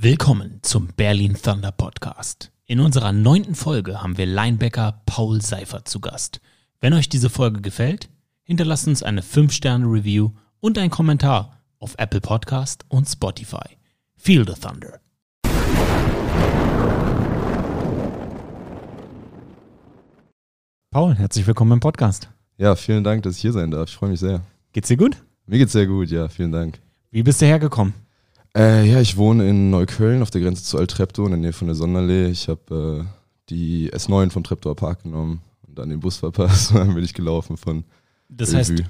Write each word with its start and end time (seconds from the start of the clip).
Willkommen 0.00 0.60
zum 0.62 0.90
Berlin 0.96 1.34
Thunder 1.34 1.72
Podcast. 1.72 2.52
In 2.66 2.78
unserer 2.78 3.10
neunten 3.10 3.56
Folge 3.56 4.00
haben 4.00 4.16
wir 4.16 4.26
Linebacker 4.26 5.02
Paul 5.06 5.40
Seifert 5.40 5.88
zu 5.88 5.98
Gast. 5.98 6.40
Wenn 6.80 6.92
euch 6.92 7.08
diese 7.08 7.28
Folge 7.28 7.60
gefällt, 7.60 8.08
hinterlasst 8.44 8.86
uns 8.86 9.02
eine 9.02 9.22
5-Sterne-Review 9.22 10.30
und 10.60 10.78
einen 10.78 10.92
Kommentar 10.92 11.64
auf 11.80 11.96
Apple 11.98 12.20
Podcast 12.20 12.84
und 12.86 13.08
Spotify. 13.08 13.76
Feel 14.14 14.46
the 14.46 14.54
Thunder. 14.54 15.00
Paul, 20.92 21.16
herzlich 21.16 21.44
willkommen 21.44 21.72
im 21.72 21.80
Podcast. 21.80 22.28
Ja, 22.56 22.76
vielen 22.76 23.02
Dank, 23.02 23.24
dass 23.24 23.34
ich 23.34 23.40
hier 23.40 23.52
sein 23.52 23.72
darf. 23.72 23.88
Ich 23.88 23.96
freue 23.96 24.10
mich 24.10 24.20
sehr. 24.20 24.42
Geht's 24.72 24.86
dir 24.86 24.96
gut? 24.96 25.16
Mir 25.46 25.58
geht's 25.58 25.72
sehr 25.72 25.88
gut, 25.88 26.08
ja, 26.08 26.28
vielen 26.28 26.52
Dank. 26.52 26.78
Wie 27.10 27.24
bist 27.24 27.42
du 27.42 27.46
hergekommen? 27.46 27.94
Äh, 28.58 28.90
ja, 28.90 29.00
ich 29.00 29.16
wohne 29.16 29.48
in 29.48 29.70
Neukölln 29.70 30.20
auf 30.20 30.30
der 30.30 30.40
Grenze 30.40 30.64
zu 30.64 30.78
Altreptow 30.78 31.26
in 31.26 31.30
der 31.30 31.38
Nähe 31.38 31.52
von 31.52 31.68
der 31.68 31.76
Sonderlee. 31.76 32.26
Ich 32.26 32.48
habe 32.48 33.06
äh, 33.06 33.50
die 33.50 33.92
S9 33.92 34.30
vom 34.30 34.42
Treptower 34.42 34.74
Park 34.74 35.04
genommen 35.04 35.42
und 35.64 35.78
dann 35.78 35.90
den 35.90 36.00
Bus 36.00 36.16
verpasst 36.16 36.72
und 36.72 36.78
dann 36.78 36.92
bin 36.92 37.04
ich 37.04 37.14
gelaufen 37.14 37.56
von 37.56 37.84
Das 38.28 38.52
heißt, 38.52 38.82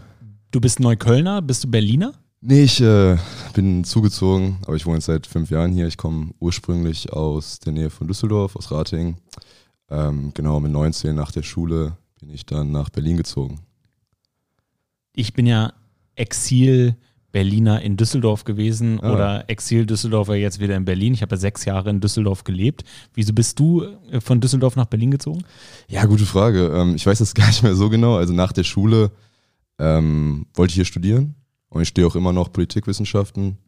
du 0.52 0.60
bist 0.60 0.80
Neuköllner, 0.80 1.42
bist 1.42 1.64
du 1.64 1.70
Berliner? 1.70 2.14
Nee, 2.40 2.62
ich 2.62 2.80
äh, 2.80 3.18
bin 3.52 3.84
zugezogen, 3.84 4.56
aber 4.62 4.76
ich 4.76 4.86
wohne 4.86 4.96
jetzt 4.96 5.04
seit 5.04 5.26
fünf 5.26 5.50
Jahren 5.50 5.72
hier. 5.72 5.86
Ich 5.86 5.98
komme 5.98 6.30
ursprünglich 6.40 7.12
aus 7.12 7.58
der 7.58 7.74
Nähe 7.74 7.90
von 7.90 8.08
Düsseldorf, 8.08 8.56
aus 8.56 8.70
Ratingen. 8.70 9.18
Ähm, 9.90 10.32
genau, 10.32 10.60
mit 10.60 10.72
19 10.72 11.14
nach 11.14 11.30
der 11.30 11.42
Schule 11.42 11.98
bin 12.20 12.30
ich 12.30 12.46
dann 12.46 12.70
nach 12.72 12.88
Berlin 12.88 13.18
gezogen. 13.18 13.60
Ich 15.12 15.34
bin 15.34 15.46
ja 15.46 15.74
Exil 16.14 16.96
Berliner 17.30 17.82
in 17.82 17.96
Düsseldorf 17.96 18.44
gewesen 18.44 19.00
Ah. 19.02 19.12
oder 19.12 19.50
Exil-Düsseldorfer 19.50 20.34
jetzt 20.34 20.60
wieder 20.60 20.76
in 20.76 20.84
Berlin. 20.84 21.12
Ich 21.14 21.22
habe 21.22 21.34
ja 21.34 21.38
sechs 21.40 21.64
Jahre 21.66 21.90
in 21.90 22.00
Düsseldorf 22.00 22.44
gelebt. 22.44 22.84
Wieso 23.14 23.32
bist 23.32 23.58
du 23.58 23.84
äh, 24.10 24.20
von 24.20 24.40
Düsseldorf 24.40 24.76
nach 24.76 24.86
Berlin 24.86 25.10
gezogen? 25.10 25.42
Ja, 25.88 26.04
gute 26.06 26.24
Frage. 26.24 26.68
Ähm, 26.74 26.94
ich 26.94 27.06
weiß 27.06 27.18
das 27.18 27.34
gar 27.34 27.46
nicht 27.48 27.62
mehr 27.62 27.74
so 27.74 27.90
genau. 27.90 28.16
Also 28.16 28.32
nach 28.32 28.52
der 28.52 28.64
Schule 28.64 29.10
ähm, 29.78 30.46
wollte 30.54 30.70
ich 30.70 30.76
hier 30.76 30.84
studieren 30.84 31.34
und 31.68 31.82
ich 31.82 31.88
stehe 31.88 32.06
auch 32.06 32.16
immer 32.16 32.32
noch 32.32 32.52
Politikwissenschaften 32.52 33.58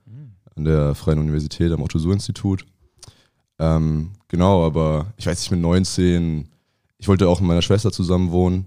an 0.56 0.65
der 0.65 0.95
Freien 0.95 1.19
Universität 1.19 1.71
am 1.71 1.83
Otto-Suhr-Institut. 1.83 2.65
Ähm, 3.59 4.12
genau, 4.29 4.65
aber 4.65 5.12
ich 5.17 5.27
weiß 5.27 5.39
nicht, 5.39 5.51
mit 5.51 5.61
19, 5.61 6.49
ich 6.99 7.09
wollte 7.09 7.29
auch 7.29 7.41
mit 7.41 7.49
meiner 7.49 7.62
Schwester 7.62 7.93
zusammen 7.93 8.31
wohnen 8.33 8.65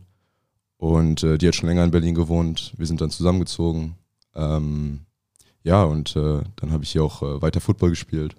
und 0.77 1.23
äh, 1.23 1.37
die 1.37 1.47
hat 1.47 1.55
schon 1.55 1.67
länger 1.67 1.83
in 1.83 1.91
Berlin 1.91 2.15
gewohnt. 2.15 2.73
Wir 2.77 2.85
sind 2.85 3.01
dann 3.01 3.09
zusammengezogen. 3.09 3.95
Ähm, 4.35 5.01
ja, 5.63 5.83
und 5.83 6.15
äh, 6.15 6.41
dann 6.55 6.71
habe 6.71 6.83
ich 6.83 6.91
hier 6.91 7.03
auch 7.03 7.21
äh, 7.21 7.41
weiter 7.41 7.61
Football 7.61 7.91
gespielt 7.91 8.35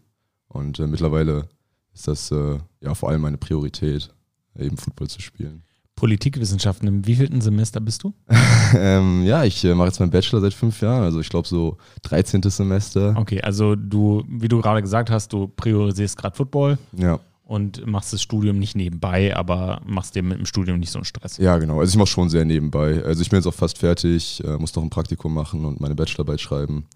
und 0.49 0.79
äh, 0.79 0.87
mittlerweile 0.87 1.49
ist 1.95 2.09
das 2.09 2.31
äh, 2.31 2.59
ja 2.81 2.95
vor 2.95 3.09
allem 3.09 3.23
meine 3.23 3.39
Priorität, 3.39 4.11
eben 4.59 4.77
Football 4.77 5.09
zu 5.09 5.21
spielen. 5.21 5.63
Politikwissenschaften. 5.97 6.89
Im 6.89 7.07
wievielten 7.07 7.41
Semester 7.41 7.81
bist 7.81 8.03
du? 8.03 8.13
ähm, 8.77 9.23
ja, 9.25 9.45
ich 9.45 9.65
äh, 9.65 9.75
mache 9.75 9.89
jetzt 9.89 10.01
meinen 10.01 10.11
Bachelor 10.11 10.41
seit 10.41 10.53
fünf 10.53 10.81
Jahren, 10.81 11.03
also 11.03 11.21
ich 11.21 11.29
glaube 11.29 11.47
so 11.47 11.79
13. 12.03 12.43
Semester. 12.43 13.15
Okay, 13.17 13.41
also 13.41 13.77
du, 13.77 14.25
wie 14.29 14.49
du 14.49 14.61
gerade 14.61 14.83
gesagt 14.83 15.11
hast, 15.11 15.33
du 15.33 15.49
priorisierst 15.49 16.19
gerade 16.19 16.37
Football 16.37 16.79
Ja, 16.93 17.21
und 17.45 17.87
machst 17.87 18.13
das 18.13 18.23
Studium 18.23 18.59
nicht 18.59 18.75
nebenbei, 18.75 19.37
aber 19.37 19.81
machst 19.85 20.15
dir 20.15 20.23
mit 20.23 20.39
dem 20.39 20.47
Studium 20.47 20.79
nicht 20.79 20.91
so 20.91 20.99
einen 20.99 21.05
Stress. 21.05 21.37
ja, 21.37 21.59
genau. 21.59 21.81
Also 21.81 21.91
ich 21.91 21.99
mache 21.99 22.09
schon 22.09 22.31
sehr 22.31 22.45
nebenbei. 22.45 23.03
Also 23.05 23.23
ich 23.23 23.31
bin 23.31 23.39
jetzt 23.39 23.47
auch 23.47 23.55
fast 23.55 23.79
fertig, 23.79 24.43
äh, 24.45 24.57
muss 24.57 24.75
noch 24.75 24.83
ein 24.83 24.91
Praktikum 24.91 25.35
machen 25.35 25.65
und 25.65 25.81
meine 25.81 25.95
Bachelorarbeit 25.95 26.41
schreiben. 26.41 26.87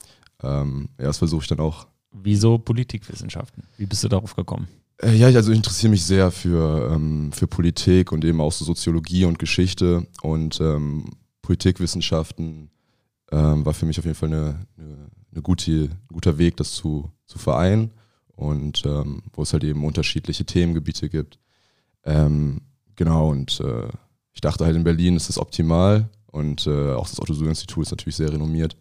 Ähm, 0.43 0.89
ja, 0.99 1.07
das 1.07 1.19
versuche 1.19 1.43
ich 1.43 1.49
dann 1.49 1.61
auch. 1.61 1.87
Wieso 2.13 2.59
Politikwissenschaften? 2.59 3.65
Wie 3.77 3.87
bist 3.87 4.03
du 4.05 4.09
darauf 4.09 4.35
gekommen? 4.35 4.69
Äh, 5.03 5.15
ja, 5.17 5.29
ich, 5.29 5.37
also 5.37 5.51
ich 5.51 5.59
interessiere 5.59 5.91
mich 5.91 6.05
sehr 6.05 6.31
für, 6.31 6.93
ähm, 6.95 7.31
für 7.33 7.47
Politik 7.47 8.11
und 8.11 8.25
eben 8.25 8.41
auch 8.41 8.53
so 8.53 8.65
Soziologie 8.65 9.27
und 9.27 9.39
Geschichte 9.39 10.07
und 10.23 10.61
ähm, 10.61 11.05
Politikwissenschaften 11.43 12.71
ähm, 13.31 13.67
war 13.67 13.75
für 13.75 13.85
mich 13.85 13.99
auf 13.99 14.07
jeden 14.07 14.17
Fall 14.17 14.33
eine, 14.33 14.67
eine, 14.79 15.11
eine 15.31 15.43
gute, 15.43 15.73
ein 15.73 16.09
guter 16.09 16.39
Weg, 16.39 16.57
das 16.57 16.73
zu, 16.73 17.11
zu 17.27 17.39
vereinen 17.39 17.93
und 18.39 18.85
ähm, 18.87 19.23
wo 19.33 19.43
es 19.43 19.53
halt 19.53 19.65
eben 19.65 19.85
unterschiedliche 19.85 20.45
Themengebiete 20.47 21.09
gibt. 21.09 21.39
Ähm, 22.05 22.61
genau, 22.95 23.31
und 23.31 23.61
äh, 23.61 23.89
ich 24.33 24.41
dachte 24.41 24.65
halt 24.65 24.77
in 24.77 24.85
Berlin 24.85 25.17
ist 25.17 25.29
das 25.29 25.39
optimal 25.39 26.09
und 26.27 26.67
äh, 26.67 26.93
auch 26.93 27.09
das 27.09 27.21
Otto-Suhr-Institut 27.21 27.83
ist 27.83 27.91
natürlich 27.91 28.17
sehr 28.17 28.33
renommiert. 28.33 28.77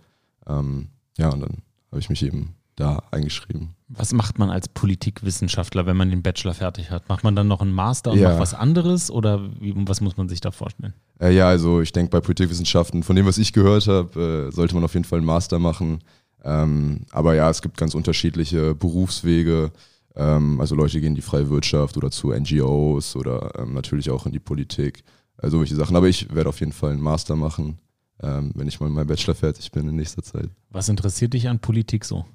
Ähm, 0.47 0.89
ja, 1.17 1.29
und 1.29 1.41
dann 1.41 1.57
habe 1.91 1.99
ich 1.99 2.09
mich 2.09 2.21
eben 2.23 2.53
da 2.75 3.01
eingeschrieben. 3.09 3.73
Was 3.87 4.13
macht 4.13 4.37
man 4.37 4.51
als 4.51 4.67
Politikwissenschaftler, 4.69 5.87
wenn 5.87 5.97
man 5.97 6.11
den 6.11 6.21
Bachelor 6.21 6.53
fertig 6.53 6.91
hat? 6.91 7.09
Macht 7.09 7.23
man 7.23 7.35
dann 7.35 7.47
noch 7.47 7.61
einen 7.61 7.71
Master 7.71 8.11
und 8.11 8.19
Ja. 8.19 8.29
macht 8.29 8.39
was 8.39 8.53
anderes 8.53 9.09
oder 9.09 9.49
wie, 9.59 9.73
was 9.87 10.01
muss 10.01 10.17
man 10.17 10.29
sich 10.29 10.41
da 10.41 10.51
vorstellen? 10.51 10.93
Äh, 11.19 11.33
ja, 11.33 11.47
also 11.47 11.81
ich 11.81 11.91
denke 11.91 12.11
bei 12.11 12.21
Politikwissenschaften, 12.21 13.01
von 13.01 13.15
dem, 13.15 13.25
was 13.25 13.39
ich 13.39 13.53
gehört 13.53 13.87
habe, 13.87 14.49
äh, 14.49 14.55
sollte 14.55 14.75
man 14.75 14.83
auf 14.83 14.93
jeden 14.93 15.05
Fall 15.05 15.17
einen 15.17 15.25
Master 15.25 15.57
machen. 15.57 15.99
Ähm, 16.43 17.01
aber 17.11 17.35
ja, 17.35 17.49
es 17.49 17.61
gibt 17.61 17.77
ganz 17.77 17.95
unterschiedliche 17.95 18.75
Berufswege. 18.75 19.71
Ähm, 20.15 20.59
also 20.59 20.75
Leute 20.75 20.99
gehen 20.99 21.09
in 21.09 21.15
die 21.15 21.21
freie 21.21 21.49
Wirtschaft 21.49 21.97
oder 21.97 22.11
zu 22.11 22.31
NGOs 22.31 23.15
oder 23.15 23.53
ähm, 23.57 23.73
natürlich 23.73 24.09
auch 24.09 24.25
in 24.25 24.31
die 24.31 24.39
Politik. 24.39 25.03
Also 25.37 25.57
solche 25.57 25.75
Sachen. 25.75 25.95
Aber 25.95 26.07
ich 26.07 26.33
werde 26.33 26.49
auf 26.49 26.59
jeden 26.59 26.71
Fall 26.71 26.91
einen 26.91 27.01
Master 27.01 27.35
machen, 27.35 27.77
ähm, 28.21 28.51
wenn 28.55 28.67
ich 28.67 28.79
mal 28.79 28.87
mit 28.87 28.95
meinem 28.95 29.07
Bachelor 29.07 29.35
fertig 29.35 29.71
bin 29.71 29.87
in 29.87 29.95
nächster 29.95 30.23
Zeit. 30.23 30.49
Was 30.69 30.89
interessiert 30.89 31.33
dich 31.33 31.47
an 31.47 31.59
Politik 31.59 32.05
so? 32.05 32.25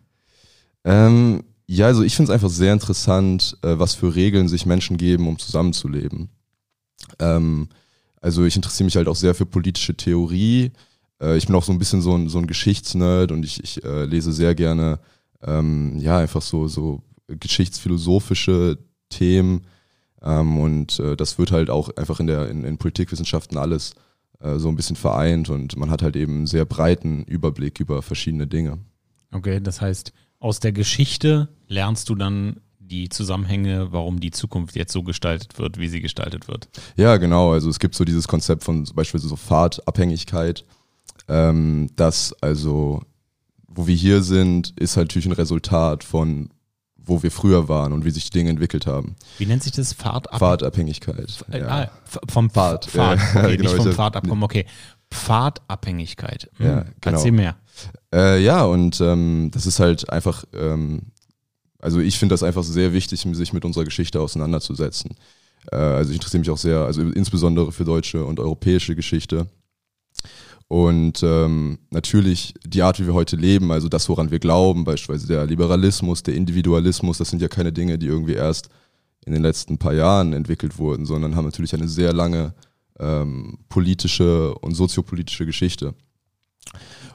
Ähm, 0.85 1.45
ja, 1.67 1.87
also 1.87 2.03
ich 2.03 2.15
finde 2.15 2.31
es 2.31 2.35
einfach 2.35 2.51
sehr 2.51 2.73
interessant, 2.73 3.57
äh, 3.63 3.79
was 3.79 3.95
für 3.95 4.15
Regeln 4.15 4.49
sich 4.49 4.67
Menschen 4.67 4.97
geben, 4.97 5.27
um 5.27 5.39
zusammenzuleben. 5.39 6.29
Ähm, 7.19 7.69
also 8.21 8.45
ich 8.45 8.57
interessiere 8.57 8.85
mich 8.85 8.97
halt 8.97 9.09
auch 9.09 9.17
sehr 9.17 9.35
für 9.35 9.47
politische 9.47 9.97
Theorie. 9.97 10.73
Äh, 11.23 11.37
ich 11.37 11.47
bin 11.47 11.55
auch 11.55 11.65
so 11.65 11.73
ein 11.73 11.79
bisschen 11.79 12.03
so 12.03 12.15
ein, 12.15 12.29
so 12.29 12.39
ein 12.39 12.47
Geschichtsnerd 12.47 13.33
und 13.33 13.45
ich, 13.45 13.63
ich 13.63 13.83
äh, 13.85 14.05
lese 14.05 14.33
sehr 14.33 14.55
gerne 14.55 14.99
ähm, 15.43 15.99
ja 15.99 16.19
einfach 16.19 16.43
so, 16.43 16.69
so 16.69 17.03
geschichtsphilosophische 17.29 18.79
Themen. 19.09 19.63
Ähm, 20.21 20.59
und 20.59 20.99
äh, 20.99 21.17
das 21.17 21.39
wird 21.39 21.53
halt 21.53 21.71
auch 21.71 21.97
einfach 21.97 22.21
in 22.21 22.27
der 22.27 22.49
in, 22.49 22.65
in 22.65 22.79
Politikwissenschaften 22.79 23.59
alles 23.59 23.95
äh, 24.41 24.59
so 24.59 24.69
ein 24.69 24.77
bisschen 24.77 24.97
vereint 24.97 25.49
und 25.51 25.77
man 25.77 25.91
hat 25.91 26.03
halt 26.03 26.17
eben 26.17 26.37
einen 26.37 26.47
sehr 26.47 26.65
breiten 26.65 27.25
Überblick 27.25 27.81
über 27.81 28.03
verschiedene 28.03 28.47
Dinge. 28.47 28.79
Okay, 29.33 29.61
das 29.61 29.81
heißt, 29.81 30.13
aus 30.39 30.61
der 30.61 30.73
Geschichte 30.73 31.49
lernst 31.67 32.09
du 32.09 32.15
dann 32.15 32.61
die 32.79 33.09
Zusammenhänge, 33.09 33.91
warum 33.91 34.21
die 34.21 34.31
Zukunft 34.31 34.77
jetzt 34.77 34.93
so 34.93 35.03
gestaltet 35.03 35.59
wird, 35.59 35.79
wie 35.79 35.89
sie 35.89 36.03
gestaltet 36.03 36.47
wird. 36.47 36.69
Ja, 36.97 37.17
genau. 37.17 37.53
Also 37.53 37.71
es 37.71 37.79
gibt 37.79 37.95
so 37.95 38.05
dieses 38.05 38.29
Konzept 38.29 38.65
von 38.65 38.85
zum 38.85 38.95
Beispiel 38.95 39.19
so 39.19 39.35
Fahrtabhängigkeit, 39.35 40.65
ähm, 41.33 41.89
dass 41.97 42.35
also, 42.43 43.03
wo 43.67 43.87
wir 43.87 43.97
hier 43.97 44.23
sind, 44.23 44.75
ist 44.79 44.97
halt 44.99 45.09
natürlich 45.09 45.27
ein 45.27 45.33
Resultat 45.33 46.05
von, 46.05 46.51
wo 46.97 47.23
wir 47.23 47.31
früher 47.31 47.69
waren 47.69 47.95
und 47.95 48.05
wie 48.05 48.11
sich 48.11 48.25
die 48.25 48.39
Dinge 48.39 48.51
entwickelt 48.51 48.87
haben. 48.87 49.17
Wie 49.39 49.47
nennt 49.47 49.63
sich 49.63 49.73
das? 49.73 49.95
Fahrtab 49.95 50.39
Fahrtabhängigkeit. 50.39 51.45
Äh, 51.51 51.61
ja. 51.61 51.69
ah, 51.69 51.91
vom 52.29 52.51
Fahrt, 52.51 52.85
Pfad. 52.85 53.19
ja, 53.19 53.41
Okay, 53.45 53.57
genau, 53.57 53.73
nicht 53.73 53.83
vom 53.83 53.93
Pfadabkommen, 53.93 54.45
okay. 54.45 54.67
Pfadabhängigkeit. 55.11 56.51
Hm, 56.59 56.67
Ja, 56.67 56.85
genau. 57.01 57.17
Erzähl 57.17 57.33
mehr. 57.33 57.57
Äh, 58.15 58.43
ja, 58.43 58.65
und 58.65 59.01
ähm, 59.01 59.51
das 59.55 59.65
ist 59.67 59.81
halt 59.81 60.11
einfach, 60.11 60.45
ähm, 60.53 61.13
also 61.79 61.99
ich 62.01 62.19
finde 62.19 62.35
das 62.35 62.43
einfach 62.43 62.63
sehr 62.63 62.93
wichtig, 62.93 63.21
sich 63.21 63.53
mit 63.55 63.65
unserer 63.65 63.85
Geschichte 63.85 64.21
auseinanderzusetzen. 64.21 65.17
Äh, 65.71 65.77
also 65.77 66.11
ich 66.11 66.17
interessiere 66.17 66.41
mich 66.41 66.51
auch 66.51 66.59
sehr, 66.59 66.81
also 66.81 67.01
insbesondere 67.01 67.73
für 67.73 67.85
deutsche 67.85 68.23
und 68.25 68.39
europäische 68.39 68.95
Geschichte. 68.95 69.47
Und 70.73 71.23
ähm, 71.23 71.81
natürlich 71.91 72.55
die 72.65 72.81
Art, 72.81 72.99
wie 72.99 73.05
wir 73.05 73.13
heute 73.13 73.37
leben, 73.37 73.71
also 73.71 73.91
das, 73.91 74.09
woran 74.09 74.31
wir 74.31 74.39
glauben, 74.39 74.85
beispielsweise 74.85 75.27
der 75.27 75.45
Liberalismus, 75.45 76.23
der 76.23 76.35
Individualismus, 76.35 77.19
das 77.19 77.29
sind 77.29 77.43
ja 77.43 77.49
keine 77.49 77.75
Dinge, 77.75 77.99
die 77.99 78.07
irgendwie 78.07 78.33
erst 78.33 78.71
in 79.27 79.35
den 79.35 79.43
letzten 79.43 79.77
paar 79.77 79.93
Jahren 79.93 80.33
entwickelt 80.33 80.79
wurden, 80.79 81.05
sondern 81.05 81.37
haben 81.37 81.45
natürlich 81.45 81.75
eine 81.75 81.89
sehr 81.89 82.15
lange 82.15 82.55
ähm, 82.99 83.59
politische 83.69 84.55
und 84.61 84.75
soziopolitische 84.75 85.45
Geschichte. 85.45 85.95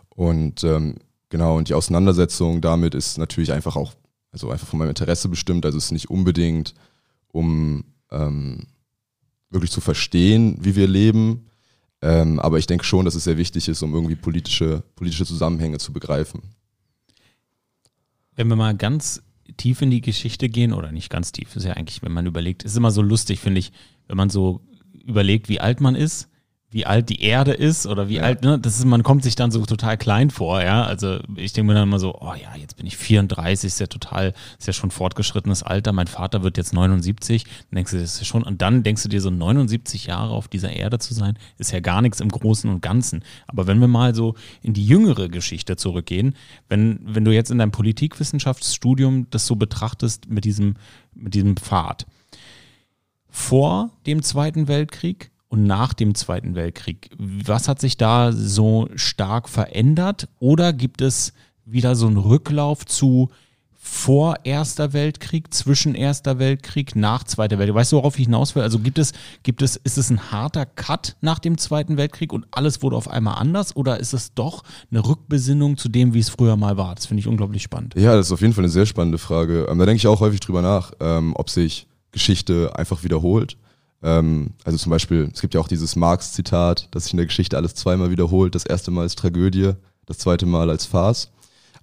Und 0.10 0.64
ähm, 0.64 0.98
genau, 1.30 1.58
und 1.58 1.68
die 1.68 1.74
Auseinandersetzung 1.74 2.62
damit 2.62 2.94
ist 2.94 3.18
natürlich 3.18 3.54
einfach 3.54 3.76
auch, 3.76 3.96
also 4.31 4.52
einfach 4.52 4.68
von 4.68 4.78
meinem 4.78 4.90
Interesse 4.90 5.30
bestimmt. 5.30 5.66
Also 5.66 5.80
es 5.80 5.86
ist 5.86 5.92
nicht 5.94 6.12
unbedingt, 6.12 6.76
um 7.30 7.86
ähm, 8.12 8.68
wirklich 9.50 9.72
zu 9.72 9.81
verstehen, 9.81 10.60
wie 10.62 10.76
wir 10.76 10.88
leben. 10.88 11.48
Ähm, 12.02 12.40
aber 12.40 12.60
ich 12.60 12.68
denke 12.68 12.86
schon, 12.86 13.06
dass 13.06 13.16
es 13.16 13.24
sehr 13.24 13.38
wichtig 13.38 13.68
ist, 13.68 13.82
um 13.82 13.94
irgendwie 13.94 14.16
politische, 14.16 14.84
politische 14.96 15.26
Zusammenhänge 15.26 15.80
zu 15.80 15.92
begreifen. 15.92 16.42
Wenn 18.36 18.48
wir 18.50 18.56
mal 18.56 18.76
ganz 18.76 19.24
tief 19.58 19.82
in 19.82 19.90
die 19.90 20.02
Geschichte 20.02 20.50
gehen, 20.50 20.74
oder 20.74 20.92
nicht 20.92 21.10
ganz 21.10 21.32
tief, 21.32 21.56
ist 21.56 21.64
ja 21.64 21.74
eigentlich, 21.74 22.04
wenn 22.04 22.12
man 22.12 22.26
überlegt, 22.26 22.64
ist 22.64 22.78
immer 22.78 22.92
so 22.92 23.02
lustig, 23.02 23.40
finde 23.40 23.60
ich, 23.60 23.72
wenn 24.08 24.18
man 24.18 24.30
so 24.30 24.62
überlegt, 25.06 25.50
wie 25.50 25.60
alt 25.60 25.82
man 25.82 25.96
ist, 25.96 26.30
wie 26.69 26.86
alt 26.86 27.08
die 27.08 27.22
Erde 27.22 27.54
ist 27.54 27.88
oder 27.88 28.10
wie 28.10 28.16
ja. 28.16 28.24
alt, 28.24 28.42
ne, 28.42 28.60
das 28.60 28.78
ist, 28.78 28.84
man 28.84 29.02
kommt 29.02 29.24
sich 29.24 29.36
dann 29.36 29.52
so 29.52 29.66
total 29.66 29.98
klein 29.98 30.30
vor, 30.30 30.62
ja. 30.62 30.84
Also 30.84 31.19
ich 31.38 31.54
denke 31.54 31.68
mir 31.68 31.75
dann 31.75 31.88
immer 31.88 32.00
so, 32.00 32.16
oh 32.19 32.34
ja, 32.34 32.56
jetzt 32.58 32.75
bin 32.75 32.86
ich 32.86 32.98
34, 32.98 33.68
ist 33.68 33.80
ja 33.80 33.88
total, 33.88 34.34
ist 34.60 34.68
ja 34.68 34.74
schon 34.74 34.92
fortgeschrittenes 34.92 35.64
Alter, 35.64 35.94
mein 35.94 36.08
Vater 36.08 36.44
wird 36.44 36.58
jetzt 36.58 36.74
79, 36.74 37.46
dann 37.46 37.75
denkst 37.78 37.92
du, 37.92 38.00
das 38.00 38.22
ist 38.22 38.28
schon, 38.28 38.44
und 38.44 38.62
dann 38.62 38.84
denkst 38.84 39.04
du 39.04 39.10
dir 39.10 39.22
so 39.22 39.30
79 39.30 40.08
Jahre 40.08 40.34
auf 40.34 40.50
dieser 40.50 40.72
Erde 40.72 41.00
zu 41.00 41.14
sein, 41.14 41.40
ist 41.58 41.72
ja 41.72 41.80
gar 41.80 42.02
nichts 42.02 42.19
im 42.19 42.30
Großen 42.30 42.69
und 42.69 42.81
Ganzen. 42.81 43.24
Aber 43.48 43.66
wenn 43.66 43.80
wir 43.80 43.88
mal 43.88 44.14
so 44.14 44.36
in 44.62 44.74
die 44.74 44.86
jüngere 44.86 45.30
Geschichte 45.30 45.78
zurückgehen, 45.78 46.36
wenn, 46.68 47.00
wenn 47.04 47.24
du 47.24 47.31
jetzt 47.31 47.50
in 47.50 47.60
deinem 47.60 47.72
Politikwissenschaftsstudium 47.72 49.28
das 49.30 49.48
so 49.48 49.56
betrachtest 49.56 50.30
mit 50.30 50.44
diesem, 50.44 50.75
mit 51.14 51.34
diesem 51.34 51.56
Pfad, 51.56 52.06
vor 53.30 53.92
dem 54.06 54.22
Zweiten 54.22 54.68
Weltkrieg 54.68 55.31
und 55.50 55.64
nach 55.64 55.94
dem 55.94 56.16
Zweiten 56.16 56.56
Weltkrieg. 56.56 57.10
Was 57.18 57.68
hat 57.68 57.80
sich 57.80 57.98
da 57.98 58.32
so 58.32 58.90
stark 58.96 59.50
verändert? 59.50 60.28
Oder 60.40 60.74
gibt 60.74 61.02
es 61.02 61.34
wieder 61.66 61.96
so 61.96 62.08
einen 62.08 62.18
Rücklauf 62.18 62.86
zu 62.86 63.30
vor 63.80 64.36
Erster 64.44 64.92
Weltkrieg, 64.92 65.54
zwischen 65.54 65.96
Erster 65.96 66.40
Weltkrieg, 66.40 66.96
nach 66.96 67.24
Zweiter 67.24 67.58
Weltkrieg? 67.58 67.76
Weißt 67.76 67.94
du, 67.94 67.98
worauf 67.98 68.20
ich 68.20 68.26
hinaus 68.26 68.54
will? 68.56 68.64
Also 68.64 68.80
gibt 68.80 69.00
es, 69.00 69.14
gibt 69.44 69.62
es, 69.62 69.78
ist 69.78 69.98
es 69.98 70.10
ein 70.10 70.32
harter 70.32 70.66
Cut 70.66 71.16
nach 71.22 71.40
dem 71.40 71.58
Zweiten 71.58 71.96
Weltkrieg 71.96 72.34
und 72.34 72.46
alles 72.52 72.82
wurde 72.82 72.98
auf 72.98 73.10
einmal 73.10 73.36
anders? 73.36 73.76
Oder 73.76 74.00
ist 74.00 74.14
es 74.14 74.34
doch 74.34 74.64
eine 74.92 75.08
Rückbesinnung 75.08 75.78
zu 75.78 75.88
dem, 75.88 76.14
wie 76.14 76.20
es 76.20 76.30
früher 76.30 76.58
mal 76.58 76.76
war? 76.76 76.96
Das 76.96 77.06
finde 77.06 77.22
ich 77.22 77.28
unglaublich 77.28 77.64
spannend. 77.64 77.96
Ja, 77.96 78.16
das 78.16 78.28
ist 78.28 78.32
auf 78.34 78.42
jeden 78.42 78.54
Fall 78.54 78.66
eine 78.66 78.72
sehr 78.72 78.86
spannende 78.86 79.18
Frage. 79.18 79.68
Ähm, 79.70 79.80
da 79.80 79.86
denke 79.86 79.98
ich 79.98 80.08
auch 80.08 80.20
häufig 80.20 80.42
drüber 80.42 80.62
nach, 80.62 80.92
ähm, 81.00 81.34
ob 81.38 81.50
sich 81.50 81.88
Geschichte 82.12 82.76
einfach 82.76 83.04
wiederholt 83.04 83.58
ähm, 84.04 84.52
also 84.64 84.78
zum 84.78 84.90
Beispiel, 84.90 85.30
es 85.34 85.42
gibt 85.42 85.54
ja 85.54 85.60
auch 85.60 85.68
dieses 85.68 85.96
Marx-Zitat, 85.96 86.88
dass 86.92 87.04
sich 87.04 87.14
in 87.14 87.18
der 87.18 87.26
Geschichte 87.26 87.58
alles 87.58 87.76
zweimal 87.76 88.12
wiederholt. 88.12 88.56
Das 88.56 88.66
erste 88.66 88.92
Mal 88.92 89.02
als 89.02 89.16
Tragödie, 89.16 89.74
das 90.06 90.18
zweite 90.20 90.46
Mal 90.46 90.70
als 90.70 90.86
Farce. 90.86 91.32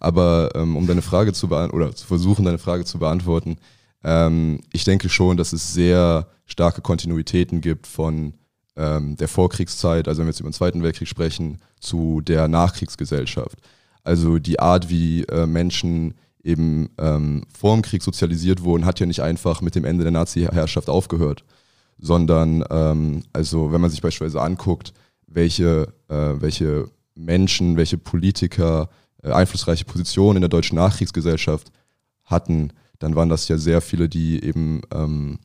Aber 0.01 0.51
ähm, 0.55 0.77
um 0.77 0.87
deine 0.87 1.03
Frage 1.03 1.33
zu 1.33 1.49
beantworten, 1.49 1.85
oder 1.85 1.97
zu 1.97 2.07
versuchen, 2.07 2.45
deine 2.45 2.59
Frage 2.59 2.85
zu 2.85 2.99
beantworten, 2.99 3.57
ähm, 4.03 4.61
ich 4.73 4.85
denke 4.85 5.09
schon, 5.09 5.37
dass 5.37 5.53
es 5.53 5.73
sehr 5.73 6.29
starke 6.47 6.83
Kontinuitäten 6.83 7.61
gibt 7.61 7.87
von 7.87 8.35
ähm, 8.77 9.17
der 9.17 9.29
Vorkriegszeit, 9.29 10.09
also 10.09 10.19
wenn 10.19 10.27
wir 10.27 10.33
jetzt 10.33 10.41
über 10.41 10.51
den 10.51 10.55
Zweiten 10.55 10.83
Weltkrieg 10.83 11.09
sprechen, 11.09 11.59
zu 11.81 12.21
der 12.21 12.49
Nachkriegsgesellschaft. 12.49 13.59
Also 14.03 14.39
die 14.39 14.61
Art, 14.61 14.91
wie 14.91 15.23
äh, 15.25 15.47
Menschen 15.47 16.15
eben 16.43 16.91
ähm, 16.99 17.45
vor 17.59 17.75
dem 17.75 17.83
Krieg 17.83 18.03
sozialisiert 18.03 18.63
wurden, 18.63 18.85
hat 18.85 19.01
ja 19.01 19.07
nicht 19.07 19.23
einfach 19.23 19.63
mit 19.63 19.75
dem 19.75 19.85
Ende 19.85 20.03
der 20.03 20.13
Nazi-Herrschaft 20.13 20.91
aufgehört, 20.91 21.45
sondern 21.99 22.65
ähm, 22.71 23.23
also 23.33 23.73
wenn 23.73 23.81
man 23.81 23.91
sich 23.91 24.03
beispielsweise 24.03 24.43
anguckt, 24.43 24.93
welche, 25.27 25.93
äh, 26.09 26.35
welche 26.41 26.89
Menschen, 27.15 27.77
welche 27.77 27.99
Politiker 27.99 28.89
äh, 29.23 29.31
einflussreiche 29.31 29.85
Positionen 29.85 30.37
in 30.37 30.43
der 30.43 30.49
deutschen 30.49 30.77
Nachkriegsgesellschaft 30.77 31.71
hatten, 32.25 32.73
dann 32.99 33.17
waren 33.17 33.29
das 33.29 33.49
ja 33.49 33.59
sehr 33.59 33.81
viele, 33.81 34.09
die 34.09 34.43
eben 34.43 34.83
ähm, 34.93 35.39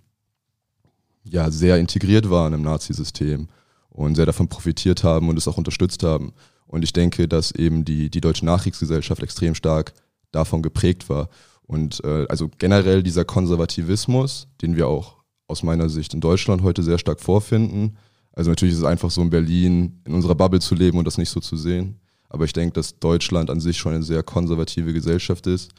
ja 1.23 1.51
sehr 1.51 1.77
integriert 1.77 2.29
waren 2.29 2.53
im 2.53 2.61
Nazisystem 2.61 3.47
und 3.89 4.15
sehr 4.15 4.25
davon 4.25 4.47
profitiert 4.47 5.03
haben 5.03 5.29
und 5.29 5.37
es 5.37 5.47
auch 5.47 5.57
unterstützt 5.57 6.03
haben. 6.03 6.33
Und 6.67 6.83
ich 6.83 6.93
denke, 6.93 7.27
dass 7.27 7.51
eben 7.51 7.83
die, 7.83 8.09
die 8.09 8.21
deutsche 8.21 8.45
Nachkriegsgesellschaft 8.45 9.23
extrem 9.23 9.55
stark 9.55 9.93
davon 10.31 10.61
geprägt 10.61 11.09
war. 11.09 11.29
Und 11.63 12.03
äh, 12.03 12.25
also 12.29 12.49
generell 12.57 13.03
dieser 13.03 13.25
Konservativismus, 13.25 14.47
den 14.61 14.75
wir 14.75 14.87
auch 14.87 15.18
aus 15.49 15.63
meiner 15.63 15.89
Sicht 15.89 16.13
in 16.13 16.21
Deutschland 16.21 16.61
heute 16.61 16.83
sehr 16.83 16.97
stark 16.97 17.19
vorfinden. 17.19 17.97
Also 18.33 18.51
natürlich 18.51 18.73
ist 18.73 18.79
es 18.79 18.85
einfach 18.85 19.11
so 19.11 19.21
in 19.21 19.29
Berlin 19.29 19.99
in 20.05 20.13
unserer 20.13 20.35
Bubble 20.35 20.61
zu 20.61 20.75
leben 20.75 20.97
und 20.97 21.05
das 21.05 21.17
nicht 21.17 21.29
so 21.29 21.39
zu 21.39 21.57
sehen. 21.57 21.99
Aber 22.29 22.45
ich 22.45 22.53
denke, 22.53 22.73
dass 22.73 22.99
Deutschland 22.99 23.49
an 23.49 23.59
sich 23.59 23.77
schon 23.77 23.93
eine 23.93 24.03
sehr 24.03 24.21
konservative 24.21 24.93
Gesellschaft 24.93 25.47
ist 25.47 25.71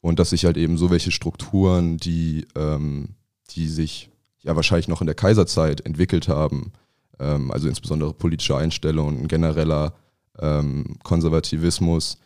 und 0.00 0.18
dass 0.18 0.30
sich 0.30 0.44
halt 0.44 0.56
eben 0.56 0.76
so 0.76 0.90
welche 0.90 1.12
Strukturen, 1.12 1.96
die, 1.96 2.46
ähm, 2.56 3.10
die 3.50 3.68
sich 3.68 4.10
ja 4.42 4.56
wahrscheinlich 4.56 4.88
noch 4.88 5.00
in 5.00 5.06
der 5.06 5.14
Kaiserzeit 5.14 5.86
entwickelt 5.86 6.28
haben, 6.28 6.72
ähm, 7.20 7.52
also 7.52 7.68
insbesondere 7.68 8.12
politische 8.12 8.56
Einstellungen, 8.56 9.22
ein 9.22 9.28
genereller 9.28 9.94
ähm, 10.38 10.98
Konservativismus, 11.04 12.18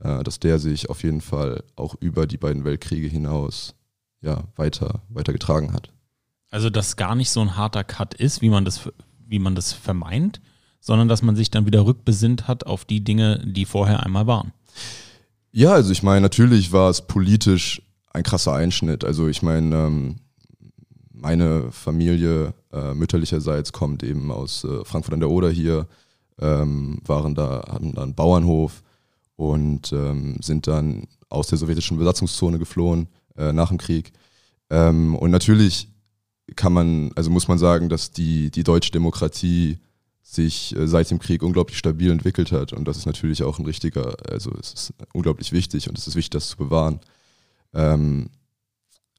äh, 0.00 0.24
dass 0.24 0.40
der 0.40 0.58
sich 0.58 0.90
auf 0.90 1.04
jeden 1.04 1.20
Fall 1.20 1.62
auch 1.76 1.94
über 2.00 2.26
die 2.26 2.36
beiden 2.36 2.64
Weltkriege 2.64 3.06
hinaus 3.06 3.74
ja, 4.20 4.44
weiter, 4.56 5.02
weiter 5.08 5.32
getragen 5.32 5.72
hat. 5.72 5.93
Also, 6.54 6.70
dass 6.70 6.94
gar 6.94 7.16
nicht 7.16 7.30
so 7.30 7.40
ein 7.40 7.56
harter 7.56 7.82
Cut 7.82 8.14
ist, 8.14 8.40
wie 8.40 8.48
man 8.48 8.64
das, 8.64 8.88
wie 9.26 9.40
man 9.40 9.56
das 9.56 9.72
vermeint, 9.72 10.40
sondern 10.78 11.08
dass 11.08 11.20
man 11.20 11.34
sich 11.34 11.50
dann 11.50 11.66
wieder 11.66 11.84
rückbesinnt 11.84 12.46
hat 12.46 12.64
auf 12.64 12.84
die 12.84 13.02
Dinge, 13.02 13.42
die 13.44 13.64
vorher 13.64 14.04
einmal 14.04 14.28
waren. 14.28 14.52
Ja, 15.50 15.72
also 15.72 15.90
ich 15.90 16.04
meine, 16.04 16.20
natürlich 16.20 16.70
war 16.70 16.90
es 16.90 17.08
politisch 17.08 17.82
ein 18.12 18.22
krasser 18.22 18.52
Einschnitt. 18.52 19.04
Also 19.04 19.26
ich 19.26 19.42
meine, 19.42 19.74
ähm, 19.74 20.16
meine 21.12 21.72
Familie 21.72 22.54
äh, 22.72 22.94
mütterlicherseits 22.94 23.72
kommt 23.72 24.04
eben 24.04 24.30
aus 24.30 24.62
äh, 24.62 24.84
Frankfurt 24.84 25.14
an 25.14 25.20
der 25.20 25.30
Oder 25.30 25.50
hier, 25.50 25.88
ähm, 26.38 27.00
waren 27.04 27.34
da, 27.34 27.64
hatten 27.68 27.94
da 27.94 28.04
einen 28.04 28.14
Bauernhof 28.14 28.84
und 29.34 29.92
ähm, 29.92 30.36
sind 30.40 30.68
dann 30.68 31.08
aus 31.28 31.48
der 31.48 31.58
sowjetischen 31.58 31.98
Besatzungszone 31.98 32.60
geflohen 32.60 33.08
äh, 33.36 33.52
nach 33.52 33.70
dem 33.70 33.78
Krieg. 33.78 34.12
Und 34.70 35.30
natürlich 35.30 35.93
kann 36.56 36.72
man, 36.72 37.10
also 37.14 37.30
muss 37.30 37.48
man 37.48 37.58
sagen, 37.58 37.88
dass 37.88 38.10
die, 38.10 38.50
die 38.50 38.64
deutsche 38.64 38.90
Demokratie 38.90 39.78
sich 40.22 40.74
äh, 40.76 40.86
seit 40.86 41.10
dem 41.10 41.18
Krieg 41.18 41.42
unglaublich 41.42 41.78
stabil 41.78 42.10
entwickelt 42.10 42.52
hat. 42.52 42.72
Und 42.72 42.86
das 42.86 42.96
ist 42.96 43.06
natürlich 43.06 43.42
auch 43.42 43.58
ein 43.58 43.64
richtiger, 43.64 44.16
also 44.28 44.50
es 44.60 44.72
ist 44.72 44.94
unglaublich 45.12 45.52
wichtig 45.52 45.88
und 45.88 45.98
es 45.98 46.06
ist 46.06 46.16
wichtig, 46.16 46.30
das 46.30 46.48
zu 46.48 46.56
bewahren. 46.56 47.00
Ähm, 47.72 48.30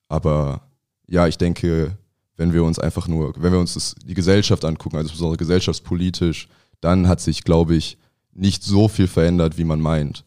aber 0.07 0.61
ja, 1.07 1.27
ich 1.27 1.37
denke, 1.37 1.97
wenn 2.37 2.53
wir 2.53 2.63
uns 2.63 2.79
einfach 2.79 3.07
nur, 3.07 3.33
wenn 3.37 3.53
wir 3.53 3.59
uns 3.59 3.75
das, 3.75 3.95
die 4.03 4.13
Gesellschaft 4.13 4.65
angucken, 4.65 4.97
also 4.97 5.07
insbesondere 5.07 5.37
gesellschaftspolitisch, 5.37 6.47
dann 6.81 7.07
hat 7.07 7.21
sich, 7.21 7.43
glaube 7.43 7.75
ich, 7.75 7.97
nicht 8.33 8.63
so 8.63 8.87
viel 8.87 9.07
verändert, 9.07 9.57
wie 9.57 9.63
man 9.63 9.79
meint. 9.79 10.25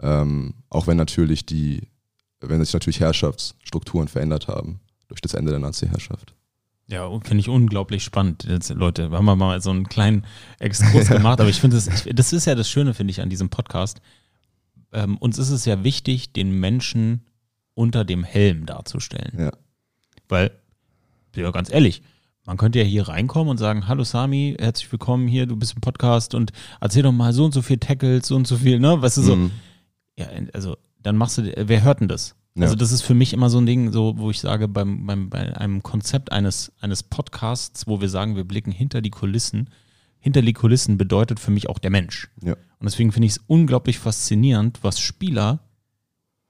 Ähm, 0.00 0.54
auch 0.70 0.86
wenn 0.86 0.96
natürlich 0.96 1.44
die, 1.46 1.82
wenn 2.40 2.64
sich 2.64 2.72
natürlich 2.72 3.00
Herrschaftsstrukturen 3.00 4.08
verändert 4.08 4.48
haben 4.48 4.80
durch 5.12 5.20
das 5.20 5.34
Ende 5.34 5.50
der 5.50 5.60
Nazi-Herrschaft. 5.60 6.34
Ja, 6.88 7.08
finde 7.20 7.40
ich 7.40 7.48
unglaublich 7.48 8.02
spannend. 8.02 8.44
Jetzt, 8.44 8.70
Leute, 8.70 9.10
haben 9.10 9.24
wir 9.26 9.36
mal 9.36 9.60
so 9.60 9.70
einen 9.70 9.88
kleinen 9.88 10.24
Exkurs 10.58 11.08
gemacht, 11.10 11.40
aber 11.40 11.50
ich 11.50 11.60
finde, 11.60 11.76
das, 11.76 12.04
das 12.10 12.32
ist 12.32 12.46
ja 12.46 12.54
das 12.54 12.68
Schöne, 12.68 12.94
finde 12.94 13.10
ich, 13.10 13.20
an 13.20 13.28
diesem 13.28 13.50
Podcast. 13.50 14.00
Ähm, 14.92 15.18
uns 15.18 15.38
ist 15.38 15.50
es 15.50 15.64
ja 15.66 15.84
wichtig, 15.84 16.32
den 16.32 16.58
Menschen 16.58 17.26
unter 17.74 18.04
dem 18.04 18.24
Helm 18.24 18.66
darzustellen. 18.66 19.38
Ja. 19.38 19.52
Weil, 20.28 20.50
ja, 21.36 21.50
ganz 21.50 21.70
ehrlich, 21.70 22.02
man 22.44 22.56
könnte 22.56 22.78
ja 22.78 22.84
hier 22.84 23.06
reinkommen 23.08 23.50
und 23.50 23.58
sagen, 23.58 23.88
hallo 23.88 24.04
Sami, 24.04 24.56
herzlich 24.58 24.90
willkommen 24.90 25.28
hier, 25.28 25.46
du 25.46 25.56
bist 25.56 25.74
im 25.74 25.80
Podcast 25.80 26.34
und 26.34 26.52
erzähl 26.80 27.02
doch 27.02 27.12
mal 27.12 27.32
so 27.32 27.44
und 27.44 27.52
so 27.52 27.62
viel 27.62 27.78
Tackles, 27.78 28.28
so 28.28 28.36
und 28.36 28.46
so 28.46 28.56
viel, 28.56 28.80
ne? 28.80 29.00
Weißt 29.00 29.18
du, 29.18 29.22
so. 29.22 29.36
Mhm. 29.36 29.50
Ja, 30.18 30.26
also, 30.52 30.76
dann 31.00 31.16
machst 31.16 31.38
du, 31.38 31.52
wer 31.54 31.82
hört 31.82 32.00
denn 32.00 32.08
das? 32.08 32.34
Ja. 32.54 32.64
Also 32.64 32.76
das 32.76 32.92
ist 32.92 33.02
für 33.02 33.14
mich 33.14 33.32
immer 33.32 33.48
so 33.48 33.58
ein 33.58 33.66
Ding, 33.66 33.92
so 33.92 34.18
wo 34.18 34.30
ich 34.30 34.40
sage, 34.40 34.68
beim, 34.68 35.06
beim, 35.06 35.30
bei 35.30 35.56
einem 35.56 35.82
Konzept 35.82 36.32
eines, 36.32 36.72
eines 36.80 37.02
Podcasts, 37.02 37.86
wo 37.86 38.00
wir 38.00 38.08
sagen, 38.08 38.36
wir 38.36 38.44
blicken 38.44 38.72
hinter 38.72 39.00
die 39.00 39.10
Kulissen, 39.10 39.70
hinter 40.18 40.42
die 40.42 40.52
Kulissen 40.52 40.98
bedeutet 40.98 41.40
für 41.40 41.50
mich 41.50 41.68
auch 41.68 41.78
der 41.78 41.90
Mensch. 41.90 42.28
Ja. 42.42 42.52
Und 42.52 42.84
deswegen 42.84 43.10
finde 43.10 43.26
ich 43.26 43.32
es 43.32 43.40
unglaublich 43.46 43.98
faszinierend, 43.98 44.80
was 44.82 45.00
Spieler 45.00 45.60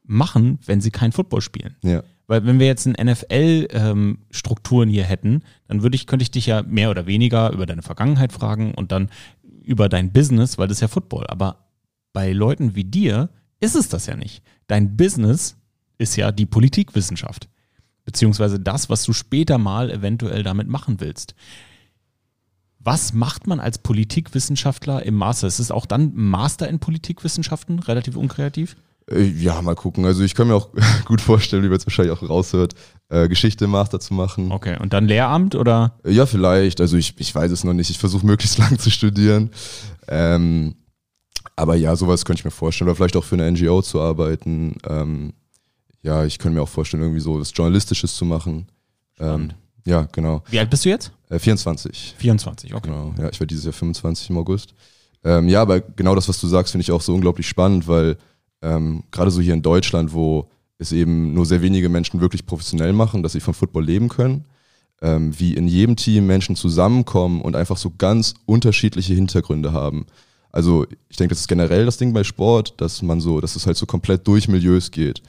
machen, 0.02 0.58
wenn 0.66 0.80
sie 0.80 0.90
kein 0.90 1.12
Football 1.12 1.40
spielen. 1.40 1.76
Ja. 1.82 2.02
Weil 2.26 2.44
wenn 2.46 2.58
wir 2.58 2.66
jetzt 2.66 2.86
ein 2.86 2.96
NFL-Strukturen 3.06 4.88
ähm, 4.88 4.92
hier 4.94 5.04
hätten, 5.04 5.42
dann 5.68 5.82
würde 5.82 5.94
ich, 5.94 6.06
könnte 6.06 6.22
ich 6.22 6.30
dich 6.30 6.46
ja 6.46 6.62
mehr 6.62 6.90
oder 6.90 7.06
weniger 7.06 7.52
über 7.52 7.66
deine 7.66 7.82
Vergangenheit 7.82 8.32
fragen 8.32 8.74
und 8.74 8.90
dann 8.92 9.10
über 9.62 9.88
dein 9.88 10.12
Business, 10.12 10.58
weil 10.58 10.68
das 10.68 10.78
ist 10.78 10.82
ja 10.82 10.88
Football. 10.88 11.26
Aber 11.28 11.68
bei 12.12 12.32
Leuten 12.32 12.74
wie 12.74 12.84
dir 12.84 13.30
ist 13.60 13.76
es 13.76 13.88
das 13.88 14.06
ja 14.06 14.16
nicht. 14.16 14.42
Dein 14.66 14.96
Business 14.96 15.56
ist 16.02 16.16
ja 16.16 16.32
die 16.32 16.46
Politikwissenschaft. 16.46 17.48
Beziehungsweise 18.04 18.58
das, 18.58 18.90
was 18.90 19.04
du 19.04 19.12
später 19.12 19.58
mal 19.58 19.90
eventuell 19.90 20.42
damit 20.42 20.68
machen 20.68 21.00
willst. 21.00 21.34
Was 22.80 23.12
macht 23.12 23.46
man 23.46 23.60
als 23.60 23.78
Politikwissenschaftler 23.78 25.04
im 25.06 25.14
Master? 25.14 25.46
Ist 25.46 25.60
es 25.60 25.70
auch 25.70 25.86
dann 25.86 26.12
Master 26.14 26.68
in 26.68 26.80
Politikwissenschaften, 26.80 27.78
relativ 27.78 28.16
unkreativ? 28.16 28.76
Äh, 29.08 29.22
ja, 29.22 29.60
mal 29.62 29.74
gucken. 29.74 30.04
Also 30.04 30.24
ich 30.24 30.34
kann 30.34 30.48
mir 30.48 30.56
auch 30.56 30.70
gut 31.04 31.20
vorstellen, 31.20 31.62
wie 31.62 31.68
man 31.68 31.76
es 31.76 31.86
wahrscheinlich 31.86 32.12
auch 32.12 32.28
raushört, 32.28 32.74
äh, 33.08 33.28
Geschichte 33.28 33.66
im 33.66 33.70
Master 33.70 34.00
zu 34.00 34.14
machen. 34.14 34.50
Okay, 34.50 34.76
und 34.80 34.92
dann 34.92 35.06
Lehramt 35.06 35.54
oder? 35.54 35.98
Äh, 36.04 36.12
ja, 36.12 36.26
vielleicht. 36.26 36.80
Also 36.80 36.96
ich, 36.96 37.14
ich 37.18 37.32
weiß 37.32 37.52
es 37.52 37.62
noch 37.62 37.72
nicht. 37.72 37.90
Ich 37.90 37.98
versuche 37.98 38.26
möglichst 38.26 38.58
lang 38.58 38.78
zu 38.78 38.90
studieren. 38.90 39.50
Ähm, 40.08 40.74
aber 41.54 41.76
ja, 41.76 41.94
sowas 41.96 42.24
könnte 42.24 42.40
ich 42.40 42.44
mir 42.44 42.50
vorstellen. 42.50 42.88
Oder 42.88 42.96
vielleicht 42.96 43.16
auch 43.16 43.24
für 43.24 43.36
eine 43.36 43.50
NGO 43.50 43.82
zu 43.82 44.00
arbeiten. 44.00 44.76
Ähm, 44.88 45.34
ja, 46.02 46.24
ich 46.24 46.38
könnte 46.38 46.56
mir 46.56 46.62
auch 46.62 46.68
vorstellen, 46.68 47.02
irgendwie 47.02 47.20
so 47.20 47.40
was 47.40 47.52
Journalistisches 47.54 48.14
zu 48.16 48.24
machen. 48.24 48.66
Ähm, 49.18 49.52
Ja, 49.84 50.06
genau. 50.12 50.42
Wie 50.50 50.58
alt 50.58 50.70
bist 50.70 50.84
du 50.84 50.90
jetzt? 50.90 51.12
Äh, 51.28 51.38
24. 51.38 52.14
24, 52.18 52.74
okay. 52.74 52.88
Genau, 52.88 53.14
ja, 53.18 53.28
ich 53.30 53.40
werde 53.40 53.46
dieses 53.46 53.64
Jahr 53.64 53.72
25 53.72 54.30
im 54.30 54.38
August. 54.38 54.74
Ähm, 55.24 55.48
ja, 55.48 55.62
aber 55.62 55.80
genau 55.80 56.14
das, 56.14 56.28
was 56.28 56.40
du 56.40 56.46
sagst, 56.46 56.72
finde 56.72 56.82
ich 56.82 56.92
auch 56.92 57.00
so 57.00 57.14
unglaublich 57.14 57.48
spannend, 57.48 57.88
weil 57.88 58.16
ähm, 58.60 59.04
gerade 59.10 59.30
so 59.30 59.40
hier 59.40 59.54
in 59.54 59.62
Deutschland, 59.62 60.12
wo 60.12 60.48
es 60.78 60.92
eben 60.92 61.32
nur 61.34 61.46
sehr 61.46 61.62
wenige 61.62 61.88
Menschen 61.88 62.20
wirklich 62.20 62.46
professionell 62.46 62.92
machen, 62.92 63.22
dass 63.22 63.32
sie 63.32 63.40
vom 63.40 63.54
Football 63.54 63.84
leben 63.84 64.08
können, 64.08 64.44
ähm, 65.00 65.38
wie 65.38 65.54
in 65.54 65.68
jedem 65.68 65.96
Team 65.96 66.26
Menschen 66.26 66.56
zusammenkommen 66.56 67.40
und 67.40 67.56
einfach 67.56 67.76
so 67.76 67.92
ganz 67.96 68.34
unterschiedliche 68.46 69.14
Hintergründe 69.14 69.72
haben. 69.72 70.06
Also 70.50 70.86
ich 71.08 71.16
denke, 71.16 71.34
das 71.34 71.40
ist 71.40 71.48
generell 71.48 71.86
das 71.86 71.96
Ding 71.96 72.12
bei 72.12 72.24
Sport, 72.24 72.80
dass 72.80 73.02
man 73.02 73.20
so, 73.20 73.40
dass 73.40 73.56
es 73.56 73.66
halt 73.66 73.76
so 73.76 73.86
komplett 73.86 74.26
durch 74.26 74.48
Milieus 74.48 74.90
geht 74.90 75.22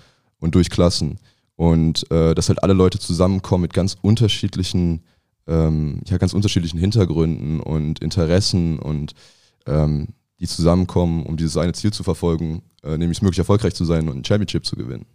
und 0.43 0.55
durch 0.55 0.69
Klassen 0.69 1.19
und 1.55 2.11
äh, 2.11 2.35
dass 2.35 2.49
halt 2.49 2.61
alle 2.63 2.73
Leute 2.73 2.99
zusammenkommen 2.99 3.61
mit 3.61 3.73
ganz 3.73 3.95
unterschiedlichen, 4.01 5.03
ähm, 5.47 6.01
ja 6.05 6.17
ganz 6.17 6.33
unterschiedlichen 6.33 6.79
Hintergründen 6.79 7.61
und 7.61 7.99
Interessen 7.99 8.77
und 8.77 9.13
ähm, 9.65 10.09
die 10.41 10.47
zusammenkommen, 10.47 11.25
um 11.25 11.37
dieses 11.37 11.55
eine 11.55 11.71
Ziel 11.71 11.93
zu 11.93 12.03
verfolgen, 12.03 12.61
äh, 12.83 12.97
nämlich 12.97 13.21
möglich 13.21 13.39
erfolgreich 13.39 13.73
zu 13.73 13.85
sein 13.85 14.09
und 14.09 14.17
ein 14.17 14.25
Championship 14.25 14.65
zu 14.65 14.75
gewinnen. 14.75 15.05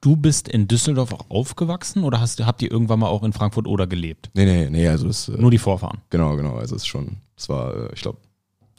Du 0.00 0.16
bist 0.16 0.48
in 0.48 0.66
Düsseldorf 0.66 1.12
auch 1.12 1.28
aufgewachsen 1.28 2.02
oder 2.02 2.18
hast, 2.18 2.44
habt 2.44 2.62
ihr 2.62 2.70
irgendwann 2.70 2.98
mal 2.98 3.08
auch 3.08 3.22
in 3.22 3.34
Frankfurt 3.34 3.66
oder 3.68 3.86
gelebt? 3.86 4.30
Nee, 4.32 4.46
nee, 4.46 4.70
nee, 4.70 4.88
also 4.88 5.06
das, 5.06 5.28
äh, 5.28 5.32
Nur 5.32 5.50
die 5.50 5.58
Vorfahren. 5.58 5.98
genau, 6.08 6.34
genau, 6.36 6.56
also 6.56 6.76
es 6.76 6.82
ist 6.82 6.88
schon, 6.88 7.18
es 7.36 7.46
war, 7.50 7.74
äh, 7.76 7.94
ich 7.94 8.00
glaube, 8.00 8.18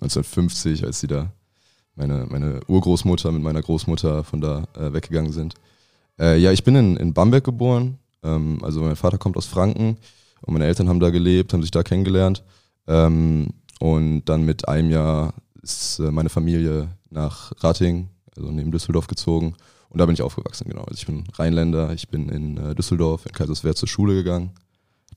1950, 0.01 0.84
als 0.84 1.00
sie 1.00 1.08
da, 1.08 1.32
meine, 1.95 2.25
meine 2.29 2.59
Urgroßmutter 2.67 3.31
mit 3.31 3.41
meiner 3.43 3.62
Großmutter 3.62 4.23
von 4.23 4.41
da 4.41 4.65
äh, 4.77 4.93
weggegangen 4.93 5.31
sind. 5.31 5.55
Äh, 6.19 6.38
ja, 6.39 6.51
ich 6.51 6.63
bin 6.63 6.75
in, 6.75 6.97
in 6.97 7.13
Bamberg 7.13 7.43
geboren, 7.43 7.97
ähm, 8.23 8.59
also 8.63 8.81
mein 8.81 8.95
Vater 8.95 9.17
kommt 9.17 9.38
aus 9.38 9.45
Franken 9.45 9.97
und 10.41 10.53
meine 10.53 10.65
Eltern 10.65 10.89
haben 10.89 11.00
da 11.00 11.09
gelebt, 11.09 11.53
haben 11.53 11.62
sich 11.62 11.71
da 11.71 11.83
kennengelernt 11.83 12.43
ähm, 12.88 13.50
und 13.79 14.25
dann 14.25 14.43
mit 14.45 14.67
einem 14.67 14.89
Jahr 14.89 15.33
ist 15.62 16.00
äh, 16.00 16.12
meine 16.12 16.29
Familie 16.29 16.89
nach 17.09 17.51
Rating, 17.62 18.09
also 18.35 18.51
neben 18.51 18.71
Düsseldorf 18.71 19.07
gezogen 19.07 19.55
und 19.89 20.00
da 20.00 20.05
bin 20.07 20.13
ich 20.15 20.21
aufgewachsen, 20.23 20.67
genau. 20.67 20.81
Also 20.81 20.95
ich 20.95 21.05
bin 21.05 21.23
Rheinländer, 21.35 21.93
ich 21.93 22.07
bin 22.09 22.27
in 22.29 22.57
äh, 22.57 22.73
Düsseldorf, 22.75 23.25
in 23.27 23.31
Kaiserswerth 23.31 23.77
zur 23.77 23.88
Schule 23.88 24.15
gegangen. 24.15 24.51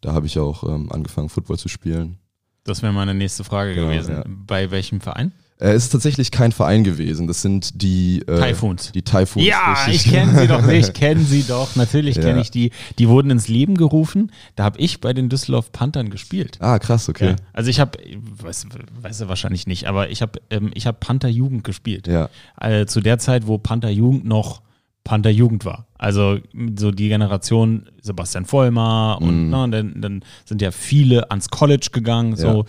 Da 0.03 0.13
habe 0.13 0.27
ich 0.27 0.39
auch 0.39 0.65
ähm, 0.65 0.93
angefangen, 0.93 1.31
Football 1.31 1.57
zu 1.59 1.69
spielen. 1.69 2.19
Das 2.65 2.83
wäre 2.83 2.93
meine 2.93 3.15
nächste 3.15 3.43
Frage 3.43 3.75
Genau, 3.75 3.89
gewesen. 3.89 4.13
ja. 4.17 4.25
Bei 4.27 4.71
welchem 4.71 5.01
Verein? 5.01 5.33
Äh, 5.59 5.71
es 5.73 5.85
ist 5.85 5.91
tatsächlich 5.91 6.31
kein 6.31 6.53
Verein 6.53 6.85
gewesen. 6.85 7.27
Das 7.27 7.41
sind 7.43 7.81
die 7.83 8.21
äh, 8.27 8.39
Typhoons. 8.49 8.93
Die 8.93 9.03
Typhoons. 9.03 9.47
Ja, 9.47 9.73
richtig. 9.87 10.07
ich 10.07 10.13
kenne 10.13 10.39
sie 10.39 10.47
doch, 10.47 10.69
ich 10.69 10.93
kenne 10.93 11.21
sie 11.25 11.43
doch. 11.45 11.77
Natürlich 11.77 12.17
kenne 12.17 12.37
Ja. 12.37 12.41
ich 12.43 12.51
die. 12.51 12.73
Die 12.99 13.09
wurden 13.09 13.31
ins 13.31 13.49
Leben 13.49 13.77
gerufen. 13.77 14.31
Da 14.55 14.65
habe 14.65 14.79
ich 14.79 15.01
bei 15.01 15.13
den 15.15 15.29
Düsseldorf 15.29 15.73
Panthern 15.73 16.11
gespielt. 16.11 16.59
Ah, 16.61 16.79
krass, 16.79 17.09
okay. 17.09 17.31
Ja. 17.31 17.37
Also 17.55 17.71
ich 17.71 17.81
habe, 17.81 17.99
weiß, 18.43 18.67
weiß 19.01 19.21
er 19.23 19.29
wahrscheinlich 19.29 19.67
nicht, 19.67 19.87
aber 19.87 20.11
ich 20.11 20.21
habe 20.23 20.41
ähm, 20.51 20.71
ich 20.75 20.87
hab 20.87 21.01
Panther 21.01 21.29
Jugend 21.29 21.65
gespielt. 21.65 22.07
Ja, 22.07 22.29
äh, 22.61 22.85
zu 22.87 23.01
der 23.01 23.19
Zeit, 23.19 23.47
wo 23.47 23.57
Panther 23.59 23.91
Jugend 23.91 24.27
noch 24.27 24.61
Panther 25.05 25.31
Jugend 25.31 25.65
war. 25.65 25.87
Also 25.99 26.39
so 26.77 26.91
die 26.91 27.09
Generation 27.09 27.89
Sebastian 28.03 28.45
Vollmer 28.45 29.19
und 29.23 29.45
Mhm. 29.45 29.51
na, 29.51 29.67
dann, 29.69 30.01
dann 30.03 30.25
sind 30.45 30.61
ja 30.61 30.71
viele 30.73 31.31
ans 31.31 31.49
College 31.49 31.89
gegangen. 31.93 32.35
So. 32.37 32.65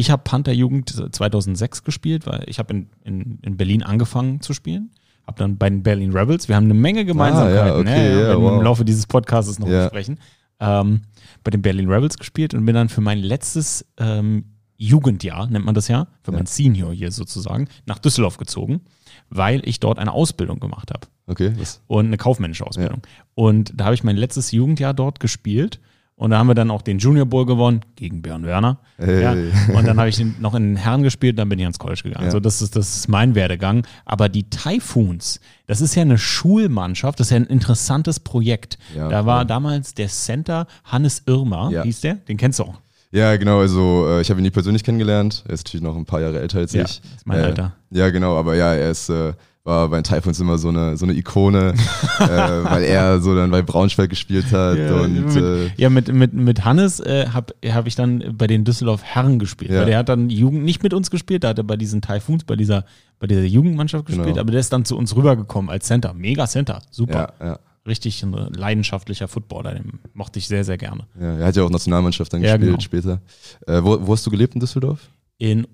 Ja. 0.00 0.06
Ich 0.06 0.10
habe 0.10 0.22
Panther 0.24 0.52
Jugend 0.52 0.90
2006 1.14 1.84
gespielt, 1.84 2.26
weil 2.26 2.44
ich 2.46 2.58
habe 2.58 2.72
in, 2.74 2.88
in, 3.04 3.38
in 3.42 3.56
Berlin 3.56 3.82
angefangen 3.82 4.40
zu 4.40 4.54
spielen. 4.54 4.90
Habe 5.26 5.38
dann 5.38 5.58
bei 5.58 5.68
den 5.70 5.82
Berlin 5.82 6.12
Rebels, 6.12 6.48
wir 6.48 6.56
haben 6.56 6.64
eine 6.64 6.74
Menge 6.74 7.04
Gemeinsamkeiten, 7.04 7.62
Ah, 7.62 7.66
ja, 7.66 7.76
okay, 7.78 8.14
ne, 8.14 8.20
ja, 8.22 8.34
im 8.34 8.40
wow. 8.42 8.62
Laufe 8.62 8.84
dieses 8.84 9.06
Podcasts 9.06 9.58
noch 9.58 9.68
Ja. 9.68 9.84
besprechen. 9.84 10.18
Ähm, 10.58 11.02
bei 11.44 11.50
den 11.50 11.62
Berlin 11.62 11.88
Rebels 11.90 12.18
gespielt 12.18 12.52
und 12.54 12.64
bin 12.66 12.74
dann 12.74 12.88
für 12.88 13.00
mein 13.00 13.18
letztes 13.18 13.86
ähm, 13.98 14.44
Jugendjahr, 14.76 15.46
nennt 15.46 15.64
man 15.64 15.74
das 15.74 15.88
ja, 15.88 16.06
für 16.22 16.32
mein 16.32 16.46
Senior 16.46 16.92
hier 16.92 17.12
sozusagen, 17.12 17.68
nach 17.86 17.98
Düsseldorf 17.98 18.38
gezogen, 18.38 18.80
weil 19.28 19.60
ich 19.68 19.78
dort 19.80 19.98
eine 19.98 20.12
Ausbildung 20.12 20.58
gemacht 20.58 20.90
habe 20.90 21.06
okay. 21.26 21.52
Was? 21.58 21.82
und 21.86 22.06
eine 22.06 22.16
kaufmännische 22.16 22.66
Ausbildung. 22.66 23.02
Und 23.34 23.72
da 23.76 23.84
habe 23.86 23.94
ich 23.94 24.04
mein 24.04 24.16
letztes 24.16 24.50
Jugendjahr 24.52 24.94
dort 24.94 25.20
gespielt. 25.20 25.80
Und 26.20 26.32
da 26.32 26.38
haben 26.38 26.48
wir 26.48 26.54
dann 26.54 26.70
auch 26.70 26.82
den 26.82 26.98
Junior 26.98 27.24
Bowl 27.24 27.46
gewonnen 27.46 27.80
gegen 27.96 28.20
Björn 28.20 28.44
Werner. 28.44 28.76
Hey. 28.98 29.22
Ja. 29.22 29.32
Und 29.74 29.86
dann 29.86 29.98
habe 29.98 30.10
ich 30.10 30.22
noch 30.38 30.54
in 30.54 30.74
den 30.74 30.76
Herren 30.76 31.02
gespielt, 31.02 31.38
dann 31.38 31.48
bin 31.48 31.58
ich 31.58 31.64
ans 31.64 31.78
College 31.78 32.02
gegangen. 32.04 32.26
Ja. 32.26 32.30
So, 32.30 32.40
das 32.40 32.60
ist, 32.60 32.76
das 32.76 32.94
ist 32.94 33.08
mein 33.08 33.34
Werdegang. 33.34 33.86
Aber 34.04 34.28
die 34.28 34.42
Typhoons, 34.50 35.40
das 35.66 35.80
ist 35.80 35.94
ja 35.94 36.02
eine 36.02 36.18
Schulmannschaft, 36.18 37.18
das 37.20 37.28
ist 37.28 37.30
ja 37.30 37.36
ein 37.38 37.46
interessantes 37.46 38.20
Projekt. 38.20 38.76
Ja, 38.94 39.08
da 39.08 39.24
war 39.24 39.46
damals 39.46 39.94
der 39.94 40.08
Center 40.08 40.66
Hannes 40.84 41.22
Irmer, 41.24 41.70
hieß 41.84 42.02
der, 42.02 42.16
den 42.16 42.36
kennst 42.36 42.58
du 42.58 42.64
auch. 42.64 42.74
Ja, 43.12 43.34
genau. 43.36 43.60
Also 43.60 44.06
äh, 44.06 44.20
ich 44.20 44.28
habe 44.28 44.40
ihn 44.40 44.44
nie 44.44 44.50
persönlich 44.50 44.84
kennengelernt. 44.84 45.42
Er 45.48 45.54
ist 45.54 45.64
natürlich 45.66 45.82
noch 45.82 45.96
ein 45.96 46.04
paar 46.04 46.20
Jahre 46.20 46.38
älter 46.38 46.58
als 46.58 46.74
Ja, 46.74 46.84
ich. 46.84 47.00
ist 47.16 47.26
mein 47.26 47.38
äh, 47.38 47.44
Alter. 47.44 47.72
Ja, 47.90 48.10
genau. 48.10 48.36
Aber 48.36 48.56
ja, 48.56 48.74
er 48.74 48.90
ist 48.90 49.08
äh, 49.08 49.32
war 49.70 49.88
bei 49.88 49.98
den 50.00 50.04
Typhoons 50.04 50.38
immer 50.40 50.58
so 50.58 50.68
eine 50.68 50.96
so 50.96 51.06
eine 51.06 51.14
Ikone, 51.14 51.74
äh, 52.18 52.26
weil 52.26 52.82
er 52.84 53.20
so 53.20 53.34
dann 53.34 53.50
bei 53.50 53.62
Braunschweig 53.62 54.10
gespielt 54.10 54.52
hat 54.52 54.78
und 54.78 55.26
mit, 55.26 55.36
äh, 55.36 55.70
ja, 55.76 55.88
mit, 55.88 56.12
mit, 56.12 56.32
mit 56.34 56.64
Hannes 56.64 57.00
äh, 57.00 57.26
habe 57.32 57.54
hab 57.64 57.86
ich 57.86 57.94
dann 57.94 58.36
bei 58.36 58.46
den 58.46 58.64
Düsseldorf 58.64 59.02
Herren 59.02 59.38
gespielt. 59.38 59.70
Ja. 59.70 59.78
Weil 59.80 59.86
der 59.86 59.98
hat 59.98 60.08
dann 60.08 60.28
Jugend 60.28 60.64
nicht 60.64 60.82
mit 60.82 60.92
uns 60.92 61.10
gespielt, 61.10 61.44
da 61.44 61.48
hat 61.50 61.58
er 61.58 61.64
bei 61.64 61.76
diesen 61.76 62.02
Typhoons, 62.02 62.44
bei 62.44 62.56
dieser, 62.56 62.84
bei 63.18 63.26
dieser 63.26 63.44
Jugendmannschaft 63.44 64.06
gespielt, 64.06 64.26
Genau. 64.28 64.40
aber 64.40 64.50
der 64.50 64.60
ist 64.60 64.72
dann 64.72 64.84
zu 64.84 64.96
uns 64.98 65.14
rübergekommen 65.16 65.70
als 65.70 65.86
Center. 65.86 66.12
Mega 66.12 66.46
Center, 66.46 66.82
super. 66.90 67.32
ja, 67.40 67.46
ja, 67.46 67.58
Richtig 67.86 68.22
ein 68.22 68.32
leidenschaftlicher 68.32 69.26
Footballer, 69.28 69.74
den 69.74 70.00
mochte 70.12 70.38
ich 70.38 70.46
sehr, 70.48 70.64
sehr 70.64 70.76
gerne. 70.76 71.04
ja. 71.18 71.36
Er 71.38 71.46
hat 71.46 71.56
ja 71.56 71.62
auch 71.62 71.70
Nationalmannschaft 71.70 72.32
dann 72.32 72.42
Ja, 72.42 72.56
gespielt 72.56 72.70
genau. 72.72 72.80
später. 72.80 73.20
Äh, 73.66 73.82
wo, 73.82 74.06
wo 74.06 74.12
hast 74.12 74.26
du 74.26 74.30
gelebt 74.30 74.54
in 74.54 74.60
Düsseldorf? 74.60 75.08
In 75.38 75.66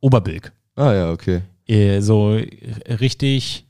Oberbilk. 0.00 0.52
Ah 0.76 0.92
ja, 0.92 1.10
okay. 1.10 1.40
Äh, 1.68 2.00
so 2.00 2.38
richtig 3.00 3.64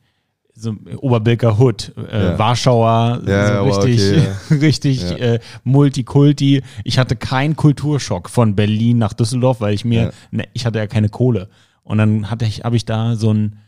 so 0.54 0.74
Oberbilker 0.96 1.58
Hood, 1.58 1.92
äh, 2.10 2.30
Ja. 2.30 2.38
Warschauer, 2.38 3.22
Ja, 3.26 3.58
so 3.58 3.80
richtig, 3.80 4.10
okay, 4.10 4.54
richtig 4.60 5.02
Ja. 5.10 5.16
äh, 5.16 5.40
Multikulti. 5.62 6.62
Ich 6.82 6.98
hatte 6.98 7.14
keinen 7.14 7.54
Kulturschock 7.54 8.28
von 8.28 8.56
Berlin 8.56 8.98
nach 8.98 9.12
Düsseldorf, 9.12 9.60
weil 9.60 9.74
ich 9.74 9.84
mir, 9.84 10.12
ne, 10.32 10.44
ich 10.54 10.66
hatte 10.66 10.78
ja 10.80 10.86
keine 10.88 11.08
Kohle. 11.10 11.48
Und 11.84 11.98
dann 11.98 12.28
hatte 12.30 12.44
ich, 12.44 12.64
habe 12.64 12.76
ich 12.76 12.84
da 12.84 13.14
so 13.14 13.32
ein, 13.32 13.58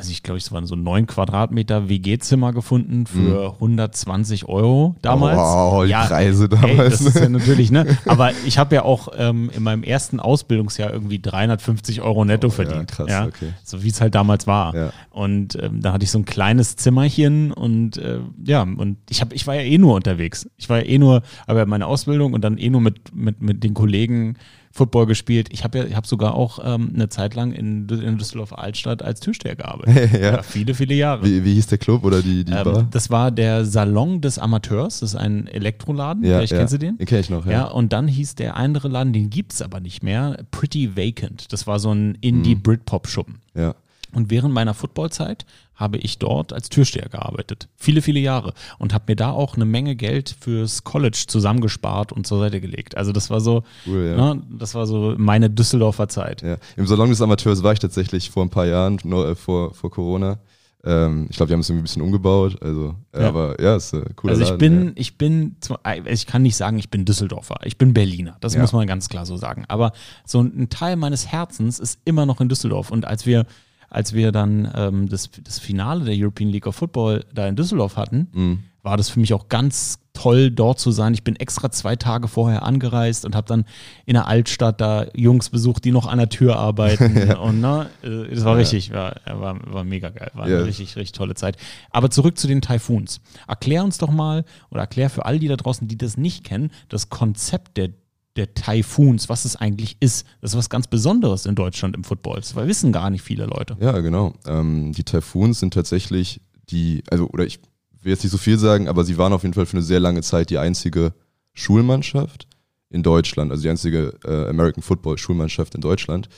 also 0.00 0.12
ich 0.12 0.22
glaube, 0.22 0.38
es 0.38 0.50
waren 0.50 0.64
so 0.64 0.76
neun 0.76 1.06
Quadratmeter 1.06 1.90
WG-Zimmer 1.90 2.54
gefunden 2.54 3.04
für 3.06 3.52
120 3.52 4.46
Euro 4.48 4.96
damals. 5.02 5.36
Mhm. 5.36 5.42
Wow, 5.42 5.84
die 5.84 5.92
Preise 5.92 6.44
Ey, 6.44 6.48
damals. 6.48 6.90
das 6.92 7.00
ist 7.02 7.20
ja 7.20 7.28
natürlich, 7.28 7.70
ne? 7.70 7.98
Aber 8.06 8.30
ich 8.46 8.56
habe 8.56 8.74
ja 8.76 8.82
auch 8.82 9.08
ähm, 9.18 9.50
in 9.54 9.62
meinem 9.62 9.82
ersten 9.82 10.18
Ausbildungsjahr 10.18 10.90
irgendwie 10.90 11.18
350 11.18 12.00
Euro 12.00 12.24
netto 12.24 12.46
Oh, 12.46 12.50
ja, 12.50 12.54
verdient. 12.54 12.90
krass, 12.90 13.10
ja? 13.10 13.26
okay. 13.26 13.52
So 13.62 13.82
wie 13.82 13.88
es 13.88 14.00
halt 14.00 14.14
damals 14.14 14.46
war. 14.46 14.74
Ja. 14.74 14.92
Und 15.10 15.58
ähm, 15.62 15.82
da 15.82 15.92
hatte 15.92 16.04
ich 16.04 16.10
so 16.10 16.18
ein 16.18 16.24
kleines 16.24 16.76
Zimmerchen 16.76 17.52
und 17.52 17.98
äh, 17.98 18.20
ja, 18.42 18.62
und 18.62 18.96
ich 19.10 19.20
habe, 19.20 19.34
ich 19.34 19.46
war 19.46 19.54
ja 19.54 19.60
eh 19.60 19.76
nur 19.76 19.96
unterwegs. 19.96 20.48
Ich 20.56 20.70
war 20.70 20.78
ja 20.78 20.86
eh 20.86 20.96
nur, 20.96 21.20
aber 21.46 21.58
ja 21.58 21.66
meine 21.66 21.86
Ausbildung 21.86 22.32
und 22.32 22.40
dann 22.42 22.56
eh 22.56 22.70
nur 22.70 22.80
mit, 22.80 23.14
mit, 23.14 23.42
mit 23.42 23.62
den 23.62 23.74
Kollegen 23.74 24.36
Football 24.72 25.06
gespielt. 25.06 25.48
Ich 25.50 25.64
habe 25.64 25.78
ja, 25.78 25.84
ich 25.84 25.96
habe 25.96 26.06
sogar 26.06 26.34
auch 26.34 26.60
ähm, 26.62 26.92
eine 26.94 27.08
Zeit 27.08 27.34
lang 27.34 27.52
in, 27.52 27.88
in 27.88 28.18
Düsseldorf 28.18 28.52
Altstadt 28.52 29.02
als 29.02 29.20
Türsteher 29.20 29.56
gearbeitet. 29.56 30.10
Ja. 30.20 30.42
viele, 30.42 30.74
viele 30.74 30.94
Jahre. 30.94 31.24
Wie, 31.26 31.44
wie 31.44 31.54
hieß 31.54 31.66
der 31.66 31.78
Club 31.78 32.04
oder 32.04 32.22
die, 32.22 32.44
die 32.44 32.52
Bar? 32.52 32.78
Ähm, 32.80 32.86
das 32.90 33.10
war 33.10 33.30
der 33.32 33.64
Salon 33.64 34.20
des 34.20 34.38
Amateurs, 34.38 35.00
das 35.00 35.10
ist 35.10 35.16
ein 35.16 35.46
Elektroladen, 35.48 36.22
vielleicht 36.22 36.52
kennst 36.52 36.74
du 36.74 36.78
den? 36.78 36.96
Den 36.98 37.06
kenne 37.06 37.20
ich 37.20 37.30
noch, 37.30 37.46
Ja. 37.46 37.52
ja. 37.52 37.64
und 37.66 37.92
dann 37.92 38.06
hieß 38.06 38.36
der 38.36 38.56
andere 38.56 38.88
Laden, 38.88 39.12
den 39.12 39.28
gibt 39.30 39.52
es 39.52 39.60
aber 39.62 39.80
nicht 39.80 40.02
mehr, 40.02 40.38
Pretty 40.52 40.96
Vacant. 40.96 41.52
Das 41.52 41.66
war 41.66 41.78
so 41.80 41.90
ein 41.92 42.08
Mhm. 42.10 42.16
Indie-Britpop-Schuppen. 42.20 43.36
ja. 43.54 43.74
Und 44.12 44.30
während 44.30 44.52
meiner 44.54 44.74
Footballzeit 44.74 45.46
habe 45.74 45.96
ich 45.98 46.18
dort 46.18 46.52
als 46.52 46.68
Türsteher 46.68 47.08
gearbeitet. 47.08 47.68
Viele, 47.76 48.02
viele 48.02 48.20
Jahre. 48.20 48.52
Und 48.78 48.92
habe 48.92 49.04
mir 49.08 49.16
da 49.16 49.30
auch 49.30 49.56
eine 49.56 49.64
Menge 49.64 49.96
Geld 49.96 50.36
fürs 50.40 50.84
College 50.84 51.24
zusammengespart 51.26 52.12
und 52.12 52.26
zur 52.26 52.38
Seite 52.40 52.60
gelegt. 52.60 52.96
Also 52.96 53.12
das 53.12 53.30
war 53.30 53.40
so, 53.40 53.62
Cool, 53.86 54.14
ja. 54.16 54.34
ne, 54.34 54.42
das 54.50 54.74
war 54.74 54.86
so 54.86 55.14
meine 55.16 55.48
Düsseldorfer 55.48 56.08
Zeit. 56.08 56.42
Ja, 56.42 56.56
im 56.76 56.86
Salon 56.86 57.08
des 57.10 57.22
Amateurs 57.22 57.62
war 57.62 57.72
ich 57.72 57.78
tatsächlich 57.78 58.30
vor 58.30 58.44
ein 58.44 58.50
paar 58.50 58.66
Jahren, 58.66 58.98
nur, 59.04 59.28
äh, 59.28 59.34
vor, 59.34 59.72
vor 59.74 59.90
Corona. 59.90 60.38
Ähm, 60.82 61.26
ich 61.28 61.36
glaube, 61.36 61.48
die 61.48 61.52
haben 61.54 61.60
es 61.60 61.68
irgendwie 61.68 61.82
ein 61.82 61.84
bisschen 61.84 62.02
umgebaut. 62.02 62.56
Also, 62.62 62.94
äh, 63.12 63.20
Ja. 63.22 63.28
aber 63.28 63.60
ja, 63.60 63.76
ist 63.76 63.92
äh, 63.92 64.02
cooler 64.16 64.32
Also 64.32 64.44
ich 64.44 64.50
Laden, 64.50 64.58
bin, 64.58 64.86
ja. 64.88 64.92
ich 64.96 65.18
bin, 65.18 65.56
äh, 65.84 66.12
ich 66.12 66.26
kann 66.26 66.42
nicht 66.42 66.56
sagen, 66.56 66.78
ich 66.78 66.90
bin 66.90 67.04
Düsseldorfer. 67.04 67.56
Ich 67.64 67.76
bin 67.76 67.92
Berliner. 67.92 68.36
Das 68.40 68.56
muss 68.56 68.72
man 68.72 68.86
ganz 68.86 69.08
klar 69.10 69.26
so 69.26 69.36
sagen. 69.36 69.64
Aber 69.68 69.92
so 70.24 70.40
ein 70.40 70.68
Teil 70.70 70.96
meines 70.96 71.26
Herzens 71.26 71.78
ist 71.78 72.00
immer 72.06 72.24
noch 72.26 72.40
in 72.40 72.48
Düsseldorf. 72.48 72.90
Und 72.90 73.04
als 73.06 73.26
wir, 73.26 73.44
als 73.90 74.12
wir 74.14 74.32
dann 74.32 74.70
ähm, 74.74 75.08
das, 75.08 75.30
das 75.44 75.58
Finale 75.58 76.04
der 76.04 76.14
European 76.16 76.48
League 76.50 76.66
of 76.66 76.76
Football 76.76 77.24
da 77.34 77.46
in 77.46 77.56
Düsseldorf 77.56 77.96
hatten, 77.96 78.28
Mhm. 78.32 78.58
war 78.82 78.96
das 78.96 79.10
für 79.10 79.20
mich 79.20 79.34
auch 79.34 79.48
ganz 79.48 79.98
toll, 80.12 80.50
dort 80.50 80.78
zu 80.78 80.90
sein. 80.90 81.14
Ich 81.14 81.24
bin 81.24 81.36
extra 81.36 81.70
zwei 81.70 81.96
Tage 81.96 82.28
vorher 82.28 82.62
angereist 82.64 83.24
und 83.24 83.34
habe 83.34 83.46
dann 83.46 83.64
in 84.06 84.14
der 84.14 84.26
Altstadt 84.26 84.80
da 84.80 85.06
Jungs 85.14 85.50
besucht, 85.50 85.84
die 85.84 85.92
noch 85.92 86.06
an 86.06 86.18
der 86.18 86.28
Tür 86.28 86.56
arbeiten. 86.56 87.16
ja. 87.28 87.38
Und 87.38 87.60
ne, 87.60 87.88
äh, 88.02 88.34
das 88.34 88.44
war 88.44 88.56
richtig, 88.56 88.92
war, 88.92 89.16
war, 89.26 89.56
war 89.72 89.84
mega 89.84 90.10
geil. 90.10 90.30
War 90.34 90.48
ja. 90.48 90.56
eine 90.58 90.66
richtig, 90.66 90.96
richtig 90.96 91.12
tolle 91.12 91.34
Zeit. 91.34 91.56
Aber 91.90 92.10
zurück 92.10 92.38
zu 92.38 92.48
den 92.48 92.60
Typhoons. 92.60 93.20
Erklär 93.46 93.84
uns 93.84 93.98
doch 93.98 94.10
mal 94.10 94.44
oder 94.70 94.80
erklär 94.82 95.10
für 95.10 95.24
all 95.24 95.38
die 95.38 95.48
da 95.48 95.56
draußen, 95.56 95.86
die 95.88 95.98
das 95.98 96.16
nicht 96.16 96.44
kennen, 96.44 96.70
das 96.88 97.08
Konzept 97.08 97.76
der 97.76 97.90
der 98.36 98.54
Typhoons, 98.54 99.28
was 99.28 99.44
es 99.44 99.56
eigentlich 99.56 99.96
ist. 100.00 100.26
Das 100.40 100.52
ist 100.52 100.56
was 100.56 100.70
ganz 100.70 100.86
Besonderes 100.86 101.46
in 101.46 101.54
Deutschland 101.54 101.96
im 101.96 102.04
Football. 102.04 102.36
Das 102.36 102.54
wissen 102.54 102.92
gar 102.92 103.10
nicht 103.10 103.22
viele 103.22 103.46
Leute. 103.46 103.76
Ja, 103.80 103.98
genau. 103.98 104.34
Ähm, 104.46 104.92
die 104.92 105.04
Typhoons 105.04 105.60
sind 105.60 105.74
tatsächlich 105.74 106.40
die, 106.70 107.02
also, 107.10 107.28
oder 107.28 107.44
ich 107.44 107.60
will 108.02 108.12
jetzt 108.12 108.22
nicht 108.22 108.32
so 108.32 108.38
viel 108.38 108.58
sagen, 108.58 108.88
aber 108.88 109.04
sie 109.04 109.18
waren 109.18 109.32
auf 109.32 109.42
jeden 109.42 109.54
Fall 109.54 109.66
für 109.66 109.76
eine 109.76 109.82
sehr 109.82 110.00
lange 110.00 110.22
Zeit 110.22 110.50
die 110.50 110.58
einzige 110.58 111.12
Schulmannschaft 111.52 112.46
in 112.88 113.02
Deutschland, 113.02 113.50
also 113.50 113.62
die 113.62 113.68
einzige 113.68 114.14
äh, 114.24 114.48
American 114.48 114.82
Football 114.82 115.18
Schulmannschaft 115.18 115.74
in 115.74 115.80
Deutschland. 115.80 116.28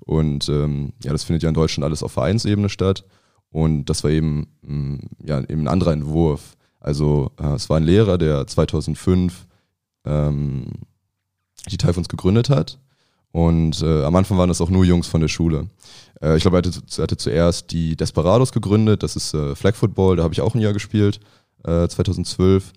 Und 0.00 0.48
ähm, 0.48 0.92
ja, 1.02 1.12
das 1.12 1.24
findet 1.24 1.42
ja 1.42 1.48
in 1.48 1.54
Deutschland 1.54 1.84
alles 1.84 2.02
auf 2.02 2.12
Vereinsebene 2.12 2.68
statt. 2.68 3.04
Und 3.50 3.86
das 3.86 4.04
war 4.04 4.10
eben, 4.10 4.46
mh, 4.62 4.74
mm, 4.74 5.00
ja, 5.24 5.40
eben 5.40 5.62
ein 5.62 5.68
anderer 5.68 5.92
Entwurf. 5.92 6.56
Also 6.78 7.32
äh, 7.40 7.54
es 7.54 7.68
war 7.68 7.76
ein 7.76 7.84
Lehrer, 7.84 8.18
der 8.18 8.46
2005 8.46 9.46
ähm, 10.04 10.66
die 11.68 11.76
Typhoons 11.76 12.08
gegründet 12.08 12.50
hat. 12.50 12.78
Und 13.32 13.80
äh, 13.82 14.04
am 14.04 14.16
Anfang 14.16 14.38
waren 14.38 14.48
das 14.48 14.60
auch 14.60 14.70
nur 14.70 14.84
Jungs 14.84 15.06
von 15.06 15.20
der 15.20 15.28
Schule. 15.28 15.68
Äh, 16.20 16.36
ich 16.36 16.42
glaube, 16.42 16.56
er 16.56 16.62
hatte, 16.62 17.02
hatte, 17.02 17.16
zuerst 17.16 17.70
die 17.70 17.96
Desperados 17.96 18.52
gegründet, 18.52 19.02
das 19.02 19.14
ist 19.14 19.34
äh, 19.34 19.54
Flag 19.54 19.74
Football, 19.74 20.16
da 20.16 20.24
habe 20.24 20.34
ich 20.34 20.40
auch 20.40 20.54
ein 20.54 20.60
Jahr 20.60 20.72
gespielt, 20.72 21.20
2012, 21.62 22.72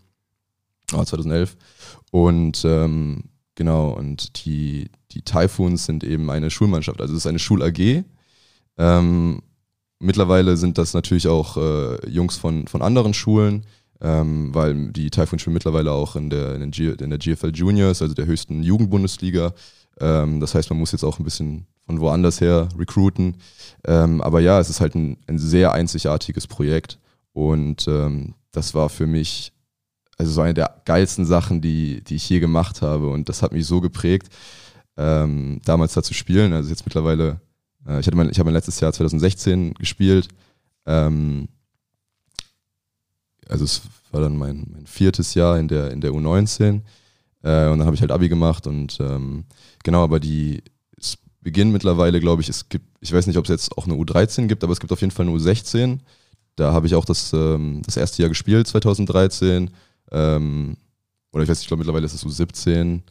oh, 0.92 1.04
2011. 1.06 1.56
Und 2.12 2.64
ähm, 2.66 3.24
genau, 3.56 3.92
und 3.92 4.46
die, 4.46 4.92
die 5.12 5.22
Typhoons 5.22 5.86
sind 5.86 6.04
eben 6.04 6.30
eine 6.30 6.52
Schulmannschaft, 6.52 7.00
also 7.00 7.14
es 7.14 7.20
ist 7.20 7.28
eine 7.28 7.40
Schul-AG. 7.40 8.04
Ähm, 8.78 9.42
mittlerweile 10.00 10.58
sind 10.58 10.78
das 10.78 10.94
natürlich 10.94 11.30
auch 11.30 11.56
äh, 11.56 12.10
Jungs 12.10 12.36
von, 12.36 12.68
von 12.68 12.82
anderen 12.82 13.14
Schulen, 13.14 13.66
ähm, 14.04 14.54
weil 14.54 14.92
die 14.92 15.10
Typhoons 15.10 15.42
spielen 15.42 15.54
mittlerweile 15.54 15.92
auch 15.92 16.16
in 16.16 16.30
der, 16.30 16.56
in, 16.56 16.72
der, 16.72 17.00
in 17.00 17.10
der 17.10 17.20
GFL 17.20 17.52
Juniors, 17.56 18.02
also 18.02 18.14
der 18.14 18.26
höchsten 18.26 18.62
Jugendbundesliga. 18.62 19.54
Ähm, 20.00 20.40
das 20.42 20.54
heißt, 20.54 20.70
man 20.70 20.78
muss 20.78 20.92
jetzt 20.92 21.06
auch 21.06 21.20
ein 21.20 21.24
bisschen 21.24 21.66
von 21.86 22.02
woanders 22.02 22.42
her 22.42 22.68
recruiten. 22.78 23.38
Ähm, 23.86 24.22
aber 24.22 24.42
ja, 24.42 24.60
es 24.60 24.70
ist 24.70 24.82
halt 24.82 24.96
ein, 24.96 25.18
ein 25.28 25.40
sehr 25.40 25.72
einzigartiges 25.72 26.48
Projekt 26.48 27.00
und 27.32 27.88
ähm, 27.88 28.36
das 28.52 28.74
war 28.76 28.90
für 28.90 29.08
mich 29.08 29.54
also 30.18 30.32
so 30.32 30.42
eine 30.42 30.54
der 30.54 30.82
geilsten 30.86 31.26
Sachen, 31.26 31.62
die, 31.62 32.04
die 32.04 32.16
ich 32.16 32.30
je 32.30 32.40
gemacht 32.40 32.82
habe 32.82 33.10
und 33.10 33.30
das 33.30 33.42
hat 33.42 33.52
mich 33.52 33.66
so 33.66 33.82
geprägt, 33.82 34.28
ähm, 34.98 35.62
damals 35.66 35.94
da 35.94 36.04
zu 36.04 36.14
spielen. 36.14 36.54
Also 36.54 36.70
jetzt 36.70 36.86
mittlerweile, 36.86 37.40
äh, 37.88 38.00
ich, 38.00 38.08
hatte 38.08 38.18
mein, 38.18 38.30
ich 38.30 38.38
habe 38.38 38.48
mein 38.48 38.54
letztes 38.54 38.80
Jahr 38.80 38.94
2016 38.94 39.74
gespielt. 39.76 40.28
Ähm, 40.86 41.48
also 43.50 43.66
es 43.66 43.82
war 44.12 44.22
dann 44.22 44.38
mein, 44.38 44.66
mein 44.72 44.86
viertes 44.86 45.34
Jahr 45.34 45.60
in 45.60 45.68
der, 45.68 45.92
in 45.92 46.02
der 46.02 46.12
U19 46.12 46.82
äh, 47.44 47.68
und 47.68 47.80
dann 47.80 47.86
habe 47.86 47.96
ich 47.96 48.02
halt 48.02 48.12
Abi 48.12 48.30
gemacht 48.30 48.68
und 48.68 48.98
ähm, 49.00 49.46
genau, 49.84 50.04
aber 50.04 50.20
die, 50.20 50.64
es 50.98 51.18
beginnt 51.42 51.74
mittlerweile, 51.74 52.20
glaube 52.20 52.42
ich, 52.42 52.50
es 52.50 52.70
gibt, 52.70 52.86
ich 53.02 53.12
weiß 53.12 53.28
nicht, 53.28 53.38
ob 53.38 53.46
es 53.46 53.50
jetzt 53.50 53.78
auch 53.78 53.86
eine 53.86 53.96
U13 53.96 54.48
gibt, 54.48 54.64
aber 54.64 54.74
es 54.74 54.80
gibt 54.80 54.92
auf 54.92 55.02
jeden 55.02 55.12
Fall 55.12 55.28
eine 55.28 55.36
U16. 55.36 56.00
Da 56.56 56.72
habe 56.72 56.88
ich 56.88 56.96
auch 56.96 57.06
das, 57.06 57.34
ähm, 57.34 57.82
das 57.86 57.98
erste 57.98 58.22
Jahr 58.22 58.30
gespielt, 58.30 58.68
2013. 58.68 59.72
Ähm, 60.12 60.78
oder 61.32 61.44
ich 61.44 61.50
weiß 61.50 61.58
nicht, 61.58 61.64
ich 61.64 61.68
glaube 61.68 61.80
mittlerweile 61.80 62.06
ist 62.06 62.14
es 62.14 62.26
U17. 62.26 63.02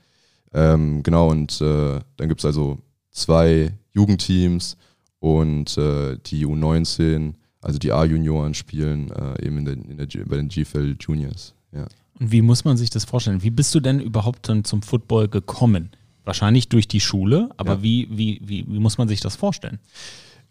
Ähm, 0.55 1.03
genau, 1.03 1.31
und 1.31 1.61
äh, 1.61 1.99
dann 2.17 2.29
gibt 2.29 2.41
es 2.41 2.45
also 2.45 2.79
zwei 3.11 3.73
Jugendteams 3.93 4.77
und 5.19 5.77
äh, 5.77 6.17
die 6.27 6.47
U19, 6.47 7.35
also 7.63 7.79
die 7.79 7.93
A-Junioren 7.93 8.55
spielen 8.55 9.11
äh, 9.11 9.47
eben 9.47 9.59
in 9.59 9.65
der, 9.65 9.75
in 9.75 9.97
der, 9.97 10.07
bei 10.27 10.37
den 10.37 10.49
GFL 10.49 10.97
Juniors. 11.01 11.55
Ja. 11.73 11.87
Und 12.19 12.33
wie 12.33 12.43
muss 12.43 12.65
man 12.65 12.77
sich 12.77 12.91
das 12.91 13.05
vorstellen? 13.05 13.43
Wie 13.43 13.51
bist 13.51 13.75
du 13.75 13.81
denn 13.81 14.01
überhaupt 14.01 14.49
dann 14.49 14.65
zum 14.65 14.83
Football 14.83 15.29
gekommen? 15.29 15.91
Wahrscheinlich 16.25 16.69
durch 16.69 16.87
die 16.87 17.01
Schule, 17.01 17.51
aber 17.57 17.75
ja. 17.75 17.83
wie, 17.83 18.09
wie, 18.11 18.41
wie, 18.45 18.67
wie 18.69 18.79
muss 18.79 18.99
man 18.99 19.09
sich 19.09 19.21
das 19.21 19.37
vorstellen? 19.37 19.79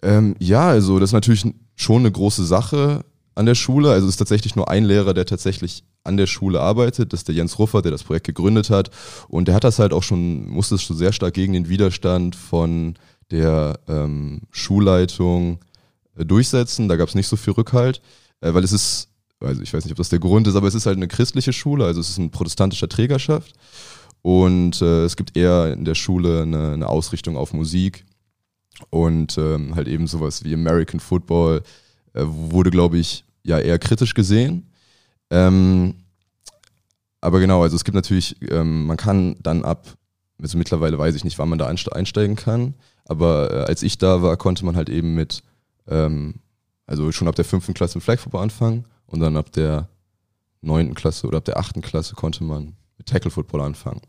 Ähm, 0.01 0.35
ja, 0.39 0.67
also 0.67 0.99
das 0.99 1.09
ist 1.09 1.13
natürlich 1.13 1.45
schon 1.75 2.01
eine 2.01 2.11
große 2.11 2.45
Sache 2.45 3.05
an 3.35 3.45
der 3.45 3.55
Schule. 3.55 3.91
Also 3.91 4.07
es 4.07 4.15
ist 4.15 4.17
tatsächlich 4.17 4.55
nur 4.55 4.69
ein 4.69 4.83
Lehrer, 4.83 5.13
der 5.13 5.25
tatsächlich 5.25 5.83
an 6.03 6.17
der 6.17 6.27
Schule 6.27 6.59
arbeitet. 6.59 7.13
Das 7.13 7.21
ist 7.21 7.27
der 7.27 7.35
Jens 7.35 7.59
Ruffer, 7.59 7.81
der 7.81 7.91
das 7.91 8.03
Projekt 8.03 8.25
gegründet 8.25 8.69
hat. 8.69 8.89
Und 9.27 9.47
der 9.47 9.55
hat 9.55 9.63
das 9.63 9.79
halt 9.79 9.93
auch 9.93 10.03
schon, 10.03 10.49
musste 10.49 10.75
es 10.75 10.83
schon 10.83 10.97
sehr 10.97 11.13
stark 11.13 11.33
gegen 11.33 11.53
den 11.53 11.69
Widerstand 11.69 12.35
von 12.35 12.95
der 13.29 13.79
ähm, 13.87 14.41
Schulleitung 14.49 15.59
durchsetzen. 16.15 16.87
Da 16.87 16.95
gab 16.95 17.09
es 17.09 17.15
nicht 17.15 17.27
so 17.27 17.35
viel 17.35 17.53
Rückhalt, 17.53 18.01
äh, 18.41 18.53
weil 18.53 18.63
es 18.63 18.71
ist, 18.71 19.09
also 19.39 19.61
ich 19.61 19.73
weiß 19.73 19.85
nicht, 19.85 19.91
ob 19.91 19.97
das 19.97 20.09
der 20.09 20.19
Grund 20.19 20.47
ist, 20.47 20.55
aber 20.55 20.67
es 20.67 20.75
ist 20.75 20.85
halt 20.85 20.97
eine 20.97 21.07
christliche 21.07 21.53
Schule, 21.53 21.85
also 21.85 21.99
es 21.99 22.09
ist 22.09 22.19
eine 22.19 22.29
protestantische 22.29 22.89
Trägerschaft. 22.89 23.53
Und 24.21 24.81
äh, 24.81 25.05
es 25.05 25.15
gibt 25.15 25.35
eher 25.35 25.73
in 25.73 25.83
der 25.83 25.95
Schule 25.95 26.43
eine, 26.43 26.73
eine 26.73 26.87
Ausrichtung 26.87 27.37
auf 27.37 27.53
Musik 27.53 28.05
und 28.89 29.37
ähm, 29.37 29.75
halt 29.75 29.87
eben 29.87 30.07
sowas 30.07 30.43
wie 30.43 30.53
American 30.53 30.99
Football 30.99 31.63
äh, 32.13 32.23
wurde, 32.23 32.69
glaube 32.69 32.97
ich, 32.97 33.23
ja 33.43 33.59
eher 33.59 33.79
kritisch 33.79 34.13
gesehen. 34.13 34.67
Ähm, 35.31 35.95
aber 37.19 37.39
genau, 37.39 37.63
also 37.63 37.75
es 37.75 37.83
gibt 37.83 37.95
natürlich, 37.95 38.35
ähm, 38.51 38.85
man 38.85 38.97
kann 38.97 39.35
dann 39.41 39.63
ab, 39.63 39.87
also 40.41 40.57
mittlerweile 40.57 40.97
weiß 40.97 41.15
ich 41.15 41.23
nicht, 41.23 41.39
wann 41.39 41.49
man 41.49 41.59
da 41.59 41.67
einsteigen 41.67 42.35
kann, 42.35 42.75
aber 43.05 43.51
äh, 43.51 43.63
als 43.63 43.83
ich 43.83 43.97
da 43.97 44.21
war, 44.21 44.37
konnte 44.37 44.65
man 44.65 44.75
halt 44.75 44.89
eben 44.89 45.13
mit, 45.13 45.43
ähm, 45.91 46.35
also 46.87 47.11
schon 47.11 47.27
ab 47.27 47.35
der 47.35 47.45
fünften 47.45 47.73
Klasse 47.73 47.97
mit 47.97 48.03
Flag 48.03 48.19
Football 48.19 48.43
anfangen 48.43 48.85
und 49.05 49.19
dann 49.19 49.37
ab 49.37 49.51
der 49.51 49.89
neunten 50.61 50.95
Klasse 50.95 51.27
oder 51.27 51.37
ab 51.37 51.45
der 51.45 51.57
achten 51.57 51.81
Klasse 51.81 52.15
konnte 52.15 52.43
man 52.43 52.75
mit 52.97 53.07
Tackle 53.07 53.31
Football 53.31 53.61
anfangen. 53.61 54.01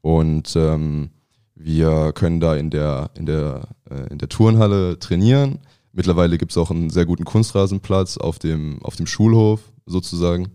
Und 0.00 0.54
ähm, 0.56 1.10
wir 1.54 2.12
können 2.12 2.40
da 2.40 2.54
in 2.56 2.70
der, 2.70 3.10
in 3.14 3.26
der, 3.26 3.68
äh, 3.90 4.10
in 4.10 4.18
der 4.18 4.28
Turnhalle 4.28 4.98
trainieren. 4.98 5.58
Mittlerweile 5.92 6.38
gibt 6.38 6.52
es 6.52 6.58
auch 6.58 6.70
einen 6.70 6.90
sehr 6.90 7.06
guten 7.06 7.24
Kunstrasenplatz 7.24 8.16
auf 8.16 8.38
dem, 8.38 8.80
auf 8.82 8.96
dem 8.96 9.06
Schulhof 9.06 9.60
sozusagen. 9.86 10.48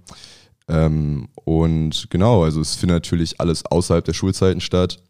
Ähm, 0.69 1.27
und 1.43 2.09
genau, 2.09 2.43
also 2.43 2.61
es 2.61 2.75
findet 2.75 2.95
natürlich 2.95 3.41
alles 3.41 3.65
außerhalb 3.65 4.05
der 4.05 4.13
Schulzeiten 4.13 4.61
statt. 4.61 5.03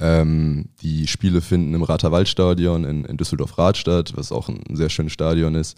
Ähm, 0.00 0.70
die 0.80 1.06
Spiele 1.06 1.42
finden 1.42 1.74
im 1.74 1.82
Raterwaldstadion 1.82 2.84
in, 2.84 3.04
in 3.04 3.16
Düsseldorf-Rath 3.18 3.76
statt, 3.76 4.12
was 4.16 4.32
auch 4.32 4.48
ein, 4.48 4.62
sehr 4.72 4.88
schönes 4.88 5.12
Stadion 5.12 5.54
ist. 5.54 5.76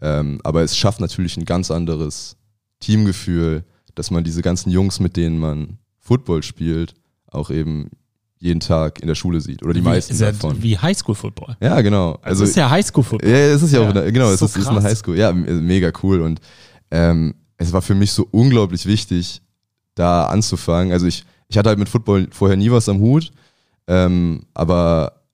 Ähm, 0.00 0.40
aber 0.42 0.62
es 0.62 0.76
schafft 0.76 1.00
natürlich 1.00 1.36
ein 1.36 1.44
ganz 1.44 1.70
anderes 1.70 2.36
Teamgefühl, 2.80 3.64
dass 3.94 4.10
man 4.10 4.24
diese 4.24 4.42
ganzen 4.42 4.70
Jungs, 4.70 4.98
mit 4.98 5.16
denen 5.16 5.38
man 5.38 5.78
Football 5.98 6.42
spielt, 6.42 6.94
auch 7.30 7.50
eben 7.50 7.90
jeden 8.38 8.60
Tag 8.60 9.00
in 9.00 9.06
der 9.06 9.14
Schule 9.14 9.40
sieht 9.40 9.62
oder 9.62 9.74
die 9.74 9.80
wie, 9.80 9.84
meisten 9.84 10.14
ist 10.14 10.22
davon. 10.22 10.62
Wie 10.62 10.76
Highschool-Football. 10.76 11.56
Ja, 11.60 11.80
genau. 11.82 12.18
Also, 12.22 12.42
es 12.42 12.50
ist 12.50 12.56
ja 12.56 12.70
Highschool-Football. 12.70 13.30
Ja, 13.30 13.36
es 13.36 13.62
ist 13.62 13.72
ja, 13.72 13.80
auch, 13.80 13.90
eine, 13.90 14.10
genau, 14.10 14.30
es 14.30 14.40
so 14.40 14.46
ist, 14.46 14.56
ist, 14.56 14.66
eine 14.66 14.82
Highschool. 14.82 15.16
Ja, 15.16 15.32
mega 15.32 15.92
cool 16.02 16.22
und 16.22 16.40
ähm, 16.90 17.34
es 17.58 17.72
war 17.72 17.82
für 17.82 17.94
mich 17.94 18.12
so 18.12 18.26
unglaublich 18.30 18.86
wichtig, 18.86 19.42
da 19.94 20.26
anzufangen. 20.26 20.92
Also 20.92 21.06
ich, 21.06 21.24
ich 21.48 21.58
hatte 21.58 21.68
halt 21.68 21.78
mit 21.78 21.90
Football 21.90 22.28
vorher 22.30 22.56
nie 22.56 22.70
was 22.70 22.88
am 22.88 23.00
Hut, 23.00 23.30
ähm, 23.90 24.42
aber 24.54 25.24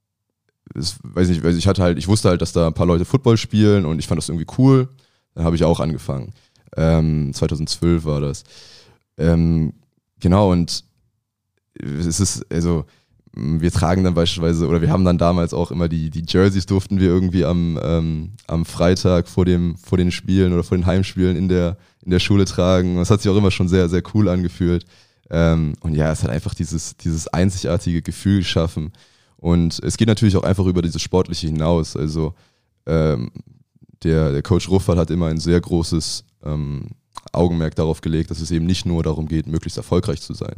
es, 0.75 0.99
weiß 1.03 1.29
nicht, 1.29 1.45
ich 1.45 1.69
hatte 1.69 1.83
halt, 1.83 1.99
ich 1.99 2.09
wusste 2.09 2.31
halt, 2.31 2.41
dass 2.41 2.53
da 2.53 2.69
ein 2.69 2.75
paar 2.75 2.87
Leute 2.87 3.05
Football 3.05 3.37
spielen 3.37 3.85
und 3.85 3.99
ich 3.99 4.07
fand 4.07 4.17
das 4.17 4.31
irgendwie 4.31 4.47
cool. 4.57 4.89
Dann 5.35 5.45
habe 5.45 5.57
ich 5.57 5.65
auch 5.65 5.79
angefangen. 5.79 6.33
Ähm, 6.75 7.35
2012 7.35 8.07
war 8.07 8.23
das. 8.23 8.45
Ähm, 9.19 9.75
genau, 10.21 10.53
und 10.53 10.85
es 11.79 12.19
ist, 12.19 12.51
also, 12.51 12.87
wir 13.35 13.71
tragen 13.71 14.05
dann 14.05 14.15
beispielsweise, 14.15 14.67
oder 14.67 14.81
wir 14.81 14.89
haben 14.89 15.05
dann 15.05 15.19
damals 15.19 15.53
auch 15.53 15.71
immer 15.71 15.91
die, 15.91 16.09
die 16.09 16.25
Jerseys 16.27 16.65
durften 16.65 16.99
wir 16.99 17.09
irgendwie 17.09 17.45
am, 17.45 17.79
ähm, 17.83 18.33
am 18.47 18.65
Freitag 18.65 19.29
vor, 19.29 19.45
dem, 19.45 19.77
vor 19.77 19.99
den 19.99 20.11
Spielen 20.11 20.55
oder 20.55 20.65
vor 20.65 20.79
den 20.79 20.87
Heimspielen 20.87 21.37
in 21.37 21.51
der, 21.51 21.77
in 22.03 22.11
der 22.11 22.21
Schule 22.21 22.47
tragen. 22.47 22.97
Das 22.97 23.11
hat 23.11 23.21
sich 23.21 23.31
auch 23.31 23.37
immer 23.37 23.51
schon 23.51 23.69
sehr, 23.69 23.91
sehr 23.91 24.03
cool 24.15 24.31
angefühlt. 24.31 24.87
Ähm, 25.31 25.75
und 25.81 25.95
ja, 25.95 26.13
es 26.13 26.23
hat 26.23 26.31
einfach 26.31 26.55
dieses, 26.55 26.97
dieses 26.97 27.29
einzigartige 27.29 28.03
Gefühl 28.03 28.39
geschaffen. 28.39 28.93
Und 29.37 29.81
es 29.83 29.97
geht 29.97 30.09
natürlich 30.09 30.37
auch 30.37 30.45
einfach 30.45 30.67
über 30.67 30.83
dieses 30.83 31.03
Sportliche 31.03 31.47
hinaus. 31.49 31.97
Also 31.97 32.35
ähm, 32.87 33.31
der, 34.03 34.33
der 34.33 34.43
Coach 34.43 34.69
Ruffert 34.69 34.99
hat 34.99 35.11
immer 35.11 35.27
ein 35.27 35.41
sehr 35.41 35.61
großes 35.61 36.25
ähm, 36.45 36.89
Augenmerk 37.33 37.75
darauf 37.75 38.01
gelegt, 38.01 38.31
dass 38.31 38.41
es 38.41 38.51
eben 38.51 38.67
nicht 38.67 38.87
nur 38.87 39.03
darum 39.03 39.27
geht, 39.27 39.47
möglichst 39.47 39.77
erfolgreich 39.77 40.21
zu 40.21 40.35
sein, 40.35 40.57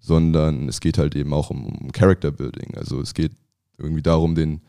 sondern 0.00 0.68
es 0.68 0.80
geht 0.80 0.98
halt 0.98 1.14
eben 1.14 1.32
auch 1.32 1.50
um, 1.50 1.66
um 1.66 1.92
Character 1.92 2.30
Building. 2.30 2.76
Also 2.76 3.00
es 3.00 3.14
geht 3.14 3.32
irgendwie 3.78 4.02
darum, 4.02 4.34
den 4.34 4.60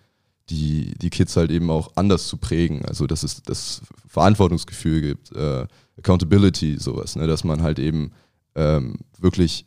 die, 0.49 0.93
die 1.01 1.09
Kids 1.09 1.35
halt 1.37 1.51
eben 1.51 1.69
auch 1.69 1.91
anders 1.95 2.27
zu 2.27 2.37
prägen. 2.37 2.83
Also 2.85 3.07
dass 3.07 3.23
es 3.23 3.41
das 3.43 3.81
Verantwortungsgefühl 4.07 5.01
gibt, 5.01 5.35
äh, 5.35 5.65
Accountability, 5.97 6.77
sowas, 6.77 7.15
ne? 7.15 7.27
dass 7.27 7.43
man 7.43 7.61
halt 7.61 7.79
eben 7.79 8.11
ähm, 8.55 8.99
wirklich 9.17 9.65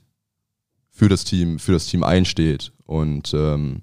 für 0.90 1.09
das 1.09 1.25
Team, 1.25 1.59
für 1.59 1.73
das 1.73 1.87
Team 1.87 2.03
einsteht. 2.03 2.73
Und 2.87 3.33
ähm, 3.35 3.83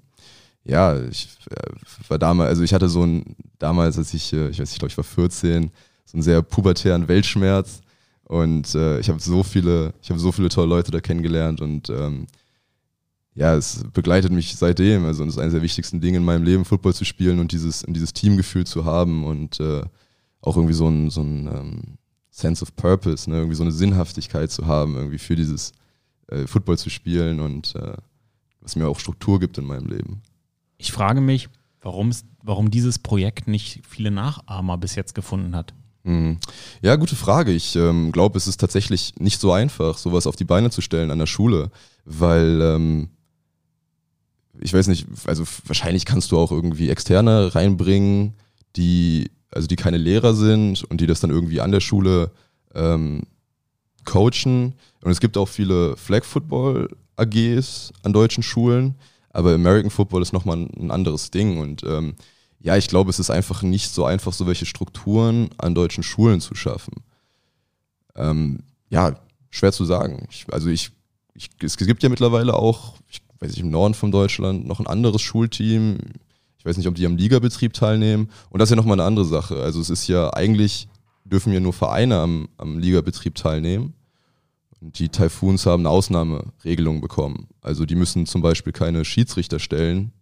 ja, 0.64 0.98
ich 1.00 1.28
äh, 1.50 2.08
war 2.08 2.18
damals, 2.18 2.50
also 2.50 2.62
ich 2.62 2.72
hatte 2.72 2.88
so 2.88 3.04
ein, 3.04 3.36
damals, 3.58 3.98
als 3.98 4.14
ich, 4.14 4.32
äh, 4.32 4.48
ich 4.48 4.58
weiß 4.58 4.68
nicht, 4.68 4.72
ich 4.72 4.78
glaube, 4.78 4.90
ich 4.90 4.96
war 4.96 5.04
14, 5.04 5.70
so 6.04 6.16
einen 6.16 6.22
sehr 6.22 6.42
pubertären 6.42 7.08
Weltschmerz. 7.08 7.80
Und 8.24 8.74
äh, 8.74 8.98
ich 9.00 9.08
habe 9.08 9.20
so 9.20 9.42
viele, 9.42 9.92
ich 10.02 10.10
habe 10.10 10.20
so 10.20 10.32
viele 10.32 10.48
tolle 10.48 10.68
Leute 10.68 10.90
da 10.90 11.00
kennengelernt 11.00 11.60
und 11.60 11.90
ähm, 11.90 12.26
ja, 13.34 13.54
es 13.54 13.84
begleitet 13.92 14.30
mich 14.32 14.56
seitdem. 14.56 15.04
Also, 15.04 15.24
das 15.24 15.34
ist 15.34 15.40
eines 15.40 15.54
der 15.54 15.62
wichtigsten 15.62 16.00
Dinge 16.00 16.18
in 16.18 16.24
meinem 16.24 16.44
Leben, 16.44 16.64
Football 16.64 16.94
zu 16.94 17.04
spielen 17.04 17.40
und 17.40 17.52
dieses, 17.52 17.82
und 17.84 17.94
dieses 17.94 18.12
Teamgefühl 18.12 18.66
zu 18.66 18.84
haben 18.84 19.24
und 19.24 19.58
äh, 19.60 19.82
auch 20.40 20.56
irgendwie 20.56 20.74
so 20.74 20.88
ein, 20.88 21.10
so 21.10 21.22
ein 21.22 21.46
ähm, 21.46 21.82
Sense 22.32 22.62
of 22.62 22.74
Purpose, 22.74 23.30
ne? 23.30 23.36
irgendwie 23.36 23.54
so 23.54 23.62
eine 23.62 23.72
Sinnhaftigkeit 23.72 24.50
zu 24.50 24.66
haben, 24.66 24.96
irgendwie 24.96 25.18
für 25.18 25.36
dieses 25.36 25.72
äh, 26.28 26.46
Football 26.46 26.78
zu 26.78 26.90
spielen 26.90 27.40
und 27.40 27.76
äh, 27.76 27.94
was 28.60 28.74
mir 28.74 28.88
auch 28.88 28.98
Struktur 28.98 29.38
gibt 29.38 29.58
in 29.58 29.66
meinem 29.66 29.86
Leben. 29.86 30.22
Ich 30.78 30.92
frage 30.92 31.20
mich, 31.20 31.48
warum 31.82 32.70
dieses 32.70 32.98
Projekt 32.98 33.48
nicht 33.48 33.82
viele 33.86 34.10
Nachahmer 34.10 34.78
bis 34.78 34.94
jetzt 34.94 35.14
gefunden 35.14 35.54
hat. 35.54 35.74
Mhm. 36.04 36.38
Ja, 36.80 36.96
gute 36.96 37.16
Frage. 37.16 37.52
Ich 37.52 37.76
ähm, 37.76 38.12
glaube, 38.12 38.38
es 38.38 38.48
ist 38.48 38.58
tatsächlich 38.58 39.14
nicht 39.18 39.40
so 39.40 39.52
einfach, 39.52 39.98
sowas 39.98 40.26
auf 40.26 40.34
die 40.34 40.44
Beine 40.44 40.70
zu 40.70 40.80
stellen 40.80 41.10
an 41.10 41.18
der 41.18 41.26
Schule, 41.26 41.70
weil 42.04 42.60
ähm, 42.62 43.10
ich 44.58 44.72
weiß 44.72 44.88
nicht, 44.88 45.06
also 45.26 45.44
wahrscheinlich 45.66 46.04
kannst 46.06 46.32
du 46.32 46.38
auch 46.38 46.50
irgendwie 46.50 46.88
Externe 46.88 47.54
reinbringen, 47.54 48.34
die, 48.76 49.30
also 49.54 49.68
die 49.68 49.76
keine 49.76 49.98
Lehrer 49.98 50.34
sind 50.34 50.84
und 50.84 51.00
die 51.00 51.06
das 51.06 51.20
dann 51.20 51.30
irgendwie 51.30 51.60
an 51.60 51.72
der 51.72 51.80
Schule 51.80 52.30
ähm, 52.74 53.22
coachen. 54.04 54.74
Und 55.02 55.10
es 55.10 55.20
gibt 55.20 55.36
auch 55.36 55.48
viele 55.48 55.96
Flag 55.96 56.24
Football 56.24 56.88
AGs 57.16 57.92
an 58.02 58.12
deutschen 58.12 58.42
Schulen, 58.42 58.94
aber 59.30 59.54
American 59.54 59.90
Football 59.90 60.22
ist 60.22 60.32
nochmal 60.32 60.56
ein 60.58 60.90
anderes 60.90 61.30
Ding 61.30 61.58
und 61.58 61.82
ähm, 61.84 62.14
ja, 62.62 62.76
ich 62.76 62.88
glaube, 62.88 63.10
es 63.10 63.18
ist 63.18 63.30
einfach 63.30 63.62
nicht 63.62 63.90
so 63.90 64.04
einfach, 64.04 64.32
so 64.32 64.46
welche 64.46 64.66
Strukturen 64.66 65.50
an 65.58 65.74
deutschen 65.74 66.04
Schulen 66.04 66.40
zu 66.40 66.54
schaffen. 66.54 66.94
Ähm, 68.14 68.60
ja, 68.88 69.16
schwer 69.50 69.72
zu 69.72 69.84
sagen. 69.84 70.28
Ich, 70.30 70.46
also 70.52 70.68
ich, 70.68 70.92
ich, 71.34 71.50
es 71.60 71.76
gibt 71.76 72.04
ja 72.04 72.08
mittlerweile 72.08 72.54
auch, 72.54 72.94
ich 73.08 73.20
weiß 73.40 73.50
nicht, 73.50 73.60
im 73.60 73.70
Norden 73.70 73.94
von 73.94 74.12
Deutschland 74.12 74.64
noch 74.66 74.78
ein 74.78 74.86
anderes 74.86 75.22
Schulteam. 75.22 75.98
Ich 76.62 76.66
weiß 76.66 76.76
nicht, 76.76 76.86
ob 76.86 76.94
die 76.94 77.06
am 77.06 77.16
Ligabetrieb 77.16 77.72
teilnehmen. 77.72 78.30
Und 78.50 78.60
das 78.60 78.68
ist 78.68 78.70
ja 78.70 78.76
nochmal 78.76 78.94
eine 78.94 79.02
andere 79.02 79.24
Sache. 79.24 79.60
Also 79.60 79.80
es 79.80 79.90
ist 79.90 80.06
ja 80.06 80.32
eigentlich, 80.32 80.86
dürfen 81.24 81.52
ja 81.52 81.58
nur 81.58 81.72
Vereine 81.72 82.18
am, 82.18 82.48
am 82.56 82.78
Ligabetrieb 82.78 83.34
teilnehmen. 83.34 83.94
Und 84.80 84.96
die 85.00 85.08
Typhoons 85.08 85.66
haben 85.66 85.80
eine 85.80 85.90
Ausnahmeregelung 85.90 87.00
bekommen. 87.00 87.48
Also 87.62 87.84
die 87.84 87.96
müssen 87.96 88.26
zum 88.26 88.42
Beispiel 88.42 88.72
keine 88.72 89.04
Schiedsrichter 89.04 89.58
stellen, 89.58 90.12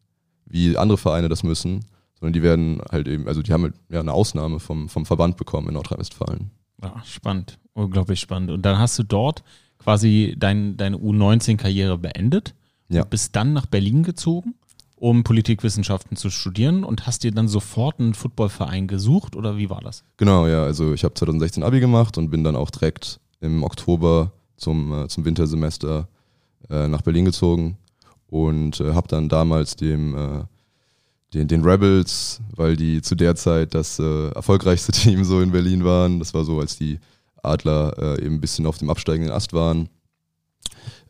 wie 0.46 0.79
andere 0.79 0.96
Vereine 0.96 1.29
das 1.29 1.42
müssen, 1.42 1.85
sondern 2.18 2.33
die 2.33 2.42
werden 2.42 2.81
halt 2.90 3.07
eben, 3.07 3.29
also 3.29 3.42
die 3.42 3.53
haben 3.53 3.64
halt, 3.64 3.74
ja 3.90 4.00
eine 4.00 4.14
Ausnahme 4.14 4.61
vom, 4.61 4.88
vom 4.88 5.05
Verband 5.05 5.37
bekommen 5.37 5.68
in 5.68 5.74
Nordrhein-Westfalen. 5.74 6.53
Ja, 6.83 7.03
spannend, 7.05 7.59
unglaublich 7.74 8.18
spannend. 8.18 8.50
Und 8.50 8.62
dann 8.62 8.79
hast 8.79 8.98
du 8.98 9.03
dort 9.03 9.42
quasi 9.76 10.37
dein, 10.38 10.79
deine 10.79 10.96
U19-Karriere 10.96 11.98
beendet 11.98 12.55
ja. 12.90 13.05
bist 13.05 13.35
dann 13.37 13.53
nach 13.53 13.66
Berlin 13.66 14.03
gezogen, 14.03 14.55
um 15.01 15.25
Politikwissenschaften 15.25 16.17
zu 16.19 16.29
studieren 16.29 16.85
und 16.85 17.07
hast 17.07 17.25
dir 17.25 17.33
dann 17.33 17.49
sofort 17.49 17.99
einen 17.99 18.13
Footballverein 18.13 18.87
gesucht 18.87 19.35
oder 19.35 19.57
wie 19.57 19.71
war 19.71 19.81
das? 19.81 20.05
Genau, 20.19 20.47
ja, 20.47 20.63
also 20.63 20.93
ich 20.93 21.05
habe 21.05 21.15
2016 21.15 21.63
Abi 21.63 21.81
gemacht 21.81 22.19
und 22.19 22.29
bin 22.31 22.45
dann 22.45 22.55
auch 22.55 22.71
direkt 22.71 23.19
im 23.41 23.65
Oktober 23.65 24.31
zum, 24.59 24.93
äh, 24.93 25.09
zum 25.09 25.25
Wintersemester 25.25 26.07
äh, 26.69 26.87
nach 26.87 27.01
Berlin 27.01 27.25
gezogen 27.25 27.79
und 28.27 28.79
äh, 28.81 28.93
habe 28.93 29.09
dann 29.09 29.31
damals 29.31 29.75
dem 29.75 30.15
äh, 30.15 30.45
den, 31.33 31.49
den 31.49 31.65
Rebels, 31.65 32.43
weil 32.55 32.77
die 32.77 33.01
zu 33.01 33.15
der 33.15 33.37
Zeit 33.37 33.75
das 33.75 33.99
äh, 33.99 34.29
erfolgreichste 34.33 34.93
Team 34.93 35.25
so 35.25 35.41
in 35.41 35.51
Berlin 35.51 35.83
waren. 35.83 36.19
Das 36.19 36.35
war 36.35 36.45
so, 36.45 36.61
als 36.61 36.77
die 36.77 36.99
Adler 37.43 37.95
äh, 37.97 38.25
eben 38.27 38.35
ein 38.35 38.41
bisschen 38.41 38.67
auf 38.67 38.77
dem 38.77 38.91
absteigenden 38.91 39.33
Ast 39.33 39.55
waren. 39.55 39.89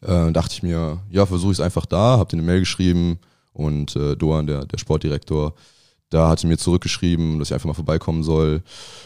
Äh, 0.01 0.31
dachte 0.31 0.55
ich 0.55 0.63
mir, 0.63 1.01
ja, 1.11 1.27
versuche 1.27 1.51
ich 1.51 1.59
es 1.59 1.65
einfach 1.65 1.87
da, 1.87 2.19
habe 2.19 2.33
eine 2.35 2.43
Mail 2.43 2.61
geschrieben 2.61 3.19
und 3.53 3.97
äh, 3.97 4.17
Doan, 4.17 4.47
der, 4.47 4.65
der 4.65 4.79
Sportdirektor, 4.79 5.55
da 6.11 6.29
hatte 6.29 6.47
mir 6.47 6.59
zurückgeschrieben, 6.59 7.39
dass 7.39 7.49
ich 7.49 7.55
einfach 7.55 7.69
mal 7.69 7.75
vorbeikommen 7.75 8.23
soll. 8.23 8.63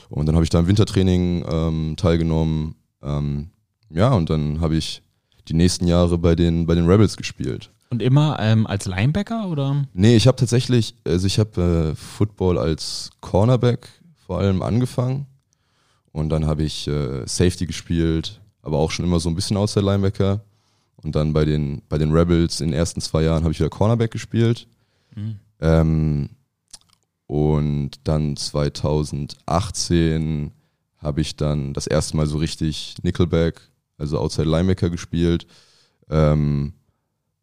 Und 0.09 0.27
dann 0.27 0.35
habe 0.35 0.45
ich 0.45 0.51
da 0.51 0.61
im 0.61 0.67
Wintertraining 0.67 1.45
ähm, 1.49 1.95
teilgenommen. 1.97 2.77
Ähm, 3.03 3.51
ja, 3.91 4.13
und 4.15 4.31
dann 4.31 4.61
habe 4.61 4.77
ich 4.77 5.03
die 5.49 5.55
nächsten 5.55 5.87
Jahre 5.87 6.17
bei 6.17 6.35
den, 6.35 6.67
bei 6.67 6.75
den 6.75 6.87
Rebels 6.87 7.17
gespielt. 7.17 7.71
Und 7.91 8.03
immer 8.03 8.39
ähm, 8.41 8.67
als 8.67 8.87
Linebacker 8.87 9.49
oder? 9.49 9.87
Nee, 9.93 10.17
ich 10.17 10.27
habe 10.27 10.37
tatsächlich, 10.37 10.97
also 11.05 11.27
ich 11.27 11.39
habe 11.39 11.93
äh, 11.93 11.95
Football 11.95 12.59
als 12.59 13.11
Cornerback 13.21 13.89
vor 14.27 14.39
allem 14.39 14.63
angefangen. 14.63 15.27
Und 16.11 16.31
dann 16.31 16.47
habe 16.47 16.63
ich 16.63 16.89
äh, 16.89 17.27
Safety 17.27 17.67
gespielt, 17.67 18.41
aber 18.63 18.79
auch 18.79 18.91
schon 18.91 19.05
immer 19.05 19.21
so 19.21 19.29
ein 19.29 19.35
bisschen 19.35 19.57
aus 19.57 19.75
der 19.75 19.83
Linebacker. 19.83 20.41
Und 21.05 21.15
dann 21.15 21.33
bei 21.33 21.45
den, 21.45 21.83
bei 21.89 21.99
den 21.99 22.13
Rebels 22.13 22.61
in 22.61 22.69
den 22.69 22.79
ersten 22.79 23.01
zwei 23.01 23.23
Jahren 23.23 23.45
habe 23.45 23.53
ich 23.53 23.61
wieder 23.61 23.71
Cornerback 23.71 24.11
gespielt. 24.11 24.67
Mhm. 25.15 25.37
Ähm, 25.61 26.31
und 27.27 27.91
dann 28.05 28.37
2018 28.37 30.53
habe 30.99 31.21
ich 31.21 31.37
dann 31.37 31.75
das 31.75 31.87
erste 31.87 32.17
Mal 32.17 32.27
so 32.27 32.39
richtig 32.39 32.97
Nickelback, 33.03 33.61
also 33.99 34.19
Outside 34.19 34.49
Linebacker 34.49 34.91
gespielt. 34.91 35.47
Ähm, 36.11 36.73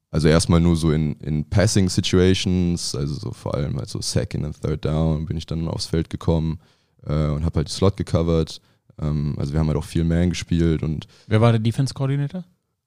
also 0.10 0.28
erstmal 0.28 0.60
nur 0.60 0.76
so 0.76 0.91
in, 0.91 1.13
in 1.21 1.50
Passing 1.50 1.88
Situations, 1.88 2.95
also 2.95 3.13
so 3.13 3.32
vor 3.32 3.56
allem 3.56 3.78
halt 3.78 3.89
so 3.89 4.02
Second 4.02 4.45
and 4.45 4.62
Third 4.62 4.84
Down 4.84 5.26
bin 5.26 5.38
ich 5.38 5.45
dann 5.45 5.67
aufs 5.67 5.86
Feld 5.86 6.10
gekommen 6.10 6.60
äh, 7.06 7.28
und 7.28 7.45
habe 7.45 7.58
halt 7.58 7.69
die 7.69 7.74
Slot 7.74 7.95
gecovert. 7.95 8.60
Ähm, 9.00 9.36
also 9.38 9.54
wir 9.54 9.60
haben 9.60 9.67
halt 9.67 9.78
auch 9.78 9.86
viel 9.86 10.04
Man 10.04 10.30
gespielt 10.30 10.84
und. 10.84 11.08
Wer 11.28 11.39
war 11.39 11.52
der 11.52 11.60
Defense 11.60 11.93
Coordinator? 11.93 12.43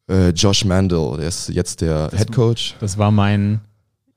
Äh, 0.09 0.31
Josh 0.31 0.64
Mandel, 0.64 1.17
der 1.19 1.29
ist 1.29 1.49
jetzt 1.49 1.81
der 1.81 2.09
das, 2.09 2.21
Head 2.21 2.33
Coach. 2.33 2.77
Das 2.81 2.99
war 2.99 3.11
mein 3.11 3.61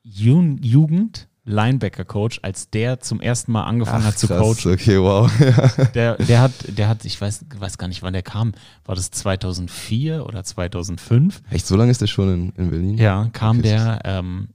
Jugend. 0.02 1.28
Linebacker-Coach, 1.48 2.40
als 2.42 2.68
der 2.68 3.00
zum 3.00 3.20
ersten 3.20 3.52
Mal 3.52 3.64
angefangen 3.64 4.02
Ach, 4.02 4.08
hat 4.08 4.18
zu 4.18 4.26
krass, 4.26 4.38
coachen. 4.38 4.72
Okay, 4.74 5.00
wow. 5.00 5.30
der, 5.94 6.16
der 6.16 6.42
hat, 6.42 6.52
der 6.68 6.88
hat, 6.88 7.06
ich 7.06 7.18
weiß, 7.18 7.46
weiß 7.56 7.78
gar 7.78 7.88
nicht, 7.88 8.02
wann 8.02 8.12
der 8.12 8.22
kam. 8.22 8.52
War 8.84 8.94
das 8.94 9.10
2004 9.10 10.26
oder 10.26 10.44
2005? 10.44 11.42
Echt, 11.50 11.66
so 11.66 11.76
lange 11.76 11.90
ist 11.90 12.02
der 12.02 12.06
schon 12.06 12.32
in, 12.32 12.50
in 12.50 12.70
Berlin? 12.70 12.98
Ja, 12.98 13.30
kam 13.32 13.60
okay. 13.60 13.68
der, 13.68 14.00
ähm, 14.04 14.48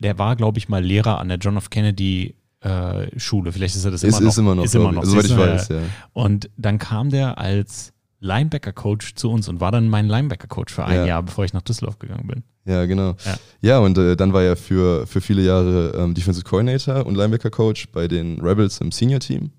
der 0.00 0.18
war, 0.18 0.34
glaube 0.36 0.58
ich, 0.58 0.70
mal 0.70 0.82
Lehrer 0.82 1.18
an 1.18 1.28
der 1.28 1.36
John 1.36 1.58
F. 1.58 1.68
Kennedy 1.68 2.36
äh, 2.60 3.18
Schule. 3.18 3.52
Vielleicht 3.52 3.76
ist 3.76 3.84
er 3.84 3.90
das 3.90 4.02
ist, 4.02 4.18
immer 4.18 4.20
noch. 4.20 4.30
Ist 4.30 4.38
immer 4.38 4.54
noch, 4.54 4.64
ist 4.64 4.74
immer 4.74 4.92
noch. 4.92 5.04
Soweit 5.04 5.24
ich 5.26 5.36
weiß, 5.36 5.68
ja. 5.68 5.80
Und 6.14 6.50
dann 6.56 6.78
kam 6.78 7.10
der 7.10 7.38
als 7.38 7.92
Linebacker-Coach 8.20 9.14
zu 9.14 9.30
uns 9.30 9.48
und 9.48 9.60
war 9.60 9.70
dann 9.70 9.88
mein 9.88 10.08
Linebacker-Coach 10.08 10.72
für 10.72 10.84
ein 10.84 10.96
ja. 10.96 11.06
Jahr, 11.06 11.22
bevor 11.22 11.44
ich 11.44 11.52
nach 11.52 11.62
Düsseldorf 11.62 11.98
gegangen 11.98 12.26
bin. 12.26 12.42
Ja, 12.64 12.84
genau. 12.86 13.14
Ja, 13.24 13.38
ja 13.60 13.78
und 13.78 13.96
äh, 13.96 14.16
dann 14.16 14.32
war 14.32 14.42
er 14.42 14.56
für, 14.56 15.06
für 15.06 15.20
viele 15.20 15.42
Jahre 15.42 15.92
ähm, 15.96 16.14
Defensive 16.14 16.44
Coordinator 16.44 17.06
und 17.06 17.16
Linebacker-Coach 17.16 17.88
bei 17.92 18.08
den 18.08 18.40
Rebels 18.40 18.80
im 18.80 18.92
Senior-Team. 18.92 19.50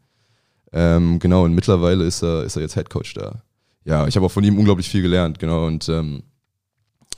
Ähm, 0.71 1.19
genau, 1.19 1.45
und 1.45 1.55
mittlerweile 1.55 2.03
ist 2.03 2.21
er, 2.21 2.43
ist 2.43 2.55
er 2.55 2.61
jetzt 2.61 2.75
Head 2.75 2.89
Coach 2.89 3.13
da. 3.13 3.41
Ja, 3.85 4.07
ich 4.07 4.15
habe 4.15 4.25
auch 4.25 4.31
von 4.31 4.43
ihm 4.43 4.57
unglaublich 4.57 4.89
viel 4.89 5.01
gelernt, 5.01 5.39
genau. 5.39 5.65
Und 5.65 5.89
ähm, 5.89 6.23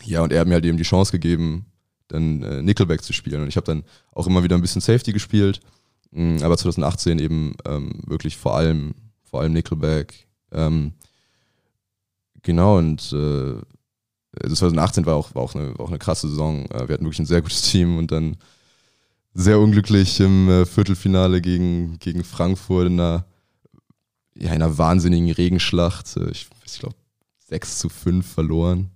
ja, 0.04 0.21
und 0.21 0.32
er 0.32 0.41
hat 0.41 0.47
mir 0.47 0.54
halt 0.54 0.65
eben 0.65 0.77
die 0.77 0.84
Chance 0.84 1.12
gegeben, 1.12 1.65
dann 2.08 2.43
äh, 2.43 2.62
Nickelback 2.62 3.04
zu 3.04 3.13
spielen. 3.13 3.41
Und 3.41 3.47
ich 3.47 3.58
habe 3.58 3.65
dann 3.65 3.84
auch 4.13 4.27
immer 4.27 4.43
wieder 4.43 4.56
ein 4.56 4.62
bisschen 4.62 4.82
Safety 4.82 5.12
gespielt, 5.12 5.60
mh, 6.12 6.39
mm, 6.39 6.43
aber 6.43 6.58
2018 6.58 7.19
eben 7.19 7.56
ähm, 7.65 8.01
wirklich 8.06 8.38
vor 8.38 8.56
allem, 8.56 8.93
vor 9.23 9.41
allem 9.41 9.54
Nickelback. 9.54 10.27
Ähm, 10.51 10.93
Genau, 12.43 12.77
und 12.77 13.13
äh, 13.13 13.56
2018 14.47 15.06
war 15.06 15.15
auch, 15.15 15.36
war, 15.36 15.43
auch 15.43 15.56
eine, 15.56 15.77
war 15.77 15.86
auch 15.86 15.89
eine 15.89 15.99
krasse 15.99 16.30
Saison. 16.30 16.65
Äh, 16.71 16.88
wir 16.88 16.93
hatten 16.93 17.06
wirklich 17.06 17.19
ein 17.19 17.25
sehr 17.25 17.41
gutes 17.41 17.62
Team 17.63 17.97
und 17.97 18.12
dann 18.12 18.38
sehr 19.34 19.60
unglücklich 19.60 20.19
im 20.19 20.49
äh, 20.49 20.65
Viertelfinale 20.65 21.41
gegen, 21.41 21.99
gegen 21.99 22.23
Frankfurt 22.23 22.88
in 22.88 22.99
einer, 22.99 23.25
ja, 24.36 24.49
in 24.49 24.62
einer 24.62 24.77
wahnsinnigen 24.77 25.32
Regenschlacht. 25.32 26.17
Äh, 26.17 26.30
ich, 26.32 26.47
ich 26.65 26.80
glaube, 26.80 26.95
6 27.47 27.80
zu 27.80 27.89
5 27.89 28.25
verloren. 28.25 28.89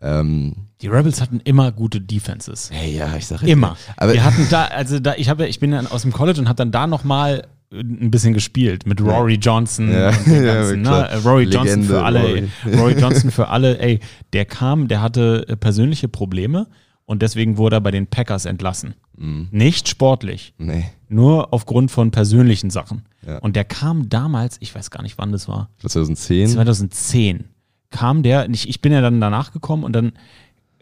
Ähm, 0.00 0.54
die 0.80 0.88
Rebels 0.88 1.20
hatten 1.20 1.40
immer 1.44 1.70
gute 1.70 2.00
Defenses. 2.00 2.70
Hey, 2.72 2.96
ja, 2.96 3.16
ich 3.16 3.26
sage 3.28 3.46
immer. 3.46 3.76
Aber 3.96 4.12
wir 4.12 4.24
hatten 4.24 4.48
da, 4.50 4.64
also 4.64 4.98
da, 4.98 5.14
ich 5.14 5.28
habe, 5.28 5.46
ich 5.46 5.60
bin 5.60 5.70
dann 5.70 5.86
aus 5.86 6.02
dem 6.02 6.12
College 6.12 6.40
und 6.40 6.48
habe 6.48 6.56
dann 6.56 6.72
da 6.72 6.88
nochmal 6.88 7.46
ein 7.72 8.10
bisschen 8.10 8.34
gespielt 8.34 8.86
mit 8.86 9.00
Rory 9.00 9.34
Johnson 9.34 9.90
ja. 9.92 10.08
und 10.10 10.26
den 10.26 10.44
ganzen, 10.44 10.84
ja, 10.84 11.08
ne? 11.16 11.22
Rory 11.24 11.44
Legende, 11.44 11.68
Johnson 11.70 11.84
für 11.84 12.02
alle, 12.04 12.20
Rory. 12.20 12.48
Rory 12.76 12.92
Johnson 13.00 13.30
für 13.30 13.48
alle, 13.48 13.78
ey, 13.78 14.00
der 14.32 14.44
kam, 14.44 14.88
der 14.88 15.00
hatte 15.00 15.46
äh, 15.48 15.56
persönliche 15.56 16.08
Probleme 16.08 16.66
und 17.06 17.22
deswegen 17.22 17.56
wurde 17.56 17.76
er 17.76 17.80
bei 17.80 17.90
den 17.90 18.06
Packers 18.06 18.44
entlassen. 18.44 18.94
Mhm. 19.16 19.48
Nicht 19.50 19.88
sportlich, 19.88 20.54
Nee. 20.58 20.84
nur 21.08 21.52
aufgrund 21.52 21.90
von 21.90 22.10
persönlichen 22.10 22.70
Sachen. 22.70 23.02
Ja. 23.26 23.38
Und 23.38 23.56
der 23.56 23.64
kam 23.64 24.08
damals, 24.08 24.56
ich 24.60 24.74
weiß 24.74 24.90
gar 24.90 25.02
nicht, 25.02 25.18
wann 25.18 25.32
das 25.32 25.48
war, 25.48 25.70
Ich 25.76 25.80
glaub, 25.80 25.92
2010. 25.92 26.48
2010 26.48 27.44
kam 27.90 28.22
der, 28.22 28.48
ich, 28.50 28.68
ich 28.68 28.80
bin 28.80 28.92
ja 28.92 29.00
dann 29.00 29.20
danach 29.20 29.52
gekommen 29.52 29.84
und 29.84 29.92
dann 29.92 30.12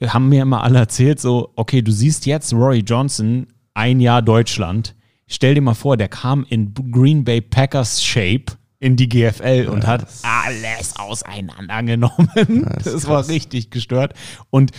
haben 0.02 0.28
mir 0.28 0.42
immer 0.42 0.62
alle 0.62 0.78
erzählt, 0.78 1.20
so, 1.20 1.50
okay, 1.56 1.82
du 1.82 1.92
siehst 1.92 2.24
jetzt 2.26 2.52
Rory 2.52 2.78
Johnson, 2.86 3.46
ein 3.74 4.00
Jahr 4.00 4.22
Deutschland. 4.22 4.94
Stell 5.32 5.54
dir 5.54 5.60
mal 5.60 5.74
vor, 5.74 5.96
der 5.96 6.08
kam 6.08 6.44
in 6.48 6.74
Green 6.74 7.24
Bay 7.24 7.40
Packers 7.40 8.02
Shape 8.02 8.46
in 8.80 8.96
die 8.96 9.08
GFL 9.08 9.68
und 9.70 9.86
hat 9.86 10.06
alles 10.22 10.96
auseinandergenommen. 10.98 12.28
das 12.74 12.84
das 12.84 13.06
war 13.08 13.28
richtig 13.28 13.70
gestört. 13.70 14.14
Und 14.50 14.72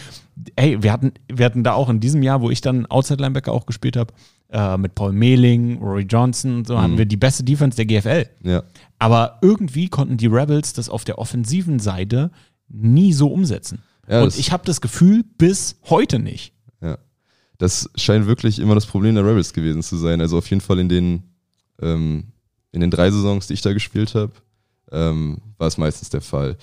ey, 0.55 0.81
wir 0.83 0.91
hatten, 0.91 1.13
wir 1.31 1.45
hatten 1.45 1.63
da 1.63 1.73
auch 1.73 1.87
in 1.89 1.99
diesem 1.99 2.23
Jahr, 2.23 2.41
wo 2.41 2.49
ich 2.49 2.61
dann 2.61 2.85
Outside 2.87 3.21
Linebacker 3.21 3.51
auch 3.51 3.65
gespielt 3.65 3.95
habe, 3.95 4.13
äh, 4.49 4.75
mit 4.77 4.95
Paul 4.95 5.13
Mehling, 5.13 5.77
Rory 5.81 6.03
Johnson, 6.03 6.65
so 6.65 6.75
Mhm. 6.75 6.81
hatten 6.81 6.97
wir 6.97 7.05
die 7.05 7.17
beste 7.17 7.43
Defense 7.43 7.75
der 7.77 7.85
GFL. 7.85 8.27
Ja. 8.43 8.63
Aber 8.99 9.37
irgendwie 9.41 9.87
konnten 9.87 10.17
die 10.17 10.27
Rebels 10.27 10.73
das 10.73 10.89
auf 10.89 11.03
der 11.05 11.19
offensiven 11.19 11.79
Seite 11.79 12.31
nie 12.67 13.13
so 13.13 13.27
umsetzen. 13.27 13.83
Ja, 14.09 14.23
Und 14.23 14.37
ich 14.37 14.51
habe 14.51 14.63
das 14.65 14.81
Gefühl, 14.81 15.23
bis 15.37 15.79
heute 15.89 16.19
nicht. 16.19 16.53
Das 17.61 17.87
scheint 17.95 18.25
wirklich 18.25 18.57
immer 18.57 18.73
das 18.73 18.87
Problem 18.87 19.13
der 19.13 19.23
Rebels 19.23 19.53
gewesen 19.53 19.83
zu 19.83 19.95
sein. 19.95 20.19
Also 20.19 20.39
auf 20.39 20.49
jeden 20.49 20.61
Fall 20.61 20.79
in 20.79 20.89
den, 20.89 21.23
ähm, 21.79 22.23
in 22.71 22.81
den 22.81 22.89
drei 22.89 23.11
Saisons, 23.11 23.45
die 23.45 23.53
ich 23.53 23.61
da 23.61 23.71
gespielt 23.71 24.15
habe, 24.15 24.31
ähm, 24.91 25.37
war 25.59 25.67
es 25.67 25.77
meistens 25.77 26.09
der 26.09 26.21
Fall. 26.21 26.57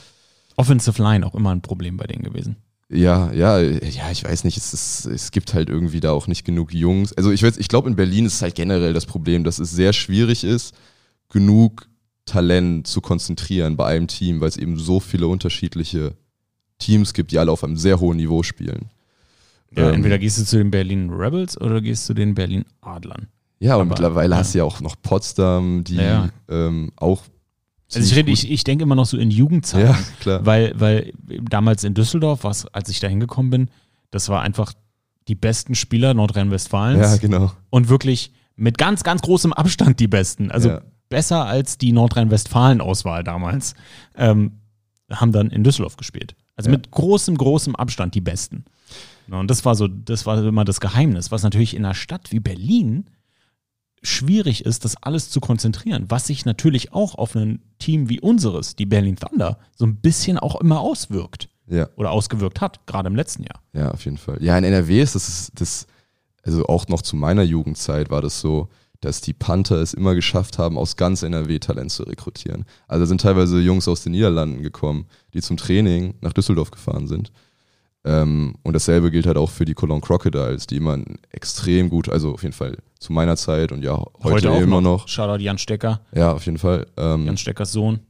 Offensive 0.56 1.00
Line 1.00 1.24
auch 1.24 1.36
immer 1.36 1.54
ein 1.54 1.62
Problem 1.62 1.98
bei 1.98 2.06
denen 2.08 2.24
gewesen. 2.24 2.56
Ja, 2.88 3.30
ja, 3.32 3.60
ja, 3.60 4.10
ich 4.10 4.24
weiß 4.24 4.42
nicht, 4.42 4.56
es, 4.56 4.74
ist, 4.74 5.06
es 5.06 5.30
gibt 5.30 5.54
halt 5.54 5.68
irgendwie 5.68 6.00
da 6.00 6.10
auch 6.10 6.26
nicht 6.26 6.44
genug 6.44 6.74
Jungs. 6.74 7.12
Also 7.12 7.30
ich, 7.30 7.44
weiß- 7.44 7.60
ich 7.60 7.68
glaube, 7.68 7.88
in 7.88 7.94
Berlin 7.94 8.26
ist 8.26 8.42
halt 8.42 8.56
generell 8.56 8.92
das 8.92 9.06
Problem, 9.06 9.44
dass 9.44 9.60
es 9.60 9.70
sehr 9.70 9.92
schwierig 9.92 10.42
ist, 10.42 10.74
genug 11.28 11.86
Talent 12.24 12.88
zu 12.88 13.00
konzentrieren 13.00 13.76
bei 13.76 13.86
einem 13.86 14.08
Team, 14.08 14.40
weil 14.40 14.48
es 14.48 14.56
eben 14.56 14.76
so 14.76 14.98
viele 14.98 15.28
unterschiedliche 15.28 16.16
Teams 16.78 17.12
gibt, 17.12 17.30
die 17.30 17.38
alle 17.38 17.52
auf 17.52 17.62
einem 17.62 17.76
sehr 17.76 18.00
hohen 18.00 18.16
Niveau 18.16 18.42
spielen. 18.42 18.90
Ja, 19.76 19.88
Ähm, 19.88 19.96
entweder 19.96 20.18
gehst 20.18 20.38
du 20.38 20.44
zu 20.44 20.56
den 20.56 20.70
Berlin 20.70 21.10
Rebels 21.10 21.60
oder 21.60 21.80
gehst 21.80 22.08
du 22.08 22.14
den 22.14 22.34
Berlin 22.34 22.64
Adlern. 22.80 23.28
Ja, 23.60 23.74
und 23.74 23.82
Aber- 23.82 23.88
mittlerweile 23.90 24.34
ja. 24.34 24.38
hast 24.40 24.54
du 24.54 24.58
ja 24.58 24.64
auch 24.64 24.80
noch 24.80 24.96
Potsdam, 25.02 25.84
die 25.84 25.96
Ja. 25.96 26.30
ähm, 26.48 26.92
auch. 26.96 27.22
Also 27.94 28.06
ich 28.06 28.16
rede, 28.16 28.30
ich, 28.30 28.50
ich 28.50 28.64
denke 28.64 28.82
immer 28.84 28.94
noch 28.94 29.06
so 29.06 29.16
in 29.18 29.30
Jugendzeiten. 29.30 29.88
Ja, 29.90 29.98
klar. 30.20 30.46
Weil, 30.46 30.72
weil 30.78 31.12
damals 31.50 31.84
in 31.84 31.94
Düsseldorf, 31.94 32.44
was, 32.44 32.66
als 32.66 32.88
ich 32.88 33.00
da 33.00 33.08
hingekommen 33.08 33.50
bin, 33.50 33.68
das 34.10 34.28
war 34.28 34.42
einfach 34.42 34.72
die 35.26 35.34
besten 35.34 35.74
Spieler 35.74 36.14
Nordrhein-Westfalens. 36.14 37.00
Ja, 37.00 37.16
genau. 37.16 37.52
und 37.70 37.88
wirklich 37.88 38.32
mit 38.56 38.78
ganz, 38.78 39.04
ganz 39.04 39.22
großem 39.22 39.52
Abstand 39.52 40.00
die 40.00 40.08
besten. 40.08 40.50
Also 40.50 40.68
Ja. 40.70 40.80
besser 41.08 41.44
als 41.46 41.78
die 41.78 41.92
Nordrhein-Westfalen-Auswahl 41.92 43.24
damals. 43.24 43.74
Ähm, 44.16 44.52
haben 45.10 45.32
dann 45.32 45.50
in 45.50 45.64
Düsseldorf 45.64 45.96
gespielt. 45.96 46.34
Also 46.56 46.68
Ja. 46.70 46.76
mit 46.76 46.90
großem, 46.90 47.36
großem 47.38 47.74
Abstand 47.76 48.14
die 48.14 48.20
besten. 48.20 48.64
Ja, 49.30 49.38
Und 49.40 49.50
das 49.50 49.64
war 49.64 49.74
so, 49.74 49.88
das 49.88 50.26
war 50.26 50.42
immer 50.42 50.64
das 50.64 50.80
Geheimnis, 50.80 51.30
was 51.30 51.42
natürlich 51.42 51.74
in 51.74 51.84
einer 51.84 51.94
Stadt 51.94 52.32
wie 52.32 52.40
Berlin 52.40 53.10
schwierig 54.02 54.64
ist, 54.64 54.84
das 54.84 54.96
alles 55.02 55.30
zu 55.30 55.40
konzentrieren, 55.40 56.04
was 56.08 56.26
sich 56.28 56.44
natürlich 56.44 56.92
auch 56.92 57.16
auf 57.16 57.34
ein 57.34 57.60
Team 57.78 58.08
wie 58.08 58.20
unseres, 58.20 58.76
die 58.76 58.86
Berlin 58.86 59.16
Thunder, 59.16 59.58
so 59.74 59.86
ein 59.86 59.96
bisschen 59.96 60.38
auch 60.38 60.60
immer 60.60 60.80
auswirkt 60.80 61.48
Ja, 61.66 61.88
oder 61.96 62.12
ausgewirkt 62.12 62.60
hat, 62.60 62.86
gerade 62.86 63.08
im 63.08 63.16
letzten 63.16 63.42
Jahr. 63.42 63.60
ja, 63.72 63.90
auf 63.90 64.04
jeden 64.04 64.18
Fall. 64.18 64.38
Ja, 64.40 64.56
in 64.56 64.64
NRW 64.64 65.02
ist 65.02 65.16
das, 65.16 65.50
das, 65.54 65.86
also 66.44 66.64
auch 66.66 66.86
noch 66.86 67.02
zu 67.02 67.16
meiner 67.16 67.42
Jugendzeit 67.42 68.08
war 68.10 68.22
das 68.22 68.40
so, 68.40 68.68
dass 69.00 69.20
die 69.20 69.32
Panther 69.32 69.76
es 69.76 69.94
immer 69.94 70.14
geschafft 70.14 70.58
haben, 70.58 70.78
aus 70.78 70.96
ganz 70.96 71.22
NRW 71.22 71.58
Talent 71.58 71.90
zu 71.92 72.04
rekrutieren. 72.04 72.64
Also 72.86 73.02
da 73.02 73.06
sind 73.06 73.20
teilweise 73.20 73.60
Jungs 73.60 73.86
aus 73.88 74.02
den 74.02 74.12
Niederlanden 74.12 74.62
gekommen, 74.62 75.06
die 75.34 75.42
zum 75.42 75.56
Training 75.56 76.14
nach 76.20 76.32
Düsseldorf 76.32 76.70
gefahren 76.70 77.06
sind. 77.06 77.30
Ähm, 78.04 78.54
und 78.62 78.74
dasselbe 78.74 79.10
gilt 79.10 79.26
halt 79.26 79.36
auch 79.36 79.50
für 79.50 79.64
die 79.64 79.74
Cologne 79.74 80.00
Crocodiles, 80.00 80.66
die 80.66 80.76
immer 80.76 80.96
ein 80.96 81.18
extrem 81.30 81.90
gut, 81.90 82.08
also 82.08 82.32
auf 82.32 82.42
jeden 82.42 82.54
Fall 82.54 82.78
zu 82.98 83.12
meiner 83.12 83.36
Zeit 83.36 83.72
und 83.72 83.82
ja 83.82 84.02
heute, 84.22 84.50
auch 84.50 84.60
immer 84.60 84.80
noch. 84.80 85.08
Shoutout 85.08 85.42
Jan 85.42 85.58
Stecker, 85.58 86.00
Ja, 86.14 86.32
auf 86.32 86.46
jeden 86.46 86.58
Fall. 86.58 86.86
Ähm, 86.96 87.26
Jan 87.26 87.36
Steckers 87.36 87.72
Sohn. 87.72 88.00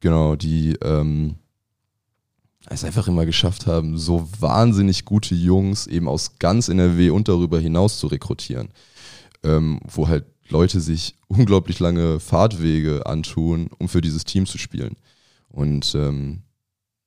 Genau, 0.00 0.36
die 0.36 0.76
ähm, 0.82 1.36
es 2.68 2.84
einfach 2.84 3.08
immer 3.08 3.26
geschafft 3.26 3.66
haben, 3.66 3.98
so 3.98 4.28
wahnsinnig 4.38 5.04
gute 5.04 5.34
Jungs 5.34 5.86
eben 5.86 6.08
aus 6.08 6.38
ganz 6.38 6.68
NRW 6.68 7.10
und 7.10 7.28
darüber 7.28 7.60
hinaus 7.60 7.98
zu 7.98 8.06
rekrutieren. 8.06 8.70
Ähm, 9.42 9.80
wo 9.86 10.08
halt 10.08 10.24
Leute 10.48 10.80
sich 10.80 11.16
unglaublich 11.26 11.80
lange 11.80 12.20
Fahrtwege 12.20 13.06
antun, 13.06 13.68
um 13.78 13.88
für 13.88 14.00
dieses 14.00 14.24
Team 14.24 14.46
zu 14.46 14.58
spielen. 14.58 14.96
Und 15.48 15.94
ähm, 15.94 16.43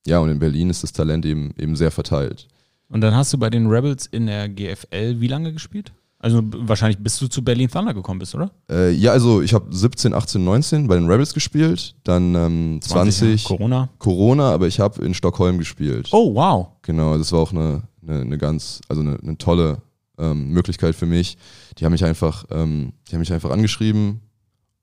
ja, 0.08 0.20
und 0.20 0.30
in 0.30 0.40
Berlin 0.40 0.70
ist 0.70 0.84
das 0.84 0.94
Talent 0.94 1.26
eben, 1.26 1.54
eben 1.58 1.76
sehr 1.76 1.92
verteilt. 1.92 2.48
Und 2.90 3.02
dann 3.02 3.14
hast 3.14 3.34
du 3.34 3.38
bei 3.38 3.50
den 3.50 3.68
Rebels 3.68 4.06
in 4.06 4.28
der 4.28 4.48
GFL 4.48 5.20
wie 5.20 5.28
lange 5.28 5.52
gespielt? 5.52 5.92
Also 6.20 6.42
wahrscheinlich 6.44 6.98
bis 6.98 7.20
du 7.20 7.28
zu 7.28 7.44
Berlin 7.44 7.70
Thunder 7.70 7.94
gekommen 7.94 8.20
bist, 8.20 8.34
oder? 8.34 8.50
Äh, 8.70 8.92
ja, 8.92 9.12
also 9.12 9.42
ich 9.42 9.54
habe 9.54 9.68
17, 9.70 10.14
18, 10.14 10.44
19 10.44 10.88
bei 10.88 10.96
den 10.96 11.10
Rebels 11.10 11.34
gespielt, 11.34 11.96
dann 12.04 12.34
ähm, 12.34 12.80
20, 12.82 13.44
Corona. 13.44 13.90
Corona, 14.00 14.52
aber 14.52 14.68
ich 14.68 14.80
habe 14.80 15.06
in 15.06 15.14
Stockholm 15.14 15.60
gespielt. 15.60 16.10
Oh, 16.12 16.34
wow. 16.34 16.70
Genau, 16.82 17.18
das 17.18 17.32
war 17.34 17.40
auch 17.40 17.52
eine, 17.52 17.84
eine, 18.02 18.22
eine 18.22 18.38
ganz, 18.38 18.82
also 18.88 19.02
eine, 19.02 19.20
eine 19.22 19.38
tolle 19.38 19.78
ähm, 20.18 20.50
Möglichkeit 20.50 20.96
für 20.96 21.06
mich. 21.06 21.38
Die 21.78 21.86
haben 21.86 21.92
mich 21.92 22.06
einfach, 22.06 22.46
ähm, 22.50 22.94
die 23.08 23.14
haben 23.14 23.20
mich 23.20 23.34
einfach 23.34 23.52
angeschrieben 23.52 24.22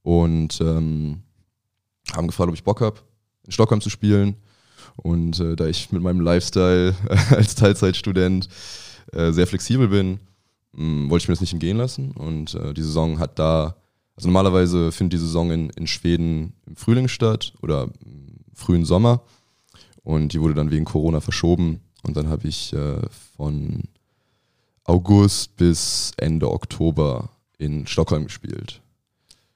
und 0.03 0.61
ähm, 0.61 1.23
haben 2.15 2.29
gefragt, 2.29 2.49
ob 2.49 2.55
ich 2.55 2.63
Bock 2.63 2.81
habe, 2.81 3.01
in 3.45 3.51
Stockholm 3.51 3.81
zu 3.81 3.91
spielen. 3.91 4.37
Und 4.97 5.41
äh, 5.41 5.57
da 5.57 5.67
ich 5.67 5.93
mit 5.93 6.03
meinem 6.03 6.21
Lifestyle 6.21 6.95
als 7.31 7.55
Teilzeitstudent 7.55 8.49
äh, 9.13 9.33
sehr 9.33 9.47
flexibel 9.47 9.89
bin, 9.89 10.21
mh, 10.73 11.11
wollte 11.11 11.25
ich 11.25 11.29
mir 11.29 11.35
das 11.35 11.41
nicht 11.41 11.53
entgehen 11.53 11.77
lassen. 11.77 12.13
Und 12.13 12.55
äh, 12.55 12.75
die 12.75 12.83
Saison 12.83 13.19
hat 13.19 13.39
da, 13.39 13.77
also 14.17 14.29
normalerweise 14.29 14.93
findet 14.93 15.15
die 15.15 15.23
Saison 15.23 15.51
in, 15.51 15.71
in 15.71 15.87
Schweden 15.87 16.55
im 16.67 16.77
Frühling 16.77 17.09
statt 17.09 17.53
oder 17.63 17.89
im 18.05 18.37
frühen 18.55 18.85
Sommer. 18.85 19.23
Und 20.03 20.33
die 20.33 20.41
wurde 20.41 20.55
dann 20.55 20.71
wegen 20.71 20.85
Corona 20.85 21.21
verschoben. 21.21 21.81
Und 22.03 22.17
dann 22.17 22.29
habe 22.29 22.47
ich 22.47 22.73
äh, 22.75 23.01
von 23.37 23.85
August 24.85 25.57
bis 25.57 26.13
Ende 26.19 26.51
Oktober 26.51 27.31
in 27.59 27.87
Stockholm 27.87 28.25
gespielt. 28.25 28.83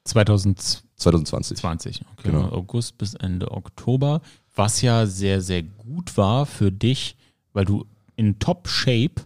2020, 0.05 0.81
2020. 0.95 2.01
okay. 2.01 2.31
Genau. 2.31 2.49
August 2.49 2.97
bis 2.97 3.13
Ende 3.13 3.51
Oktober, 3.51 4.21
was 4.59 4.81
ja 4.81 5.05
sehr, 5.05 5.41
sehr 5.41 5.63
gut 5.63 6.17
war 6.17 6.45
für 6.45 6.69
dich, 6.69 7.15
weil 7.53 7.63
du 7.63 7.85
in 8.17 8.39
Top-Shape 8.39 9.23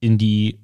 in 0.00 0.16
die 0.16 0.58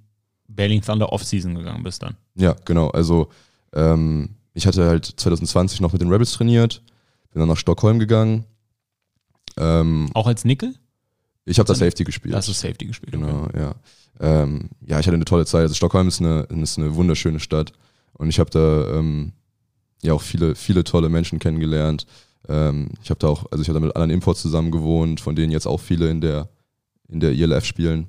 Berlin 0.49 0.81
Thunder 0.81 1.13
Offseason 1.13 1.55
gegangen 1.55 1.83
bist 1.83 2.03
dann. 2.03 2.17
Ja, 2.35 2.57
genau. 2.65 2.89
Also 2.89 3.29
ähm, 3.75 4.31
ich 4.55 4.67
hatte 4.67 4.87
halt 4.87 5.05
2020 5.05 5.83
noch 5.83 5.93
mit 5.93 6.01
den 6.01 6.11
Rebels 6.11 6.33
trainiert, 6.33 6.83
bin 7.31 7.41
dann 7.41 7.49
nach 7.49 7.59
Stockholm 7.59 7.99
gegangen. 7.99 8.47
Ähm, 9.59 10.11
Auch 10.15 10.27
als 10.27 10.47
Nickel? 10.47 10.75
ich 11.45 11.59
habe 11.59 11.67
da 11.67 11.75
Safety 11.75 12.05
gespielt. 12.05 12.35
Das 12.35 12.49
ist 12.49 12.61
Safety 12.61 12.87
gespielt. 12.87 13.13
Genau, 13.13 13.49
ja. 13.55 13.75
Ähm, 14.19 14.71
ja, 14.87 14.99
ich 14.99 15.07
hatte 15.07 15.17
eine 15.17 15.27
tolle 15.27 15.45
Zeit. 15.45 15.63
Also 15.63 15.75
Stockholm 15.75 16.09
ist 16.09 16.23
eine, 16.23 16.47
ist 16.63 16.79
eine 16.79 16.95
wunderschöne 16.95 17.39
Stadt 17.39 17.73
und 18.15 18.31
ich 18.31 18.39
habe 18.39 18.49
da 18.49 18.99
ähm, 18.99 19.33
ja 20.03 20.15
auch 20.15 20.23
viele, 20.23 20.55
viele 20.55 20.85
tolle 20.85 21.11
Menschen 21.11 21.39
kennengelernt. 21.39 22.07
Ähm, 22.49 22.91
ich 23.03 23.11
habe 23.11 23.19
da 23.21 23.29
auch, 23.29 23.47
also 23.51 23.63
ich 23.63 23.69
habe 23.69 23.81
da 23.81 23.87
mit 23.87 23.97
anderen 23.97 24.11
Imports 24.11 24.43
zusammen 24.43 24.71
gewohnt, 24.71 25.21
von 25.21 25.35
denen 25.35 25.53
jetzt 25.53 25.67
auch 25.67 25.81
viele 25.81 26.11
in 26.11 26.21
der, 26.21 26.49
in 27.09 27.21
der 27.21 27.33
ILF 27.33 27.65
spielen. 27.65 28.09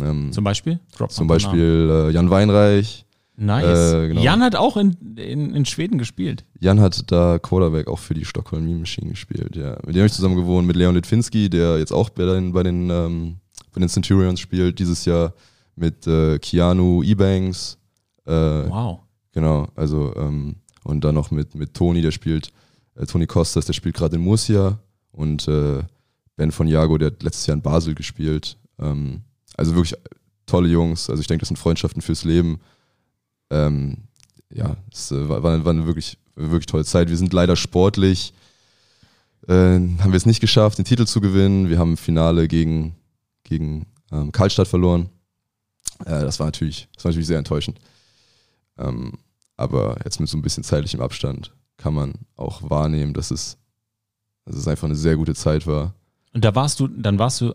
Ähm, 0.00 0.32
Zum 0.32 0.44
Beispiel? 0.44 0.80
Drop 0.96 1.10
zum 1.12 1.26
Beispiel 1.28 2.08
äh, 2.08 2.10
Jan 2.10 2.30
Weinreich. 2.30 3.04
Nice. 3.36 3.92
äh, 3.92 4.08
genau. 4.08 4.22
Jan 4.22 4.42
hat 4.42 4.56
auch 4.56 4.76
in, 4.76 4.96
in, 5.16 5.54
in 5.54 5.64
Schweden 5.66 5.98
gespielt. 5.98 6.44
Jan 6.58 6.80
hat 6.80 7.10
da 7.12 7.38
Quarterback 7.38 7.86
auch 7.86 7.98
für 7.98 8.14
die 8.14 8.24
Stockholm 8.24 8.64
Meme 8.64 8.80
Machine 8.80 9.10
gespielt, 9.10 9.54
ja. 9.56 9.72
Mit 9.84 9.94
dem 9.94 9.98
habe 9.98 10.06
ich 10.06 10.12
zusammen 10.14 10.36
gewohnt, 10.36 10.66
mit 10.66 10.76
Leon 10.76 10.94
Litwinski, 10.94 11.50
der 11.50 11.78
jetzt 11.78 11.92
auch 11.92 12.08
bei 12.08 12.24
den, 12.24 12.52
bei 12.52 12.62
den, 12.62 12.88
ähm, 12.90 13.36
bei 13.72 13.80
den 13.80 13.88
Centurions 13.90 14.40
spielt, 14.40 14.78
dieses 14.78 15.04
Jahr 15.04 15.34
mit 15.76 16.06
äh, 16.06 16.38
Keanu 16.38 17.02
Ebanks. 17.02 17.78
Äh, 18.26 18.32
Wow. 18.32 19.00
Genau, 19.32 19.68
also 19.76 20.14
ähm, 20.16 20.56
und 20.82 21.04
dann 21.04 21.14
noch 21.14 21.30
mit, 21.30 21.54
mit 21.54 21.74
Toni, 21.74 22.00
der 22.00 22.10
spielt, 22.10 22.50
äh, 22.96 23.06
Toni 23.06 23.26
Kostas, 23.26 23.66
der 23.66 23.72
spielt 23.72 23.96
gerade 23.96 24.16
in 24.16 24.22
Murcia 24.22 24.78
und 25.12 25.46
äh, 25.48 25.82
Ben 26.36 26.52
von 26.52 26.68
Jago, 26.68 26.98
der 26.98 27.08
hat 27.08 27.22
letztes 27.22 27.46
Jahr 27.46 27.56
in 27.56 27.62
Basel 27.62 27.94
gespielt. 27.94 28.56
Ähm, 28.78 29.22
also 29.56 29.74
wirklich 29.74 29.94
tolle 30.44 30.68
Jungs, 30.68 31.08
also 31.10 31.20
ich 31.20 31.26
denke, 31.26 31.40
das 31.40 31.48
sind 31.48 31.56
Freundschaften 31.58 32.02
fürs 32.02 32.24
Leben. 32.24 32.60
Ähm, 33.50 33.98
ja, 34.52 34.76
es 34.92 35.10
äh, 35.10 35.28
war, 35.28 35.42
war, 35.42 35.52
eine 35.52 35.86
wirklich, 35.86 36.18
wirklich 36.34 36.66
tolle 36.66 36.84
Zeit. 36.84 37.08
Wir 37.08 37.16
sind 37.16 37.32
leider 37.32 37.56
sportlich, 37.56 38.32
äh, 39.48 39.52
haben 39.52 40.12
wir 40.12 40.14
es 40.14 40.26
nicht 40.26 40.40
geschafft, 40.40 40.78
den 40.78 40.84
Titel 40.84 41.06
zu 41.06 41.20
gewinnen. 41.20 41.68
Wir 41.68 41.78
haben 41.78 41.92
im 41.92 41.96
Finale 41.96 42.48
gegen, 42.48 42.94
gegen 43.44 43.86
ähm, 44.12 44.30
Karlstadt 44.30 44.68
verloren. 44.68 45.08
Äh, 46.00 46.20
das, 46.20 46.38
war 46.38 46.46
natürlich, 46.46 46.88
das 46.94 47.04
war 47.04 47.10
natürlich 47.10 47.28
sehr 47.28 47.38
enttäuschend. 47.38 47.78
Ähm, 48.78 49.12
aber 49.56 49.96
jetzt 50.04 50.20
mit 50.20 50.28
so 50.28 50.36
ein 50.36 50.42
bisschen 50.42 50.64
zeitlichem 50.64 51.00
Abstand 51.00 51.52
kann 51.76 51.94
man 51.94 52.14
auch 52.36 52.68
wahrnehmen, 52.68 53.14
dass 53.14 53.30
es, 53.30 53.58
dass 54.44 54.56
es 54.56 54.66
einfach 54.68 54.86
eine 54.86 54.94
sehr 54.96 55.16
gute 55.16 55.34
Zeit 55.34 55.66
war. 55.66 55.94
Und 56.32 56.44
da 56.44 56.54
warst 56.54 56.80
du, 56.80 56.88
dann 56.88 57.18
warst 57.18 57.40
du 57.40 57.54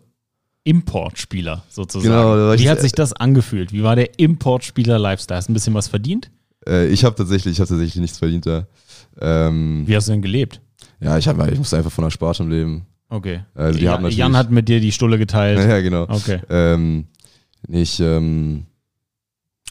Importspieler 0.63 1.63
sozusagen. 1.69 2.11
Genau, 2.13 2.53
Wie 2.57 2.69
hat 2.69 2.81
sich 2.81 2.91
das 2.91 3.13
angefühlt? 3.13 3.73
Wie 3.73 3.83
war 3.83 3.95
der 3.95 4.19
Importspieler-Lifestyle? 4.19 5.37
Hast 5.37 5.47
du 5.47 5.51
ein 5.51 5.55
bisschen 5.55 5.73
was 5.73 5.87
verdient? 5.87 6.29
Äh, 6.67 6.87
ich 6.87 7.03
habe 7.03 7.15
tatsächlich, 7.15 7.53
ich 7.53 7.59
habe 7.59 7.67
tatsächlich 7.69 7.95
nichts 8.01 8.19
verdient 8.19 8.45
da. 8.45 8.67
Ähm, 9.19 9.83
Wie 9.87 9.95
hast 9.95 10.07
du 10.07 10.11
denn 10.11 10.21
gelebt? 10.21 10.61
ja, 10.99 11.17
ich, 11.17 11.27
hab, 11.27 11.51
ich 11.51 11.57
musste 11.57 11.77
einfach 11.77 11.91
von 11.91 12.03
der 12.03 12.11
Spartum 12.11 12.49
leben. 12.49 12.85
Okay. 13.09 13.41
Also 13.55 13.79
die 13.79 13.85
Ja- 13.85 13.93
haben 13.93 14.03
natürlich- 14.03 14.17
Jan 14.17 14.37
hat 14.37 14.51
mit 14.51 14.69
dir 14.69 14.79
die 14.79 14.91
Stulle 14.91 15.17
geteilt. 15.17 15.57
Ja, 15.67 15.81
genau. 15.81 16.03
Okay. 16.03 16.39
Ähm, 16.49 17.05
nicht, 17.67 17.99
ähm, 17.99 18.65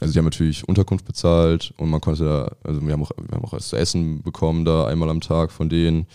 also 0.01 0.13
die 0.13 0.17
haben 0.17 0.25
natürlich 0.25 0.67
Unterkunft 0.67 1.05
bezahlt 1.05 1.73
und 1.77 1.89
man 1.89 2.01
konnte 2.01 2.25
da, 2.25 2.55
also 2.63 2.81
wir 2.81 2.91
haben 2.91 3.03
auch, 3.03 3.11
wir 3.17 3.35
haben 3.35 3.45
auch 3.45 3.53
was 3.53 3.69
zu 3.69 3.75
essen 3.75 4.23
bekommen 4.23 4.65
da 4.65 4.87
einmal 4.87 5.09
am 5.09 5.21
Tag 5.21 5.51
von 5.51 5.69
denen. 5.69 6.07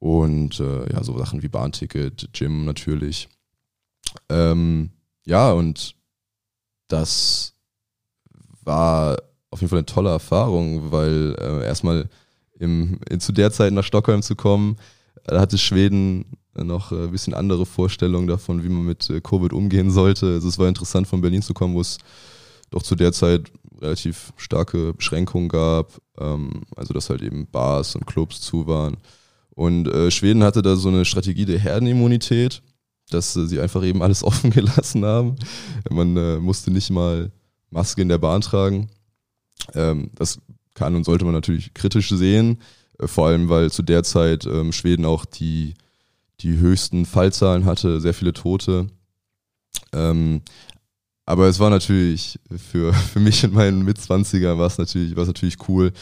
Und 0.00 0.58
äh, 0.58 0.92
ja, 0.92 1.04
so 1.04 1.16
Sachen 1.16 1.42
wie 1.42 1.48
Bahnticket, 1.48 2.30
Gym 2.32 2.64
natürlich. 2.64 3.28
Ähm, 4.28 4.90
ja, 5.24 5.52
und 5.52 5.94
das 6.88 7.54
war 8.62 9.16
auf 9.50 9.60
jeden 9.60 9.70
Fall 9.70 9.78
eine 9.78 9.86
tolle 9.86 10.10
Erfahrung, 10.10 10.90
weil 10.90 11.36
äh, 11.38 11.64
erstmal 11.64 12.08
im, 12.58 12.98
in, 13.08 13.20
zu 13.20 13.30
der 13.32 13.52
Zeit 13.52 13.72
nach 13.72 13.84
Stockholm 13.84 14.22
zu 14.22 14.34
kommen, 14.34 14.76
da 15.24 15.40
hatte 15.40 15.56
Schweden 15.56 16.24
noch 16.54 16.90
äh, 16.90 17.04
ein 17.04 17.12
bisschen 17.12 17.34
andere 17.34 17.64
Vorstellungen 17.64 18.26
davon, 18.26 18.64
wie 18.64 18.68
man 18.68 18.84
mit 18.84 19.08
äh, 19.08 19.20
Covid 19.20 19.52
umgehen 19.52 19.92
sollte. 19.92 20.26
Also 20.26 20.48
es 20.48 20.58
war 20.58 20.66
interessant, 20.66 21.06
von 21.06 21.20
Berlin 21.20 21.42
zu 21.42 21.54
kommen, 21.54 21.74
wo 21.74 21.80
es 21.80 21.98
doch 22.70 22.82
zu 22.82 22.94
der 22.94 23.12
Zeit 23.12 23.50
relativ 23.80 24.32
starke 24.36 24.94
Beschränkungen 24.94 25.48
gab. 25.48 26.00
Ähm, 26.18 26.62
also 26.76 26.94
dass 26.94 27.10
halt 27.10 27.22
eben 27.22 27.46
Bars 27.46 27.94
und 27.94 28.06
Clubs 28.06 28.40
zu 28.40 28.66
waren. 28.66 28.96
Und 29.50 29.88
äh, 29.88 30.10
Schweden 30.10 30.42
hatte 30.42 30.62
da 30.62 30.76
so 30.76 30.88
eine 30.88 31.04
Strategie 31.04 31.44
der 31.44 31.58
Herdenimmunität, 31.58 32.62
dass 33.10 33.36
äh, 33.36 33.46
sie 33.46 33.60
einfach 33.60 33.82
eben 33.82 34.02
alles 34.02 34.22
offen 34.24 34.50
gelassen 34.50 35.04
haben. 35.04 35.36
Man 35.90 36.16
äh, 36.16 36.38
musste 36.38 36.70
nicht 36.70 36.90
mal 36.90 37.30
Maske 37.70 38.02
in 38.02 38.08
der 38.08 38.18
Bahn 38.18 38.40
tragen. 38.40 38.90
Ähm, 39.74 40.10
das 40.14 40.40
kann 40.74 40.94
und 40.94 41.04
sollte 41.04 41.24
man 41.24 41.34
natürlich 41.34 41.74
kritisch 41.74 42.08
sehen, 42.08 42.60
äh, 42.98 43.06
vor 43.06 43.26
allem 43.28 43.48
weil 43.48 43.70
zu 43.70 43.82
der 43.82 44.02
Zeit 44.02 44.46
ähm, 44.46 44.72
Schweden 44.72 45.04
auch 45.04 45.24
die, 45.24 45.74
die 46.40 46.56
höchsten 46.56 47.04
Fallzahlen 47.06 47.64
hatte, 47.64 48.00
sehr 48.00 48.14
viele 48.14 48.32
Tote. 48.32 48.86
Ähm, 49.92 50.42
aber 51.30 51.46
es 51.46 51.60
war 51.60 51.70
natürlich 51.70 52.40
für, 52.70 52.92
für 52.92 53.20
mich 53.20 53.44
in 53.44 53.52
meinen 53.52 53.84
Mitzwanzigern 53.84 54.58
war 54.58 54.66
es 54.66 54.78
natürlich, 54.78 55.14
war 55.14 55.22
es 55.22 55.28
natürlich 55.28 55.68
cool, 55.68 55.92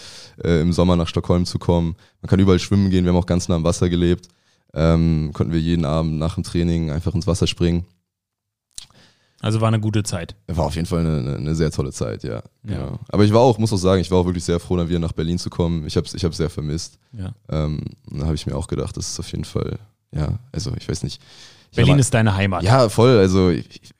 äh, 0.42 0.62
im 0.62 0.72
Sommer 0.72 0.96
nach 0.96 1.06
Stockholm 1.06 1.44
zu 1.44 1.58
kommen. 1.58 1.96
Man 2.22 2.30
kann 2.30 2.40
überall 2.40 2.58
schwimmen 2.58 2.88
gehen, 2.88 3.04
wir 3.04 3.12
haben 3.12 3.18
auch 3.18 3.26
ganz 3.26 3.46
nah 3.46 3.56
am 3.56 3.64
Wasser 3.64 3.90
gelebt. 3.90 4.28
Ähm, 4.72 5.30
konnten 5.34 5.52
wir 5.52 5.60
jeden 5.60 5.84
Abend 5.84 6.18
nach 6.18 6.36
dem 6.36 6.44
Training 6.44 6.90
einfach 6.90 7.14
ins 7.14 7.26
Wasser 7.26 7.46
springen. 7.46 7.84
Also 9.40 9.60
war 9.60 9.68
eine 9.68 9.80
gute 9.80 10.02
Zeit. 10.02 10.34
War 10.46 10.64
auf 10.64 10.74
jeden 10.74 10.86
Fall 10.86 11.00
eine, 11.00 11.36
eine, 11.36 11.54
sehr 11.54 11.70
tolle 11.70 11.92
Zeit, 11.92 12.24
ja. 12.24 12.36
Ja. 12.36 12.42
Genau. 12.64 12.98
Aber 13.08 13.24
ich 13.24 13.32
war 13.32 13.40
auch, 13.40 13.58
muss 13.58 13.72
auch 13.72 13.76
sagen, 13.76 14.00
ich 14.00 14.10
war 14.10 14.18
auch 14.18 14.26
wirklich 14.26 14.44
sehr 14.44 14.58
froh, 14.58 14.76
dann 14.78 14.88
wieder 14.88 14.98
nach 14.98 15.12
Berlin 15.12 15.38
zu 15.38 15.50
kommen. 15.50 15.86
Ich 15.86 15.96
habe 15.96 16.06
es 16.06 16.14
ich 16.14 16.24
hab's 16.24 16.38
sehr 16.38 16.50
vermisst. 16.50 16.98
Ja. 17.12 17.32
Ähm, 17.50 17.80
da 18.10 18.24
habe 18.24 18.34
ich 18.34 18.46
mir 18.46 18.56
auch 18.56 18.66
gedacht, 18.66 18.96
das 18.96 19.10
ist 19.10 19.20
auf 19.20 19.30
jeden 19.30 19.44
Fall, 19.44 19.78
ja, 20.10 20.38
also 20.52 20.72
ich 20.76 20.88
weiß 20.88 21.02
nicht. 21.02 21.20
Ich 21.70 21.76
Berlin 21.76 21.94
hab- 21.94 22.00
ist 22.00 22.14
deine 22.14 22.34
Heimat. 22.34 22.62
Ja, 22.62 22.88
voll. 22.88 23.18
Also 23.18 23.50
ich, 23.50 23.92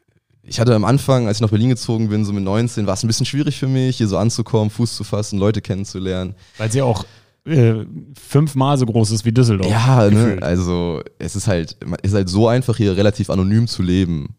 ich 0.48 0.58
hatte 0.60 0.74
am 0.74 0.84
Anfang, 0.84 1.26
als 1.26 1.38
ich 1.38 1.40
nach 1.42 1.50
Berlin 1.50 1.68
gezogen 1.68 2.08
bin, 2.08 2.24
so 2.24 2.32
mit 2.32 2.42
19, 2.42 2.86
war 2.86 2.94
es 2.94 3.04
ein 3.04 3.06
bisschen 3.06 3.26
schwierig 3.26 3.58
für 3.58 3.68
mich, 3.68 3.98
hier 3.98 4.08
so 4.08 4.16
anzukommen, 4.16 4.70
Fuß 4.70 4.96
zu 4.96 5.04
fassen, 5.04 5.38
Leute 5.38 5.60
kennenzulernen. 5.60 6.34
Weil 6.56 6.72
sie 6.72 6.82
auch 6.82 7.04
äh, 7.44 7.84
fünfmal 8.18 8.78
so 8.78 8.86
groß 8.86 9.10
ist 9.10 9.24
wie 9.24 9.32
Düsseldorf. 9.32 9.70
Ja, 9.70 10.10
ne? 10.10 10.38
also 10.40 11.02
es 11.18 11.36
ist 11.36 11.46
halt, 11.46 11.76
es 12.02 12.10
ist 12.10 12.14
halt 12.14 12.28
so 12.28 12.48
einfach 12.48 12.76
hier 12.76 12.96
relativ 12.96 13.30
anonym 13.30 13.66
zu 13.68 13.82
leben. 13.82 14.36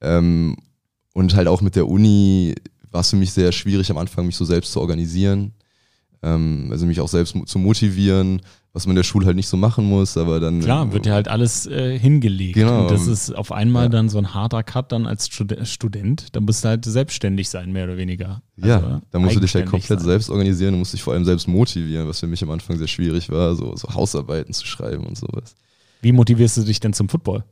Ähm, 0.00 0.56
und 1.14 1.34
halt 1.34 1.48
auch 1.48 1.60
mit 1.60 1.76
der 1.76 1.88
Uni 1.88 2.54
war 2.90 3.02
es 3.02 3.10
für 3.10 3.16
mich 3.16 3.32
sehr 3.32 3.52
schwierig 3.52 3.90
am 3.90 3.98
Anfang, 3.98 4.26
mich 4.26 4.36
so 4.36 4.44
selbst 4.44 4.72
zu 4.72 4.80
organisieren. 4.80 5.52
Ähm, 6.22 6.68
also 6.70 6.86
mich 6.86 7.00
auch 7.00 7.08
selbst 7.08 7.36
zu 7.46 7.58
motivieren, 7.58 8.42
was 8.74 8.86
man 8.86 8.92
in 8.92 8.96
der 8.96 9.02
Schule 9.02 9.26
halt 9.26 9.36
nicht 9.36 9.48
so 9.48 9.56
machen 9.56 9.84
muss, 9.84 10.16
aber 10.16 10.40
dann. 10.40 10.60
Klar, 10.60 10.92
wird 10.92 11.04
ja 11.06 11.12
halt 11.12 11.28
alles 11.28 11.66
äh, 11.66 11.98
hingelegt. 11.98 12.54
Genau. 12.54 12.82
Und 12.82 12.90
das 12.90 13.06
ist 13.06 13.30
auf 13.36 13.52
einmal 13.52 13.84
Ja. 13.84 13.88
dann 13.90 14.08
so 14.08 14.18
ein 14.18 14.32
harter 14.34 14.62
Cut 14.62 14.92
dann 14.92 15.06
als 15.06 15.28
Stud 15.28 15.54
Student. 15.64 16.34
Da 16.34 16.40
musst 16.40 16.64
du 16.64 16.68
halt 16.68 16.84
selbstständig 16.84 17.48
sein, 17.50 17.72
mehr 17.72 17.84
oder 17.84 17.96
weniger. 17.98 18.42
Ja, 18.56 18.76
Also, 18.76 19.00
da 19.10 19.18
musst 19.18 19.36
du 19.36 19.40
dich 19.40 19.54
halt 19.54 19.66
komplett 19.66 20.00
sein. 20.00 20.08
selbst 20.08 20.30
organisieren, 20.30 20.72
du 20.72 20.78
musst 20.78 20.92
dich 20.94 21.02
vor 21.02 21.12
allem 21.12 21.24
selbst 21.24 21.48
motivieren, 21.48 22.08
was 22.08 22.20
für 22.20 22.26
mich 22.26 22.42
am 22.42 22.50
Anfang 22.50 22.78
sehr 22.78 22.88
schwierig 22.88 23.30
war, 23.30 23.54
so, 23.54 23.76
so 23.76 23.92
Hausarbeiten 23.94 24.54
zu 24.54 24.66
schreiben 24.66 25.04
und 25.04 25.18
sowas. 25.18 25.54
Wie 26.00 26.12
motivierst 26.12 26.56
du 26.56 26.62
dich 26.62 26.80
denn 26.80 26.92
zum 26.94 27.08
Football? 27.08 27.44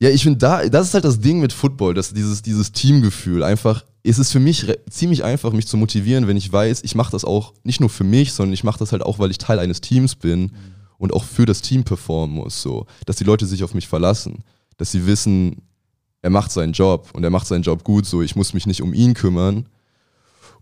Ja, 0.00 0.10
ich 0.10 0.22
finde 0.22 0.38
da, 0.38 0.68
das 0.68 0.88
ist 0.88 0.94
halt 0.94 1.04
das 1.04 1.20
Ding 1.20 1.40
mit 1.40 1.52
Football, 1.52 1.94
dass 1.94 2.12
dieses, 2.12 2.42
dieses 2.42 2.72
Teamgefühl 2.72 3.42
einfach, 3.42 3.84
es 4.02 4.18
ist 4.18 4.32
für 4.32 4.40
mich 4.40 4.66
ziemlich 4.90 5.24
einfach, 5.24 5.52
mich 5.52 5.66
zu 5.66 5.76
motivieren, 5.76 6.26
wenn 6.26 6.36
ich 6.36 6.52
weiß, 6.52 6.82
ich 6.82 6.94
mache 6.94 7.12
das 7.12 7.24
auch 7.24 7.54
nicht 7.62 7.80
nur 7.80 7.90
für 7.90 8.04
mich, 8.04 8.32
sondern 8.32 8.52
ich 8.52 8.64
mache 8.64 8.78
das 8.78 8.92
halt 8.92 9.02
auch, 9.02 9.18
weil 9.18 9.30
ich 9.30 9.38
Teil 9.38 9.58
eines 9.58 9.80
Teams 9.80 10.16
bin 10.16 10.52
und 10.98 11.12
auch 11.12 11.24
für 11.24 11.46
das 11.46 11.62
Team 11.62 11.84
performen 11.84 12.36
muss, 12.36 12.60
so, 12.60 12.86
dass 13.06 13.16
die 13.16 13.24
Leute 13.24 13.46
sich 13.46 13.62
auf 13.62 13.72
mich 13.72 13.88
verlassen, 13.88 14.42
dass 14.76 14.90
sie 14.90 15.06
wissen, 15.06 15.62
er 16.22 16.30
macht 16.30 16.50
seinen 16.50 16.72
Job 16.72 17.10
und 17.12 17.22
er 17.22 17.30
macht 17.30 17.46
seinen 17.46 17.62
Job 17.62 17.84
gut, 17.84 18.06
so, 18.06 18.22
ich 18.22 18.34
muss 18.34 18.54
mich 18.54 18.66
nicht 18.66 18.82
um 18.82 18.94
ihn 18.94 19.14
kümmern. 19.14 19.68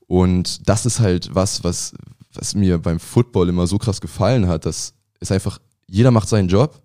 Und 0.09 0.69
das 0.69 0.85
ist 0.85 1.01
halt 1.01 1.35
was, 1.35 1.65
was, 1.65 1.95
was 2.35 2.55
mir 2.55 2.79
beim 2.79 2.99
Football 2.99 3.49
immer 3.49 3.67
so 3.67 3.79
krass 3.79 4.01
gefallen 4.01 4.49
hat, 4.49 4.67
dass 4.67 4.95
es 5.21 5.31
einfach, 5.31 5.59
jeder 5.87 6.11
macht 6.11 6.29
seinen 6.29 6.49
Job 6.49 6.82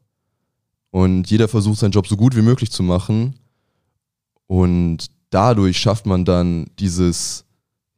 und 0.97 1.29
jeder 1.29 1.47
versucht 1.47 1.77
seinen 1.77 1.91
Job 1.91 2.07
so 2.07 2.17
gut 2.17 2.35
wie 2.35 2.41
möglich 2.41 2.71
zu 2.71 2.81
machen. 2.81 3.35
Und 4.47 5.11
dadurch 5.29 5.77
schafft 5.77 6.07
man 6.07 6.25
dann 6.25 6.71
dieses, 6.79 7.45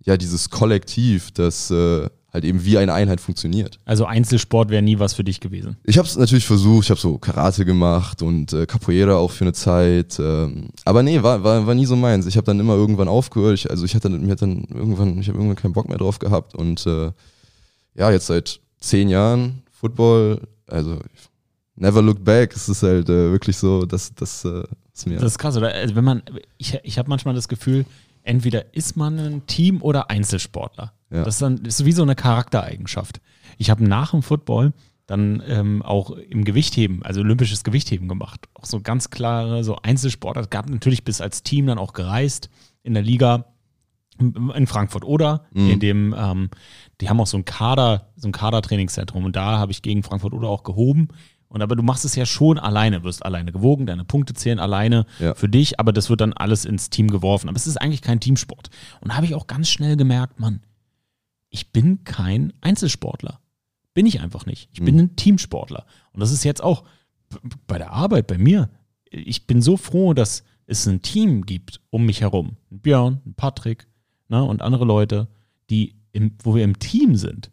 ja, 0.04 0.18
dieses 0.18 0.50
Kollektiv, 0.50 1.32
das 1.32 1.72
äh, 1.72 2.10
halt 2.34 2.44
eben 2.44 2.66
wie 2.66 2.78
eine 2.78 2.92
Einheit 2.92 3.22
funktioniert. 3.22 3.80
Also 3.86 4.04
Einzelsport 4.04 4.70
wäre 4.70 4.82
nie 4.82 5.00
was 5.00 5.14
für 5.14 5.24
dich 5.24 5.40
gewesen. 5.40 5.78
Ich 5.86 5.98
habe 5.98 6.10
es 6.10 6.18
natürlich 6.18 6.46
versucht, 6.46 6.84
ich 6.84 6.90
habe 6.90 7.00
so 7.00 7.18
Karate 7.18 7.64
gemacht 7.64 8.22
und 8.22 8.52
äh, 8.52 8.66
Capoeira 8.66 9.16
auch 9.16 9.32
für 9.32 9.46
eine 9.46 9.54
Zeit. 9.54 10.20
Ähm, 10.20 10.68
aber 10.84 11.02
nee, 11.02 11.24
war, 11.24 11.42
war, 11.42 11.66
war 11.66 11.76
nie 11.76 11.86
so 11.86 11.96
meins. 11.96 12.26
Ich 12.26 12.36
habe 12.36 12.48
dann 12.48 12.60
immer 12.60 12.76
irgendwann 12.76 13.08
aufgehört. 13.08 13.54
Ich, 13.54 13.72
also 13.72 13.86
ich 13.86 13.96
hatte 13.96 14.10
mir 14.10 14.34
hat 14.34 14.42
dann 14.42 14.66
irgendwann, 14.66 15.18
ich 15.22 15.30
habe 15.30 15.38
irgendwann 15.38 15.56
keinen 15.56 15.74
Bock 15.74 15.88
mehr 15.88 16.00
drauf 16.00 16.20
gehabt. 16.20 16.54
Und 16.54 16.86
äh, 16.86 17.14
ja, 17.96 18.12
jetzt 18.12 18.28
seit 18.28 18.60
zehn 18.82 19.08
Jahren 19.08 19.64
Football, 19.72 20.42
also 20.68 21.00
never 21.80 22.02
look 22.02 22.24
back. 22.24 22.56
Es 22.56 22.70
ist 22.70 22.84
halt 22.84 23.10
äh, 23.10 23.32
wirklich 23.32 23.58
so, 23.58 23.86
dass 23.86 24.14
das 24.14 24.46
äh, 24.46 24.64
ist 24.94 25.08
mir. 25.08 25.16
Das 25.16 25.32
ist 25.32 25.38
krass, 25.40 25.58
oder? 25.58 25.74
Also 25.74 25.96
wenn 25.96 26.04
man, 26.04 26.24
ich, 26.58 26.78
ich 26.84 26.98
habe 26.98 27.10
manchmal 27.10 27.34
das 27.36 27.48
Gefühl, 27.48 27.86
entweder 28.24 28.74
ist 28.74 28.98
man 28.98 29.18
ein 29.20 29.46
Team 29.48 29.82
oder 29.82 30.10
Einzelsportler. 30.10 30.94
Ja. 31.12 31.24
Das 31.24 31.36
ist 31.36 31.42
dann 31.42 31.64
das 31.64 31.80
ist 31.80 31.86
wie 31.86 31.92
so 31.92 32.04
eine 32.04 32.16
Charaktereigenschaft. 32.16 33.22
Ich 33.58 33.70
habe 33.70 33.84
nach 33.84 34.12
dem 34.12 34.22
Football 34.22 34.74
dann 35.08 35.42
ähm, 35.48 35.82
auch 35.82 36.12
im 36.12 36.46
Gewichtheben, 36.46 37.02
also 37.02 37.22
olympisches 37.22 37.64
Gewichtheben 37.64 38.08
gemacht. 38.08 38.48
Auch 38.54 38.66
so 38.66 38.80
ganz 38.80 39.10
klare, 39.10 39.64
so 39.64 39.76
Einzelsportler. 39.78 40.44
Es 40.44 40.50
gab 40.52 40.70
natürlich 40.70 41.04
bis 41.04 41.20
als 41.20 41.42
Team 41.42 41.66
dann 41.66 41.80
auch 41.80 41.94
gereist 41.94 42.50
in 42.84 42.94
der 42.94 43.02
Liga 43.02 43.46
in 44.20 44.68
Frankfurt 44.68 45.06
oder 45.06 45.46
Mhm. 45.54 45.70
in 45.72 45.80
dem, 45.80 46.16
ähm, 46.18 46.50
die 47.00 47.10
haben 47.10 47.20
auch 47.22 47.28
so 47.28 47.38
ein 47.38 47.46
Kader, 47.46 48.10
so 48.18 48.28
ein 48.28 48.34
Kadertrainingszentrum 48.34 49.24
und 49.26 49.36
da 49.36 49.58
habe 49.58 49.72
ich 49.72 49.82
gegen 49.82 50.04
Frankfurt 50.04 50.34
oder 50.34 50.50
auch 50.50 50.64
gehoben. 50.64 51.08
Und 51.50 51.62
aber 51.64 51.76
du 51.76 51.82
machst 51.84 52.06
es 52.06 52.16
ja 52.16 52.26
schon 52.28 52.60
alleine, 52.60 53.04
wirst 53.04 53.26
alleine 53.26 53.52
gewogen, 53.52 53.88
deine 53.88 54.06
Punkte 54.06 54.34
zählen 54.36 54.60
alleine 54.60 55.06
Ja. 55.20 55.34
für 55.34 55.50
dich, 55.50 55.80
aber 55.80 55.92
das 55.92 56.10
wird 56.10 56.22
dann 56.22 56.34
alles 56.34 56.64
ins 56.64 56.90
Team 56.92 57.10
geworfen. 57.10 57.50
Aber 57.50 57.56
es 57.56 57.66
ist 57.68 57.78
eigentlich 57.78 58.02
kein 58.04 58.20
Teamsport. 58.20 58.70
Und 59.02 59.10
da 59.12 59.16
habe 59.16 59.26
ich 59.26 59.34
auch 59.36 59.48
ganz 59.48 59.68
schnell 59.70 59.98
gemerkt, 59.98 60.40
Mann, 60.40 60.62
ich 61.50 61.72
bin 61.72 62.04
kein 62.04 62.54
Einzelsportler. 62.62 63.40
Bin 63.96 64.06
ich 64.06 64.22
einfach 64.22 64.46
nicht. 64.46 64.70
Ich 64.72 64.82
bin 64.84 64.94
Mhm. 64.96 65.02
ein 65.02 65.16
Teamsportler. 65.16 65.86
Und 66.14 66.20
das 66.20 66.32
ist 66.32 66.44
jetzt 66.44 66.64
auch 66.64 66.84
bei 67.68 67.80
der 67.80 67.92
Arbeit, 67.92 68.28
bei 68.28 68.38
mir. 68.38 68.70
Ich 69.10 69.48
bin 69.48 69.62
so 69.64 69.76
froh, 69.76 70.14
dass 70.14 70.44
es 70.68 70.86
ein 70.88 71.02
Team 71.02 71.48
gibt 71.48 71.82
um 71.90 72.06
mich 72.06 72.22
herum. 72.22 72.58
Ein 72.72 72.80
Björn, 72.82 73.22
ein 73.26 73.34
Patrick 73.34 73.88
ne, 74.28 74.44
und 74.44 74.62
andere 74.62 74.86
Leute, 74.86 75.28
die 75.72 75.96
im, 76.12 76.36
wo 76.44 76.54
wir 76.54 76.64
im 76.64 76.78
Team 76.78 77.16
sind. 77.16 77.50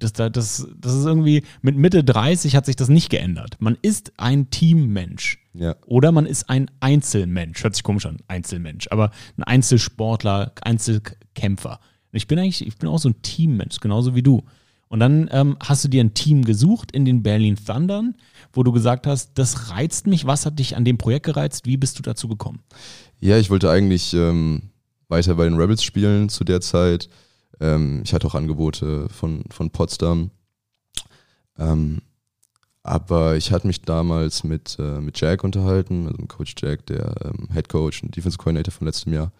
Das, 0.00 0.12
da- 0.12 0.28
das, 0.30 0.66
das 0.78 0.94
ist 0.94 1.04
irgendwie, 1.06 1.42
mit 1.62 1.76
Mitte 1.76 2.02
30 2.02 2.56
hat 2.56 2.66
sich 2.66 2.74
das 2.76 2.88
nicht 2.88 3.08
geändert. 3.10 3.56
Man 3.60 3.76
ist 3.80 4.12
ein 4.16 4.50
Teammensch. 4.50 5.38
ja. 5.54 5.76
Oder 5.86 6.10
man 6.12 6.26
ist 6.26 6.50
ein 6.50 6.70
Einzelmensch. 6.80 7.62
Hört 7.62 7.74
sich 7.74 7.84
komisch 7.84 8.06
an, 8.06 8.16
Einzelmensch. 8.28 8.88
Aber 8.90 9.10
ein 9.36 9.44
Einzelsportler, 9.44 10.52
Einzelkämpfer. 10.62 11.80
Ich 12.12 12.26
bin 12.26 12.38
eigentlich, 12.38 12.66
ich 12.66 12.76
bin 12.76 12.88
auch 12.88 12.98
so 12.98 13.08
ein 13.08 13.22
Teammensch, 13.22 13.78
genauso 13.80 14.14
wie 14.14 14.22
du. 14.22 14.42
Und 14.88 14.98
dann 14.98 15.28
ähm, 15.32 15.56
hast 15.60 15.84
du 15.84 15.88
dir 15.88 16.02
ein 16.02 16.14
Team 16.14 16.44
gesucht 16.44 16.90
in 16.90 17.04
den 17.04 17.22
Berlin 17.22 17.54
Thundern, 17.64 18.16
wo 18.52 18.64
du 18.64 18.72
gesagt 18.72 19.06
hast, 19.06 19.32
das 19.38 19.70
reizt 19.70 20.08
mich. 20.08 20.26
Was 20.26 20.44
hat 20.46 20.58
dich 20.58 20.76
an 20.76 20.84
dem 20.84 20.98
Projekt 20.98 21.26
gereizt? 21.26 21.66
Wie 21.66 21.76
bist 21.76 21.96
du 21.98 22.02
dazu 22.02 22.26
gekommen? 22.26 22.58
Ja, 23.20 23.38
ich 23.38 23.50
wollte 23.50 23.70
eigentlich 23.70 24.12
ähm, 24.14 24.62
weiter 25.08 25.36
bei 25.36 25.44
den 25.44 25.54
Rebels 25.56 25.84
spielen 25.84 26.28
zu 26.28 26.42
der 26.42 26.60
Zeit. 26.60 27.08
Ähm, 27.60 28.02
ich 28.04 28.12
hatte 28.14 28.26
auch 28.26 28.34
Angebote 28.34 29.08
von, 29.08 29.44
von 29.50 29.70
Potsdam. 29.70 30.30
Ähm, 31.58 32.00
aber 32.82 33.36
ich 33.36 33.52
hatte 33.52 33.66
mich 33.66 33.82
damals 33.82 34.42
mit, 34.42 34.76
äh, 34.78 35.00
mit 35.00 35.20
Jack 35.20 35.44
unterhalten, 35.44 36.06
also 36.06 36.16
Coach 36.26 36.54
Jack, 36.58 36.86
der 36.86 37.14
ähm, 37.24 37.48
Head 37.52 37.68
Coach 37.68 38.02
und 38.02 38.16
Defense 38.16 38.38
Coordinator 38.38 38.72
von 38.72 38.86
letztem 38.86 39.12
Jahr. 39.12 39.32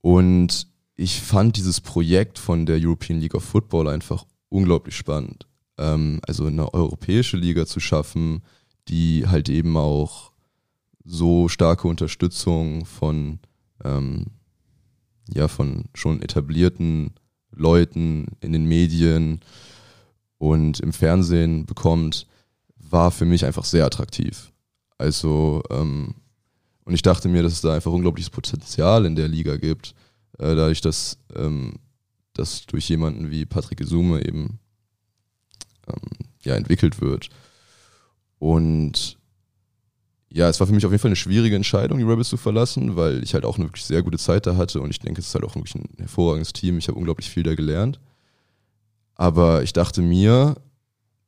Und 0.00 0.66
ich 0.96 1.20
fand 1.20 1.56
dieses 1.56 1.80
Projekt 1.80 2.38
von 2.38 2.66
der 2.66 2.78
European 2.80 3.20
League 3.20 3.34
of 3.34 3.44
Football 3.44 3.88
einfach 3.88 4.26
unglaublich 4.48 4.96
spannend. 4.96 5.46
Ähm, 5.78 6.20
also 6.26 6.46
eine 6.46 6.74
europäische 6.74 7.36
Liga 7.36 7.66
zu 7.66 7.78
schaffen, 7.78 8.42
die 8.88 9.26
halt 9.26 9.48
eben 9.48 9.76
auch 9.76 10.32
so 11.04 11.48
starke 11.48 11.86
Unterstützung 11.86 12.84
von, 12.84 13.38
ähm, 13.84 14.26
ja, 15.32 15.48
von 15.48 15.84
schon 15.94 16.20
etablierten 16.20 17.12
Leuten 17.60 18.26
in 18.40 18.52
den 18.52 18.64
Medien 18.64 19.40
und 20.38 20.80
im 20.80 20.92
Fernsehen 20.92 21.66
bekommt, 21.66 22.26
war 22.76 23.10
für 23.10 23.26
mich 23.26 23.44
einfach 23.44 23.64
sehr 23.64 23.84
attraktiv. 23.84 24.50
Also, 24.98 25.62
ähm, 25.70 26.14
und 26.84 26.94
ich 26.94 27.02
dachte 27.02 27.28
mir, 27.28 27.42
dass 27.42 27.52
es 27.52 27.60
da 27.60 27.74
einfach 27.74 27.92
unglaubliches 27.92 28.30
Potenzial 28.30 29.04
in 29.04 29.14
der 29.14 29.28
Liga 29.28 29.56
gibt, 29.56 29.94
äh, 30.38 30.56
dadurch, 30.56 30.80
dass 30.80 31.18
ähm, 31.36 31.74
das 32.32 32.66
durch 32.66 32.88
jemanden 32.88 33.30
wie 33.30 33.44
Patrick 33.44 33.80
Isume 33.80 34.24
eben 34.26 34.58
ähm, 35.86 36.26
ja, 36.42 36.54
entwickelt 36.54 37.00
wird. 37.00 37.28
Und 38.38 39.18
ja, 40.32 40.48
es 40.48 40.60
war 40.60 40.66
für 40.66 40.72
mich 40.72 40.86
auf 40.86 40.92
jeden 40.92 41.00
Fall 41.00 41.08
eine 41.08 41.16
schwierige 41.16 41.56
Entscheidung, 41.56 41.98
die 41.98 42.04
Rebels 42.04 42.28
zu 42.28 42.36
verlassen, 42.36 42.94
weil 42.94 43.22
ich 43.22 43.34
halt 43.34 43.44
auch 43.44 43.56
eine 43.56 43.66
wirklich 43.66 43.84
sehr 43.84 44.02
gute 44.02 44.18
Zeit 44.18 44.46
da 44.46 44.56
hatte 44.56 44.80
und 44.80 44.90
ich 44.90 45.00
denke, 45.00 45.20
es 45.20 45.28
ist 45.28 45.34
halt 45.34 45.44
auch 45.44 45.56
wirklich 45.56 45.74
ein 45.74 45.88
hervorragendes 45.98 46.52
Team. 46.52 46.78
Ich 46.78 46.88
habe 46.88 46.98
unglaublich 46.98 47.28
viel 47.28 47.42
da 47.42 47.54
gelernt. 47.54 47.98
Aber 49.16 49.62
ich 49.62 49.72
dachte 49.72 50.02
mir, 50.02 50.56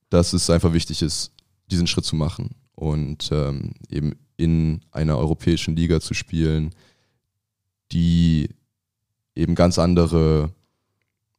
dass 0.08 0.32
es 0.32 0.48
einfach 0.50 0.72
wichtig 0.72 1.02
ist, 1.02 1.32
diesen 1.70 1.86
Schritt 1.86 2.04
zu 2.04 2.16
machen 2.16 2.50
und 2.74 3.30
ähm, 3.32 3.72
eben 3.90 4.14
in 4.36 4.80
einer 4.92 5.18
europäischen 5.18 5.74
Liga 5.76 6.00
zu 6.00 6.14
spielen, 6.14 6.70
die 7.90 8.50
eben 9.34 9.54
ganz 9.54 9.78
andere 9.78 10.54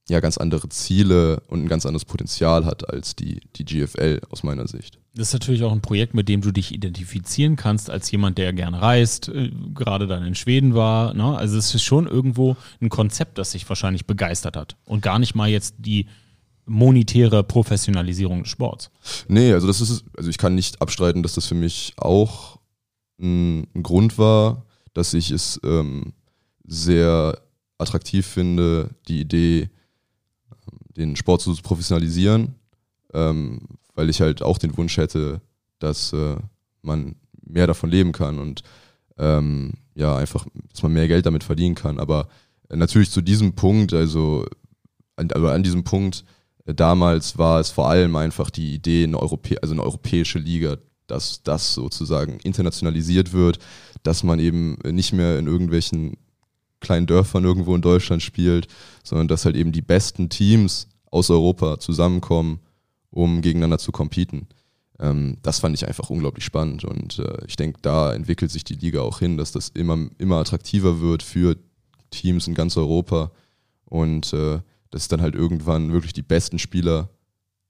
ja 0.10 0.20
ganz 0.20 0.38
andere 0.38 0.68
Ziele 0.70 1.42
und 1.48 1.64
ein 1.64 1.68
ganz 1.68 1.86
anderes 1.86 2.06
Potenzial 2.06 2.66
hat 2.66 2.90
als 2.90 3.16
die, 3.16 3.40
die 3.56 3.64
GFL 3.64 4.22
aus 4.30 4.44
meiner 4.44 4.68
Sicht. 4.68 5.00
Das 5.16 5.28
ist 5.28 5.34
natürlich 5.34 5.64
auch 5.64 5.72
ein 5.72 5.82
Projekt, 5.82 6.14
mit 6.14 6.28
dem 6.28 6.42
du 6.42 6.52
dich 6.52 6.74
identifizieren 6.74 7.56
kannst 7.56 7.90
als 7.90 8.12
jemand, 8.12 8.38
der 8.38 8.52
gerne 8.52 8.82
reist, 8.82 9.30
äh, 9.30 9.52
gerade 9.74 10.08
dann 10.08 10.26
in 10.26 10.36
Schweden 10.36 10.74
war. 10.76 11.14
Ne? 11.14 11.38
Also 11.38 11.58
es 11.58 11.74
ist 11.74 11.84
schon 11.84 12.08
irgendwo 12.08 12.58
ein 12.82 12.90
Konzept, 12.90 13.38
das 13.38 13.52
sich 13.52 13.68
wahrscheinlich 13.70 14.06
begeistert 14.06 14.58
hat 14.58 14.76
und 14.86 15.02
gar 15.02 15.20
nicht 15.20 15.36
mal 15.36 15.50
jetzt 15.50 15.76
die 15.78 16.08
monetäre 16.66 17.44
Professionalisierung 17.44 18.44
des 18.44 18.52
Sports. 18.52 18.90
Nee, 19.28 19.54
also 19.54 19.68
das 19.68 19.82
ist, 19.82 20.06
also 20.18 20.30
ich 20.30 20.38
kann 20.38 20.56
nicht 20.56 20.82
abstreiten, 20.82 21.24
dass 21.24 21.34
das 21.34 21.46
für 21.46 21.56
mich 21.56 21.94
auch 21.98 22.60
ein, 23.20 23.68
ein 23.76 23.84
Grund 23.84 24.18
war, 24.18 24.66
dass 24.94 25.14
ich 25.14 25.32
es 25.32 25.60
ähm, 25.64 26.14
sehr 26.66 27.38
attraktiv 27.78 28.26
finde, 28.26 28.90
die 29.08 29.20
Idee, 29.20 29.70
den 30.98 31.16
Sport 31.16 31.42
zu 31.42 31.56
professionalisieren, 31.56 32.56
ähm, 33.14 33.62
weil 33.96 34.10
ich 34.10 34.22
halt 34.22 34.42
auch 34.42 34.58
den 34.58 34.76
Wunsch 34.78 34.98
hätte, 34.98 35.42
dass 35.80 36.14
äh, 36.14 36.36
man 36.82 37.16
mehr 37.46 37.68
davon 37.68 37.90
leben 37.90 38.12
kann 38.12 38.40
und 38.40 38.64
ähm, 39.18 39.74
ja, 39.96 40.16
einfach, 40.16 40.46
dass 40.72 40.84
man 40.84 40.94
mehr 40.94 41.08
Geld 41.08 41.26
damit 41.26 41.44
verdienen 41.44 41.76
kann. 41.76 42.00
Aber 42.00 42.28
natürlich 42.70 43.12
zu 43.12 43.22
diesem 43.22 43.54
Punkt, 43.54 43.94
also 43.94 44.46
an, 45.16 45.32
also 45.32 45.48
an 45.48 45.64
diesem 45.64 45.84
Punkt, 45.84 46.24
äh, 46.66 46.74
damals 46.74 47.38
war 47.38 47.60
es 47.60 47.70
vor 47.70 47.90
allem 47.90 48.16
einfach 48.16 48.50
die 48.50 48.74
Idee, 48.74 49.04
eine, 49.04 49.20
Europä 49.20 49.58
also 49.62 49.74
eine 49.74 49.84
europäische 49.84 50.40
Liga, 50.40 50.78
dass 51.08 51.44
das 51.44 51.74
sozusagen 51.74 52.40
internationalisiert 52.40 53.34
wird, 53.34 53.60
dass 54.04 54.24
man 54.24 54.40
eben 54.40 54.78
nicht 54.84 55.14
mehr 55.14 55.38
in 55.38 55.48
irgendwelchen 55.48 56.18
kleinen 56.84 57.08
Dörfern 57.08 57.44
irgendwo 57.44 57.76
in 57.76 57.82
Deutschland 57.82 58.22
spielt, 58.22 58.68
sondern 59.04 59.28
dass 59.28 59.46
halt 59.46 59.56
eben 59.56 59.72
die 59.72 59.82
besten 59.82 60.30
Teams 60.30 60.88
aus 61.10 61.30
Europa 61.32 61.80
zusammenkommen, 61.80 62.60
um 63.10 63.42
gegeneinander 63.42 63.80
zu 63.80 63.92
competen. 63.92 64.48
Ähm, 65.00 65.38
das 65.42 65.60
fand 65.60 65.76
ich 65.76 65.88
einfach 65.88 66.10
unglaublich 66.10 66.46
spannend 66.46 66.86
und 66.86 67.20
äh, 67.20 67.46
ich 67.48 67.56
denke, 67.56 67.80
da 67.82 68.14
entwickelt 68.14 68.52
sich 68.52 68.64
die 68.64 68.76
Liga 68.76 69.02
auch 69.02 69.20
hin, 69.20 69.38
dass 69.38 69.52
das 69.52 69.70
immer, 69.70 69.98
immer 70.20 70.38
attraktiver 70.38 71.02
wird 71.02 71.24
für 71.24 71.58
Teams 72.12 72.48
in 72.48 72.54
ganz 72.54 72.78
Europa 72.78 73.32
und 73.86 74.34
äh, 74.34 74.60
dass 74.92 75.08
dann 75.08 75.22
halt 75.22 75.34
irgendwann 75.34 75.92
wirklich 75.92 76.14
die 76.14 76.22
besten 76.22 76.60
Spieler 76.60 77.10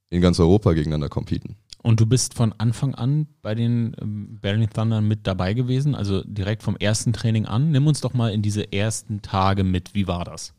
in 0.09 0.21
ganz 0.21 0.39
Europa 0.39 0.73
gegeneinander 0.73 1.09
competen. 1.09 1.55
Und 1.83 1.99
du 1.99 2.05
bist 2.05 2.33
von 2.33 2.53
Anfang 2.57 2.95
an 2.95 3.27
bei 3.41 3.53
den 3.55 3.95
ähm, 4.01 4.39
Berlin 4.41 4.69
Thunder 4.73 5.01
mit 5.01 5.27
dabei 5.27 5.53
gewesen, 5.53 5.95
also 5.95 6.23
direkt 6.23 6.63
vom 6.63 6.77
ersten 6.77 7.13
Training 7.13 7.45
an. 7.45 7.71
Nimm 7.71 7.85
uns 7.85 8.01
doch 8.01 8.13
mal 8.13 8.31
in 8.31 8.41
diese 8.41 8.71
ersten 8.71 9.21
Tage 9.21 9.63
mit. 9.63 9.93
Wie 9.93 10.07
war 10.07 10.23
das? 10.23 10.53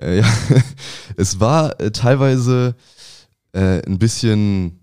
Äh, 0.00 0.18
ja, 0.18 0.26
es 1.16 1.38
war 1.38 1.80
äh, 1.80 1.92
teilweise 1.92 2.74
äh, 3.52 3.80
ein 3.86 3.98
bisschen 3.98 4.80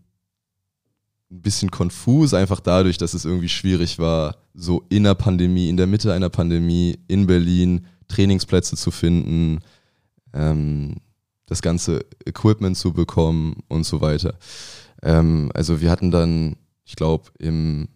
ein 1.31 1.41
bisschen 1.41 1.71
konfus, 1.71 2.33
einfach 2.33 2.61
dadurch, 2.61 2.97
dass 2.97 3.13
es 3.13 3.25
irgendwie 3.25 3.49
schwierig 3.49 3.99
war, 3.99 4.37
so 4.53 4.85
in 4.89 5.03
der 5.03 5.15
Pandemie, 5.15 5.69
in 5.69 5.75
der 5.75 5.87
Mitte 5.87 6.13
einer 6.13 6.29
Pandemie 6.29 6.97
in 7.07 7.27
Berlin 7.27 7.85
Trainingsplätze 8.07 8.77
zu 8.77 8.91
finden, 8.91 9.59
ähm, 10.33 10.97
das 11.47 11.61
ganze 11.61 12.05
Equipment 12.25 12.77
zu 12.77 12.93
bekommen 12.93 13.57
und 13.67 13.85
so 13.85 14.01
weiter. 14.01 14.37
Ähm, 15.01 15.51
also 15.53 15.81
wir 15.81 15.89
hatten 15.89 16.11
dann, 16.11 16.55
ich 16.85 16.95
glaube, 16.95 17.25
im, 17.39 17.87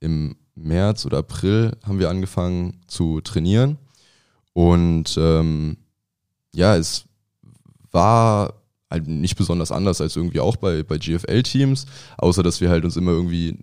im 0.00 0.36
März 0.54 1.06
oder 1.06 1.18
April 1.18 1.76
haben 1.84 1.98
wir 1.98 2.10
angefangen 2.10 2.80
zu 2.86 3.20
trainieren. 3.20 3.78
Und 4.52 5.16
ähm, 5.18 5.76
ja, 6.54 6.76
es 6.76 7.04
war 7.90 8.54
halt 8.90 9.08
nicht 9.08 9.36
besonders 9.36 9.72
anders 9.72 10.00
als 10.00 10.16
irgendwie 10.16 10.40
auch 10.40 10.56
bei, 10.56 10.82
bei 10.82 10.98
GFL-Teams, 10.98 11.86
außer 12.18 12.42
dass 12.42 12.60
wir 12.60 12.68
halt 12.68 12.84
uns 12.84 12.96
immer 12.96 13.12
irgendwie 13.12 13.56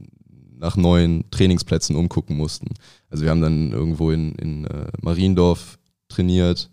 nach 0.57 0.75
neuen 0.75 1.29
Trainingsplätzen 1.31 1.95
umgucken 1.95 2.35
mussten. 2.35 2.73
Also 3.09 3.23
wir 3.23 3.31
haben 3.31 3.41
dann 3.41 3.71
irgendwo 3.71 4.11
in, 4.11 4.33
in 4.35 4.65
äh, 4.65 4.87
Mariendorf 5.01 5.77
trainiert, 6.09 6.69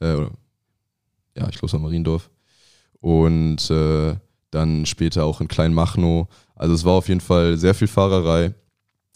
äh, 0.00 0.22
ja, 1.36 1.48
ich 1.48 1.58
glaube 1.58 1.66
es 1.66 1.72
war 1.72 1.80
Mariendorf. 1.80 2.30
Und 3.00 3.70
äh, 3.70 4.16
dann 4.50 4.86
später 4.86 5.24
auch 5.24 5.40
in 5.40 5.48
Kleinmachnow. 5.48 6.28
Also 6.54 6.74
es 6.74 6.84
war 6.84 6.94
auf 6.94 7.08
jeden 7.08 7.20
Fall 7.20 7.56
sehr 7.58 7.74
viel 7.74 7.88
Fahrerei. 7.88 8.54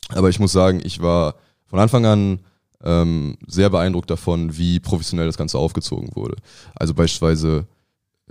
Aber 0.08 0.28
ich 0.28 0.38
muss 0.38 0.52
sagen, 0.52 0.80
ich 0.84 1.00
war 1.00 1.36
von 1.66 1.78
Anfang 1.78 2.04
an 2.06 2.40
ähm, 2.84 3.38
sehr 3.46 3.70
beeindruckt 3.70 4.10
davon, 4.10 4.56
wie 4.56 4.80
professionell 4.80 5.26
das 5.26 5.38
Ganze 5.38 5.58
aufgezogen 5.58 6.14
wurde. 6.14 6.36
Also 6.74 6.94
beispielsweise 6.94 7.66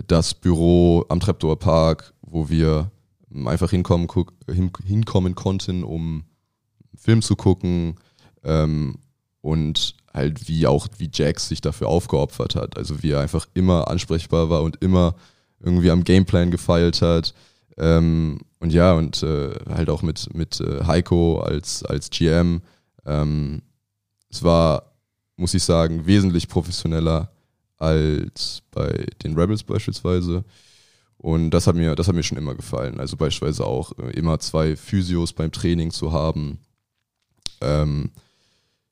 das 0.06 0.34
Büro 0.34 1.04
am 1.08 1.20
Treptower 1.20 1.58
Park, 1.58 2.12
wo 2.22 2.48
wir 2.48 2.90
einfach 3.46 3.70
hinkommen, 3.70 4.08
hin, 4.48 4.70
hinkommen 4.84 5.34
konnten, 5.34 5.84
um 5.84 6.24
Film 6.94 7.22
zu 7.22 7.34
gucken 7.34 7.96
ähm, 8.44 8.98
und 9.40 9.96
halt 10.12 10.48
wie 10.48 10.66
auch 10.66 10.86
wie 10.98 11.10
Jax 11.12 11.48
sich 11.48 11.60
dafür 11.60 11.88
aufgeopfert 11.88 12.54
hat. 12.54 12.76
Also 12.76 13.02
wie 13.02 13.12
er 13.12 13.20
einfach 13.20 13.46
immer 13.54 13.88
ansprechbar 13.88 14.50
war 14.50 14.62
und 14.62 14.82
immer 14.82 15.14
irgendwie 15.62 15.90
am 15.90 16.04
Gameplan 16.04 16.50
gefeilt 16.50 17.02
hat. 17.02 17.34
Ähm, 17.76 18.40
und 18.58 18.72
ja, 18.72 18.92
und 18.94 19.22
äh, 19.22 19.54
halt 19.68 19.90
auch 19.90 20.02
mit, 20.02 20.34
mit 20.34 20.60
äh, 20.60 20.84
Heiko 20.84 21.40
als, 21.40 21.82
als 21.84 22.10
GM. 22.10 22.62
Ähm, 23.06 23.62
es 24.30 24.42
war, 24.42 24.92
muss 25.36 25.54
ich 25.54 25.62
sagen, 25.62 26.06
wesentlich 26.06 26.48
professioneller 26.48 27.32
als 27.78 28.62
bei 28.70 29.06
den 29.22 29.38
Rebels 29.38 29.64
beispielsweise. 29.64 30.44
Und 31.16 31.50
das 31.50 31.66
hat 31.66 31.76
mir, 31.76 31.94
das 31.94 32.08
hat 32.08 32.14
mir 32.14 32.22
schon 32.22 32.38
immer 32.38 32.54
gefallen. 32.54 32.98
Also 32.98 33.16
beispielsweise 33.16 33.64
auch 33.64 33.92
äh, 33.98 34.10
immer 34.10 34.38
zwei 34.38 34.76
Physios 34.76 35.32
beim 35.32 35.52
Training 35.52 35.90
zu 35.90 36.12
haben. 36.12 36.58
Ähm, 37.60 38.10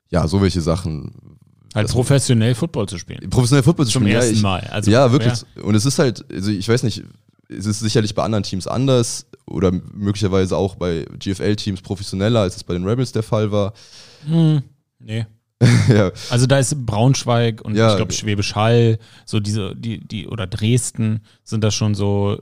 ja, 0.09 0.27
so 0.27 0.41
welche 0.41 0.61
Sachen 0.61 1.39
Halt 1.73 1.87
professionell 1.89 2.53
Football 2.55 2.87
zu 2.87 2.97
spielen. 2.97 3.29
Professionell 3.29 3.63
Football 3.63 3.85
zu 3.85 3.93
Zum 3.93 4.03
spielen. 4.03 4.15
ersten 4.15 4.33
ja, 4.33 4.37
ich, 4.37 4.43
Mal. 4.43 4.59
Also, 4.71 4.91
ja, 4.91 5.11
wirklich. 5.11 5.43
Ja. 5.55 5.63
Und 5.63 5.75
es 5.75 5.85
ist 5.85 5.99
halt, 5.99 6.25
also 6.31 6.51
ich 6.51 6.67
weiß 6.67 6.83
nicht, 6.83 7.03
es 7.49 7.65
ist 7.65 7.79
sicherlich 7.79 8.15
bei 8.15 8.23
anderen 8.23 8.43
Teams 8.43 8.67
anders 8.67 9.25
oder 9.45 9.71
möglicherweise 9.71 10.57
auch 10.57 10.75
bei 10.75 11.05
GFL-Teams 11.19 11.81
professioneller, 11.81 12.41
als 12.41 12.55
es 12.55 12.63
bei 12.63 12.73
den 12.73 12.87
Rebels 12.87 13.11
der 13.11 13.23
Fall 13.23 13.51
war. 13.51 13.73
Hm, 14.25 14.61
nee. 14.99 15.25
ja. 15.89 16.11
Also 16.29 16.47
da 16.47 16.59
ist 16.59 16.85
Braunschweig 16.85 17.61
und 17.61 17.75
Ja. 17.75 17.91
ich 17.91 17.97
glaube 17.97 18.13
Schwäbisch 18.13 18.55
Hall, 18.55 18.97
so 19.25 19.39
diese, 19.39 19.75
die, 19.75 19.99
die, 19.99 20.27
oder 20.27 20.47
Dresden 20.47 21.21
sind 21.43 21.63
da 21.63 21.71
schon 21.71 21.93
so 21.93 22.41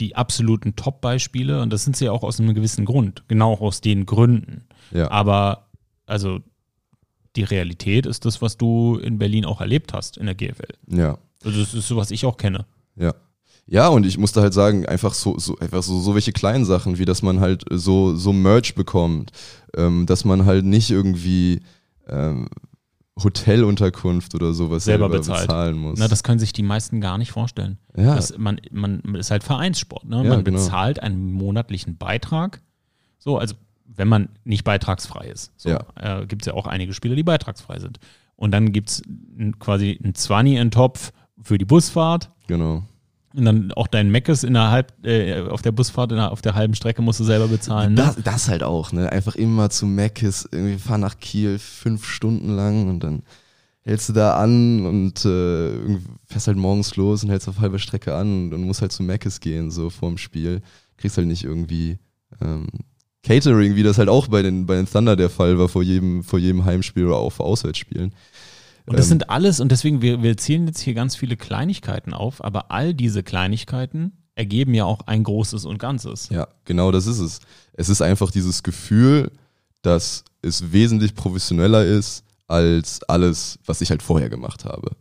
die 0.00 0.16
absoluten 0.16 0.76
Top-Beispiele 0.76 1.62
und 1.62 1.72
das 1.72 1.84
sind 1.84 1.96
sie 1.96 2.08
auch 2.08 2.22
aus 2.22 2.40
einem 2.40 2.54
gewissen 2.54 2.84
Grund, 2.84 3.24
genau 3.28 3.52
auch 3.52 3.60
aus 3.60 3.80
den 3.80 4.04
Gründen. 4.04 4.66
Ja. 4.92 5.10
Aber 5.10 5.68
also 6.06 6.40
die 7.36 7.44
Realität 7.44 8.06
ist 8.06 8.24
das, 8.24 8.42
was 8.42 8.56
du 8.56 8.98
in 8.98 9.18
Berlin 9.18 9.44
auch 9.44 9.60
erlebt 9.60 9.92
hast 9.92 10.16
in 10.16 10.26
der 10.26 10.34
GFL. 10.34 10.74
ja. 10.88 11.18
Also 11.44 11.60
das 11.60 11.74
ist 11.74 11.86
so, 11.86 11.96
was 11.96 12.10
ich 12.10 12.24
auch 12.24 12.38
kenne. 12.38 12.66
Ja. 12.96 13.14
Ja, 13.68 13.88
und 13.88 14.06
ich 14.06 14.16
musste 14.16 14.40
halt 14.40 14.54
sagen, 14.54 14.86
einfach 14.86 15.12
so, 15.12 15.38
so, 15.38 15.56
einfach 15.58 15.82
so, 15.82 16.00
so 16.00 16.14
welche 16.14 16.32
kleinen 16.32 16.64
Sachen, 16.64 16.98
wie 16.98 17.04
dass 17.04 17.22
man 17.22 17.40
halt 17.40 17.64
so, 17.70 18.16
so 18.16 18.32
Merch 18.32 18.74
bekommt, 18.74 19.32
ähm, 19.76 20.06
dass 20.06 20.24
man 20.24 20.44
halt 20.44 20.64
nicht 20.64 20.90
irgendwie 20.90 21.60
ähm, 22.08 22.48
Hotelunterkunft 23.22 24.34
oder 24.34 24.52
sowas 24.52 24.84
Selber 24.84 25.04
selber, 25.06 25.18
bezahlt. 25.18 25.46
bezahlen 25.48 25.78
muss. 25.78 25.98
Na, 25.98 26.08
das 26.08 26.22
können 26.22 26.38
sich 26.38 26.52
die 26.52 26.62
meisten 26.62 27.00
gar 27.00 27.18
nicht 27.18 27.32
vorstellen. 27.32 27.78
ja, 27.96 28.14
Das, 28.14 28.36
man, 28.38 28.60
man 28.70 29.00
ist 29.14 29.30
halt 29.30 29.42
Vereinssport. 29.42 30.04
Ne? 30.04 30.16
Ja, 30.16 30.22
man 30.30 30.44
genau. 30.44 30.58
bezahlt 30.58 31.00
einen 31.02 31.32
monatlichen 31.32 31.96
Beitrag. 31.96 32.60
So, 33.18 33.38
also 33.38 33.54
wenn 33.96 34.08
man 34.08 34.28
nicht 34.44 34.64
beitragsfrei 34.64 35.26
ist. 35.28 35.52
So, 35.56 35.70
Ja. 35.70 35.84
äh, 36.20 36.26
gibt 36.26 36.42
es 36.42 36.46
ja 36.46 36.54
auch 36.54 36.66
einige 36.66 36.92
Spieler, 36.94 37.14
die 37.16 37.22
beitragsfrei 37.22 37.78
sind. 37.78 37.98
Und 38.36 38.50
dann 38.52 38.72
gibt 38.72 38.90
es 38.90 39.02
quasi 39.58 39.98
einen 40.02 40.14
20 40.14 40.56
in 40.56 40.70
Topf 40.70 41.12
für 41.42 41.58
die 41.58 41.64
Busfahrt. 41.64 42.30
genau. 42.46 42.82
Und 43.34 43.44
dann 43.44 43.70
auch 43.72 43.86
dein 43.86 44.10
Meckes 44.10 44.44
in 44.44 44.54
der 44.54 44.70
halb, 44.70 44.94
äh, 45.04 45.42
auf 45.42 45.60
der 45.60 45.70
Busfahrt, 45.72 46.10
in 46.10 46.16
der, 46.16 46.32
auf 46.32 46.40
der 46.40 46.54
halben 46.54 46.74
Strecke 46.74 47.02
musst 47.02 47.20
du 47.20 47.24
selber 47.24 47.48
bezahlen. 47.48 47.92
Ne? 47.92 47.96
Das, 48.00 48.16
das 48.24 48.48
halt 48.48 48.62
auch, 48.62 48.92
ne? 48.92 49.12
Einfach 49.12 49.34
immer 49.34 49.68
zu 49.68 49.84
Meckes, 49.84 50.48
irgendwie 50.50 50.78
fahr 50.78 50.96
nach 50.96 51.18
Kiel 51.18 51.58
fünf 51.58 52.06
Stunden 52.06 52.48
lang 52.56 52.88
und 52.88 53.00
dann 53.04 53.24
hältst 53.82 54.08
du 54.08 54.14
da 54.14 54.36
an 54.38 54.86
und 54.86 55.22
äh, 55.26 55.98
fährst 56.24 56.46
halt 56.46 56.56
morgens 56.56 56.96
los 56.96 57.24
und 57.24 57.30
hältst 57.30 57.46
auf 57.46 57.60
halber 57.60 57.78
Strecke 57.78 58.14
an 58.14 58.54
und 58.54 58.62
musst 58.62 58.80
halt 58.80 58.92
zu 58.92 59.02
Meckes 59.02 59.40
gehen, 59.40 59.70
so 59.70 59.90
vorm 59.90 60.16
Spiel. 60.16 60.62
Kriegst 60.96 61.18
halt 61.18 61.26
nicht 61.26 61.44
irgendwie 61.44 61.98
ähm, 62.40 62.66
Catering, 63.26 63.74
wie 63.74 63.82
das 63.82 63.98
halt 63.98 64.08
auch 64.08 64.28
bei 64.28 64.42
den, 64.42 64.66
bei 64.66 64.76
den 64.76 64.86
Thunder 64.86 65.16
der 65.16 65.28
Fall 65.30 65.58
war 65.58 65.68
vor 65.68 65.82
jedem, 65.82 66.22
vor 66.22 66.38
jedem 66.38 66.64
Heimspiel 66.64 67.06
oder 67.06 67.16
auch 67.16 67.32
vor 67.32 67.46
Auswärtsspielen. 67.46 68.14
Und 68.86 68.96
das 68.96 69.06
Ähm, 69.06 69.10
sind 69.10 69.30
alles, 69.30 69.58
und 69.58 69.72
deswegen, 69.72 70.00
wir, 70.00 70.22
wir 70.22 70.36
zählen 70.36 70.66
jetzt 70.68 70.80
hier 70.80 70.94
ganz 70.94 71.16
viele 71.16 71.36
Kleinigkeiten 71.36 72.14
auf, 72.14 72.42
aber 72.44 72.70
all 72.70 72.94
diese 72.94 73.24
Kleinigkeiten 73.24 74.12
ergeben 74.36 74.74
ja 74.74 74.84
auch 74.84 75.00
ein 75.06 75.24
Großes 75.24 75.64
und 75.64 75.78
Ganzes. 75.78 76.28
Ja, 76.28 76.46
genau 76.64 76.92
das 76.92 77.06
ist 77.08 77.18
es. 77.18 77.40
Es 77.72 77.88
ist 77.88 78.00
einfach 78.00 78.30
dieses 78.30 78.62
Gefühl, 78.62 79.32
dass 79.82 80.22
es 80.42 80.72
wesentlich 80.72 81.16
professioneller 81.16 81.84
ist 81.84 82.22
als 82.46 83.02
alles, 83.08 83.58
was 83.66 83.80
ich 83.80 83.90
halt 83.90 84.02
vorher 84.04 84.30
gemacht 84.30 84.64
habe. 84.64 84.92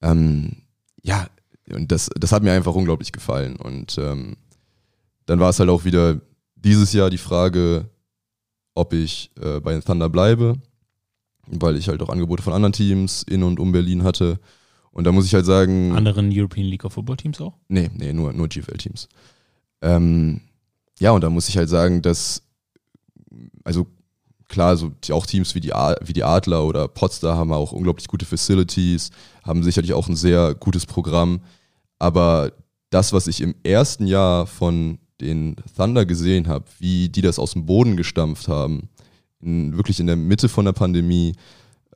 Ähm, 0.00 0.62
ja, 1.02 1.26
und 1.70 1.92
das, 1.92 2.08
das 2.18 2.32
hat 2.32 2.42
mir 2.42 2.52
einfach 2.52 2.74
unglaublich 2.74 3.12
gefallen. 3.12 3.56
Und 3.56 3.98
ähm, 3.98 4.36
dann 5.26 5.40
war 5.40 5.50
es 5.50 5.58
halt 5.60 5.68
auch 5.68 5.84
wieder 5.84 6.20
dieses 6.64 6.92
Jahr 6.92 7.10
die 7.10 7.18
Frage, 7.18 7.88
ob 8.74 8.92
ich 8.92 9.30
äh, 9.40 9.60
bei 9.60 9.72
den 9.72 9.82
Thunder 9.82 10.08
bleibe, 10.08 10.56
weil 11.46 11.76
ich 11.76 11.88
halt 11.88 12.02
auch 12.02 12.08
Angebote 12.08 12.42
von 12.42 12.52
anderen 12.52 12.72
Teams 12.72 13.22
in 13.22 13.42
und 13.42 13.58
um 13.58 13.72
Berlin 13.72 14.04
hatte. 14.04 14.38
Und 14.92 15.04
da 15.04 15.12
muss 15.12 15.26
ich 15.26 15.34
halt 15.34 15.46
sagen, 15.46 15.92
Anderen 15.92 16.30
European 16.32 16.66
League 16.66 16.84
of 16.84 16.92
Football 16.92 17.16
Teams 17.16 17.40
auch? 17.40 17.54
Nee, 17.68 17.90
nee, 17.94 18.12
nur, 18.12 18.32
nur 18.32 18.48
GFL-Teams. 18.48 19.08
Ähm, 19.82 20.40
ja, 20.98 21.12
und 21.12 21.22
da 21.22 21.30
muss 21.30 21.48
ich 21.48 21.56
halt 21.56 21.68
sagen, 21.68 22.02
dass, 22.02 22.42
also 23.64 23.86
klar, 24.48 24.76
so 24.76 24.92
auch 25.12 25.26
Teams 25.26 25.54
wie 25.54 25.60
die, 25.60 25.70
wie 25.70 26.12
die 26.12 26.24
Adler 26.24 26.64
oder 26.64 26.88
Potsdam 26.88 27.36
haben 27.36 27.52
auch 27.52 27.72
unglaublich 27.72 28.08
gute 28.08 28.26
Facilities, 28.26 29.10
haben 29.44 29.62
sicherlich 29.62 29.92
auch 29.92 30.08
ein 30.08 30.16
sehr 30.16 30.54
gutes 30.54 30.86
Programm. 30.86 31.40
Aber 31.98 32.52
das, 32.90 33.12
was 33.12 33.26
ich 33.26 33.40
im 33.40 33.54
ersten 33.62 34.06
Jahr 34.06 34.46
von 34.46 34.98
den 35.20 35.56
Thunder 35.76 36.06
gesehen 36.06 36.48
habe, 36.48 36.64
wie 36.78 37.08
die 37.08 37.22
das 37.22 37.38
aus 37.38 37.52
dem 37.52 37.66
Boden 37.66 37.96
gestampft 37.96 38.48
haben, 38.48 38.88
in, 39.40 39.76
wirklich 39.76 40.00
in 40.00 40.06
der 40.06 40.16
Mitte 40.16 40.48
von 40.48 40.64
der 40.64 40.72
Pandemie, 40.72 41.34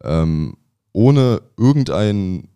ähm, 0.02 0.56
ohne 0.92 1.42
irgendeinen 1.56 2.48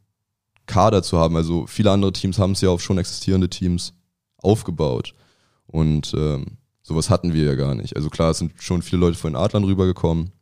Kader 0.67 1.03
zu 1.03 1.19
haben. 1.19 1.37
Also 1.37 1.67
viele 1.67 1.91
andere 1.91 2.13
Teams 2.13 2.39
haben 2.39 2.53
es 2.53 2.61
ja 2.61 2.71
auf 2.71 2.83
schon 2.83 2.99
existierende 2.99 3.49
Teams 3.49 3.95
aufgebaut. 4.39 5.15
Und 5.67 6.13
ähm, 6.15 6.59
sowas 6.83 7.11
hatten 7.11 7.33
wir 7.33 7.45
ja 7.45 7.55
gar 7.55 7.75
nicht. 7.75 7.97
Also 7.97 8.11
klar, 8.11 8.31
es 8.31 8.39
sind 8.39 8.53
schon 8.59 8.83
viele 8.83 9.01
Leute 9.01 9.17
von 9.19 9.33
den 9.33 9.41
Adlern 9.41 9.65
rübergekommen, 9.65 10.33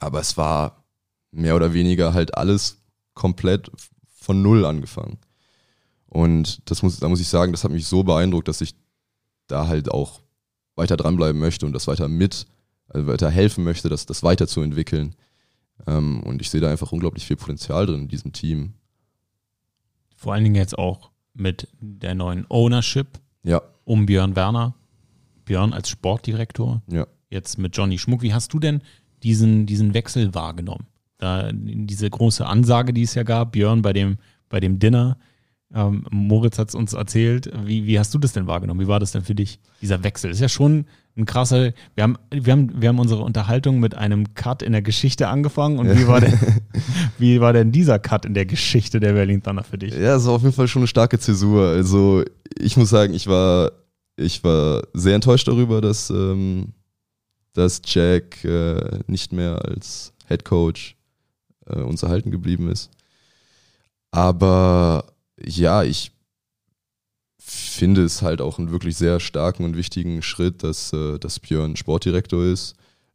aber 0.00 0.20
es 0.20 0.36
war 0.36 0.84
mehr 1.30 1.56
oder 1.56 1.72
weniger 1.72 2.14
halt 2.14 2.36
alles 2.36 2.78
komplett 3.14 3.70
von 4.08 4.42
Null 4.42 4.64
angefangen. 4.64 5.18
Und 6.06 6.70
das 6.70 6.82
muss, 6.82 6.98
da 7.00 7.08
muss 7.08 7.20
ich 7.20 7.28
sagen, 7.28 7.52
das 7.52 7.64
hat 7.64 7.72
mich 7.72 7.86
so 7.86 8.02
beeindruckt, 8.02 8.48
dass 8.48 8.60
ich 8.60 8.74
da 9.46 9.68
halt 9.68 9.90
auch 9.90 10.20
weiter 10.76 10.96
dranbleiben 10.96 11.40
möchte 11.40 11.66
und 11.66 11.72
das 11.72 11.86
weiter 11.86 12.08
mit, 12.08 12.46
also 12.88 13.06
weiter 13.06 13.30
helfen 13.30 13.64
möchte, 13.64 13.88
das, 13.88 14.06
das 14.06 14.22
weiterzuentwickeln. 14.22 15.14
Ähm, 15.86 16.22
und 16.22 16.40
ich 16.40 16.50
sehe 16.50 16.60
da 16.60 16.70
einfach 16.70 16.92
unglaublich 16.92 17.26
viel 17.26 17.36
Potenzial 17.36 17.86
drin 17.86 18.02
in 18.02 18.08
diesem 18.08 18.32
Team. 18.32 18.74
Vor 20.16 20.32
allen 20.32 20.44
Dingen 20.44 20.56
jetzt 20.56 20.78
auch 20.78 21.10
mit 21.34 21.68
der 21.80 22.14
neuen 22.14 22.46
Ownership 22.48 23.18
Ja, 23.42 23.62
um 23.84 24.06
Björn 24.06 24.36
Werner. 24.36 24.74
Björn 25.44 25.72
als 25.74 25.90
Sportdirektor, 25.90 26.82
ja. 26.90 27.06
jetzt 27.28 27.58
mit 27.58 27.76
Johnny 27.76 27.98
Schmuck. 27.98 28.22
Wie 28.22 28.32
hast 28.32 28.52
du 28.54 28.58
denn 28.58 28.80
diesen, 29.22 29.66
diesen 29.66 29.92
Wechsel 29.92 30.34
wahrgenommen? 30.34 30.86
Da, 31.18 31.50
diese 31.52 32.08
große 32.08 32.46
Ansage, 32.46 32.94
die 32.94 33.02
es 33.02 33.14
ja 33.14 33.24
gab, 33.24 33.52
Björn 33.52 33.82
bei 33.82 33.92
dem, 33.92 34.16
bei 34.48 34.60
dem 34.60 34.78
Dinner. 34.78 35.18
Ähm, 35.72 36.06
Moritz 36.10 36.58
hat 36.58 36.68
es 36.68 36.74
uns 36.74 36.92
erzählt. 36.92 37.50
Wie, 37.64 37.86
wie 37.86 37.98
hast 37.98 38.12
du 38.14 38.18
das 38.18 38.32
denn 38.32 38.46
wahrgenommen? 38.46 38.80
Wie 38.80 38.88
war 38.88 39.00
das 39.00 39.12
denn 39.12 39.22
für 39.22 39.34
dich, 39.34 39.60
dieser 39.80 40.02
Wechsel? 40.04 40.30
ist 40.30 40.40
ja 40.40 40.48
schon 40.48 40.86
ein 41.16 41.26
krasser. 41.26 41.72
Wir 41.94 42.04
haben, 42.04 42.16
wir 42.30 42.52
haben, 42.52 42.80
wir 42.80 42.88
haben 42.88 42.98
unsere 42.98 43.22
Unterhaltung 43.22 43.80
mit 43.80 43.94
einem 43.94 44.34
Cut 44.34 44.62
in 44.62 44.72
der 44.72 44.82
Geschichte 44.82 45.28
angefangen. 45.28 45.78
Und 45.78 45.96
wie 45.96 46.06
war, 46.06 46.20
denn, 46.20 46.38
wie 47.18 47.40
war 47.40 47.52
denn 47.52 47.72
dieser 47.72 47.98
Cut 47.98 48.24
in 48.24 48.34
der 48.34 48.46
Geschichte 48.46 49.00
der 49.00 49.12
Berlin 49.12 49.42
Thunder 49.42 49.64
für 49.64 49.78
dich? 49.78 49.94
Ja, 49.94 50.16
es 50.16 50.26
war 50.26 50.34
auf 50.34 50.42
jeden 50.42 50.54
Fall 50.54 50.68
schon 50.68 50.80
eine 50.80 50.88
starke 50.88 51.18
Zäsur. 51.18 51.68
Also 51.68 52.24
ich 52.58 52.76
muss 52.76 52.90
sagen, 52.90 53.14
ich 53.14 53.26
war, 53.26 53.72
ich 54.16 54.42
war 54.44 54.82
sehr 54.92 55.14
enttäuscht 55.14 55.48
darüber, 55.48 55.80
dass, 55.80 56.10
ähm, 56.10 56.72
dass 57.52 57.80
Jack 57.84 58.44
äh, 58.44 58.98
nicht 59.06 59.32
mehr 59.32 59.64
als 59.64 60.12
Head 60.28 60.44
Coach 60.44 60.96
äh, 61.66 61.80
uns 61.80 62.02
erhalten 62.02 62.30
geblieben 62.30 62.68
ist. 62.68 62.90
Aber 64.10 65.13
ja, 65.40 65.82
ich 65.82 66.12
finde 67.38 68.04
es 68.04 68.22
halt 68.22 68.40
auch 68.40 68.58
einen 68.58 68.70
wirklich 68.70 68.96
sehr 68.96 69.20
starken 69.20 69.64
und 69.64 69.76
wichtigen 69.76 70.22
Schritt, 70.22 70.62
dass, 70.62 70.92
äh, 70.92 71.18
dass 71.18 71.40
Björn 71.40 71.76
Sportdirektor 71.76 72.44
ist, 72.44 72.74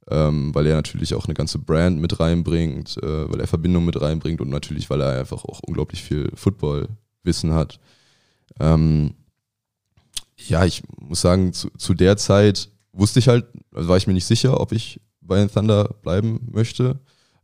ähm, 0.09 0.53
weil 0.53 0.67
er 0.67 0.75
natürlich 0.75 1.15
auch 1.15 1.25
eine 1.25 1.33
ganze 1.33 1.59
Brand 1.59 1.99
mit 1.99 2.19
reinbringt, 2.19 2.97
äh, 3.01 3.29
weil 3.31 3.39
er 3.39 3.47
Verbindung 3.47 3.85
mit 3.85 3.99
reinbringt 3.99 4.41
und 4.41 4.49
natürlich, 4.49 4.89
weil 4.89 5.01
er 5.01 5.19
einfach 5.19 5.45
auch 5.45 5.61
unglaublich 5.61 6.03
viel 6.03 6.31
Footballwissen 6.35 7.53
hat. 7.53 7.79
Ähm, 8.59 9.15
ja, 10.37 10.65
ich 10.65 10.83
muss 10.99 11.21
sagen, 11.21 11.53
zu, 11.53 11.69
zu 11.77 11.93
der 11.93 12.17
Zeit 12.17 12.69
wusste 12.93 13.19
ich 13.19 13.27
halt, 13.27 13.45
also 13.73 13.89
war 13.89 13.97
ich 13.97 14.07
mir 14.07 14.13
nicht 14.13 14.25
sicher, 14.25 14.59
ob 14.59 14.71
ich 14.71 15.01
bei 15.21 15.37
den 15.37 15.51
Thunder 15.51 15.95
bleiben 16.01 16.47
möchte. 16.51 16.99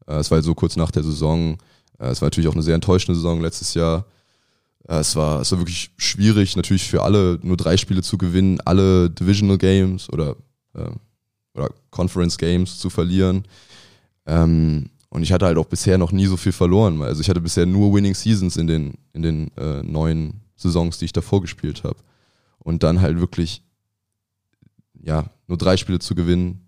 Äh, 0.08 0.16
es 0.16 0.30
war 0.30 0.38
halt 0.38 0.46
so 0.46 0.56
kurz 0.56 0.76
nach 0.76 0.92
der 0.92 1.04
Saison. 1.04 1.58
Äh, 2.00 2.08
es 2.08 2.22
war 2.22 2.28
natürlich 2.28 2.50
auch 2.50 2.54
eine 2.54 2.64
sehr 2.64 2.76
enttäuschende 2.76 3.16
Saison 3.16 3.42
letztes 3.42 3.74
Jahr. 3.74 4.06
Äh, 4.88 4.98
es, 4.98 5.16
war, 5.16 5.42
es 5.42 5.52
war 5.52 5.60
wirklich 5.60 5.92
schwierig, 5.98 6.56
natürlich 6.56 6.88
für 6.88 7.04
alle 7.04 7.40
nur 7.42 7.58
drei 7.58 7.78
Spiele 7.78 8.02
zu 8.02 8.18
gewinnen, 8.18 8.60
alle 8.62 9.10
Divisional 9.10 9.58
Games 9.58 10.10
oder, 10.10 10.36
äh, 10.74 10.90
oder 11.54 11.70
Conference 11.90 12.38
Games 12.38 12.80
zu 12.80 12.90
verlieren. 12.90 13.44
Ähm, 14.26 14.90
und 15.10 15.24
ich 15.24 15.32
hatte 15.32 15.46
halt 15.46 15.58
auch 15.58 15.68
bisher 15.68 15.98
noch 15.98 16.12
nie 16.12 16.26
so 16.26 16.36
viel 16.38 16.52
verloren. 16.52 17.02
Also 17.02 17.22
ich 17.22 17.30
hatte 17.30 17.42
bisher 17.42 17.66
nur 17.66 17.94
Winning 17.94 18.16
Seasons 18.16 18.58
in 18.58 18.68
den, 18.68 18.96
in 19.14 19.22
den 19.22 19.58
äh, 19.58 19.82
neun 19.82 20.42
Saisons, 20.56 20.98
die 20.98 21.06
ich 21.06 21.14
davor 21.14 21.42
gespielt 21.42 21.84
habe. 21.84 21.98
Und 22.60 22.84
dann 22.84 23.02
halt 23.02 23.20
wirklich, 23.20 23.64
ja, 25.02 25.30
nur 25.48 25.58
drei 25.58 25.78
Spiele 25.78 26.00
zu 26.00 26.16
gewinnen. 26.16 26.68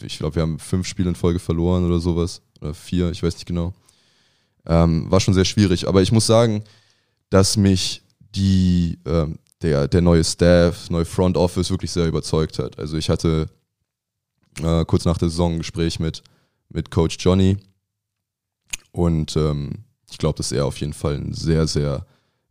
Ich 0.00 0.18
glaube, 0.18 0.36
wir 0.36 0.42
haben 0.42 0.58
fünf 0.58 0.86
Spiele 0.86 1.10
in 1.10 1.14
Folge 1.14 1.38
verloren 1.38 1.84
oder 1.84 2.00
sowas. 2.00 2.42
Oder 2.60 2.74
vier, 2.74 3.10
ich 3.10 3.22
weiß 3.22 3.34
nicht 3.34 3.46
genau. 3.46 3.72
Ähm, 4.66 5.08
war 5.10 5.20
schon 5.20 5.34
sehr 5.34 5.44
schwierig. 5.44 5.86
Aber 5.86 6.02
ich 6.02 6.10
muss 6.10 6.26
sagen, 6.26 6.64
dass 7.30 7.56
mich 7.56 8.02
die, 8.34 8.98
ähm, 9.06 9.38
der, 9.62 9.88
der 9.88 10.00
neue 10.00 10.24
Staff, 10.24 10.90
neue 10.90 11.04
Front 11.04 11.36
Office 11.36 11.70
wirklich 11.70 11.90
sehr 11.90 12.06
überzeugt 12.06 12.58
hat. 12.58 12.78
Also 12.78 12.96
ich 12.96 13.10
hatte 13.10 13.48
äh, 14.62 14.84
kurz 14.84 15.04
nach 15.04 15.18
der 15.18 15.28
Saison 15.28 15.54
ein 15.54 15.58
Gespräch 15.58 15.98
mit, 15.98 16.22
mit 16.68 16.90
Coach 16.90 17.16
Johnny 17.18 17.56
und 18.92 19.36
ähm, 19.36 19.84
ich 20.10 20.18
glaube, 20.18 20.36
dass 20.36 20.52
er 20.52 20.66
auf 20.66 20.78
jeden 20.78 20.92
Fall 20.92 21.16
ein 21.16 21.32
sehr, 21.34 21.66
sehr 21.66 22.06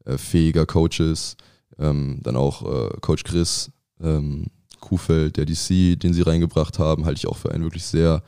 äh, 0.05 0.17
fähiger 0.17 0.65
Coach 0.65 0.99
ist. 0.99 1.37
Ähm, 1.79 2.19
dann 2.23 2.35
auch 2.35 2.63
äh, 2.63 2.89
Coach 3.01 3.23
Chris 3.23 3.71
ähm, 4.01 4.47
Kuhfeld, 4.79 5.37
der 5.37 5.45
DC, 5.45 5.99
den 5.99 6.13
sie 6.13 6.21
reingebracht 6.21 6.79
haben, 6.79 7.05
halte 7.05 7.19
ich 7.19 7.27
auch 7.27 7.37
für 7.37 7.51
einen 7.51 7.63
wirklich 7.63 7.85
sehr 7.85 8.23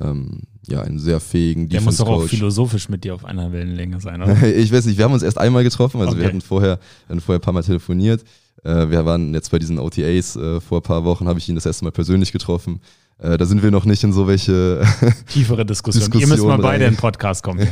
ähm, 0.00 0.42
ja, 0.68 0.82
einen 0.82 0.98
sehr 0.98 1.20
fähigen 1.20 1.68
Der 1.68 1.80
muss 1.80 1.96
doch 1.96 2.08
auch 2.08 2.24
philosophisch 2.24 2.88
mit 2.88 3.04
dir 3.04 3.14
auf 3.14 3.24
einer 3.24 3.52
Wellenlänge 3.52 4.00
sein, 4.00 4.22
oder? 4.22 4.42
Ich 4.56 4.72
weiß 4.72 4.86
nicht, 4.86 4.98
wir 4.98 5.04
haben 5.04 5.12
uns 5.12 5.22
erst 5.22 5.38
einmal 5.38 5.64
getroffen, 5.64 6.00
also 6.00 6.12
wir 6.12 6.20
Okay. 6.20 6.28
hatten 6.28 6.40
vorher, 6.40 6.78
wir 7.06 7.08
hatten 7.14 7.20
vorher 7.20 7.38
ein 7.38 7.42
paar 7.42 7.54
Mal 7.54 7.62
telefoniert. 7.62 8.22
Äh, 8.64 8.90
wir 8.90 9.04
waren 9.04 9.34
jetzt 9.34 9.50
bei 9.50 9.58
diesen 9.58 9.78
OTAs 9.78 10.36
äh, 10.36 10.60
vor 10.60 10.78
ein 10.78 10.82
paar 10.82 11.04
Wochen, 11.04 11.28
habe 11.28 11.38
ich 11.38 11.48
ihn 11.48 11.54
das 11.54 11.66
erste 11.66 11.84
Mal 11.84 11.92
persönlich 11.92 12.32
getroffen. 12.32 12.80
Äh, 13.18 13.36
da 13.36 13.46
sind 13.46 13.62
wir 13.62 13.70
noch 13.70 13.84
nicht 13.84 14.04
in 14.04 14.12
so 14.12 14.26
welche, 14.28 14.82
Tiefere 15.32 15.64
Diskussion. 15.64 16.10
Ihr 16.20 16.26
müsst 16.26 16.44
mal 16.44 16.58
beide 16.58 16.84
in 16.84 16.92
den 16.92 16.96
Podcast 16.98 17.42
kommen. 17.42 17.66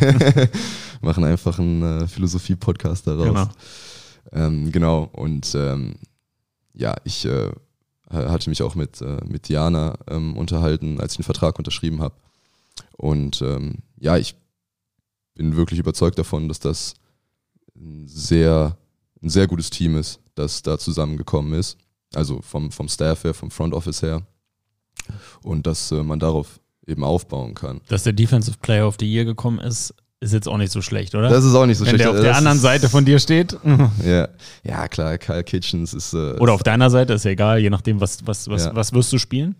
machen 1.01 1.25
einfach 1.25 1.59
einen 1.59 2.09
Philosophie-Podcast 2.09 3.07
daraus. 3.07 3.27
Genau. 3.27 3.49
Ähm, 4.33 4.73
genau, 4.73 5.09
und 5.13 5.55
ähm, 5.55 5.95
ja, 6.75 6.97
ich 7.05 7.25
äh, 7.27 7.51
hatte 8.11 8.51
mich 8.51 8.63
auch 8.63 8.75
mit, 8.75 9.01
äh, 9.01 9.19
mit 9.27 9.49
Diana 9.49 9.95
ähm, 10.09 10.37
unterhalten, 10.37 11.01
als 11.01 11.13
ich 11.13 11.19
den 11.19 11.25
Vertrag 11.25 11.59
unterschrieben 11.59 12.01
habe. 12.01 12.15
Und 12.97 13.43
ähm, 13.43 13.79
ja, 13.99 14.17
ich 14.17 14.35
bin 15.35 15.57
wirklich 15.57 15.79
überzeugt 15.81 16.19
davon, 16.19 16.49
dass 16.49 16.59
das 16.61 16.95
ein 17.77 18.07
sehr, 18.09 18.77
ein 19.23 19.29
sehr 19.29 19.47
gutes 19.47 19.71
Team 19.71 19.97
ist, 19.97 20.21
das 20.35 20.63
da 20.63 20.79
zusammengekommen 20.79 21.55
ist. 21.59 21.77
Also 22.15 22.41
vom, 22.41 22.71
vom 22.73 22.89
Staff 22.89 23.25
her, 23.25 23.35
vom 23.35 23.51
Front 23.51 23.75
Office 23.75 24.03
her. 24.03 24.23
Und 25.43 25.67
dass 25.67 25.93
äh, 25.93 26.03
man 26.03 26.19
darauf 26.19 26.61
eben 26.87 27.05
aufbauen 27.05 27.55
kann. 27.55 27.81
Dass 27.89 28.05
der 28.05 28.13
Defensive 28.13 28.57
Player 28.63 28.87
of 28.87 28.97
the 28.99 29.07
Year 29.11 29.25
gekommen 29.25 29.59
ist, 29.59 29.93
ist 30.21 30.33
jetzt 30.33 30.49
auch 30.49 30.57
nicht 30.57 30.73
so 30.73 30.81
schlecht, 30.81 31.15
oder? 31.15 31.29
Das 31.29 31.45
ist 31.45 31.55
auch 31.55 31.67
nicht 31.67 31.77
so 31.77 31.85
Wenn 31.85 31.91
schlecht. 31.91 32.05
der 32.05 32.11
auf 32.13 32.21
der 32.21 32.37
anderen 32.37 32.59
Seite 32.59 32.89
von 32.89 33.05
dir 33.05 33.19
steht. 33.19 33.57
Ja, 34.05 34.29
ja 34.65 34.89
klar, 34.89 35.19
Kyle 35.19 35.45
Kitchens 35.45 35.93
ist. 35.93 36.15
Äh, 36.15 36.35
Oder 36.39 36.55
auf 36.55 36.63
deiner 36.63 36.89
Seite, 36.89 37.13
ist 37.13 37.25
ja 37.25 37.33
egal, 37.33 37.59
je 37.59 37.69
nachdem, 37.71 38.01
was, 38.01 38.27
was, 38.27 38.49
was, 38.49 38.65
Ja. 38.65 38.75
was 38.75 38.93
wirst 38.95 39.13
du 39.13 39.19
spielen. 39.19 39.55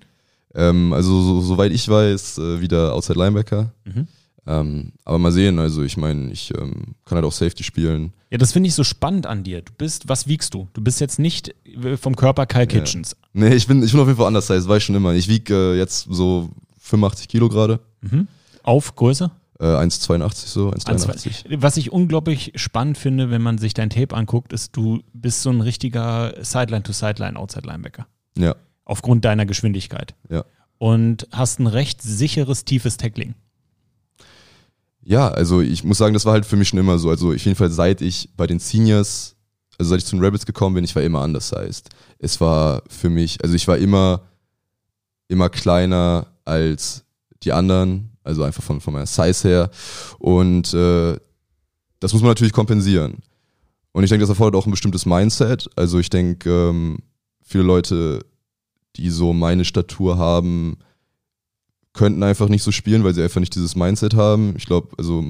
Ähm, 0.55 0.93
also 0.93 1.21
so, 1.21 1.41
soweit 1.41 1.73
ich 1.73 1.89
weiß, 1.89 2.39
äh, 2.39 2.61
wieder 2.61 2.95
Outside 2.95 3.19
Linebacker. 3.19 3.73
Mhm. 3.85 4.09
Ähm, 4.47 4.93
aber 5.05 5.19
mal 5.19 5.33
sehen, 5.33 5.59
also 5.59 5.83
ich 5.83 5.97
meine, 5.97 6.31
ich 6.31 6.53
ähm, 6.57 6.95
kann 7.05 7.17
halt 7.17 7.25
auch 7.25 7.33
Safety 7.33 7.65
spielen. 7.65 8.13
Ja, 8.31 8.39
das 8.39 8.53
finde 8.53 8.69
ich 8.69 8.75
so 8.75 8.85
spannend 8.85 9.27
an 9.27 9.43
dir. 9.43 9.63
Du 9.63 9.73
bist, 9.77 10.09
was 10.09 10.29
wiegst 10.29 10.55
du? 10.55 10.69
Du 10.73 10.83
bist 10.83 11.01
jetzt 11.01 11.19
nicht 11.19 11.55
vom 12.01 12.15
Körper 12.15 12.47
Kyle 12.47 12.67
Kitchens. 12.67 13.17
Nee, 13.33 13.55
ich 13.55 13.67
bin, 13.67 13.83
ich 13.83 13.91
bin 13.91 14.01
auf 14.01 14.07
jeden 14.07 14.19
Fall 14.19 14.29
anders, 14.29 14.47
das 14.47 14.69
weiß 14.69 14.79
ich 14.79 14.85
schon 14.85 14.95
immer. 14.95 15.15
Ich 15.15 15.29
wiege 15.29 15.73
äh, 15.75 15.77
jetzt 15.77 16.07
so 16.11 16.49
85 16.81 17.29
Kilo 17.29 17.49
gerade. 17.49 17.81
Mhm. 18.03 18.29
Auf 18.63 18.95
Größe? 18.95 19.31
Äh, 19.59 19.65
1,82 19.65 20.47
so, 20.47 20.71
1,83. 20.71 21.61
Was 21.61 21.77
ich 21.77 21.91
unglaublich 21.91 22.53
spannend 22.57 22.99
finde, 22.99 23.31
wenn 23.31 23.43
man 23.43 23.59
sich 23.59 23.75
dein 23.75 23.91
Tape 23.91 24.15
anguckt, 24.15 24.53
ist, 24.53 24.77
du 24.77 25.01
bist 25.13 25.43
so 25.43 25.51
ein 25.51 25.61
richtiger 25.61 26.35
Sideline-to-Sideline 26.41 27.37
Outside-Linebacker. 27.39 28.07
Ja, 28.37 28.55
Aufgrund 28.87 29.27
deiner 29.27 29.45
Geschwindigkeit. 29.45 30.15
ja. 30.31 30.45
Und 30.79 31.27
hast 31.33 31.59
ein 31.59 31.67
recht 31.67 32.03
sicheres, 32.03 32.67
tiefes 32.67 32.99
Tackling. 32.99 33.35
Ja, 35.03 35.29
also 35.29 35.61
ich 35.61 35.85
muss 35.85 35.99
sagen, 35.99 36.13
das 36.15 36.27
war 36.27 36.33
halt 36.33 36.45
für 36.45 36.57
mich 36.57 36.69
schon 36.69 36.79
immer 36.79 36.99
so. 36.99 37.09
Also 37.09 37.29
auf 37.29 37.45
jeden 37.45 37.57
Fall 37.57 37.71
seit 37.71 38.01
ich 38.01 38.29
bei 38.37 38.47
den 38.47 38.59
Seniors, 38.59 39.37
also 39.79 39.91
seit 39.91 40.01
ich 40.01 40.05
zu 40.05 40.17
den 40.17 40.25
Rabbits 40.25 40.45
gekommen 40.45 40.75
bin, 40.75 40.85
ich 40.85 40.95
war 40.97 41.03
immer 41.03 41.23
undersized. 41.23 41.89
Es 42.19 42.41
war 42.41 42.83
für 42.89 43.09
mich, 43.09 43.43
also 43.43 43.55
ich 43.55 43.67
war 43.69 43.79
immer, 43.79 44.23
immer 45.29 45.49
kleiner 45.49 46.27
als 46.45 47.05
die 47.43 47.53
anderen, 47.53 48.11
also 48.25 48.43
einfach 48.43 48.63
von, 48.63 48.81
von 48.81 48.93
meiner 48.93 49.07
Size 49.07 49.49
her. 49.49 49.71
Und 50.19 50.75
äh, 50.75 51.17
das 52.01 52.13
muss 52.13 52.23
man 52.23 52.33
natürlich 52.33 52.53
kompensieren. 52.53 53.19
Und 53.93 54.05
ich 54.05 54.11
denke, 54.11 54.25
das 54.25 54.29
erfordert 54.29 54.61
auch 54.61 54.67
ein 54.67 54.73
bestimmtes 54.73 55.07
Mindset. 55.07 55.71
Also 55.77 55.99
ich 55.99 56.11
denke, 56.11 56.51
ähm, 56.51 56.99
viele 57.43 57.65
Leute, 57.65 58.27
die 58.97 59.11
so 59.11 59.33
meine 59.33 59.65
Statur 59.65 60.19
haben, 60.19 60.79
könnten 61.93 62.23
einfach 62.23 62.49
nicht 62.49 62.63
so 62.63 62.71
spielen, 62.71 63.05
weil 63.05 63.15
sie 63.15 63.23
einfach 63.23 63.41
nicht 63.41 63.55
dieses 63.55 63.75
Mindset 63.75 64.15
haben. 64.15 64.55
Ich 64.57 64.67
glaube, 64.67 64.91
also 64.99 65.25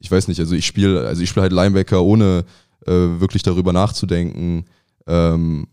ich 0.00 0.10
weiß 0.10 0.28
nicht, 0.28 0.40
also 0.40 0.54
ich 0.54 0.66
spiele, 0.66 1.06
also 1.06 1.22
ich 1.22 1.28
spiele 1.28 1.42
halt 1.42 1.52
Linebacker, 1.52 2.02
ohne 2.02 2.44
äh, 2.86 2.92
wirklich 2.92 3.42
darüber 3.42 3.72
nachzudenken, 3.72 4.66
ähm, 5.06 5.66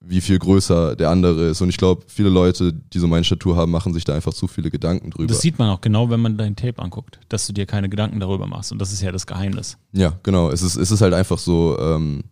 wie 0.00 0.20
viel 0.20 0.38
größer 0.38 0.94
der 0.94 1.10
andere 1.10 1.48
ist. 1.48 1.60
Und 1.60 1.68
ich 1.68 1.76
glaube, 1.76 2.04
viele 2.06 2.28
Leute, 2.28 2.72
die 2.72 2.98
so 2.98 3.08
meine 3.08 3.24
Statur 3.24 3.56
haben, 3.56 3.72
machen 3.72 3.92
sich 3.92 4.04
da 4.04 4.14
einfach 4.14 4.32
zu 4.32 4.46
viele 4.46 4.70
Gedanken 4.70 5.10
drüber. 5.10 5.26
Das 5.26 5.40
sieht 5.40 5.58
man 5.58 5.68
auch 5.70 5.80
genau, 5.80 6.08
wenn 6.10 6.20
man 6.20 6.38
dein 6.38 6.54
Tape 6.54 6.80
anguckt, 6.80 7.18
dass 7.28 7.46
du 7.46 7.52
dir 7.52 7.66
keine 7.66 7.88
Gedanken 7.88 8.20
darüber 8.20 8.46
machst. 8.46 8.70
Und 8.70 8.78
das 8.78 8.92
ist 8.92 9.02
ja 9.02 9.10
das 9.10 9.26
Geheimnis. 9.26 9.78
Ja, 9.92 10.18
genau. 10.22 10.50
Es 10.50 10.62
ist, 10.62 10.76
es 10.76 10.90
ist 10.90 11.00
halt 11.00 11.14
einfach 11.14 11.38
so, 11.38 11.76
ähm, 11.78 12.22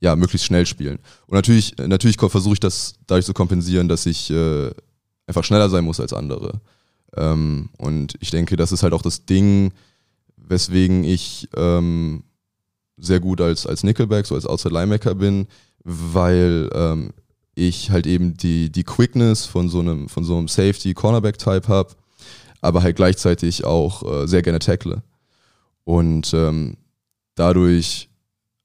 ja, 0.00 0.14
möglichst 0.16 0.46
schnell 0.46 0.66
spielen. 0.66 0.98
Und 1.26 1.34
natürlich, 1.34 1.74
natürlich 1.78 2.18
versuche 2.18 2.54
ich 2.54 2.60
das 2.60 2.94
dadurch 3.06 3.26
zu 3.26 3.34
kompensieren, 3.34 3.88
dass 3.88 4.06
ich 4.06 4.30
äh, 4.30 4.70
einfach 5.26 5.44
schneller 5.44 5.68
sein 5.68 5.84
muss 5.84 6.00
als 6.00 6.12
andere. 6.12 6.60
Ähm, 7.16 7.70
und 7.78 8.14
ich 8.20 8.30
denke, 8.30 8.56
das 8.56 8.72
ist 8.72 8.82
halt 8.82 8.92
auch 8.92 9.02
das 9.02 9.24
Ding, 9.24 9.72
weswegen 10.36 11.04
ich 11.04 11.48
ähm, 11.56 12.24
sehr 12.96 13.20
gut 13.20 13.40
als, 13.40 13.66
als 13.66 13.82
Nickelback, 13.84 14.26
so 14.26 14.34
als 14.34 14.46
Outside 14.46 14.74
Linebacker 14.74 15.14
bin, 15.14 15.46
weil 15.84 16.70
ähm, 16.74 17.12
ich 17.54 17.90
halt 17.90 18.06
eben 18.06 18.36
die, 18.36 18.70
die 18.70 18.84
Quickness 18.84 19.46
von 19.46 19.68
so 19.68 19.80
einem, 19.80 20.08
von 20.08 20.24
so 20.24 20.36
einem 20.36 20.48
Safety-Cornerback-Type 20.48 21.68
habe, 21.68 21.94
aber 22.60 22.82
halt 22.82 22.96
gleichzeitig 22.96 23.64
auch 23.64 24.02
äh, 24.02 24.26
sehr 24.26 24.42
gerne 24.42 24.58
tackle. 24.58 25.02
Und 25.84 26.32
ähm, 26.34 26.76
dadurch 27.34 28.08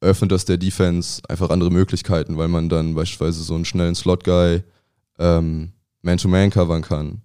öffnet 0.02 0.32
das 0.32 0.46
der 0.46 0.58
Defense 0.58 1.22
einfach 1.30 1.50
andere 1.50 1.72
Möglichkeiten, 1.72 2.38
weil 2.38 2.48
man 2.48 2.70
dann 2.70 2.96
beispielsweise 2.96 3.44
so 3.44 3.56
einen 3.56 3.66
schnellen 3.66 3.96
Slot-Guy 3.96 4.64
ähm, 5.20 5.72
Man-to-Man 6.02 6.50
covern 6.50 6.82
kann, 6.82 7.22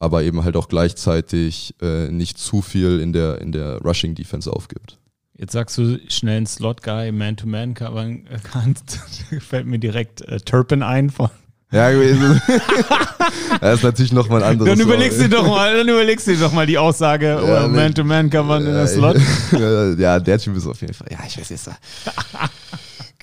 aber 0.00 0.24
eben 0.24 0.44
halt 0.44 0.56
auch 0.56 0.68
gleichzeitig 0.68 1.74
äh, 1.80 2.08
nicht 2.08 2.38
zu 2.38 2.62
viel 2.62 3.00
in 3.00 3.12
der, 3.12 3.40
in 3.40 3.52
der 3.52 3.78
Rushing-Defense 3.78 4.52
aufgibt. 4.52 4.98
Jetzt 5.36 5.52
sagst 5.52 5.78
du 5.78 6.00
schnell 6.08 6.38
einen 6.38 6.46
Slot-Guy, 6.46 7.12
Man-to-Man 7.12 7.74
covern 7.74 8.24
kannst. 8.42 8.98
Fällt 9.38 9.66
mir 9.66 9.78
direkt 9.78 10.22
äh, 10.22 10.40
Turpin 10.40 10.82
ein. 10.82 11.10
Von 11.10 11.30
Ja, 11.70 11.90
gewesen. 11.90 12.40
das 13.60 13.78
ist 13.78 13.84
natürlich 13.84 14.12
nochmal 14.12 14.42
ein 14.42 14.52
anderes. 14.52 14.70
dann 14.70 14.80
überlegst 14.80 15.20
du 15.20 15.28
doch 15.28 15.46
mal, 15.46 15.76
dann 15.76 15.88
überlegst 15.88 16.26
du 16.26 16.32
dir 16.32 16.40
doch 16.40 16.52
mal 16.52 16.66
die 16.66 16.78
Aussage, 16.78 17.26
Ja, 17.26 17.64
oh, 17.64 17.68
nee. 17.68 17.76
Man-to-Man 17.76 18.30
covern 18.30 18.66
in 18.66 18.72
der 18.72 18.86
Slot. 18.86 19.18
ja, 19.98 20.18
der 20.18 20.38
Typ 20.38 20.56
ist 20.56 20.66
auf 20.66 20.80
jeden 20.80 20.94
Fall. 20.94 21.08
Ja, 21.10 21.18
ich 21.26 21.38
weiß 21.38 21.50
jetzt. 21.50 21.70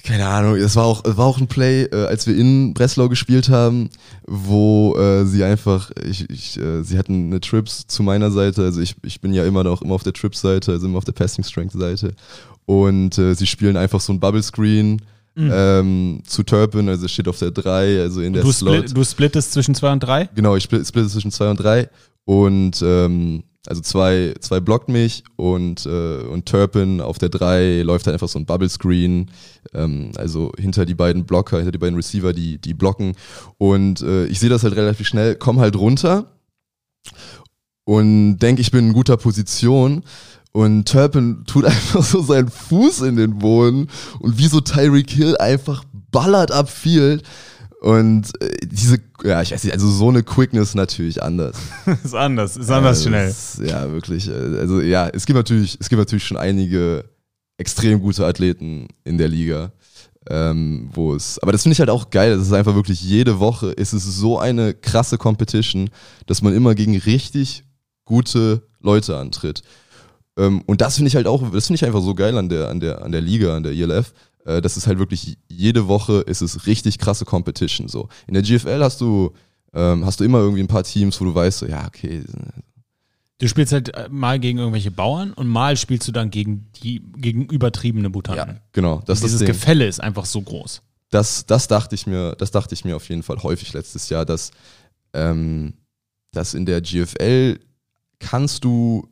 Keine 0.04 0.28
Ahnung, 0.28 0.56
es 0.58 0.76
war 0.76 0.86
auch, 0.86 1.02
war 1.04 1.26
auch 1.26 1.40
ein 1.40 1.48
Play, 1.48 1.86
äh, 1.86 2.06
als 2.06 2.28
wir 2.28 2.38
in 2.38 2.76
Breslau 2.76 3.10
gespielt 3.10 3.50
haben, 3.50 3.90
wo 4.28 4.96
äh, 4.96 5.26
sie 5.26 5.44
einfach, 5.44 5.90
ich, 6.08 6.30
ich, 6.30 6.60
äh, 6.60 6.84
sie 6.84 7.00
hatten 7.00 7.32
eine 7.32 7.42
Trips 7.42 7.88
zu 7.88 8.04
meiner 8.04 8.30
Seite, 8.30 8.62
also 8.62 8.82
ich, 8.82 8.96
ich 9.02 9.20
bin 9.22 9.34
ja 9.34 9.44
immer 9.46 9.64
noch 9.64 9.82
immer 9.82 9.96
auf 9.96 10.04
der 10.04 10.14
Trips-Seite, 10.14 10.74
also 10.74 10.86
immer 10.86 11.00
auf 11.00 11.06
der 11.06 11.14
Passing 11.14 11.44
Strength-Seite. 11.44 12.14
Und 12.68 13.18
äh, 13.18 13.34
sie 13.34 13.48
spielen 13.48 13.78
einfach 13.78 14.00
so 14.00 14.14
ein 14.14 14.20
Bubble 14.20 14.44
Screen 15.36 15.52
ähm, 15.54 16.22
zu 16.26 16.44
Turpin, 16.44 16.88
also 16.90 17.08
steht 17.08 17.28
auf 17.28 17.40
der 17.40 17.52
3, 17.52 18.02
also 18.02 18.22
in 18.22 18.34
der 18.34 18.44
Du, 18.44 18.52
Slot. 18.52 18.76
split, 18.76 18.98
du 18.98 19.04
splittest 19.04 19.52
zwischen 19.54 19.76
2 19.76 19.92
und 19.94 20.00
3? 20.00 20.30
Genau, 20.36 20.56
ich 20.56 20.64
split, 20.64 20.88
splitte 20.88 21.10
zwischen 21.10 21.32
zwei 21.32 21.50
und 21.50 21.58
drei 21.60 21.90
und 22.26 22.82
ähm, 22.82 23.44
also 23.68 23.82
zwei, 23.82 24.36
zwei 24.42 24.60
blockt 24.60 24.90
mich 24.90 25.24
und, 25.38 25.86
äh, 25.88 26.20
und 26.20 26.46
Turpin 26.46 27.02
auf 27.02 27.18
der 27.18 27.30
drei 27.30 27.82
läuft 27.82 28.06
halt 28.06 28.14
einfach 28.14 28.30
so 28.30 28.38
ein 28.40 28.46
Bubble 28.46 28.70
Screen, 28.70 29.32
ähm, 29.74 30.12
also 30.16 30.52
hinter 30.58 30.86
die 30.86 30.94
beiden 30.94 31.26
Blocker, 31.26 31.58
hinter 31.58 31.72
die 31.72 31.80
beiden 31.80 31.96
Receiver, 31.96 32.32
die, 32.32 32.60
die 32.60 32.74
blocken 32.76 33.14
und 33.58 34.02
äh, 34.02 34.26
ich 34.28 34.40
sehe 34.40 34.50
das 34.50 34.64
halt 34.64 34.76
relativ 34.76 35.08
schnell, 35.08 35.36
komm 35.36 35.60
halt 35.60 35.76
runter 35.76 36.32
und 37.86 38.38
denke, 38.40 38.62
ich 38.62 38.72
bin 38.72 38.88
in 38.88 38.94
guter 38.94 39.18
Position 39.18 40.04
und 40.56 40.86
Turpin 40.88 41.44
tut 41.46 41.66
einfach 41.66 42.02
so 42.02 42.22
seinen 42.22 42.50
Fuß 42.50 43.02
in 43.02 43.18
den 43.18 43.38
Boden 43.40 43.90
und 44.20 44.38
wie 44.38 44.48
so 44.48 44.62
Tyreek 44.62 45.10
Hill 45.10 45.36
einfach 45.38 45.84
ballert 46.12 46.52
upfield 46.52 47.24
und 47.82 48.32
äh, 48.42 48.66
diese, 48.66 49.00
ja, 49.26 49.42
ich 49.42 49.52
weiß 49.52 49.66
nicht, 49.66 49.74
also 49.74 49.90
so 49.92 50.08
eine 50.08 50.24
Quickness 50.24 50.74
natürlich 50.74 51.22
anders. 51.22 51.58
ist 52.04 52.16
anders, 52.16 52.56
ist 52.56 52.72
anders 52.72 53.04
Ja, 53.04 53.10
schnell. 53.10 53.28
das- 53.28 53.62
Ja, 53.64 53.92
wirklich. 53.92 54.30
äh, 54.30 54.58
Also 54.60 54.80
ja, 54.80 55.10
es 55.10 55.26
gibt 55.26 55.36
natürlich, 55.36 55.78
es 55.80 55.90
gibt 55.90 56.00
natürlich 56.00 56.26
schon 56.26 56.38
einige 56.38 57.04
extrem 57.58 58.00
gute 58.02 58.26
Athleten 58.26 58.88
in 59.04 59.18
der 59.18 59.28
Liga. 59.28 59.72
Ähm, 60.28 60.90
wo 60.94 61.14
es, 61.14 61.38
aber 61.40 61.52
das 61.52 61.62
finde 61.62 61.74
ich 61.74 61.80
halt 61.80 61.92
auch 61.92 62.10
geil. 62.10 62.36
Das 62.38 62.48
ist 62.48 62.54
einfach 62.54 62.74
wirklich 62.74 63.00
jede 63.04 63.40
Woche 63.40 63.72
ist 63.72 63.94
es 63.94 64.04
so 64.06 64.40
eine 64.40 64.74
krasse 64.74 65.20
Competition, 65.20 65.90
dass 66.26 66.42
man 66.42 66.56
immer 66.56 66.74
gegen 66.74 66.98
richtig 66.98 67.64
gute 68.06 68.64
Leute 68.82 69.18
antritt. 69.18 69.62
Ähm, 70.38 70.62
und 70.66 70.82
das 70.82 70.96
finde 70.96 71.10
ich 71.10 71.16
halt 71.16 71.28
auch, 71.28 71.42
das 71.52 71.68
finde 71.68 71.76
ich 71.76 71.86
einfach 71.86 72.02
so 72.02 72.14
geil 72.16 72.38
an 72.38 72.50
der, 72.50 72.70
an 72.70 72.80
der, 72.80 73.04
an 73.04 73.12
der 73.12 73.22
Liga, 73.22 73.56
an 73.56 73.64
der 73.64 73.72
ILF. 73.72 74.14
Äh, 74.46 74.62
das 74.62 74.78
ist 74.78 74.88
halt 74.88 75.00
wirklich 75.00 75.38
jede 75.48 75.88
Woche 75.88 76.22
ist 76.22 76.42
es 76.42 76.68
richtig 76.68 76.98
krasse 77.00 77.26
Competition. 77.26 77.88
So 77.88 78.10
in 78.28 78.34
der 78.34 78.44
GFL 78.44 78.82
hast 78.84 79.02
du 79.02 79.32
ähm, 79.74 80.06
hast 80.06 80.20
du 80.20 80.24
immer 80.24 80.40
irgendwie 80.40 80.62
ein 80.62 80.68
paar 80.68 80.84
Teams, 80.84 81.20
wo 81.20 81.26
du 81.26 81.36
weißt, 81.36 81.60
so, 81.60 81.66
ja 81.66 81.86
okay, 81.86 82.24
Du 83.38 83.50
spielst 83.50 83.74
halt 83.74 83.94
äh, 83.94 84.08
mal 84.10 84.40
gegen 84.40 84.60
irgendwelche 84.60 84.92
Bauern 84.92 85.34
und 85.34 85.48
mal 85.48 85.76
spielst 85.76 86.08
du 86.08 86.14
dann 86.14 86.32
gegen 86.32 86.68
die 86.82 87.02
gegen 87.18 87.46
übertriebene 87.48 88.08
Mutanten. 88.08 88.62
genau. 88.72 89.02
Das 89.06 89.20
dieses 89.20 89.40
das. 89.40 89.48
Gefälle 89.48 89.88
ist 89.88 90.00
einfach 90.00 90.26
so 90.26 90.42
groß. 90.42 90.82
das, 91.10 91.46
das 91.46 91.68
dachte 91.68 91.96
ich 91.96 92.08
mir, 92.08 92.36
das 92.38 92.52
dachte 92.52 92.74
ich 92.74 92.86
mir 92.86 92.96
auf 92.96 93.10
jeden 93.10 93.24
Fall 93.24 93.42
häufig 93.44 93.74
letztes 93.74 94.08
Jahr, 94.10 94.26
dass 94.26 94.52
ähm, 95.14 95.74
dass 96.32 96.54
in 96.54 96.66
der 96.66 96.82
GFL 96.82 97.60
kannst 98.20 98.64
du, 98.64 99.08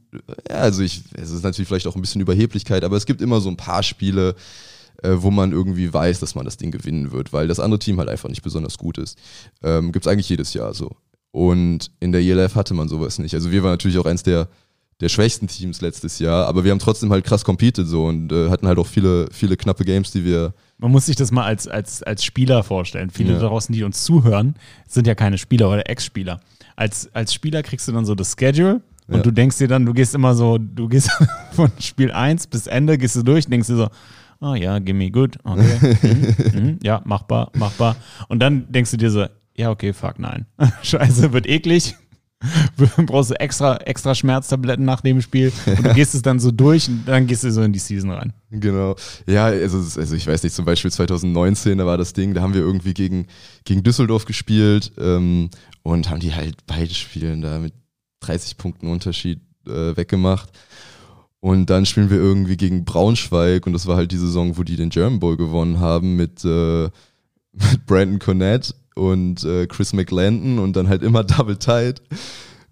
ja, 0.50 0.56
also 0.56 0.82
ich, 0.84 1.04
es 1.16 1.32
ist 1.32 1.44
natürlich 1.44 1.68
vielleicht 1.68 1.88
auch 1.88 1.96
ein 1.96 2.02
bisschen 2.02 2.22
Überheblichkeit, 2.22 2.84
aber 2.84 2.98
es 2.98 3.06
gibt 3.06 3.22
immer 3.22 3.42
so 3.42 3.50
ein 3.50 3.58
paar 3.58 3.84
Spiele, 3.84 4.36
äh, 5.02 5.12
wo 5.16 5.32
man 5.32 5.52
irgendwie 5.52 5.94
weiß, 5.94 6.20
dass 6.20 6.36
man 6.36 6.46
das 6.46 6.58
Ding 6.58 6.72
gewinnen 6.72 7.12
wird, 7.12 7.34
weil 7.34 7.48
das 7.48 7.60
andere 7.60 7.80
Team 7.80 8.00
halt 8.00 8.10
einfach 8.10 8.30
nicht 8.30 8.44
besonders 8.44 8.78
gut 8.78 8.98
ist. 8.98 9.18
Ähm, 9.62 9.92
gibt 9.92 10.06
es 10.06 10.12
eigentlich 10.12 10.30
jedes 10.30 10.54
Jahr 10.54 10.74
so. 10.74 10.92
Und 11.32 11.92
in 12.00 12.12
der 12.12 12.22
ELF 12.22 12.56
hatte 12.56 12.74
man 12.74 12.88
sowas 12.88 13.18
nicht. 13.20 13.34
Also 13.34 13.52
wir 13.52 13.64
waren 13.64 13.72
natürlich 13.72 13.98
auch 13.98 14.06
eins 14.06 14.22
der, 14.24 14.48
der 15.00 15.10
schwächsten 15.10 15.48
Teams 15.48 15.82
letztes 15.82 16.20
Jahr, 16.20 16.46
aber 16.46 16.64
wir 16.64 16.72
haben 16.72 16.80
trotzdem 16.80 17.12
halt 17.12 17.26
krass 17.26 17.44
competed 17.44 17.88
so 17.88 18.06
und 18.06 18.32
äh, 18.32 18.50
hatten 18.50 18.68
halt 18.68 18.78
auch 18.78 18.88
viele, 18.88 19.28
viele 19.32 19.58
knappe 19.58 19.84
Games, 19.84 20.12
die 20.12 20.24
wir. 20.24 20.54
Man 20.78 20.92
muss 20.92 21.08
sich 21.08 21.16
das 21.16 21.32
mal 21.32 21.44
als, 21.46 21.68
als, 21.68 22.04
als 22.04 22.24
Spieler 22.24 22.64
vorstellen. 22.64 23.10
Viele 23.10 23.34
Ja. 23.34 23.40
draußen, 23.40 23.74
die 23.74 23.84
uns 23.84 24.04
zuhören, 24.04 24.56
sind 24.88 25.08
ja 25.08 25.16
keine 25.16 25.38
Spieler 25.40 25.70
oder 25.70 25.90
Ex-Spieler. 25.90 26.40
Als, 26.76 27.14
als 27.14 27.34
Spieler 27.34 27.64
kriegst 27.64 27.88
du 27.88 27.92
dann 27.92 28.06
so 28.06 28.16
das 28.16 28.36
Schedule 28.40 28.82
und 29.08 29.18
Ja. 29.18 29.22
du 29.22 29.32
denkst 29.32 29.58
dir 29.58 29.68
dann, 29.68 29.86
du 29.86 29.94
gehst 29.94 30.16
immer 30.16 30.34
so, 30.36 30.58
du 30.58 30.88
gehst 30.88 31.10
von 31.52 31.72
Spiel 31.80 32.12
1 32.12 32.48
bis 32.48 32.68
Ende, 32.68 32.98
gehst 32.98 33.16
du 33.16 33.24
durch, 33.24 33.46
denkst 33.48 33.68
dir 33.68 33.76
so, 33.76 33.90
oh 34.42 34.56
ja, 34.56 34.80
gimme 34.80 35.10
gut, 35.12 35.38
okay, 35.44 35.96
mhm, 36.02 36.36
mhm, 36.62 36.80
ja, 36.84 37.02
machbar, 37.06 37.52
machbar. 37.56 37.96
Und 38.28 38.40
dann 38.40 38.72
denkst 38.72 38.92
du 38.92 38.98
dir 38.98 39.10
so, 39.12 39.26
ja, 39.56 39.70
okay, 39.70 39.94
fuck, 39.94 40.20
nein. 40.20 40.46
Scheiße, 40.82 41.32
wird 41.34 41.48
eklig. 41.48 41.96
brauchst 43.06 43.32
du 43.32 43.40
extra, 43.40 43.78
extra 43.78 44.14
Schmerztabletten 44.14 44.84
nach 44.84 45.00
dem 45.00 45.22
Spiel 45.22 45.54
und 45.66 45.86
du 45.86 45.94
gehst 45.94 46.14
es 46.14 46.24
dann 46.24 46.42
so 46.42 46.52
durch 46.52 46.90
und 46.90 47.06
dann 47.08 47.26
gehst 47.26 47.46
du 47.46 47.52
so 47.54 47.62
in 47.62 47.72
die 47.72 47.80
Season 47.80 48.12
rein. 48.12 48.34
Genau. 48.52 48.96
Ja, 49.26 49.46
also, 49.46 49.78
also 49.78 50.14
ich 50.14 50.28
weiß 50.28 50.44
nicht, 50.44 50.54
zum 50.54 50.66
Beispiel 50.66 50.92
2019, 50.92 51.78
da 51.78 51.86
war 51.86 51.98
das 51.98 52.12
Ding, 52.12 52.34
da 52.34 52.42
haben 52.42 52.54
wir 52.54 52.60
irgendwie 52.60 52.94
gegen, 52.94 53.28
gegen 53.64 53.82
Düsseldorf 53.84 54.26
gespielt 54.26 54.92
ähm, 54.98 55.52
und 55.84 56.10
haben 56.10 56.20
die 56.20 56.34
halt 56.36 56.58
beide 56.68 56.94
Spielen 56.94 57.42
da 57.42 57.60
mit 57.60 57.74
30 58.26 58.58
Punkten 58.58 58.88
Unterschied 58.88 59.40
äh, 59.68 59.96
weggemacht. 59.96 60.50
Und 61.40 61.70
dann 61.70 61.86
spielen 61.86 62.10
wir 62.10 62.18
irgendwie 62.18 62.56
gegen 62.56 62.86
Braunschweig 62.86 63.68
und 63.68 63.74
das 63.74 63.86
war 63.86 63.98
halt 63.98 64.14
die 64.14 64.18
Saison, 64.18 64.58
wo 64.58 64.64
die 64.64 64.78
den 64.78 64.90
German 64.90 65.20
Bowl 65.20 65.36
gewonnen 65.36 65.80
haben 65.80 66.16
mit, 66.16 66.46
äh, 66.46 66.84
mit 67.52 67.86
Brandon 67.86 68.20
Cornett 68.20 68.74
und 68.96 69.44
äh, 69.44 69.68
Chris 69.68 69.92
McLendon 69.94 70.60
und 70.60 70.76
dann 70.76 70.88
halt 70.88 71.04
immer 71.04 71.24
Double 71.26 71.58
Tight 71.58 72.02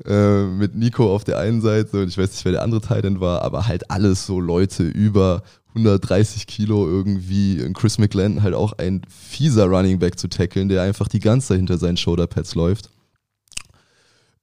äh, 0.06 0.46
mit 0.46 0.76
Nico 0.76 1.14
auf 1.14 1.26
der 1.26 1.40
einen 1.40 1.62
Seite 1.62 2.02
und 2.02 2.08
ich 2.08 2.18
weiß 2.18 2.32
nicht, 2.32 2.46
wer 2.46 2.54
der 2.54 2.64
andere 2.64 2.82
Titan 2.82 3.20
war, 3.20 3.42
aber 3.42 3.68
halt 3.68 3.92
alles 3.92 4.26
so 4.26 4.40
Leute 4.40 4.84
über 4.84 5.44
130 5.76 6.48
Kilo 6.48 6.88
irgendwie 6.88 7.62
und 7.62 7.74
Chris 7.74 7.98
McLendon 7.98 8.44
halt 8.44 8.54
auch 8.54 8.74
ein 8.74 9.02
fieser 9.10 9.66
Running 9.66 10.00
Back 10.00 10.18
zu 10.18 10.28
tackeln, 10.28 10.70
der 10.70 10.82
einfach 10.82 11.08
die 11.08 11.20
ganze 11.20 11.50
Zeit 11.50 11.58
hinter 11.58 11.78
seinen 11.78 11.98
Shoulderpads 11.98 12.56
läuft. 12.56 12.90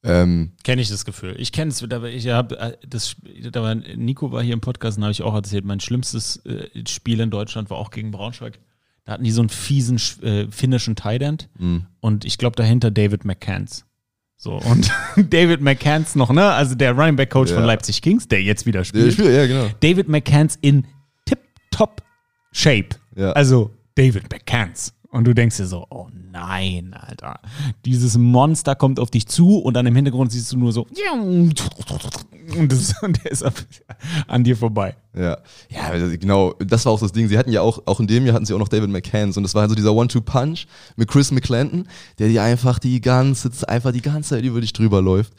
Ähm, 0.05 0.53
Kenne 0.62 0.80
ich 0.80 0.88
das 0.88 1.05
Gefühl. 1.05 1.34
Ich 1.38 1.51
kenne 1.51 1.70
es, 1.70 1.82
aber 1.82 2.09
ich 2.09 2.28
habe 2.28 2.78
das, 2.88 3.16
da 3.51 3.62
war, 3.62 3.74
Nico 3.74 4.30
war 4.30 4.42
hier 4.42 4.55
im 4.55 4.61
Podcast 4.61 4.96
und 4.99 5.05
habe 5.05 5.12
ich 5.12 5.22
auch 5.22 5.34
erzählt, 5.34 5.64
mein 5.64 5.80
schlimmstes 5.80 6.36
äh, 6.46 6.68
Spiel 6.86 7.18
in 7.20 7.30
Deutschland 7.30 7.68
war 7.70 7.78
auch 7.78 7.90
gegen 7.90 8.11
Braunschweig. 8.12 8.59
Da 9.05 9.12
hatten 9.14 9.24
die 9.24 9.30
so 9.32 9.40
einen 9.40 9.49
fiesen 9.49 10.01
äh, 10.22 10.46
finnischen 10.51 10.94
Tight 10.94 11.22
End 11.22 11.49
mh. 11.59 11.86
und 12.01 12.24
ich 12.24 12.38
glaube 12.38 12.55
dahinter 12.57 12.90
David 12.90 13.24
McCants. 13.24 13.86
So, 14.36 14.53
und 14.53 14.88
David 15.16 15.62
McCants 15.62 16.14
noch, 16.14 16.30
ne? 16.30 16.44
Also 16.53 16.76
der 16.76 16.92
Running 16.92 17.16
Back 17.16 17.30
Coach 17.30 17.51
Ja. 17.51 17.57
von 17.57 17.64
Leipzig 17.64 18.01
Kings, 18.03 18.28
der 18.28 18.40
jetzt 18.40 18.66
wieder 18.66 18.84
spielt. 18.84 19.14
Spieler, 19.14 19.30
ja, 19.32 19.46
genau. 19.49 19.68
David 19.80 20.09
McCants 20.09 20.57
in 20.61 20.86
tip-top 21.24 22.03
Shape. 22.53 22.90
Ja. 23.16 23.32
Also 23.32 23.74
David 23.96 24.30
McCants. 24.30 24.94
Und 25.11 25.24
du 25.24 25.34
denkst 25.34 25.56
dir 25.56 25.66
so, 25.66 25.86
oh 25.88 26.09
nein, 26.32 26.92
Alter. 26.92 27.40
Dieses 27.86 28.18
Monster 28.18 28.74
kommt 28.74 29.00
auf 29.00 29.11
dich 29.11 29.26
zu 29.26 29.56
und 29.59 29.72
dann 29.72 29.86
im 29.86 29.96
Hintergrund 29.96 30.32
siehst 30.32 30.52
du 30.52 30.59
nur 30.59 30.72
so 30.72 30.86
und, 31.12 32.72
das, 32.72 33.02
und 33.02 33.24
der 33.24 33.32
ist 33.32 33.44
an 34.26 34.44
dir 34.44 34.56
vorbei. 34.56 34.96
Ja, 35.14 35.38
ja, 35.70 35.80
also 35.90 36.06
genau, 36.18 36.52
das 36.59 36.84
war 36.84 36.92
auch 36.92 37.00
das 37.00 37.12
Ding. 37.12 37.28
Sie 37.28 37.38
hatten 37.38 37.52
ja 37.52 37.62
auch, 37.62 37.82
auch 37.86 38.00
in 38.00 38.06
dem 38.06 38.26
Jahr 38.26 38.34
hatten 38.34 38.44
sie 38.44 38.52
auch 38.52 38.59
noch 38.59 38.68
David 38.68 38.90
McCanns 38.90 39.36
und 39.38 39.42
das 39.44 39.54
war 39.54 39.62
halt 39.62 39.70
so 39.70 39.74
dieser 39.74 39.94
One-Two-Punch 39.94 40.66
mit 40.96 41.09
Chris 41.09 41.30
McClendon, 41.30 41.88
der 42.18 42.28
die 42.28 42.38
einfach 42.38 42.78
die 42.78 43.00
ganze, 43.00 43.50
Zeit- 43.50 43.68
einfach 43.70 43.92
die 43.92 44.02
ganze 44.02 44.30
Zeit 44.30 44.44
über 44.44 44.61
dich 44.61 44.74
drüber 44.74 45.00
läuft. 45.00 45.32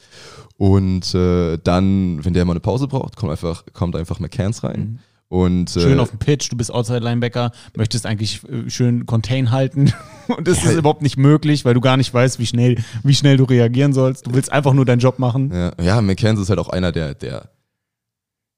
Und 0.56 1.14
äh, 1.14 1.58
dann, 1.62 2.24
wenn 2.24 2.34
der 2.34 2.44
mal 2.44 2.52
eine 2.52 2.60
Pause 2.60 2.86
braucht, 2.88 3.16
kommt 3.16 3.30
einfach, 3.32 3.64
kommt 3.72 3.96
einfach 3.96 4.18
McCanns 4.18 4.62
rein. 4.64 4.98
Und, 5.30 5.70
Schön 5.70 5.98
äh, 5.98 6.00
auf 6.00 6.10
dem 6.10 6.18
Pitch, 6.18 6.50
du 6.50 6.56
bist 6.56 6.72
Outside 6.72 6.98
Linebacker, 6.98 7.52
möchtest 7.76 8.04
eigentlich 8.04 8.40
äh, 8.48 8.68
schön 8.68 9.06
Contain 9.06 9.52
halten 9.52 9.92
und 10.26 10.48
das 10.48 10.64
ist 10.64 10.72
überhaupt 10.76 11.02
nicht 11.02 11.16
möglich, 11.16 11.64
weil 11.64 11.72
du 11.72 11.80
gar 11.80 11.96
nicht 11.96 12.12
weißt, 12.12 12.40
wie 12.40 12.46
schnell, 12.46 12.82
wie 13.04 13.14
schnell 13.14 13.36
du 13.36 13.44
reagieren 13.44 13.92
sollst. 13.92 14.26
Du 14.26 14.34
willst 14.34 14.50
einfach 14.50 14.72
nur 14.72 14.84
deinen 14.84 14.98
Job 14.98 15.20
machen. 15.20 15.52
Ja, 15.54 15.72
ja 15.80 16.00
McCanns 16.00 16.40
ist 16.40 16.48
halt 16.48 16.58
auch 16.58 16.68
einer, 16.68 16.90
der, 16.90 17.14
der, 17.14 17.48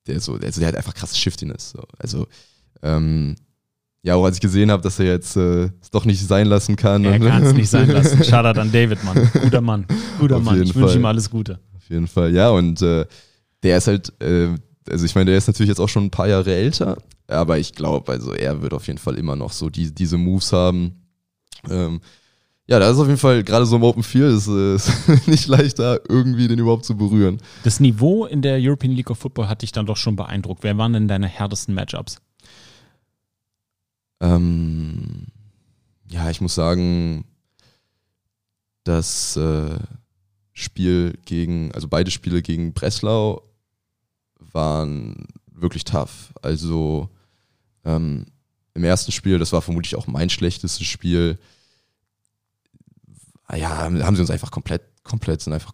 der 0.07 0.21
so, 0.21 0.37
also 0.37 0.61
der 0.61 0.69
hat 0.69 0.77
einfach 0.77 0.95
krasses 0.95 1.19
Shiftiness. 1.19 1.73
So. 1.73 1.83
Also, 1.99 2.27
ähm, 2.83 3.37
ja, 4.01 4.15
auch 4.15 4.25
als 4.25 4.37
ich 4.37 4.41
gesehen 4.41 4.71
habe, 4.71 4.83
dass 4.83 4.99
er 4.99 5.05
jetzt 5.05 5.37
äh, 5.37 5.65
es 5.83 5.91
doch 5.91 6.07
nicht 6.07 6.27
sein 6.27 6.47
lassen 6.47 6.77
kann. 6.77 7.05
Er 7.05 7.21
kann 7.21 7.43
es 7.43 7.53
nicht 7.53 7.69
sein 7.69 7.91
lassen. 7.91 8.25
Shoutout 8.25 8.59
an 8.59 8.73
David, 8.73 9.05
Mann. 9.05 9.31
Guter 9.43 9.61
Mann. 9.61 9.85
Guter 10.19 10.39
Auf 10.39 10.43
Mann. 10.43 10.63
Ich 10.63 10.75
wünsche 10.75 10.97
ihm 10.97 11.05
alles 11.05 11.29
Gute. 11.29 11.61
Auf 11.77 11.91
jeden 11.91 12.07
Fall, 12.07 12.35
ja. 12.35 12.49
Und 12.49 12.81
äh, 12.81 13.05
der 13.63 13.77
ist 13.77 13.89
halt, 13.89 14.11
äh, 14.23 14.49
also 14.89 15.05
ich 15.05 15.15
meine, 15.15 15.31
der 15.31 15.39
ist 15.39 15.47
natürlich 15.47 15.69
jetzt 15.69 15.81
auch 15.81 15.89
schon 15.89 16.05
ein 16.05 16.11
paar 16.11 16.29
Jahre 16.29 16.55
älter, 16.55 16.99
aber 17.29 17.59
ich 17.59 17.75
glaube, 17.75 18.13
also 18.13 18.33
er 18.33 18.63
wird 18.63 18.75
auf 18.75 18.87
jeden 18.87 18.99
Fall 18.99 19.17
immer 19.17 19.37
noch 19.37 19.53
so 19.53 19.71
die, 19.71 19.95
diese 19.95 20.19
Moves 20.19 20.53
haben. 20.53 21.03
Ähm, 21.71 22.01
ja, 22.67 22.79
da 22.79 22.91
ist 22.91 22.99
auf 22.99 23.07
jeden 23.07 23.19
Fall 23.19 23.43
gerade 23.43 23.67
so 23.67 23.77
im 23.77 23.83
Open 23.83 24.03
Field 24.03 24.35
ist 24.35 24.47
es 24.47 25.09
nicht 25.27 25.47
leicht, 25.49 25.79
da 25.79 25.99
irgendwie 26.09 26.49
den 26.49 26.59
überhaupt 26.59 26.85
zu 26.85 26.97
berühren. 26.97 27.39
Das 27.65 27.81
Niveau 27.81 28.25
in 28.25 28.43
der 28.43 28.59
European 28.61 28.93
League 28.93 29.11
of 29.11 29.19
Football 29.19 29.49
hat 29.49 29.63
dich 29.63 29.73
dann 29.73 29.87
doch 29.87 29.97
schon 29.97 30.17
beeindruckt. 30.17 30.63
Wer 30.63 30.79
waren 30.79 30.93
denn 30.93 31.09
deine 31.09 31.27
härtesten 31.27 31.75
Matchups? 31.75 32.19
Ähm, 34.21 35.27
ja, 36.09 36.31
ich 36.31 36.41
muss 36.41 36.55
sagen, 36.55 37.25
das 38.85 39.37
äh, 39.37 39.79
Spiel 40.53 41.19
gegen, 41.25 41.73
also 41.73 41.89
beide 41.89 42.11
Spiele 42.11 42.43
gegen 42.43 42.73
Breslau 42.73 43.43
waren 44.53 45.27
wirklich 45.47 45.85
tough. 45.85 46.33
Also 46.43 47.09
ähm, 47.85 48.27
im 48.75 48.85
ersten 48.85 49.13
Spiel, 49.13 49.39
das 49.39 49.53
war 49.53 49.63
vermutlich 49.63 49.97
auch 49.97 50.07
mein 50.07 50.31
schlechtestes 50.31 50.87
Spiel, 50.87 51.39
ja, 53.55 53.71
haben 53.79 54.17
sie 54.17 54.23
uns 54.23 54.31
einfach 54.31 54.51
komplett, 54.51 54.83
komplett 55.03 55.43
sind 55.43 55.53
einfach, 55.53 55.73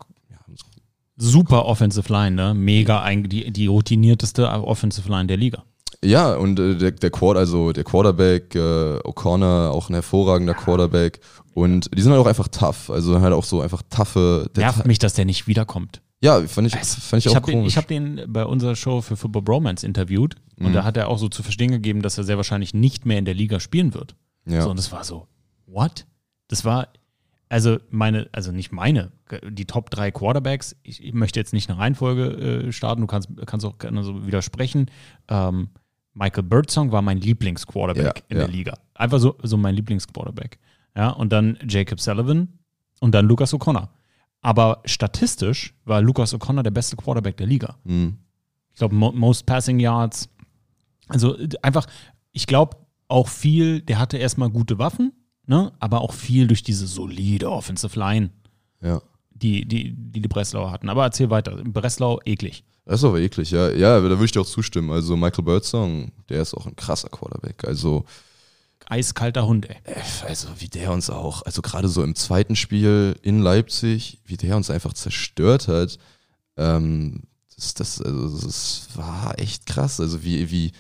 Super 1.20 1.66
Offensive 1.66 2.10
Line, 2.12 2.36
ne? 2.36 2.54
Mega, 2.54 3.04
die, 3.12 3.50
die 3.50 3.66
routinierteste 3.66 4.48
Offensive 4.48 5.08
Line 5.08 5.26
der 5.26 5.36
Liga. 5.36 5.64
ja, 6.02 6.34
und 6.34 6.60
äh, 6.60 6.76
der, 6.76 6.92
der 6.92 7.10
Quad, 7.10 7.36
also 7.36 7.72
der 7.72 7.82
Quarterback, 7.82 8.54
äh, 8.54 8.98
O'Connor, 9.00 9.70
auch 9.70 9.90
ein 9.90 9.94
hervorragender 9.94 10.54
Quarterback. 10.54 11.18
Und 11.54 11.90
die 11.92 12.02
sind 12.02 12.12
halt 12.12 12.22
auch 12.22 12.28
einfach 12.28 12.46
tough. 12.46 12.88
Also 12.88 13.20
halt 13.20 13.34
auch 13.34 13.42
so 13.42 13.60
einfach 13.60 13.82
der 13.90 14.48
Nervt 14.62 14.86
mich, 14.86 15.00
dass 15.00 15.14
der 15.14 15.24
nicht 15.24 15.48
wiederkommt. 15.48 16.00
Ja, 16.20 16.40
fand 16.48 16.66
ich, 16.66 16.74
fand 16.74 17.20
ich 17.20 17.26
Ich 17.26 17.30
auch 17.30 17.36
habe 17.36 17.52
komisch. 17.52 17.68
ich 17.68 17.76
hab 17.76 17.86
den 17.86 18.22
bei 18.26 18.44
unserer 18.44 18.74
Show 18.74 19.00
für 19.02 19.16
Football 19.16 19.42
Bromance 19.42 19.86
interviewt 19.86 20.34
und 20.58 20.70
Mhm. 20.70 20.72
da 20.72 20.84
hat 20.84 20.96
er 20.96 21.08
auch 21.08 21.18
so 21.18 21.28
zu 21.28 21.42
verstehen 21.42 21.70
gegeben, 21.70 22.02
dass 22.02 22.18
er 22.18 22.24
sehr 22.24 22.36
wahrscheinlich 22.36 22.74
nicht 22.74 23.06
mehr 23.06 23.18
in 23.18 23.24
der 23.24 23.34
Liga 23.34 23.60
spielen 23.60 23.94
wird. 23.94 24.16
ja. 24.46 24.62
So, 24.62 24.70
und 24.70 24.78
das 24.78 24.90
war 24.90 25.04
so, 25.04 25.28
what? 25.66 26.06
Das 26.48 26.64
war, 26.64 26.88
also 27.48 27.78
meine, 27.90 28.28
also 28.32 28.50
nicht 28.50 28.72
meine, 28.72 29.12
die 29.48 29.66
Top 29.66 29.90
3 29.90 30.10
Quarterbacks, 30.10 30.74
ich, 30.82 31.04
ich 31.04 31.12
möchte 31.14 31.38
jetzt 31.38 31.52
nicht 31.52 31.70
eine 31.70 31.78
Reihenfolge 31.78 32.66
äh, 32.68 32.72
starten, 32.72 33.02
du 33.02 33.06
kannst, 33.06 33.28
kannst 33.46 33.64
auch 33.66 33.78
gerne 33.78 34.02
so 34.02 34.26
widersprechen. 34.26 34.90
Ähm, 35.28 35.68
Michael 36.14 36.42
Birdsong 36.44 36.90
war 36.90 37.00
mein 37.02 37.18
Lieblingsquarterback 37.20 38.18
Ja, 38.18 38.24
in 38.28 38.36
ja. 38.38 38.44
der 38.46 38.48
Liga. 38.52 38.78
Einfach 38.94 39.20
so, 39.20 39.36
so 39.42 39.56
mein 39.56 39.74
Lieblingsquarterback. 39.76 40.58
Ja, 40.96 41.10
und 41.10 41.30
dann 41.32 41.58
Jacob 41.68 42.00
Sullivan 42.00 42.58
und 43.00 43.12
dann 43.14 43.26
Lucas 43.26 43.54
O'Connor. 43.54 43.88
Aber 44.40 44.80
statistisch 44.84 45.74
war 45.84 46.00
Lucas 46.00 46.34
O'Connor 46.34 46.62
der 46.62 46.70
beste 46.70 46.96
Quarterback 46.96 47.36
der 47.36 47.46
Liga 47.46 47.76
Mhm. 47.84 48.18
ich 48.72 48.76
glaube, 48.78 48.94
mo 48.94 49.12
most 49.12 49.46
passing 49.46 49.80
yards. 49.80 50.28
Also 51.08 51.36
einfach, 51.62 51.86
ich 52.32 52.46
glaube 52.46 52.76
auch 53.08 53.28
viel, 53.28 53.80
der 53.80 53.98
hatte 53.98 54.18
erstmal 54.18 54.50
gute 54.50 54.78
Waffen, 54.78 55.12
ne? 55.46 55.72
aber 55.80 56.02
auch 56.02 56.12
viel 56.12 56.46
durch 56.46 56.62
diese 56.62 56.86
solide 56.86 57.50
Offensive 57.50 57.98
Line, 57.98 58.30
ja. 58.82 59.00
die 59.30 59.66
die, 59.66 59.94
die, 59.94 60.20
die 60.20 60.28
Breslauer 60.28 60.70
hatten. 60.70 60.88
Aber 60.88 61.04
erzähl 61.04 61.30
weiter. 61.30 61.56
Breslau 61.64 62.20
eklig. 62.24 62.64
Das 62.84 63.00
ist 63.00 63.04
aber 63.04 63.18
eklig, 63.20 63.50
ja. 63.50 63.70
Ja, 63.70 63.96
da 63.98 64.02
würde 64.02 64.24
ich 64.24 64.32
dir 64.32 64.40
auch 64.40 64.46
zustimmen. 64.46 64.90
Also 64.90 65.16
Michael 65.16 65.44
Birdsong, 65.44 66.12
der 66.28 66.42
ist 66.42 66.54
auch 66.54 66.66
ein 66.66 66.76
krasser 66.76 67.08
Quarterback. 67.08 67.64
Also, 67.66 68.04
Eiskalter 68.90 69.46
Hund, 69.46 69.68
ey. 69.68 69.76
äh, 69.84 70.00
also 70.26 70.48
wie 70.58 70.68
der 70.68 70.92
uns 70.92 71.10
auch, 71.10 71.42
also 71.42 71.62
gerade 71.62 71.88
so 71.88 72.02
im 72.02 72.14
zweiten 72.14 72.56
Spiel 72.56 73.16
in 73.22 73.40
Leipzig, 73.40 74.18
wie 74.24 74.36
der 74.36 74.56
uns 74.56 74.70
einfach 74.70 74.94
zerstört 74.94 75.68
hat, 75.68 75.98
ähm, 76.56 77.22
das, 77.58 77.74
das, 77.74 78.02
also 78.02 78.46
das 78.46 78.88
war 78.94 79.38
echt 79.38 79.66
krass. 79.66 80.00
Also 80.00 80.22
wie, 80.22 80.50
wie 80.50 80.72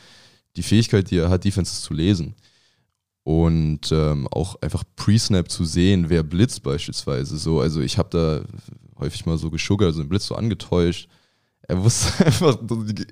die 0.56 0.62
Fähigkeit, 0.62 1.10
die 1.10 1.18
er 1.18 1.28
hat, 1.28 1.44
Defenses 1.44 1.82
zu 1.82 1.92
lesen. 1.92 2.34
Und 3.24 3.92
ähm, 3.92 4.26
auch 4.28 4.60
einfach 4.62 4.84
Pre-Snap 4.96 5.50
zu 5.50 5.64
sehen, 5.64 6.08
wer 6.08 6.22
blitzt 6.22 6.62
beispielsweise. 6.62 7.36
So, 7.36 7.60
also 7.60 7.80
ich 7.80 7.98
habe 7.98 8.08
da 8.10 8.42
häufig 8.98 9.26
mal 9.26 9.36
so 9.38 9.50
geschuggert, 9.50 9.94
so 9.94 10.00
ein 10.00 10.08
Blitz 10.08 10.26
so 10.26 10.34
angetäuscht. 10.34 11.08
Er 11.62 11.82
wusste 11.82 12.24
einfach 12.26 12.58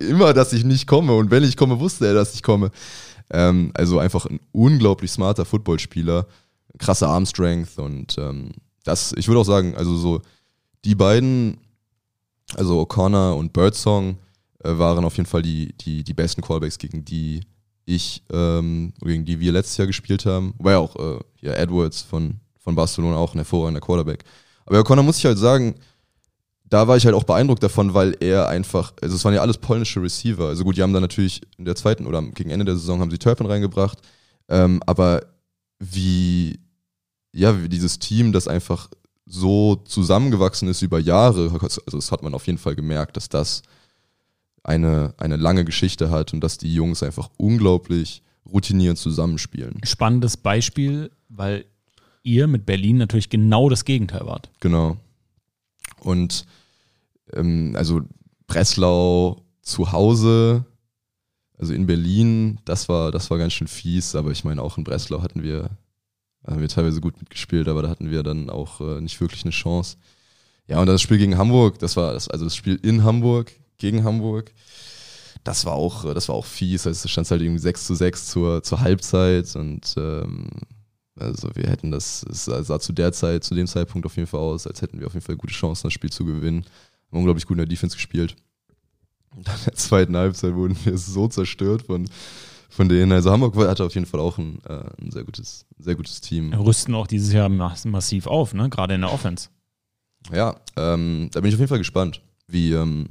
immer, 0.00 0.32
dass 0.32 0.52
ich 0.52 0.64
nicht 0.64 0.86
komme 0.86 1.14
und 1.14 1.30
wenn 1.30 1.44
ich 1.44 1.56
komme, 1.56 1.80
wusste 1.80 2.06
er, 2.06 2.14
dass 2.14 2.34
ich 2.34 2.42
komme. 2.42 2.70
Ähm, 3.30 3.72
also 3.74 3.98
einfach 3.98 4.26
ein 4.26 4.40
unglaublich 4.52 5.10
smarter 5.10 5.44
Footballspieler, 5.44 6.26
krasse 6.78 7.08
Armstrength 7.08 7.78
und 7.78 8.16
ähm, 8.18 8.52
das, 8.84 9.12
ich 9.16 9.26
würde 9.26 9.40
auch 9.40 9.44
sagen, 9.44 9.74
also 9.76 9.96
so 9.96 10.22
die 10.84 10.94
beiden, 10.94 11.58
also 12.54 12.80
O'Connor 12.80 13.36
und 13.36 13.52
Birdsong, 13.52 14.18
äh, 14.62 14.78
waren 14.78 15.04
auf 15.04 15.16
jeden 15.16 15.28
Fall 15.28 15.42
die, 15.42 15.74
die, 15.78 16.04
die 16.04 16.14
besten 16.14 16.42
Callbacks, 16.42 16.78
gegen 16.78 17.04
die 17.04 17.40
ich, 17.84 18.22
ähm, 18.32 18.92
gegen 19.00 19.24
die 19.24 19.40
wir 19.40 19.52
letztes 19.52 19.76
Jahr 19.76 19.86
gespielt 19.86 20.26
haben. 20.26 20.54
Wobei 20.58 20.72
ja 20.72 20.78
auch 20.78 20.96
äh, 20.96 21.18
ja, 21.40 21.52
Edwards 21.54 22.02
von, 22.02 22.36
von 22.58 22.74
Barcelona 22.74 23.16
auch 23.16 23.34
ein 23.34 23.38
hervorragender 23.38 23.80
Quarterback. 23.80 24.24
Aber 24.64 24.80
O'Connor 24.80 25.02
muss 25.02 25.18
ich 25.18 25.24
halt 25.24 25.38
sagen, 25.38 25.76
da 26.68 26.88
war 26.88 26.96
ich 26.96 27.06
halt 27.06 27.14
auch 27.14 27.24
beeindruckt 27.24 27.62
davon, 27.62 27.94
weil 27.94 28.16
er 28.20 28.48
einfach, 28.48 28.92
also 29.00 29.14
es 29.14 29.24
waren 29.24 29.34
ja 29.34 29.40
alles 29.40 29.58
polnische 29.58 30.02
Receiver. 30.02 30.46
Also 30.46 30.64
gut, 30.64 30.76
die 30.76 30.82
haben 30.82 30.92
dann 30.92 31.02
natürlich 31.02 31.42
in 31.58 31.64
der 31.64 31.76
zweiten 31.76 32.06
oder 32.06 32.22
gegen 32.22 32.50
Ende 32.50 32.64
der 32.64 32.76
Saison 32.76 33.00
haben 33.00 33.10
sie 33.10 33.18
Turpin 33.18 33.46
reingebracht. 33.46 33.98
Ähm, 34.48 34.82
aber 34.86 35.26
wie, 35.78 36.58
ja, 37.32 37.62
wie 37.62 37.68
dieses 37.68 37.98
Team, 37.98 38.32
das 38.32 38.48
einfach 38.48 38.88
so 39.26 39.76
zusammengewachsen 39.76 40.68
ist 40.68 40.82
über 40.82 40.98
Jahre, 40.98 41.50
also 41.60 41.80
das 41.90 42.12
hat 42.12 42.22
man 42.22 42.34
auf 42.34 42.46
jeden 42.46 42.58
Fall 42.58 42.74
gemerkt, 42.74 43.16
dass 43.16 43.28
das 43.28 43.62
eine, 44.62 45.14
eine 45.18 45.36
lange 45.36 45.64
Geschichte 45.64 46.10
hat 46.10 46.32
und 46.32 46.40
dass 46.40 46.58
die 46.58 46.72
Jungs 46.74 47.02
einfach 47.02 47.30
unglaublich 47.36 48.22
routiniert 48.50 48.98
zusammenspielen. 48.98 49.80
Spannendes 49.84 50.36
Beispiel, 50.36 51.10
weil 51.28 51.64
ihr 52.22 52.46
mit 52.48 52.66
Berlin 52.66 52.96
natürlich 52.96 53.30
genau 53.30 53.68
das 53.68 53.84
Gegenteil 53.84 54.26
wart. 54.26 54.50
Genau. 54.60 54.96
Und 56.06 56.46
ähm, 57.32 57.74
also 57.76 58.00
Breslau 58.46 59.42
zu 59.62 59.92
Hause, 59.92 60.64
also 61.58 61.74
in 61.74 61.86
Berlin, 61.86 62.60
das 62.64 62.88
war, 62.88 63.10
das 63.10 63.30
war 63.30 63.38
ganz 63.38 63.54
schön 63.54 63.66
fies, 63.66 64.14
aber 64.14 64.30
ich 64.30 64.44
meine, 64.44 64.62
auch 64.62 64.78
in 64.78 64.84
Breslau 64.84 65.22
hatten 65.22 65.42
wir, 65.42 65.70
haben 66.46 66.60
wir 66.60 66.68
teilweise 66.68 67.00
gut 67.00 67.18
mitgespielt, 67.18 67.66
aber 67.68 67.82
da 67.82 67.88
hatten 67.88 68.10
wir 68.10 68.22
dann 68.22 68.50
auch 68.50 68.80
äh, 68.80 69.00
nicht 69.00 69.20
wirklich 69.20 69.42
eine 69.44 69.50
Chance. 69.50 69.96
Ja, 70.68 70.80
und 70.80 70.86
das 70.86 71.02
Spiel 71.02 71.18
gegen 71.18 71.38
Hamburg, 71.38 71.78
das 71.80 71.96
war 71.96 72.12
das, 72.12 72.28
also 72.28 72.44
das 72.44 72.54
Spiel 72.54 72.78
in 72.82 73.02
Hamburg 73.02 73.52
gegen 73.78 74.04
Hamburg, 74.04 74.52
das 75.42 75.64
war 75.64 75.74
auch, 75.74 76.04
äh, 76.04 76.14
das 76.14 76.28
war 76.28 76.36
auch 76.36 76.46
fies. 76.46 76.86
Also 76.86 77.04
es 77.04 77.10
stand 77.10 77.30
halt 77.30 77.42
irgendwie 77.42 77.60
6 77.60 77.86
zu 77.86 77.94
6 77.94 78.26
zur, 78.26 78.62
zur 78.62 78.80
Halbzeit 78.80 79.56
und 79.56 79.94
ähm, 79.96 80.50
also 81.18 81.48
wir 81.54 81.68
hätten 81.68 81.90
das, 81.90 82.24
es 82.30 82.44
sah 82.44 82.78
zu 82.78 82.92
der 82.92 83.12
Zeit, 83.12 83.44
zu 83.44 83.54
dem 83.54 83.66
Zeitpunkt 83.66 84.06
auf 84.06 84.16
jeden 84.16 84.28
Fall 84.28 84.40
aus, 84.40 84.66
als 84.66 84.82
hätten 84.82 85.00
wir 85.00 85.06
auf 85.06 85.14
jeden 85.14 85.24
Fall 85.24 85.36
gute 85.36 85.54
Chancen, 85.54 85.84
das 85.84 85.92
Spiel 85.92 86.10
zu 86.10 86.24
gewinnen. 86.24 86.64
Haben 87.10 87.18
unglaublich 87.18 87.46
gut 87.46 87.54
in 87.54 87.58
der 87.58 87.66
Defense 87.66 87.96
gespielt. 87.96 88.36
Und 89.34 89.46
dann 89.46 89.56
in 89.58 89.64
der 89.64 89.74
zweiten 89.74 90.16
Halbzeit 90.16 90.54
wurden 90.54 90.76
wir 90.84 90.96
so 90.98 91.28
zerstört 91.28 91.82
von, 91.82 92.08
von 92.68 92.88
denen. 92.88 93.12
Also 93.12 93.30
Hamburg 93.30 93.56
hatte 93.56 93.84
auf 93.84 93.94
jeden 93.94 94.06
Fall 94.06 94.20
auch 94.20 94.38
ein, 94.38 94.60
äh, 94.68 94.84
ein 95.00 95.10
sehr 95.10 95.24
gutes, 95.24 95.66
sehr 95.78 95.94
gutes 95.94 96.20
Team. 96.20 96.52
Rüsten 96.52 96.94
auch 96.94 97.06
dieses 97.06 97.32
Jahr 97.32 97.48
massiv 97.48 98.26
auf, 98.26 98.54
ne? 98.54 98.68
Gerade 98.68 98.94
in 98.94 99.02
der 99.02 99.12
Offense. 99.12 99.48
Ja, 100.32 100.56
ähm, 100.76 101.28
da 101.32 101.40
bin 101.40 101.48
ich 101.48 101.54
auf 101.54 101.60
jeden 101.60 101.68
Fall 101.68 101.78
gespannt, 101.78 102.20
wie 102.48 102.72
ähm, 102.72 103.06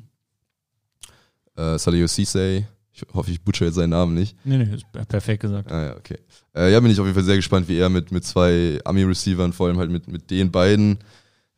äh, 1.55 1.77
Salio 1.77 2.07
Cisse, 2.07 2.67
ich 2.95 3.03
hoffe, 3.13 3.29
ich 3.29 3.41
butcher 3.41 3.65
jetzt 3.65 3.75
seinen 3.75 3.89
Namen 3.89 4.13
nicht. 4.13 4.37
Nee, 4.45 4.57
nee, 4.57 4.73
ist 4.73 4.85
perfekt 5.07 5.41
gesagt. 5.41 5.69
Ah 5.69 5.87
ja, 5.87 5.97
okay. 5.97 6.17
Äh, 6.55 6.71
ja, 6.71 6.79
bin 6.79 6.91
ich 6.91 6.99
auf 6.99 7.05
jeden 7.05 7.15
Fall 7.15 7.25
sehr 7.25 7.35
gespannt, 7.35 7.67
wie 7.67 7.77
er 7.77 7.89
mit, 7.89 8.11
mit 8.11 8.23
zwei 8.23 8.79
Ami-Receivern, 8.85 9.51
vor 9.51 9.67
allem 9.67 9.77
halt 9.77 9.91
mit, 9.91 10.07
mit 10.07 10.31
den 10.31 10.49
beiden. 10.49 10.99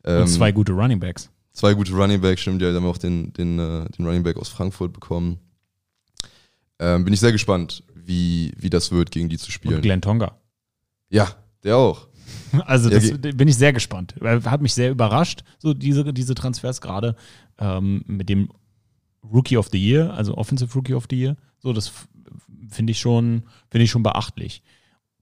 Ähm, 0.04 0.22
Und 0.22 0.28
zwei 0.28 0.50
gute 0.50 0.72
Running 0.72 0.98
Backs. 0.98 1.30
Zwei 1.52 1.74
gute 1.74 1.92
Running 1.92 2.20
Backs, 2.20 2.40
stimmt, 2.40 2.60
ja, 2.60 2.72
haben 2.72 2.82
wir 2.82 2.90
auch 2.90 2.98
den, 2.98 3.32
den, 3.34 3.58
äh, 3.58 3.88
den 3.90 4.04
Running 4.04 4.24
Back 4.24 4.36
aus 4.36 4.48
Frankfurt 4.48 4.92
bekommen. 4.92 5.38
Ähm, 6.80 7.04
bin 7.04 7.14
ich 7.14 7.20
sehr 7.20 7.32
gespannt, 7.32 7.84
wie, 7.94 8.52
wie 8.56 8.70
das 8.70 8.90
wird, 8.90 9.12
gegen 9.12 9.28
die 9.28 9.38
zu 9.38 9.52
spielen. 9.52 9.76
Und 9.76 9.82
Glenn 9.82 10.00
Tonga. 10.00 10.38
Ja, 11.08 11.36
der 11.62 11.76
auch. 11.76 12.08
Also 12.66 12.88
das 12.90 13.10
bin 13.18 13.48
ich 13.48 13.56
sehr 13.56 13.72
gespannt. 13.72 14.14
Hat 14.22 14.62
mich 14.62 14.74
sehr 14.74 14.90
überrascht, 14.90 15.44
so 15.58 15.74
diese, 15.74 16.12
diese 16.12 16.34
Transfers 16.34 16.80
gerade 16.80 17.14
ähm, 17.58 18.02
mit 18.06 18.28
dem 18.28 18.50
Rookie 19.22 19.56
of 19.56 19.68
the 19.72 19.78
Year, 19.78 20.12
also 20.14 20.36
Offensive 20.36 20.74
Rookie 20.74 20.94
of 20.94 21.06
the 21.10 21.16
Year. 21.16 21.36
So, 21.58 21.72
das 21.72 21.92
finde 22.70 22.92
ich 22.92 22.98
schon, 22.98 23.42
finde 23.70 23.84
ich 23.84 23.90
schon 23.90 24.02
beachtlich. 24.02 24.62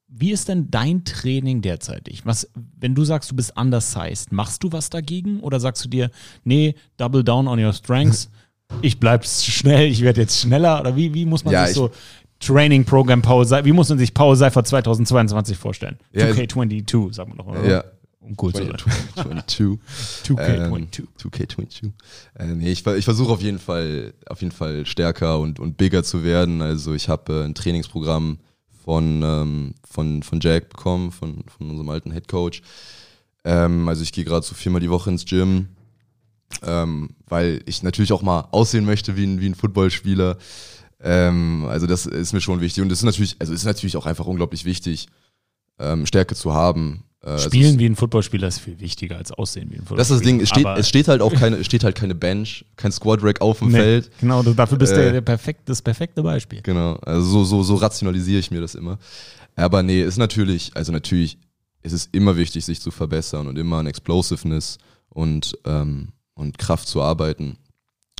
Wie 0.08 0.30
ist 0.30 0.48
denn 0.48 0.70
dein 0.70 1.04
Training 1.04 1.62
derzeitig? 1.62 2.24
Was, 2.24 2.48
wenn 2.78 2.94
du 2.94 3.04
sagst, 3.04 3.30
du 3.30 3.36
bist 3.36 3.56
undersized, 3.56 4.32
machst 4.32 4.62
du 4.62 4.70
was 4.70 4.88
dagegen 4.88 5.40
oder 5.40 5.58
sagst 5.58 5.84
du 5.84 5.88
dir, 5.88 6.10
nee, 6.44 6.74
double 6.96 7.24
down 7.24 7.48
on 7.48 7.62
your 7.62 7.72
strengths, 7.72 8.30
ich 8.82 9.00
bleib 9.00 9.24
schnell, 9.24 9.90
ich 9.90 10.02
werde 10.02 10.20
jetzt 10.20 10.40
schneller 10.40 10.80
oder 10.80 10.94
wie, 10.96 11.12
wie 11.12 11.26
muss 11.26 11.44
man 11.44 11.54
ja, 11.54 11.66
sich 11.66 11.74
so 11.74 11.90
Training 12.38 12.84
Program 12.84 13.22
Paul 13.22 13.44
wie 13.64 13.72
muss 13.72 13.88
man 13.88 13.98
sich 13.98 14.12
Paul 14.12 14.36
Seifer 14.36 14.62
2022 14.62 15.56
vorstellen? 15.56 15.98
Ja, 16.12 16.26
2K22, 16.26 17.12
sagen 17.14 17.32
wir 17.32 17.36
doch, 17.36 17.46
oder? 17.46 17.68
Ja, 17.68 17.84
cool 18.40 18.52
20, 18.52 18.78
zu 18.78 18.88
sein. 19.14 19.42
22. 19.46 19.78
2K22. 20.24 20.38
Ähm, 20.38 20.72
2K22. 21.18 21.92
Äh, 22.38 22.46
nee, 22.54 22.72
ich, 22.72 22.86
ich 22.86 23.04
versuche 23.04 23.32
auf 23.32 23.42
jeden 23.42 23.58
Fall, 23.58 24.14
auf 24.26 24.40
jeden 24.40 24.52
Fall 24.52 24.86
stärker 24.86 25.38
und, 25.38 25.60
und 25.60 25.76
bigger 25.76 26.02
zu 26.02 26.24
werden. 26.24 26.62
Also 26.62 26.94
ich 26.94 27.08
habe 27.08 27.32
äh, 27.32 27.44
ein 27.44 27.54
Trainingsprogramm 27.54 28.38
von, 28.84 29.22
ähm, 29.22 29.74
von, 29.88 30.22
von 30.22 30.40
Jack 30.40 30.68
bekommen, 30.70 31.10
von, 31.10 31.44
von 31.46 31.70
unserem 31.70 31.88
alten 31.88 32.12
Head 32.12 32.28
Coach. 32.28 32.62
Ähm, 33.44 33.88
also 33.88 34.02
ich 34.02 34.12
gehe 34.12 34.24
gerade 34.24 34.44
so 34.44 34.54
viermal 34.54 34.80
die 34.80 34.90
Woche 34.90 35.10
ins 35.10 35.24
Gym, 35.24 35.68
ähm, 36.62 37.10
weil 37.26 37.62
ich 37.66 37.82
natürlich 37.82 38.12
auch 38.12 38.22
mal 38.22 38.48
aussehen 38.52 38.84
möchte 38.84 39.16
wie 39.16 39.24
ein, 39.24 39.40
wie 39.40 39.48
ein 39.48 39.54
Footballspieler. 39.54 40.38
Ähm, 41.00 41.66
also 41.68 41.86
das 41.86 42.06
ist 42.06 42.32
mir 42.32 42.40
schon 42.40 42.60
wichtig. 42.60 42.82
Und 42.82 42.92
es 42.92 42.98
ist 42.98 43.04
natürlich, 43.04 43.36
also 43.38 43.52
ist 43.52 43.64
natürlich 43.64 43.96
auch 43.96 44.06
einfach 44.06 44.26
unglaublich 44.26 44.64
wichtig, 44.64 45.08
ähm, 45.78 46.06
Stärke 46.06 46.34
zu 46.34 46.54
haben 46.54 47.05
Spielen 47.38 47.66
also 47.66 47.78
wie 47.80 47.86
ein 47.86 47.96
Footballspieler 47.96 48.46
ist 48.46 48.60
viel 48.60 48.78
wichtiger 48.78 49.16
als 49.16 49.32
Aussehen 49.32 49.68
wie 49.70 49.74
ein 49.74 49.84
Footballspieler. 49.84 49.98
Das 49.98 50.10
ist 50.10 50.18
das 50.18 50.26
Ding, 50.26 50.40
es 50.40 50.48
steht, 50.48 50.66
es 50.78 50.88
steht 50.88 51.08
halt 51.08 51.22
auch 51.22 51.34
keine, 51.34 51.64
steht 51.64 51.82
halt 51.82 51.96
keine 51.96 52.14
Bench, 52.14 52.64
kein 52.76 52.92
Squad 52.92 53.20
Rack 53.24 53.40
auf 53.40 53.58
dem 53.58 53.68
nee, 53.68 53.78
Feld. 53.78 54.10
Genau, 54.20 54.44
dafür 54.44 54.78
bist 54.78 54.92
du 54.92 55.04
äh, 55.04 55.10
der 55.10 55.22
perfekt, 55.22 55.62
das 55.68 55.82
perfekte 55.82 56.22
Beispiel. 56.22 56.62
Genau, 56.62 56.94
also 57.02 57.28
so, 57.28 57.44
so, 57.44 57.62
so 57.64 57.74
rationalisiere 57.74 58.38
ich 58.38 58.52
mir 58.52 58.60
das 58.60 58.76
immer. 58.76 58.98
Aber 59.56 59.82
nee, 59.82 60.02
ist 60.02 60.18
natürlich, 60.18 60.70
also 60.74 60.92
natürlich 60.92 61.38
ist 61.82 61.92
es 61.92 62.08
immer 62.12 62.36
wichtig, 62.36 62.64
sich 62.64 62.80
zu 62.80 62.92
verbessern 62.92 63.48
und 63.48 63.58
immer 63.58 63.78
an 63.78 63.86
Explosiveness 63.88 64.78
und, 65.08 65.58
ähm, 65.64 66.10
und 66.34 66.58
Kraft 66.58 66.86
zu 66.86 67.02
arbeiten. 67.02 67.56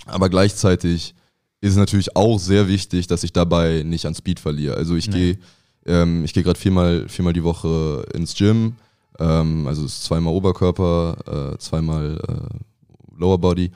Aber 0.07 0.29
gleichzeitig 0.31 1.15
ist 1.61 1.71
es 1.73 1.77
natürlich 1.77 2.17
auch 2.17 2.41
sehr 2.41 2.67
wichtig, 2.67 3.07
dass 3.07 3.23
ich 3.23 3.33
dabei 3.33 3.85
nicht 3.85 4.05
an 4.07 4.17
Speed 4.17 4.41
verliere. 4.41 4.77
Also 4.77 4.97
ich 4.97 5.09
nee. 5.09 5.35
gehe 5.35 5.39
ähm, 5.87 6.25
ich 6.25 6.35
gehe 6.35 6.43
gerade 6.43 6.59
viermal, 6.59 7.09
viermal 7.09 7.33
die 7.33 7.45
Woche 7.45 8.05
ins 8.13 8.35
Gym 8.35 8.75
ähm, 9.19 9.67
also 9.67 9.85
es 9.85 9.95
ist 9.95 10.05
zweimal 10.05 10.35
Oberkörper, 10.35 11.55
äh, 11.55 11.59
zweimal 11.59 12.21
äh, 12.29 13.19
Lower 13.19 13.39
Body. 13.39 13.73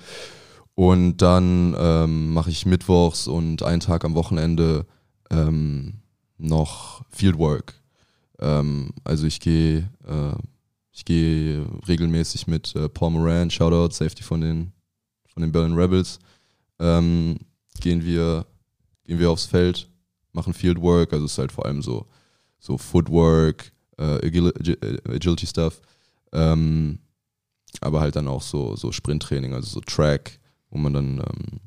Und 0.74 1.18
dann 1.18 1.74
ähm, 1.78 2.32
mache 2.32 2.50
ich 2.50 2.64
mittwochs 2.64 3.26
und 3.26 3.62
einen 3.62 3.80
Tag 3.80 4.04
am 4.04 4.14
Wochenende 4.14 4.86
ähm, 5.30 6.00
noch 6.38 7.04
Fieldwork. 7.10 7.74
Ähm, 8.38 8.92
also 9.04 9.26
ich 9.26 9.40
gehe 9.40 9.90
äh, 10.06 10.34
ich 10.92 11.04
regelmäßig 11.86 12.46
mit 12.46 12.74
äh, 12.74 12.88
Paul 12.88 13.10
Moran, 13.10 13.50
Shoutout, 13.50 13.94
Safety 13.94 14.22
von 14.22 14.40
den 14.40 14.72
von 15.26 15.42
den 15.42 15.52
Berlin 15.52 15.74
Rebels, 15.74 16.18
ähm, 16.78 17.38
gehen 17.80 18.04
wir 18.04 18.46
gehen 19.04 19.18
wir 19.18 19.30
aufs 19.30 19.46
Feld, 19.46 19.88
machen 20.32 20.52
Fieldwork, 20.52 21.12
also 21.12 21.26
es 21.26 21.32
ist 21.32 21.38
halt 21.38 21.52
vor 21.52 21.66
allem 21.66 21.82
so 21.82 22.06
so 22.58 22.76
Footwork, 22.76 23.72
äh, 24.00 24.26
Agility 25.08 25.46
Stuff. 25.46 25.80
Ähm, 26.32 26.98
aber 27.80 28.00
halt 28.00 28.16
dann 28.16 28.28
auch 28.28 28.42
so, 28.42 28.74
so 28.76 28.90
Sprinttraining, 28.90 29.54
also 29.54 29.68
so 29.68 29.80
Track, 29.80 30.38
wo 30.70 30.78
man 30.78 30.92
dann 30.92 31.18
ähm, 31.18 31.60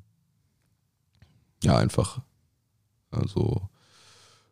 ja 1.64 1.78
einfach 1.78 2.22
also 3.12 3.70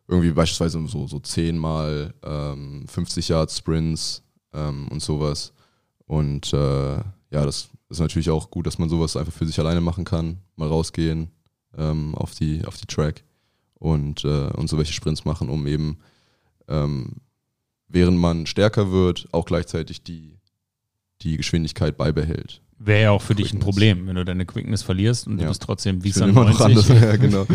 irgendwie 0.08 0.32
beispielsweise 0.32 0.86
so, 0.86 1.06
so 1.06 1.18
10 1.18 1.58
mal 1.58 2.14
ähm, 2.22 2.86
50 2.88 3.28
Yard 3.28 3.50
Sprints 3.50 4.22
ähm, 4.52 4.88
und 4.88 5.02
sowas. 5.02 5.52
Und 6.06 6.52
äh, 6.52 6.96
ja, 6.96 7.04
das 7.30 7.68
ist 7.88 8.00
natürlich 8.00 8.30
auch 8.30 8.50
gut, 8.50 8.66
dass 8.66 8.78
man 8.78 8.88
sowas 8.88 9.16
einfach 9.16 9.32
für 9.32 9.46
sich 9.46 9.58
alleine 9.58 9.80
machen 9.80 10.04
kann, 10.04 10.38
mal 10.56 10.68
rausgehen 10.68 11.30
ähm, 11.76 12.14
auf, 12.14 12.34
die, 12.34 12.64
auf 12.66 12.76
die 12.76 12.86
Track 12.86 13.24
und, 13.74 14.24
äh, 14.24 14.50
und 14.52 14.68
so 14.68 14.76
welche 14.76 14.92
Sprints 14.92 15.24
machen, 15.24 15.48
um 15.48 15.66
eben 15.66 15.98
ähm, 16.68 17.16
während 17.92 18.18
man 18.18 18.46
stärker 18.46 18.90
wird, 18.90 19.28
auch 19.32 19.44
gleichzeitig 19.44 20.02
die, 20.02 20.38
die 21.22 21.36
Geschwindigkeit 21.36 21.96
beibehält. 21.96 22.60
Wäre 22.78 23.02
ja 23.02 23.10
auch 23.12 23.22
für 23.22 23.34
Quickness. 23.34 23.50
dich 23.50 23.58
ein 23.58 23.60
Problem, 23.60 24.06
wenn 24.08 24.16
du 24.16 24.24
deine 24.24 24.44
Quickness 24.44 24.82
verlierst 24.82 25.28
und 25.28 25.38
ja. 25.38 25.44
du 25.44 25.48
bist 25.48 25.62
trotzdem 25.62 26.02
wie 26.02 26.10
noch 26.10 26.60
anders. 26.60 26.88
Ja, 26.88 27.16
genau. 27.16 27.46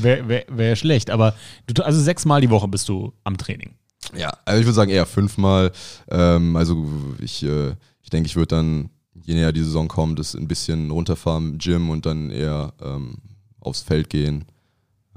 Wäre 0.00 0.28
wär, 0.28 0.44
wär 0.48 0.76
schlecht, 0.76 1.10
aber 1.10 1.34
du, 1.66 1.84
also 1.84 2.00
sechsmal 2.00 2.40
die 2.40 2.48
Woche 2.48 2.68
bist 2.68 2.88
du 2.88 3.12
am 3.24 3.36
Training. 3.36 3.74
Ja, 4.16 4.32
also 4.46 4.60
ich 4.60 4.66
würde 4.66 4.74
sagen 4.74 4.90
eher 4.90 5.04
fünfmal. 5.04 5.72
Ähm, 6.08 6.56
also 6.56 6.88
ich, 7.20 7.42
äh, 7.42 7.74
ich 8.02 8.08
denke, 8.08 8.26
ich 8.26 8.36
würde 8.36 8.56
dann 8.56 8.90
je 9.22 9.34
näher 9.34 9.52
die 9.52 9.62
Saison 9.62 9.88
kommt, 9.88 10.18
ist 10.18 10.34
ein 10.34 10.48
bisschen 10.48 10.90
runterfahren 10.90 11.52
im 11.52 11.58
Gym 11.58 11.90
und 11.90 12.06
dann 12.06 12.30
eher 12.30 12.72
ähm, 12.80 13.18
aufs 13.60 13.82
Feld 13.82 14.08
gehen, 14.10 14.44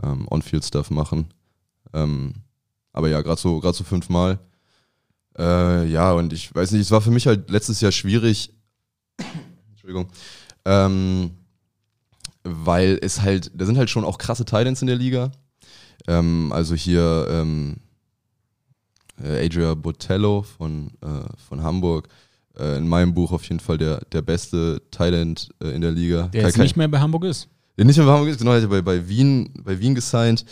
ähm, 0.01 0.27
On-Field-Stuff 0.29 0.89
machen. 0.89 1.27
Ähm, 1.93 2.35
aber 2.91 3.09
ja, 3.09 3.21
gerade 3.21 3.39
so, 3.39 3.59
gerade 3.59 3.75
so 3.75 3.83
fünfmal. 3.83 4.39
Äh, 5.37 5.87
ja, 5.87 6.11
und 6.13 6.33
ich 6.33 6.53
weiß 6.53 6.71
nicht, 6.71 6.81
es 6.81 6.91
war 6.91 7.01
für 7.01 7.11
mich 7.11 7.27
halt 7.27 7.49
letztes 7.49 7.81
Jahr 7.81 7.91
schwierig. 7.91 8.53
Entschuldigung. 9.71 10.07
Ähm, 10.65 11.31
weil 12.43 12.99
es 13.01 13.21
halt, 13.21 13.51
da 13.55 13.65
sind 13.65 13.77
halt 13.77 13.89
schon 13.89 14.05
auch 14.05 14.17
krasse 14.17 14.45
Titans 14.45 14.81
in 14.81 14.87
der 14.87 14.97
Liga. 14.97 15.31
Ähm, 16.07 16.51
also 16.51 16.75
hier 16.75 17.27
ähm, 17.29 17.77
äh, 19.21 19.45
Adria 19.45 19.73
Botello 19.73 20.41
von, 20.41 20.91
äh, 21.01 21.07
von 21.47 21.63
Hamburg. 21.63 22.09
Äh, 22.57 22.77
in 22.77 22.87
meinem 22.87 23.13
Buch 23.13 23.31
auf 23.31 23.43
jeden 23.45 23.59
Fall 23.59 23.77
der, 23.77 24.01
der 24.11 24.21
beste 24.21 24.81
Thailand 24.91 25.49
äh, 25.61 25.69
in 25.69 25.81
der 25.81 25.91
Liga. 25.91 26.27
Der 26.27 26.43
jetzt 26.43 26.57
nicht 26.57 26.77
mehr 26.77 26.87
bei 26.87 26.99
Hamburg 26.99 27.23
ist. 27.23 27.47
Der 27.77 27.85
nicht 27.85 27.97
mehr 27.97 28.05
bei 28.05 28.13
Hamburg 28.13 28.29
ist, 28.29 28.37
genau, 28.37 28.51
er 28.51 28.61
hat 28.61 28.69
bei, 28.69 28.81
bei 28.81 29.07
Wien, 29.07 29.51
bei 29.63 29.79
Wien 29.79 29.95
gesigned. 29.95 30.45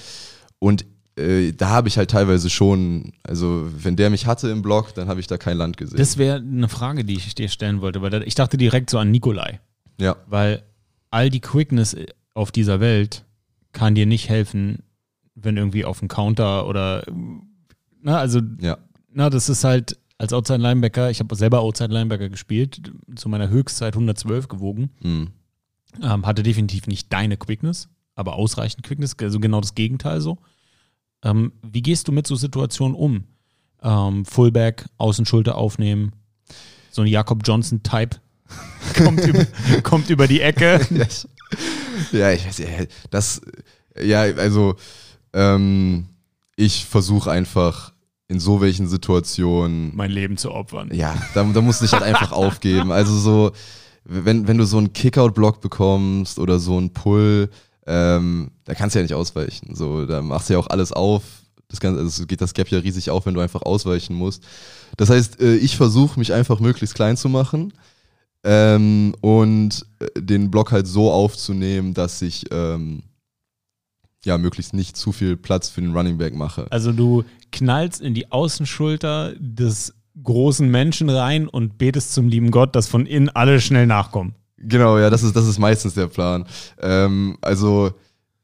Und 0.58 0.86
äh, 1.22 1.52
da 1.54 1.70
habe 1.70 1.88
ich 1.88 1.98
halt 1.98 2.12
teilweise 2.12 2.50
schon, 2.50 3.14
also 3.24 3.68
wenn 3.78 3.96
der 3.96 4.10
mich 4.10 4.26
hatte 4.26 4.50
im 4.50 4.62
Blog, 4.62 4.94
dann 4.94 5.08
habe 5.08 5.20
ich 5.20 5.28
da 5.28 5.38
kein 5.38 5.58
Land 5.58 5.78
gesehen. 5.78 5.98
Das 5.98 6.18
wäre 6.18 6.38
eine 6.38 6.70
Frage, 6.70 7.04
die 7.06 7.16
ich 7.16 7.36
dir 7.36 7.50
stellen 7.50 7.82
wollte, 7.82 8.02
weil 8.02 8.24
ich 8.24 8.36
dachte 8.36 8.58
direkt 8.58 8.90
so 8.90 8.98
an 8.98 9.12
Nikolai. 9.12 9.60
Ja. 10.00 10.16
Weil 10.28 10.64
all 11.10 11.30
die 11.30 11.40
Quickness 11.40 11.96
auf 12.34 12.52
dieser 12.52 12.80
Welt 12.80 13.26
kann 13.72 13.96
dir 13.96 14.06
nicht 14.06 14.30
helfen, 14.30 14.80
wenn 15.36 15.58
irgendwie 15.58 15.86
auf 15.86 16.00
dem 16.00 16.08
Counter 16.08 16.68
oder 16.68 17.04
na, 18.02 18.18
also 18.18 18.42
ja. 18.60 18.78
na, 19.14 19.30
das 19.30 19.50
ist 19.50 19.64
halt 19.64 19.98
als 20.18 20.34
Outside 20.34 20.60
Linebacker, 20.60 21.10
ich 21.10 21.20
habe 21.20 21.36
selber 21.36 21.62
Outside 21.62 21.94
Linebacker 21.94 22.30
gespielt, 22.30 22.92
zu 23.16 23.28
meiner 23.28 23.50
Höchstzeit 23.50 23.96
112 23.96 24.48
gewogen. 24.48 24.92
Mhm. 25.02 25.30
Ähm, 26.02 26.26
hatte 26.26 26.44
definitiv 26.44 26.88
nicht 26.88 27.12
deine 27.12 27.38
Quickness, 27.38 27.90
aber 28.16 28.36
ausreichend 28.36 28.84
Quickness, 28.84 29.16
also 29.20 29.40
genau 29.40 29.62
das 29.62 29.76
Gegenteil 29.76 30.22
so. 30.22 30.38
Ähm, 31.24 31.54
wie 31.62 31.82
gehst 31.82 32.08
du 32.08 32.12
mit 32.12 32.28
so 32.28 32.36
Situationen 32.36 32.96
um? 32.96 33.24
Ähm, 33.84 34.26
Fullback, 34.26 34.86
Außenschulter 34.98 35.56
aufnehmen, 35.56 36.14
so 36.92 37.02
ein 37.02 37.08
Jakob 37.08 37.42
Johnson-Type 37.46 38.18
kommt, 38.98 39.26
über, 39.26 39.46
kommt 39.84 40.10
über 40.10 40.28
die 40.28 40.42
Ecke. 40.42 40.80
ja, 42.12 42.32
ich 42.32 42.46
weiß 42.46 42.58
ja, 42.60 42.68
das, 43.10 43.42
ja, 44.00 44.22
also 44.22 44.76
ähm, 45.34 46.08
ich 46.56 46.86
versuche 46.86 47.32
einfach 47.32 47.94
in 48.28 48.40
so 48.40 48.62
welchen 48.62 48.88
Situationen 48.88 49.92
mein 49.94 50.12
Leben 50.12 50.38
zu 50.38 50.52
opfern. 50.52 50.90
Ja, 50.94 51.16
da, 51.34 51.44
da 51.44 51.62
musst 51.62 51.82
du 51.82 51.86
dich 51.86 51.94
halt 51.94 52.04
einfach 52.04 52.32
aufgeben. 52.32 52.92
Also 52.92 53.14
so, 53.14 53.52
wenn, 54.06 54.48
wenn 54.48 54.58
du 54.58 54.66
so 54.66 54.78
einen 54.78 54.94
Kickout-Block 54.94 55.60
bekommst 55.60 56.40
oder 56.40 56.60
so 56.60 56.78
einen 56.78 56.94
Pull, 56.94 57.50
ähm, 57.92 58.52
da 58.64 58.74
kannst 58.74 58.96
du 58.96 59.00
ja 59.00 59.04
nicht 59.04 59.14
ausweichen. 59.14 59.76
So, 59.76 60.06
da 60.06 60.22
machst 60.22 60.50
du 60.50 60.54
ja 60.54 60.60
auch 60.60 60.68
alles 60.68 60.94
auf. 60.94 61.24
Das 61.68 61.82
Ganze, 61.82 62.00
also 62.00 62.26
geht 62.26 62.40
das 62.40 62.54
Gap 62.54 62.70
ja 62.70 62.80
riesig 62.80 63.10
auf, 63.10 63.26
wenn 63.26 63.34
du 63.34 63.42
einfach 63.42 63.64
ausweichen 63.64 64.16
musst. 64.16 64.44
Das 64.96 65.10
heißt, 65.10 65.42
äh, 65.42 65.56
ich 65.56 65.76
versuche 65.76 66.18
mich 66.18 66.32
einfach 66.32 66.62
möglichst 66.62 66.96
klein 66.96 67.18
zu 67.18 67.28
machen 67.28 67.74
ähm, 68.46 69.14
und 69.20 69.86
äh, 70.00 70.22
den 70.22 70.52
Block 70.52 70.72
halt 70.72 70.88
so 70.88 71.12
aufzunehmen, 71.12 71.94
dass 71.94 72.22
ich 72.22 72.46
ähm, 72.52 73.04
ja 74.24 74.38
möglichst 74.38 74.74
nicht 74.74 74.96
zu 74.96 75.12
viel 75.12 75.36
Platz 75.36 75.68
für 75.68 75.82
den 75.82 75.96
Running 75.96 76.18
Back 76.18 76.34
mache. 76.34 76.68
Also 76.70 76.94
du 76.94 77.26
knallst 77.52 78.00
in 78.00 78.14
die 78.14 78.32
Außenschulter 78.32 79.34
des 79.38 79.94
großen 80.24 80.70
Menschen 80.70 81.10
rein 81.10 81.48
und 81.48 81.78
betest 81.78 82.14
zum 82.14 82.30
lieben 82.30 82.52
Gott, 82.52 82.74
dass 82.74 82.88
von 82.88 83.06
innen 83.06 83.30
alle 83.30 83.60
schnell 83.60 83.86
nachkommen. 83.88 84.36
Genau, 84.64 85.00
ja, 85.00 85.10
das 85.10 85.24
ist, 85.24 85.36
das 85.36 85.48
ist 85.48 85.60
meistens 85.60 85.96
der 85.96 86.08
Plan. 86.08 86.46
Ähm, 86.80 87.38
also, 87.42 87.92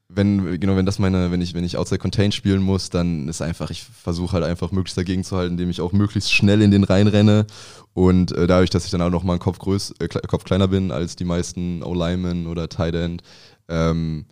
wenn, 0.10 0.60
genau, 0.60 0.76
wenn 0.76 0.86
das 0.86 1.00
meine, 1.00 1.32
wenn 1.32 1.42
ich, 1.42 1.54
wenn 1.54 1.64
ich 1.64 1.78
Outside 1.78 2.00
Contain 2.00 2.32
spielen 2.32 2.62
muss, 2.62 2.90
dann 2.90 3.28
ist 3.28 3.42
einfach, 3.42 3.70
ich 3.70 3.84
versuche 3.84 4.34
halt 4.34 4.44
einfach 4.44 4.72
möglichst 4.72 4.98
dagegen 4.98 5.24
zu 5.24 5.38
halten, 5.38 5.54
indem 5.54 5.70
ich 5.70 5.82
auch 5.82 5.92
möglichst 5.92 6.34
schnell 6.34 6.62
in 6.62 6.72
den 6.72 6.84
reinrenne. 6.84 7.46
Und 7.94 8.32
äh, 8.32 8.48
dadurch, 8.48 8.70
dass 8.70 8.86
ich 8.86 8.92
dann 8.92 9.02
auch 9.02 9.10
noch 9.10 9.24
mal 9.24 9.34
einen 9.34 9.40
Kopf, 9.40 9.60
größ, 9.60 9.96
äh, 10.00 10.08
Kopf 10.08 10.44
kleiner 10.44 10.68
bin 10.68 10.92
als 10.92 11.16
die 11.16 11.26
meisten 11.26 11.84
O-Linemen 11.84 12.48
oder 12.48 12.70
Tight 12.70 12.96
End, 12.96 13.22
ähm, 13.68 14.26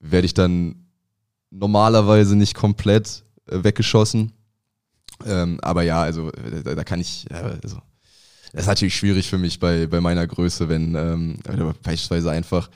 werde 0.00 0.26
ich 0.26 0.34
dann 0.34 0.86
normalerweise 1.50 2.36
nicht 2.36 2.54
komplett 2.54 3.24
äh, 3.46 3.62
weggeschossen. 3.62 4.32
Ähm, 5.24 5.58
aber 5.62 5.82
ja, 5.82 6.00
also 6.02 6.30
äh, 6.32 6.62
da, 6.62 6.74
da 6.74 6.84
kann 6.84 7.00
ich, 7.00 7.26
ja, 7.30 7.40
also 7.62 7.78
das 8.52 8.62
ist 8.62 8.68
natürlich 8.68 8.96
schwierig 8.96 9.28
für 9.28 9.38
mich 9.38 9.58
bei, 9.58 9.86
bei 9.86 10.00
meiner 10.00 10.26
Größe, 10.26 10.68
wenn 10.68 10.94
ähm, 10.94 11.38
beispielsweise 11.82 12.30
einfach, 12.30 12.70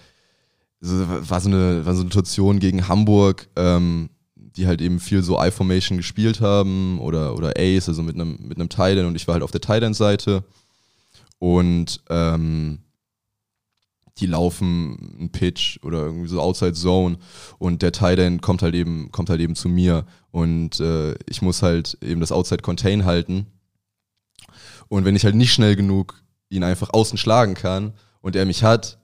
also 0.83 1.07
war, 1.09 1.41
so 1.41 1.49
eine, 1.49 1.87
war 1.87 1.95
so 1.95 2.01
eine 2.01 2.11
Situation 2.11 2.59
gegen 2.59 2.89
Hamburg, 2.89 3.49
ähm, 3.57 4.11
die 4.35 4.67
halt 4.67 4.81
eben 4.81 5.01
viel 5.01 5.23
so 5.23 5.43
I-Formation 5.43 5.99
gespielt 5.99 6.41
haben 6.41 6.99
oder, 7.01 7.37
oder 7.37 7.53
Ace, 7.57 7.89
also 7.89 8.03
mit 8.03 8.15
einem 8.15 8.39
mit 8.49 8.59
einem 8.59 8.69
Tight 8.69 8.99
und 8.99 9.15
ich 9.15 9.27
war 9.27 9.35
halt 9.35 9.45
auf 9.45 9.53
der 9.53 9.61
Tight 9.61 9.95
Seite 9.95 10.45
und 11.39 12.03
ähm, 12.11 12.81
die 14.19 14.27
laufen 14.27 15.17
einen 15.19 15.33
Pitch 15.33 15.79
oder 15.83 16.05
irgendwie 16.05 16.29
so 16.29 16.41
Outside 16.41 16.75
Zone 16.75 17.19
und 17.59 17.83
der 17.83 17.93
Tight 17.93 18.43
kommt 18.43 18.63
halt 18.63 18.75
eben 18.75 19.11
kommt 19.11 19.31
halt 19.31 19.41
eben 19.41 19.55
zu 19.55 19.69
mir. 19.69 20.05
Und 20.31 20.79
äh, 20.81 21.15
ich 21.27 21.43
muss 21.43 21.63
halt 21.63 21.99
eben 22.03 22.21
das 22.21 22.31
Outside 22.31 22.63
Contain 22.63 23.05
halten 23.05 23.47
und 24.91 25.05
wenn 25.05 25.17
ich 25.17 25.25
halt 25.25 25.37
nicht 25.37 25.53
schnell 25.53 25.77
genug 25.77 26.21
ihn 26.51 26.65
einfach 26.65 26.91
außen 26.93 27.17
schlagen 27.17 27.55
kann 27.55 27.95
und 28.21 28.35
er 28.35 28.45
mich 28.45 28.65
hat, 28.65 28.99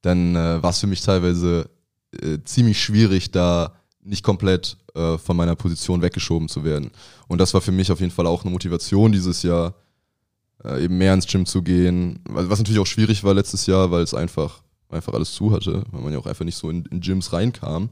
dann 0.00 0.36
äh, 0.36 0.62
war 0.62 0.70
es 0.70 0.78
für 0.78 0.86
mich 0.86 1.02
teilweise 1.02 1.68
äh, 2.12 2.38
ziemlich 2.44 2.80
schwierig, 2.80 3.32
da 3.32 3.74
nicht 4.00 4.22
komplett 4.22 4.76
äh, 4.94 5.18
von 5.18 5.36
meiner 5.36 5.56
Position 5.56 6.02
weggeschoben 6.02 6.48
zu 6.48 6.64
werden. 6.64 6.92
Und 7.26 7.38
das 7.38 7.52
war 7.52 7.60
für 7.60 7.72
mich 7.72 7.90
auf 7.90 7.98
jeden 7.98 8.12
Fall 8.12 8.26
auch 8.28 8.42
eine 8.42 8.52
Motivation 8.52 9.10
dieses 9.10 9.42
Jahr, 9.42 9.74
äh, 10.62 10.84
eben 10.84 10.98
mehr 10.98 11.14
ins 11.14 11.26
Gym 11.26 11.46
zu 11.46 11.62
gehen. 11.62 12.20
Was 12.28 12.60
natürlich 12.60 12.80
auch 12.80 12.86
schwierig 12.86 13.24
war 13.24 13.34
letztes 13.34 13.66
Jahr, 13.66 13.90
weil 13.90 14.02
es 14.02 14.14
einfach, 14.14 14.62
einfach 14.88 15.14
alles 15.14 15.34
zu 15.34 15.50
hatte, 15.50 15.82
weil 15.90 16.00
man 16.00 16.12
ja 16.12 16.20
auch 16.20 16.26
einfach 16.26 16.44
nicht 16.44 16.56
so 16.56 16.70
in, 16.70 16.84
in 16.86 17.00
Gyms 17.00 17.32
reinkam. 17.32 17.90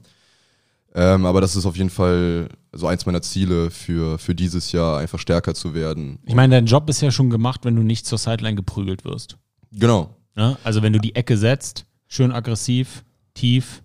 Ähm, 0.95 1.25
aber 1.25 1.41
das 1.41 1.57
ist 1.57 1.65
auf 1.65 1.77
jeden 1.77 1.91
Fall 1.91 2.49
so 2.73 2.87
eins 2.87 3.07
meiner 3.07 3.23
Ziele 3.23 3.71
für, 3.71 4.19
für 4.19 4.35
dieses 4.35 4.73
Jahr, 4.73 4.99
einfach 4.99 5.19
stärker 5.19 5.55
zu 5.55 5.75
werden. 5.75 6.19
Ich 6.27 6.35
meine, 6.35 6.55
dein 6.55 6.67
Job 6.67 6.89
ist 6.91 7.01
ja 7.01 7.11
schon 7.11 7.31
gemacht, 7.31 7.65
wenn 7.65 7.77
du 7.77 7.83
nicht 7.83 8.07
zur 8.07 8.19
Sideline 8.19 8.57
geprügelt 8.57 9.05
wirst. 9.05 9.39
Genau. 9.73 10.15
Ja? 10.37 10.59
Also 10.65 10.83
wenn 10.83 10.93
du 10.93 11.01
die 11.01 11.15
Ecke 11.15 11.39
setzt, 11.39 11.87
schön 12.09 12.31
aggressiv, 12.31 13.05
tief. 13.35 13.83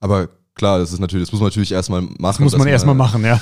Aber 0.00 0.28
klar, 0.54 0.78
das 0.78 0.92
ist 0.92 0.98
natürlich, 0.98 1.26
das 1.26 1.32
muss 1.32 1.40
man 1.40 1.48
natürlich 1.48 1.72
erstmal 1.72 2.02
machen. 2.02 2.18
Das 2.20 2.40
muss 2.40 2.56
man 2.56 2.68
erstmal 2.68 2.94
machen, 2.94 3.24
ja. 3.24 3.40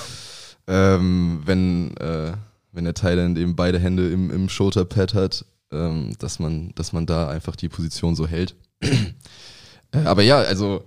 Ähm, 0.69 1.43
wenn, 1.45 1.97
äh, 1.97 2.33
wenn 2.73 2.85
der 2.85 2.95
Thailand 2.95 3.39
eben 3.39 3.57
beide 3.57 3.79
Hände 3.79 4.11
im, 4.11 4.31
im 4.31 4.49
Shoulder-Pad 4.49 5.15
hat, 5.15 5.45
ähm, 5.73 6.13
dass, 6.19 6.39
man, 6.39 6.73
dass 6.75 6.93
man 6.93 7.07
da 7.07 7.29
einfach 7.29 7.57
die 7.57 7.69
Position 7.69 8.15
so 8.15 8.27
hält. 8.27 8.55
äh, 8.81 10.05
aber 10.05 10.23
ja, 10.23 10.39
also 10.39 10.85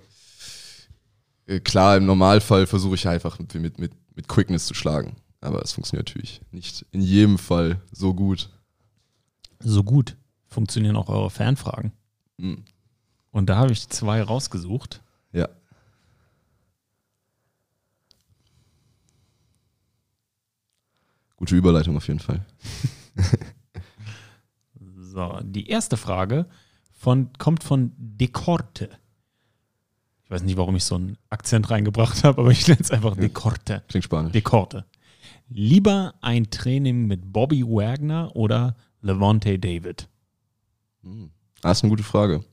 klar, 1.59 1.97
im 1.97 2.05
Normalfall 2.05 2.67
versuche 2.67 2.95
ich 2.95 3.07
einfach 3.07 3.39
mit, 3.39 3.53
mit, 3.55 3.79
mit, 3.79 3.91
mit 4.15 4.27
Quickness 4.27 4.65
zu 4.65 4.73
schlagen. 4.73 5.15
Aber 5.41 5.61
es 5.61 5.73
funktioniert 5.73 6.07
natürlich 6.07 6.41
nicht 6.51 6.85
in 6.91 7.01
jedem 7.01 7.37
Fall 7.37 7.81
so 7.91 8.13
gut. 8.13 8.49
So 9.59 9.83
gut 9.83 10.15
funktionieren 10.47 10.95
auch 10.95 11.09
eure 11.09 11.29
Fanfragen. 11.29 11.93
Mhm. 12.37 12.63
Und 13.31 13.49
da 13.49 13.57
habe 13.57 13.71
ich 13.71 13.87
zwei 13.89 14.21
rausgesucht. 14.21 15.01
Ja. 15.31 15.47
Gute 21.37 21.55
Überleitung 21.55 21.97
auf 21.97 22.07
jeden 22.07 22.19
Fall. 22.19 22.45
so, 24.99 25.39
die 25.43 25.69
erste 25.69 25.97
Frage 25.97 26.45
von, 26.91 27.33
kommt 27.39 27.63
von 27.63 27.93
Dekorte. 27.97 28.89
Ich 30.31 30.35
weiß 30.35 30.43
nicht, 30.43 30.55
warum 30.55 30.77
ich 30.77 30.85
so 30.85 30.95
einen 30.95 31.17
Akzent 31.29 31.69
reingebracht 31.69 32.23
habe, 32.23 32.39
aber 32.39 32.51
ich 32.51 32.65
nenne 32.65 32.79
es 32.79 32.89
einfach 32.89 33.17
Dekorte. 33.17 33.83
Klingt 33.89 34.05
spanisch. 34.05 34.31
Dekorte. 34.31 34.85
Lieber 35.49 36.13
ein 36.21 36.49
Training 36.49 37.05
mit 37.05 37.33
Bobby 37.33 37.65
Wagner 37.65 38.33
oder 38.33 38.77
Levante 39.01 39.59
David? 39.59 40.07
Hm. 41.03 41.31
Das 41.61 41.79
ist 41.79 41.83
eine 41.83 41.89
gute 41.89 42.03
Frage. 42.03 42.45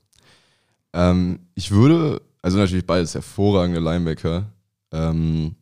Ähm, 0.91 1.39
ich 1.55 1.71
würde, 1.71 2.21
also 2.41 2.57
natürlich 2.57 2.85
beides 2.85 3.13
hervorragende 3.13 3.79
Linebacker. 3.79 4.51
Ähm, 4.91 5.55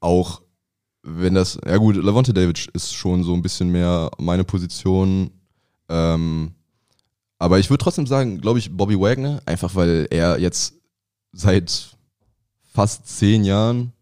auch 0.00 0.40
wenn 1.02 1.34
das, 1.34 1.58
ja 1.66 1.76
gut, 1.76 1.96
Levante 1.96 2.32
David 2.32 2.66
ist 2.72 2.94
schon 2.94 3.24
so 3.24 3.34
ein 3.34 3.42
bisschen 3.42 3.68
mehr 3.68 4.10
meine 4.16 4.44
Position. 4.44 5.32
Ähm, 5.90 6.54
aber 7.38 7.58
ich 7.58 7.68
würde 7.68 7.84
trotzdem 7.84 8.06
sagen, 8.06 8.40
glaube 8.40 8.58
ich, 8.58 8.74
Bobby 8.74 8.98
Wagner, 8.98 9.42
einfach 9.44 9.74
weil 9.74 10.08
er 10.10 10.40
jetzt 10.40 10.77
seit 11.32 11.96
fast 12.72 13.06
zehn 13.06 13.44
Jahren 13.44 13.92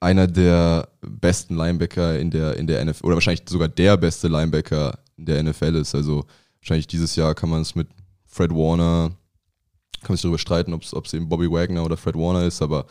einer 0.00 0.26
der 0.26 0.88
besten 1.00 1.56
Linebacker 1.56 2.18
in 2.18 2.30
der, 2.30 2.56
in 2.56 2.66
der 2.66 2.84
NFL, 2.84 3.04
oder 3.04 3.16
wahrscheinlich 3.16 3.48
sogar 3.48 3.68
der 3.68 3.96
beste 3.96 4.28
Linebacker 4.28 4.98
in 5.16 5.26
der 5.26 5.42
NFL 5.42 5.74
ist. 5.76 5.94
Also 5.94 6.24
wahrscheinlich 6.60 6.86
dieses 6.86 7.16
Jahr 7.16 7.34
kann 7.34 7.50
man 7.50 7.62
es 7.62 7.74
mit 7.74 7.88
Fred 8.26 8.52
Warner, 8.52 9.10
kann 10.00 10.10
man 10.10 10.16
sich 10.16 10.22
darüber 10.22 10.38
streiten, 10.38 10.72
ob 10.72 10.82
es 10.82 11.14
eben 11.14 11.28
Bobby 11.28 11.50
Wagner 11.50 11.84
oder 11.84 11.96
Fred 11.96 12.14
Warner 12.14 12.44
ist, 12.44 12.62
aber 12.62 12.86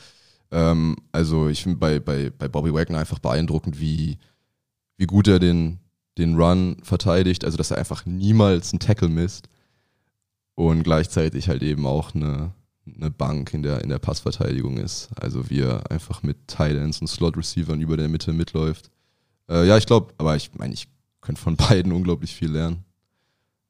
ähm, 0.51 0.97
also 1.11 1.47
ich 1.47 1.63
finde 1.63 1.77
bei, 1.77 1.99
bei, 1.99 2.29
bei 2.29 2.47
Bobby 2.47 2.73
Wagner 2.73 2.99
einfach 2.99 3.19
beeindruckend, 3.19 3.79
wie, 3.79 4.17
wie 4.97 5.05
gut 5.05 5.27
er 5.27 5.39
den, 5.39 5.79
den 6.17 6.35
Run 6.35 6.77
verteidigt, 6.83 7.45
also 7.45 7.57
dass 7.57 7.71
er 7.71 7.77
einfach 7.77 8.05
niemals 8.05 8.73
einen 8.73 8.79
Tackle 8.79 9.09
misst 9.09 9.47
und 10.55 10.83
gleichzeitig 10.83 11.47
halt 11.47 11.63
eben 11.63 11.85
auch 11.85 12.15
eine, 12.15 12.51
eine 12.95 13.11
Bank 13.11 13.53
in 13.53 13.63
der, 13.63 13.81
in 13.81 13.89
der 13.89 13.99
Passverteidigung 13.99 14.77
ist. 14.77 15.09
Also 15.15 15.49
wie 15.49 15.61
er 15.61 15.89
einfach 15.91 16.23
mit 16.23 16.47
Titans 16.47 17.01
und 17.01 17.07
Slot-Receivern 17.07 17.81
über 17.81 17.97
der 17.97 18.09
Mitte 18.09 18.33
mitläuft. 18.33 18.89
Äh, 19.49 19.67
ja, 19.67 19.77
ich 19.77 19.85
glaube, 19.85 20.13
aber 20.17 20.35
ich 20.35 20.51
meine, 20.57 20.73
ich 20.73 20.87
könnte 21.21 21.41
von 21.41 21.55
beiden 21.57 21.91
unglaublich 21.91 22.35
viel 22.35 22.51
lernen. 22.51 22.85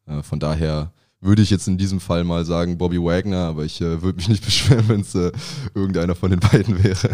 Äh, 0.06 0.24
von 0.24 0.40
daher 0.40 0.92
würde 1.20 1.42
ich 1.42 1.50
jetzt 1.50 1.68
in 1.68 1.78
diesem 1.78 2.00
Fall 2.00 2.24
mal 2.24 2.46
sagen 2.46 2.78
Bobby 2.78 3.02
Wagner, 3.02 3.46
aber 3.46 3.66
ich 3.66 3.82
äh, 3.82 4.02
würde 4.02 4.18
mich 4.18 4.30
nicht 4.30 4.44
beschweren, 4.46 4.88
wenn 4.88 5.02
es 5.02 5.16
äh, 5.16 5.32
irgendeiner 5.74 6.16
von 6.16 6.32
den 6.32 6.40
beiden 6.40 6.84
wäre. 6.84 7.10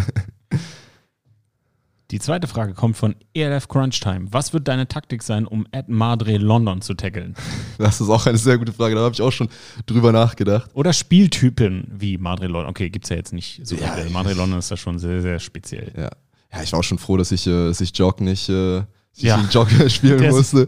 Die 2.12 2.20
zweite 2.20 2.48
Frage 2.48 2.74
kommt 2.74 2.98
von 2.98 3.16
ELF 3.34 3.68
Crunch 3.68 4.00
Time. 4.00 4.28
Was 4.32 4.54
wird 4.54 4.68
deine 4.68 4.88
Taktik 4.88 5.24
sein, 5.24 5.48
um 5.48 5.66
Ed 5.72 5.90
Madre 5.90 6.38
London 6.38 6.82
zu 6.82 6.94
tackeln? 6.94 7.36
Das 7.80 8.00
ist 8.00 8.10
auch 8.10 8.26
eine 8.28 8.38
sehr 8.38 8.58
gute 8.58 8.72
Frage, 8.72 8.94
da 8.96 9.02
habe 9.02 9.14
ich 9.14 9.22
auch 9.22 9.32
schon 9.32 9.50
drüber 9.88 10.12
nachgedacht. 10.12 10.70
Oder 10.74 10.94
Spieltypen 10.94 11.88
wie 11.92 12.18
Madre 12.18 12.48
London. 12.48 12.70
Okay, 12.70 12.90
gibt 12.90 13.06
es 13.06 13.10
ja 13.10 13.16
jetzt 13.16 13.34
nicht 13.34 13.66
so 13.66 13.76
ja, 13.76 13.94
viele. 13.94 14.10
Madre 14.12 14.34
London 14.34 14.60
ist 14.60 14.70
da 14.70 14.78
schon 14.78 15.00
sehr, 15.00 15.22
sehr 15.22 15.40
speziell. 15.40 15.92
Ja. 15.98 16.10
ja, 16.54 16.64
ich 16.64 16.72
war 16.72 16.80
auch 16.80 16.84
schon 16.84 17.00
froh, 17.00 17.18
dass 17.18 17.32
ich, 17.32 17.48
äh, 17.48 17.68
dass 17.68 17.82
ich 17.82 17.98
Jog 17.98 18.22
nicht 18.22 18.48
äh, 18.50 18.84
ja. 19.16 19.38
den 19.38 19.50
Jogger 19.50 19.90
spielen 19.90 20.20
der 20.20 20.32
musste. 20.32 20.68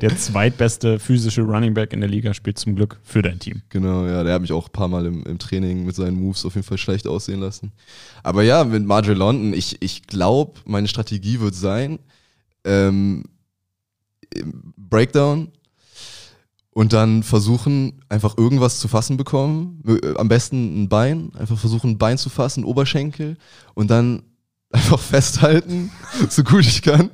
Der 0.00 0.16
zweitbeste 0.16 0.98
physische 0.98 1.42
Running 1.42 1.74
Back 1.74 1.92
in 1.92 2.00
der 2.00 2.08
Liga 2.08 2.32
spielt 2.34 2.58
zum 2.58 2.76
Glück 2.76 2.98
für 3.02 3.22
dein 3.22 3.38
Team. 3.38 3.62
Genau, 3.68 4.06
ja, 4.06 4.22
der 4.22 4.34
hat 4.34 4.40
mich 4.40 4.52
auch 4.52 4.68
ein 4.68 4.72
paar 4.72 4.88
Mal 4.88 5.06
im, 5.06 5.24
im 5.24 5.38
Training 5.38 5.84
mit 5.84 5.96
seinen 5.96 6.16
Moves 6.20 6.44
auf 6.44 6.54
jeden 6.54 6.66
Fall 6.66 6.78
schlecht 6.78 7.06
aussehen 7.06 7.40
lassen. 7.40 7.72
Aber 8.22 8.42
ja, 8.42 8.64
mit 8.64 8.84
Marjorie 8.84 9.18
London, 9.18 9.52
ich, 9.52 9.76
ich 9.80 10.06
glaube, 10.06 10.60
meine 10.64 10.88
Strategie 10.88 11.40
wird 11.40 11.54
sein, 11.54 11.98
ähm, 12.64 13.24
Breakdown 14.76 15.48
und 16.70 16.92
dann 16.92 17.22
versuchen, 17.22 18.02
einfach 18.08 18.36
irgendwas 18.36 18.80
zu 18.80 18.88
fassen 18.88 19.16
bekommen. 19.16 19.82
Äh, 19.86 20.14
am 20.16 20.28
besten 20.28 20.82
ein 20.82 20.88
Bein, 20.88 21.32
einfach 21.38 21.58
versuchen, 21.58 21.92
ein 21.92 21.98
Bein 21.98 22.18
zu 22.18 22.28
fassen, 22.28 22.64
Oberschenkel 22.64 23.36
und 23.74 23.90
dann 23.90 24.22
einfach 24.70 25.00
festhalten, 25.00 25.90
so 26.28 26.42
gut 26.42 26.66
ich 26.66 26.82
kann 26.82 27.10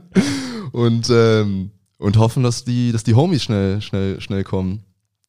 und, 0.73 1.09
ähm, 1.11 1.71
und 1.99 2.17
hoffen, 2.17 2.43
dass 2.43 2.65
die, 2.65 2.93
dass 2.93 3.05
die 3.05 3.15
Homies 3.15 3.43
schnell, 3.43 3.81
schnell, 3.81 4.21
schnell 4.21 4.45
kommen. 4.45 4.85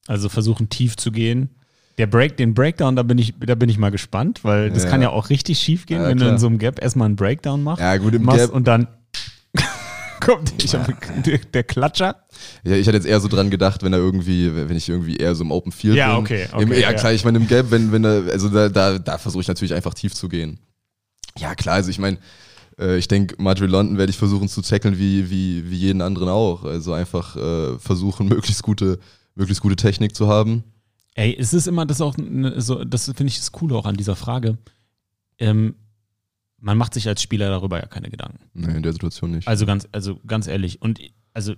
Also 0.07 0.29
versuchen 0.29 0.69
tief 0.69 0.97
zu 0.97 1.11
gehen. 1.11 1.49
Der 1.97 2.07
Break, 2.07 2.37
den 2.37 2.55
Breakdown, 2.55 2.95
da 2.95 3.03
bin 3.03 3.19
ich, 3.19 3.35
da 3.39 3.53
bin 3.53 3.69
ich 3.69 3.77
mal 3.77 3.91
gespannt, 3.91 4.43
weil 4.43 4.71
das 4.71 4.83
ja. 4.83 4.89
kann 4.89 5.01
ja 5.01 5.09
auch 5.09 5.29
richtig 5.29 5.59
schief 5.59 5.85
gehen, 5.85 6.01
ja, 6.01 6.07
wenn 6.07 6.17
klar. 6.17 6.29
du 6.29 6.35
in 6.35 6.39
so 6.39 6.47
einem 6.47 6.57
Gap 6.57 6.81
erstmal 6.81 7.05
einen 7.05 7.15
Breakdown 7.15 7.61
machst. 7.61 7.81
Ja, 7.81 7.97
gut, 7.97 8.15
im 8.15 8.23
machst 8.23 8.39
Gap. 8.39 8.51
Und 8.51 8.67
dann 8.67 8.87
kommt 10.19 10.73
der, 11.27 11.37
der, 11.37 11.63
Klatscher. 11.63 12.15
Ja, 12.63 12.75
ich 12.75 12.87
hatte 12.87 12.97
jetzt 12.97 13.05
eher 13.05 13.19
so 13.19 13.27
dran 13.27 13.51
gedacht, 13.51 13.83
wenn 13.83 13.93
er 13.93 13.99
irgendwie, 13.99 14.51
wenn 14.55 14.75
ich 14.75 14.89
irgendwie 14.89 15.17
eher 15.17 15.35
so 15.35 15.43
im 15.43 15.51
Open 15.51 15.71
Field 15.71 15.95
ja, 15.95 16.15
bin. 16.15 16.23
Okay, 16.23 16.47
okay, 16.51 16.63
Im, 16.63 16.73
ja, 16.73 16.93
klar, 16.93 17.13
ich 17.13 17.23
meine, 17.25 17.37
im 17.37 17.47
Gap, 17.47 17.69
wenn, 17.69 17.91
wenn 17.91 18.03
er, 18.03 18.23
also 18.31 18.49
da, 18.49 18.69
da, 18.69 18.97
da 18.97 19.19
versuche 19.19 19.41
ich 19.41 19.47
natürlich 19.47 19.75
einfach 19.75 19.93
tief 19.93 20.15
zu 20.15 20.29
gehen. 20.29 20.59
Ja, 21.37 21.55
klar, 21.55 21.75
also 21.75 21.89
ich 21.89 21.99
meine, 21.99 22.17
äh, 22.79 22.97
ich 22.97 23.07
denke, 23.07 23.35
Marjorie 23.41 23.69
London 23.69 23.97
werde 23.97 24.09
ich 24.09 24.17
versuchen 24.17 24.47
zu 24.47 24.61
tackeln 24.61 24.97
wie, 24.97 25.29
wie, 25.29 25.69
wie 25.69 25.77
jeden 25.77 26.01
anderen 26.01 26.29
auch. 26.29 26.63
Also 26.63 26.93
einfach 26.93 27.35
äh, 27.35 27.77
versuchen, 27.79 28.27
möglichst 28.29 28.63
gute, 28.63 28.99
möglichst 29.35 29.61
gute 29.61 29.75
Technik 29.75 30.15
zu 30.15 30.27
haben. 30.27 30.63
Ey, 31.15 31.35
es 31.37 31.53
ist 31.53 31.67
immer 31.67 31.85
das 31.85 32.01
auch, 32.01 32.17
ne, 32.17 32.59
so, 32.59 32.83
das 32.83 33.05
finde 33.05 33.27
ich 33.27 33.37
das 33.37 33.51
Coole 33.51 33.75
auch 33.75 33.85
an 33.85 33.95
dieser 33.95 34.15
Frage. 34.15 34.57
Ähm, 35.37 35.75
man 36.59 36.77
macht 36.77 36.93
sich 36.93 37.07
als 37.07 37.21
Spieler 37.21 37.49
darüber 37.49 37.79
ja 37.79 37.85
keine 37.85 38.09
Gedanken. 38.09 38.39
Nee, 38.53 38.77
in 38.77 38.83
der 38.83 38.93
Situation 38.93 39.31
nicht. 39.31 39.47
Also 39.47 39.65
ganz, 39.65 39.87
also 39.91 40.19
ganz 40.25 40.47
ehrlich. 40.47 40.81
Und 40.81 40.99
also 41.33 41.55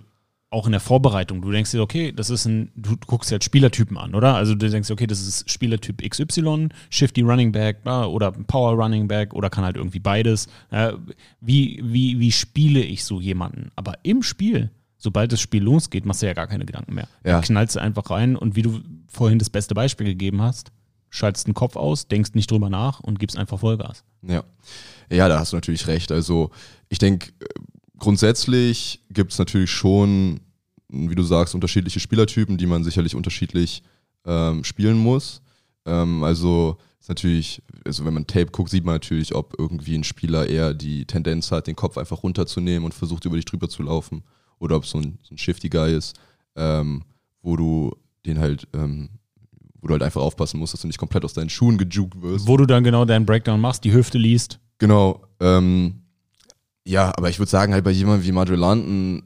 auch 0.50 0.66
in 0.66 0.72
der 0.72 0.80
Vorbereitung, 0.80 1.42
du 1.42 1.50
denkst 1.50 1.72
dir, 1.72 1.82
okay, 1.82 2.12
das 2.12 2.30
ist 2.30 2.46
ein, 2.46 2.70
du 2.76 2.96
guckst 3.06 3.30
jetzt 3.30 3.44
Spielertypen 3.44 3.98
an, 3.98 4.14
oder? 4.14 4.36
Also 4.36 4.54
du 4.54 4.68
denkst, 4.68 4.90
okay, 4.90 5.06
das 5.06 5.20
ist 5.20 5.50
Spielertyp 5.50 6.08
XY, 6.08 6.68
Shifty 6.88 7.22
Running 7.22 7.50
Back 7.52 7.78
oder 7.84 8.30
Power 8.30 8.72
Running 8.74 9.08
Back 9.08 9.34
oder 9.34 9.50
kann 9.50 9.64
halt 9.64 9.76
irgendwie 9.76 9.98
beides. 9.98 10.46
wie, 11.40 11.80
wie, 11.82 12.20
wie 12.20 12.32
spiele 12.32 12.80
ich 12.80 13.04
so 13.04 13.20
jemanden? 13.20 13.72
Aber 13.74 13.94
im 14.04 14.22
Spiel, 14.22 14.70
sobald 14.96 15.32
das 15.32 15.40
Spiel 15.40 15.62
losgeht, 15.62 16.06
machst 16.06 16.22
du 16.22 16.26
ja 16.26 16.32
gar 16.32 16.46
keine 16.46 16.64
Gedanken 16.64 16.94
mehr. 16.94 17.08
Ja. 17.24 17.40
knallst 17.40 17.74
du 17.74 17.80
einfach 17.80 18.10
rein 18.10 18.36
und 18.36 18.54
wie 18.54 18.62
du 18.62 18.80
vorhin 19.08 19.40
das 19.40 19.50
beste 19.50 19.74
Beispiel 19.74 20.06
gegeben 20.06 20.42
hast, 20.42 20.70
schaltest 21.10 21.48
den 21.48 21.54
Kopf 21.54 21.76
aus, 21.76 22.06
denkst 22.06 22.34
nicht 22.34 22.50
drüber 22.50 22.70
nach 22.70 23.00
und 23.00 23.18
gibst 23.18 23.36
einfach 23.36 23.58
Vollgas. 23.58 24.04
Ja. 24.22 24.44
Ja, 25.10 25.28
da 25.28 25.38
hast 25.38 25.52
du 25.52 25.56
natürlich 25.56 25.86
recht. 25.86 26.12
Also 26.12 26.50
ich 26.88 26.98
denke, 26.98 27.32
grundsätzlich 27.98 29.02
gibt 29.10 29.32
es 29.32 29.38
natürlich 29.38 29.70
schon, 29.70 30.40
wie 30.88 31.14
du 31.14 31.22
sagst, 31.22 31.54
unterschiedliche 31.54 32.00
Spielertypen, 32.00 32.56
die 32.56 32.66
man 32.66 32.84
sicherlich 32.84 33.14
unterschiedlich 33.14 33.82
ähm, 34.24 34.64
spielen 34.64 34.98
muss. 34.98 35.42
Ähm, 35.84 36.22
also 36.22 36.78
ist 37.00 37.08
natürlich, 37.08 37.62
also 37.84 38.04
wenn 38.04 38.14
man 38.14 38.26
Tape 38.26 38.50
guckt, 38.50 38.70
sieht 38.70 38.84
man 38.84 38.96
natürlich, 38.96 39.34
ob 39.34 39.54
irgendwie 39.58 39.94
ein 39.94 40.04
Spieler 40.04 40.48
eher 40.48 40.74
die 40.74 41.04
Tendenz 41.04 41.52
hat, 41.52 41.66
den 41.68 41.76
Kopf 41.76 41.98
einfach 41.98 42.22
runterzunehmen 42.22 42.84
und 42.84 42.94
versucht, 42.94 43.24
über 43.24 43.36
dich 43.36 43.44
drüber 43.44 43.68
zu 43.68 43.82
laufen. 43.82 44.24
Oder 44.58 44.76
ob 44.76 44.86
so 44.86 44.98
ein, 44.98 45.18
so 45.22 45.34
ein 45.34 45.38
Shifty 45.38 45.68
Guy 45.68 45.94
ist, 45.94 46.18
ähm, 46.56 47.04
wo 47.42 47.56
du 47.56 47.94
den 48.24 48.40
halt, 48.40 48.66
ähm, 48.72 49.10
wo 49.80 49.86
du 49.86 49.92
halt 49.92 50.02
einfach 50.02 50.20
aufpassen 50.22 50.58
musst, 50.58 50.72
dass 50.72 50.80
du 50.80 50.86
nicht 50.88 50.98
komplett 50.98 51.24
aus 51.24 51.34
deinen 51.34 51.50
Schuhen 51.50 51.78
gejuckt 51.78 52.20
wirst. 52.20 52.48
Wo 52.48 52.56
du 52.56 52.66
dann 52.66 52.82
genau 52.82 53.04
deinen 53.04 53.26
Breakdown 53.26 53.60
machst, 53.60 53.84
die 53.84 53.92
Hüfte 53.92 54.18
liest. 54.18 54.58
Genau. 54.78 55.22
Ähm, 55.38 56.02
ja, 56.86 57.12
aber 57.16 57.28
ich 57.28 57.38
würde 57.38 57.50
sagen, 57.50 57.72
halt 57.72 57.84
bei 57.84 57.90
jemandem 57.90 58.24
wie 58.24 58.54
London 58.54 59.22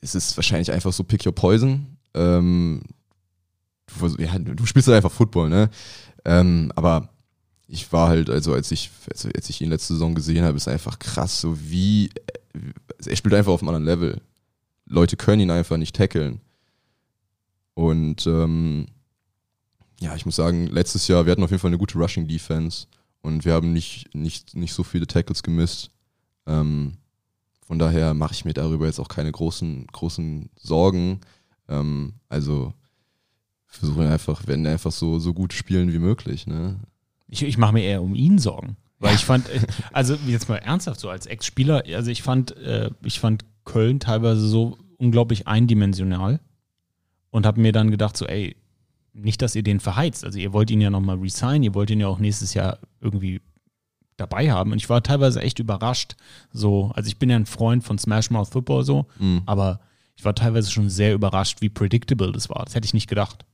ist 0.00 0.14
es 0.16 0.36
wahrscheinlich 0.36 0.72
einfach 0.72 0.92
so 0.92 1.04
Pick 1.04 1.24
Your 1.24 1.34
Poison. 1.34 1.96
Ähm, 2.12 2.82
du, 3.98 4.08
ja, 4.18 4.36
du 4.38 4.66
spielst 4.66 4.88
halt 4.88 4.96
einfach 4.96 5.12
Football, 5.12 5.48
ne? 5.48 5.70
Ähm, 6.24 6.72
aber 6.74 7.08
ich 7.68 7.92
war 7.92 8.08
halt, 8.08 8.30
also 8.30 8.52
als 8.52 8.72
ich, 8.72 8.90
also 9.10 9.28
als 9.34 9.48
ich 9.48 9.60
ihn 9.60 9.70
letzte 9.70 9.94
Saison 9.94 10.14
gesehen 10.14 10.44
habe, 10.44 10.56
ist 10.56 10.66
einfach 10.66 10.98
krass, 10.98 11.40
so 11.40 11.56
wie, 11.60 12.10
er 13.06 13.16
spielt 13.16 13.34
einfach 13.34 13.52
auf 13.52 13.62
einem 13.62 13.68
anderen 13.68 13.86
Level. 13.86 14.20
Leute 14.86 15.16
können 15.16 15.40
ihn 15.40 15.50
einfach 15.50 15.76
nicht 15.76 15.94
tackeln. 15.94 16.40
Und 17.74 18.26
ähm, 18.26 18.86
ja, 20.00 20.16
ich 20.16 20.26
muss 20.26 20.36
sagen, 20.36 20.66
letztes 20.66 21.06
Jahr, 21.06 21.26
wir 21.26 21.30
hatten 21.32 21.44
auf 21.44 21.50
jeden 21.50 21.60
Fall 21.60 21.70
eine 21.70 21.78
gute 21.78 21.96
Rushing 21.96 22.26
Defense 22.26 22.86
und 23.22 23.44
wir 23.44 23.52
haben 23.52 23.72
nicht, 23.72 24.14
nicht, 24.14 24.56
nicht 24.56 24.74
so 24.74 24.82
viele 24.82 25.06
Tackles 25.06 25.42
gemisst. 25.42 25.90
Ähm, 26.46 26.98
von 27.66 27.78
daher 27.78 28.14
mache 28.14 28.34
ich 28.34 28.44
mir 28.44 28.52
darüber 28.54 28.86
jetzt 28.86 29.00
auch 29.00 29.08
keine 29.08 29.32
großen, 29.32 29.86
großen 29.86 30.50
Sorgen. 30.56 31.20
Ähm, 31.68 32.14
also 32.28 32.74
versuche 33.66 34.08
einfach, 34.08 34.46
werden 34.46 34.66
einfach 34.66 34.92
so, 34.92 35.18
so 35.18 35.34
gut 35.34 35.52
spielen 35.52 35.92
wie 35.92 35.98
möglich. 35.98 36.46
Ne? 36.46 36.78
Ich, 37.28 37.42
ich 37.42 37.58
mache 37.58 37.72
mir 37.72 37.82
eher 37.82 38.02
um 38.02 38.14
ihn 38.14 38.38
Sorgen. 38.38 38.76
Weil 39.00 39.16
ich 39.16 39.24
fand, 39.24 39.48
also 39.92 40.14
jetzt 40.26 40.48
mal 40.48 40.56
ernsthaft 40.56 41.00
so 41.00 41.08
als 41.10 41.26
Ex-Spieler, 41.26 41.84
also 41.94 42.10
ich 42.10 42.22
fand, 42.22 42.56
äh, 42.56 42.90
ich 43.04 43.20
fand 43.20 43.44
Köln 43.64 44.00
teilweise 44.00 44.46
so 44.46 44.78
unglaublich 44.98 45.48
eindimensional 45.48 46.40
und 47.30 47.46
habe 47.46 47.60
mir 47.60 47.72
dann 47.72 47.90
gedacht, 47.90 48.16
so, 48.16 48.26
ey, 48.26 48.56
nicht, 49.12 49.42
dass 49.42 49.54
ihr 49.54 49.62
den 49.62 49.80
verheizt. 49.80 50.24
Also 50.24 50.38
ihr 50.38 50.52
wollt 50.52 50.70
ihn 50.70 50.80
ja 50.80 50.90
nochmal 50.90 51.18
resignen, 51.18 51.62
ihr 51.62 51.74
wollt 51.74 51.90
ihn 51.90 52.00
ja 52.00 52.08
auch 52.08 52.18
nächstes 52.18 52.54
Jahr 52.54 52.78
irgendwie 53.00 53.40
dabei 54.16 54.50
haben. 54.50 54.72
Und 54.72 54.78
ich 54.78 54.88
war 54.88 55.02
teilweise 55.02 55.40
echt 55.40 55.58
überrascht. 55.58 56.16
So, 56.52 56.92
also 56.94 57.08
ich 57.08 57.18
bin 57.18 57.30
ja 57.30 57.36
ein 57.36 57.46
Freund 57.46 57.84
von 57.84 57.98
Smash 57.98 58.30
Mouth 58.30 58.48
Football 58.48 58.84
so, 58.84 59.06
mhm. 59.18 59.42
aber 59.46 59.80
ich 60.16 60.24
war 60.24 60.34
teilweise 60.34 60.70
schon 60.70 60.88
sehr 60.88 61.14
überrascht, 61.14 61.60
wie 61.60 61.68
predictable 61.68 62.32
das 62.32 62.48
war. 62.48 62.64
Das 62.64 62.74
hätte 62.74 62.86
ich 62.86 62.94
nicht 62.94 63.08
gedacht. 63.08 63.44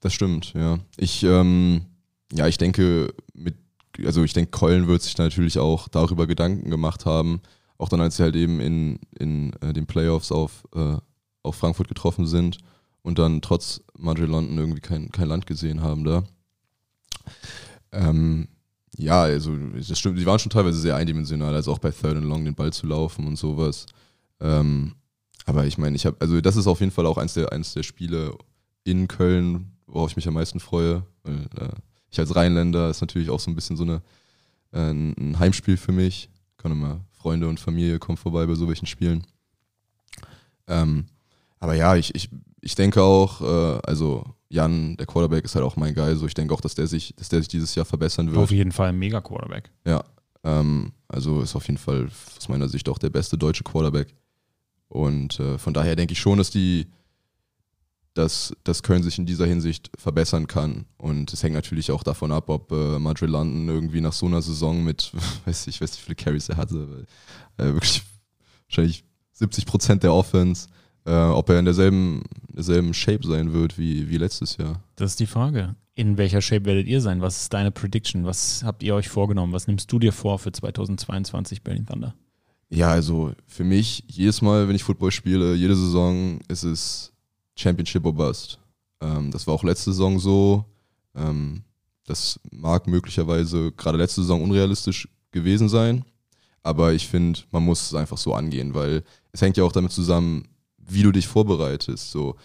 Das 0.00 0.12
stimmt, 0.12 0.52
ja. 0.54 0.78
Ich, 0.96 1.22
ähm, 1.22 1.86
ja, 2.32 2.46
ich 2.48 2.58
denke, 2.58 3.14
mit, 3.34 3.54
also 4.04 4.24
ich 4.24 4.32
denke, 4.32 4.50
Keulen 4.50 4.88
wird 4.88 5.02
sich 5.02 5.16
natürlich 5.16 5.58
auch 5.58 5.88
darüber 5.88 6.26
Gedanken 6.26 6.70
gemacht 6.70 7.06
haben, 7.06 7.40
auch 7.78 7.88
dann, 7.88 8.00
als 8.00 8.16
sie 8.16 8.22
halt 8.22 8.36
eben 8.36 8.60
in, 8.60 8.98
in 9.18 9.52
äh, 9.60 9.72
den 9.72 9.86
Playoffs 9.86 10.32
auf, 10.32 10.64
äh, 10.74 10.96
auf 11.42 11.56
Frankfurt 11.56 11.88
getroffen 11.88 12.26
sind 12.26 12.58
und 13.02 13.18
dann 13.18 13.42
trotz 13.42 13.82
Marjorie 13.96 14.30
London 14.30 14.58
irgendwie 14.58 14.80
kein, 14.80 15.10
kein 15.10 15.28
Land 15.28 15.46
gesehen 15.46 15.82
haben 15.82 16.04
da. 16.04 16.24
Ähm, 17.92 18.48
ja, 18.96 19.22
also 19.22 19.56
das 19.56 19.98
stimmt, 19.98 20.18
die 20.18 20.26
waren 20.26 20.38
schon 20.38 20.50
teilweise 20.50 20.78
sehr 20.78 20.96
eindimensional, 20.96 21.54
also 21.54 21.72
auch 21.72 21.78
bei 21.78 21.90
Third 21.90 22.16
and 22.16 22.26
Long 22.26 22.44
den 22.44 22.54
Ball 22.54 22.72
zu 22.72 22.86
laufen 22.86 23.26
und 23.26 23.36
sowas. 23.36 23.86
Ähm, 24.40 24.94
aber 25.46 25.66
ich 25.66 25.78
meine, 25.78 25.96
ich 25.96 26.06
habe, 26.06 26.16
also 26.20 26.40
das 26.40 26.56
ist 26.56 26.66
auf 26.66 26.80
jeden 26.80 26.92
Fall 26.92 27.06
auch 27.06 27.18
eins 27.18 27.34
der, 27.34 27.52
eins 27.52 27.74
der 27.74 27.82
Spiele 27.82 28.36
in 28.84 29.08
Köln, 29.08 29.72
worauf 29.86 30.10
ich 30.10 30.16
mich 30.16 30.28
am 30.28 30.34
meisten 30.34 30.60
freue. 30.60 31.04
Weil, 31.22 31.46
äh, 31.56 31.72
ich 32.10 32.18
als 32.18 32.34
Rheinländer 32.36 32.90
ist 32.90 33.00
natürlich 33.00 33.30
auch 33.30 33.40
so 33.40 33.50
ein 33.50 33.54
bisschen 33.54 33.76
so 33.76 33.84
eine 33.84 34.02
äh, 34.72 34.90
ein 34.90 35.38
Heimspiel 35.38 35.76
für 35.76 35.92
mich. 35.92 36.28
Kann 36.56 36.72
immer 36.72 37.00
Freunde 37.12 37.48
und 37.48 37.60
Familie 37.60 37.98
kommen 37.98 38.18
vorbei 38.18 38.46
bei 38.46 38.54
so 38.54 38.68
welchen 38.68 38.86
Spielen. 38.86 39.26
Ähm, 40.66 41.06
aber 41.58 41.74
ja, 41.74 41.96
ich, 41.96 42.14
ich, 42.14 42.28
ich 42.62 42.74
denke 42.76 43.02
auch, 43.02 43.40
äh, 43.40 43.80
also 43.84 44.24
Jan, 44.48 44.96
der 44.96 45.06
Quarterback, 45.06 45.44
ist 45.44 45.54
halt 45.54 45.64
auch 45.64 45.76
mein 45.76 45.94
Guy. 45.94 46.14
So, 46.16 46.26
ich 46.26 46.34
denke 46.34 46.54
auch, 46.54 46.60
dass 46.60 46.74
der 46.74 46.86
sich, 46.86 47.14
dass 47.16 47.28
der 47.28 47.40
sich 47.40 47.48
dieses 47.48 47.74
Jahr 47.74 47.84
verbessern 47.84 48.28
wird. 48.28 48.38
Auf 48.38 48.50
jeden 48.50 48.72
Fall 48.72 48.88
ein 48.88 48.98
mega 48.98 49.20
Quarterback. 49.20 49.70
Ja. 49.84 50.04
Ähm, 50.44 50.92
also 51.08 51.42
ist 51.42 51.56
auf 51.56 51.66
jeden 51.66 51.78
Fall 51.78 52.08
aus 52.38 52.48
meiner 52.48 52.68
Sicht 52.68 52.88
auch 52.88 52.98
der 52.98 53.10
beste 53.10 53.36
deutsche 53.36 53.64
Quarterback. 53.64 54.14
Und 54.88 55.40
äh, 55.40 55.58
von 55.58 55.74
daher 55.74 55.96
denke 55.96 56.12
ich 56.12 56.20
schon, 56.20 56.38
dass 56.38 56.50
die, 56.50 56.86
dass, 58.14 58.54
dass 58.62 58.82
Köln 58.82 59.02
sich 59.02 59.18
in 59.18 59.26
dieser 59.26 59.46
Hinsicht 59.46 59.90
verbessern 59.98 60.46
kann. 60.46 60.84
Und 60.98 61.32
es 61.32 61.42
hängt 61.42 61.54
natürlich 61.54 61.90
auch 61.90 62.02
davon 62.02 62.30
ab, 62.30 62.48
ob 62.48 62.70
äh, 62.70 62.98
Madrid 62.98 63.30
London 63.30 63.68
irgendwie 63.68 64.00
nach 64.00 64.12
so 64.12 64.26
einer 64.26 64.42
Saison 64.42 64.84
mit, 64.84 65.12
weiß 65.46 65.66
ich, 65.66 65.80
weiß 65.80 65.92
nicht, 65.92 66.00
wie 66.02 66.04
viele 66.04 66.16
Carries 66.16 66.48
er 66.48 66.58
hatte, 66.58 67.06
äh, 67.56 67.64
wirklich 67.64 68.02
wahrscheinlich 68.68 69.04
70 69.32 69.66
Prozent 69.66 70.02
der 70.02 70.12
Offense, 70.12 70.68
äh, 71.04 71.12
ob 71.12 71.48
er 71.48 71.58
in 71.58 71.64
derselben, 71.64 72.22
derselben 72.48 72.94
Shape 72.94 73.26
sein 73.26 73.52
wird 73.52 73.78
wie, 73.78 74.08
wie 74.08 74.18
letztes 74.18 74.56
Jahr. 74.56 74.82
Das 74.96 75.12
ist 75.12 75.20
die 75.20 75.26
Frage. 75.26 75.74
In 75.94 76.16
welcher 76.16 76.40
Shape 76.40 76.64
werdet 76.64 76.86
ihr 76.86 77.00
sein? 77.00 77.20
Was 77.20 77.42
ist 77.42 77.52
deine 77.52 77.70
Prediction? 77.70 78.24
Was 78.24 78.62
habt 78.64 78.82
ihr 78.82 78.94
euch 78.94 79.08
vorgenommen? 79.08 79.52
Was 79.52 79.66
nimmst 79.66 79.92
du 79.92 79.98
dir 79.98 80.12
vor 80.12 80.38
für 80.38 80.52
2022 80.52 81.62
Berlin 81.62 81.86
Thunder? 81.86 82.14
Ja, 82.70 82.90
also 82.90 83.32
für 83.46 83.64
mich, 83.64 84.04
jedes 84.06 84.40
Mal, 84.40 84.66
wenn 84.66 84.76
ich 84.76 84.84
Football 84.84 85.10
spiele, 85.10 85.54
jede 85.54 85.76
Saison 85.76 86.40
ist 86.48 86.62
es 86.62 87.12
Championship 87.54 88.06
or 88.06 88.14
Bust. 88.14 88.58
Ähm, 89.02 89.30
das 89.30 89.46
war 89.46 89.54
auch 89.54 89.64
letzte 89.64 89.92
Saison 89.92 90.18
so. 90.18 90.64
Ähm, 91.14 91.64
das 92.06 92.40
mag 92.50 92.86
möglicherweise 92.86 93.72
gerade 93.72 93.98
letzte 93.98 94.22
Saison 94.22 94.42
unrealistisch 94.42 95.08
gewesen 95.30 95.68
sein, 95.68 96.04
aber 96.62 96.92
ich 96.92 97.08
finde, 97.08 97.40
man 97.50 97.64
muss 97.64 97.82
es 97.82 97.94
einfach 97.94 98.18
so 98.18 98.34
angehen, 98.34 98.74
weil 98.74 99.02
es 99.32 99.40
hängt 99.40 99.56
ja 99.56 99.64
auch 99.64 99.72
damit 99.72 99.92
zusammen, 99.92 100.48
wie 100.88 101.02
du 101.02 101.12
dich 101.12 101.28
vorbereitest. 101.28 102.10
So, 102.10 102.36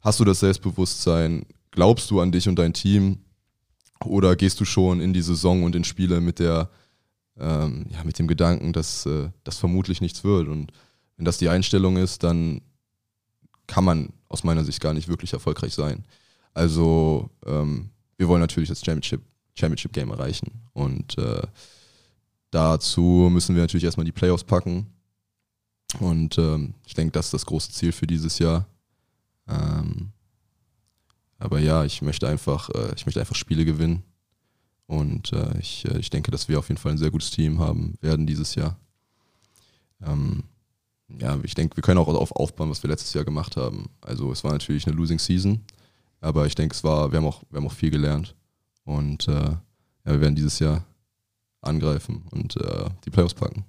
hast 0.00 0.20
du 0.20 0.24
das 0.24 0.40
Selbstbewusstsein? 0.40 1.46
Glaubst 1.70 2.10
du 2.10 2.20
an 2.20 2.32
dich 2.32 2.48
und 2.48 2.58
dein 2.58 2.72
Team? 2.72 3.18
Oder 4.04 4.36
gehst 4.36 4.60
du 4.60 4.64
schon 4.64 5.00
in 5.00 5.12
die 5.12 5.22
Saison 5.22 5.62
und 5.64 5.74
in 5.74 5.84
Spiele 5.84 6.20
mit 6.20 6.38
der, 6.38 6.70
ähm, 7.38 7.86
ja, 7.90 8.04
mit 8.04 8.18
dem 8.18 8.26
Gedanken, 8.26 8.72
dass 8.72 9.06
äh, 9.06 9.30
das 9.44 9.58
vermutlich 9.58 10.00
nichts 10.00 10.24
wird? 10.24 10.48
Und 10.48 10.72
wenn 11.16 11.24
das 11.24 11.38
die 11.38 11.48
Einstellung 11.48 11.96
ist, 11.96 12.22
dann 12.22 12.60
kann 13.66 13.84
man 13.84 14.12
aus 14.28 14.44
meiner 14.44 14.64
Sicht 14.64 14.80
gar 14.80 14.94
nicht 14.94 15.08
wirklich 15.08 15.32
erfolgreich 15.32 15.74
sein. 15.74 16.04
Also 16.54 17.30
ähm, 17.44 17.90
wir 18.16 18.28
wollen 18.28 18.40
natürlich 18.40 18.68
das 18.68 18.80
Championship, 18.80 19.22
Championship 19.54 19.92
Game 19.92 20.10
erreichen. 20.10 20.62
Und 20.72 21.18
äh, 21.18 21.42
dazu 22.50 23.28
müssen 23.30 23.54
wir 23.54 23.62
natürlich 23.62 23.84
erstmal 23.84 24.06
die 24.06 24.12
Playoffs 24.12 24.44
packen. 24.44 24.86
Und 26.00 26.38
ähm, 26.38 26.74
ich 26.86 26.94
denke, 26.94 27.12
das 27.12 27.26
ist 27.26 27.34
das 27.34 27.46
große 27.46 27.72
Ziel 27.72 27.92
für 27.92 28.06
dieses 28.06 28.38
Jahr. 28.38 28.66
Ähm, 29.48 30.10
aber 31.38 31.58
ja, 31.58 31.84
ich 31.84 32.02
möchte 32.02 32.28
einfach, 32.28 32.70
äh, 32.70 32.94
ich 32.96 33.06
möchte 33.06 33.20
einfach 33.20 33.36
Spiele 33.36 33.64
gewinnen. 33.64 34.02
Und 34.86 35.32
äh, 35.32 35.58
ich, 35.58 35.84
äh, 35.86 35.98
ich 35.98 36.10
denke, 36.10 36.30
dass 36.30 36.48
wir 36.48 36.58
auf 36.58 36.68
jeden 36.68 36.80
Fall 36.80 36.92
ein 36.92 36.98
sehr 36.98 37.10
gutes 37.10 37.30
Team 37.30 37.58
haben 37.58 37.94
werden 38.00 38.26
dieses 38.26 38.54
Jahr. 38.54 38.78
Ähm, 40.02 40.44
ja, 41.08 41.38
ich 41.42 41.54
denke, 41.54 41.76
wir 41.76 41.82
können 41.82 41.98
auch 41.98 42.06
darauf 42.06 42.32
aufbauen, 42.32 42.70
was 42.70 42.82
wir 42.82 42.90
letztes 42.90 43.12
Jahr 43.14 43.24
gemacht 43.24 43.56
haben. 43.56 43.90
Also 44.00 44.32
es 44.32 44.44
war 44.44 44.52
natürlich 44.52 44.86
eine 44.86 44.96
Losing 44.96 45.18
Season, 45.18 45.60
aber 46.20 46.46
ich 46.46 46.54
denke, 46.54 46.74
es 46.74 46.84
war, 46.84 47.10
wir 47.12 47.18
haben 47.18 47.26
auch, 47.26 47.42
wir 47.50 47.58
haben 47.58 47.66
auch 47.66 47.72
viel 47.72 47.90
gelernt. 47.90 48.34
Und 48.84 49.28
äh, 49.28 49.32
ja, 49.32 49.60
wir 50.04 50.20
werden 50.20 50.36
dieses 50.36 50.58
Jahr 50.58 50.84
angreifen 51.60 52.24
und 52.30 52.56
äh, 52.56 52.88
die 53.04 53.10
Playoffs 53.10 53.34
packen. 53.34 53.64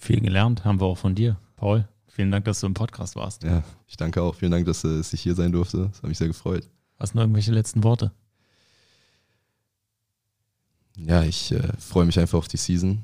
Viel 0.00 0.22
gelernt 0.22 0.64
haben 0.64 0.80
wir 0.80 0.86
auch 0.86 0.96
von 0.96 1.14
dir, 1.14 1.36
Paul. 1.56 1.86
Vielen 2.08 2.30
Dank, 2.30 2.46
dass 2.46 2.60
du 2.60 2.66
im 2.66 2.72
Podcast 2.72 3.16
warst. 3.16 3.44
Ja, 3.44 3.62
ich 3.86 3.98
danke 3.98 4.22
auch. 4.22 4.34
Vielen 4.34 4.50
Dank, 4.50 4.64
dass, 4.64 4.82
äh, 4.82 4.96
dass 4.96 5.12
ich 5.12 5.20
hier 5.20 5.34
sein 5.34 5.52
durfte. 5.52 5.88
Das 5.88 5.98
hat 5.98 6.08
mich 6.08 6.16
sehr 6.16 6.26
gefreut. 6.26 6.66
Hast 6.98 7.12
du 7.12 7.18
noch 7.18 7.24
irgendwelche 7.24 7.52
letzten 7.52 7.84
Worte? 7.84 8.10
Ja, 10.96 11.22
ich 11.22 11.52
äh, 11.52 11.72
freue 11.78 12.06
mich 12.06 12.18
einfach 12.18 12.38
auf 12.38 12.48
die 12.48 12.56
Season. 12.56 13.02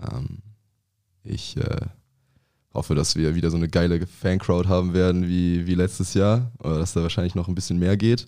Ähm, 0.00 0.38
ich 1.22 1.56
äh, 1.56 1.86
hoffe, 2.74 2.96
dass 2.96 3.14
wir 3.14 3.36
wieder 3.36 3.50
so 3.52 3.56
eine 3.56 3.68
geile 3.68 4.04
Fancrowd 4.04 4.66
haben 4.66 4.94
werden 4.94 5.28
wie, 5.28 5.68
wie 5.68 5.76
letztes 5.76 6.14
Jahr. 6.14 6.50
Oder 6.58 6.80
dass 6.80 6.94
da 6.94 7.02
wahrscheinlich 7.02 7.36
noch 7.36 7.46
ein 7.46 7.54
bisschen 7.54 7.78
mehr 7.78 7.96
geht. 7.96 8.26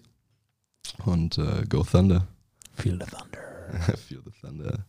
Und 1.05 1.39
äh, 1.39 1.67
Go 1.69 1.83
Thunder. 1.83 2.29
Feel 2.75 3.01
the 3.01 3.11
Thunder. 3.11 3.97
Feel 3.97 4.23
the 4.25 4.31
Thunder. 4.41 4.87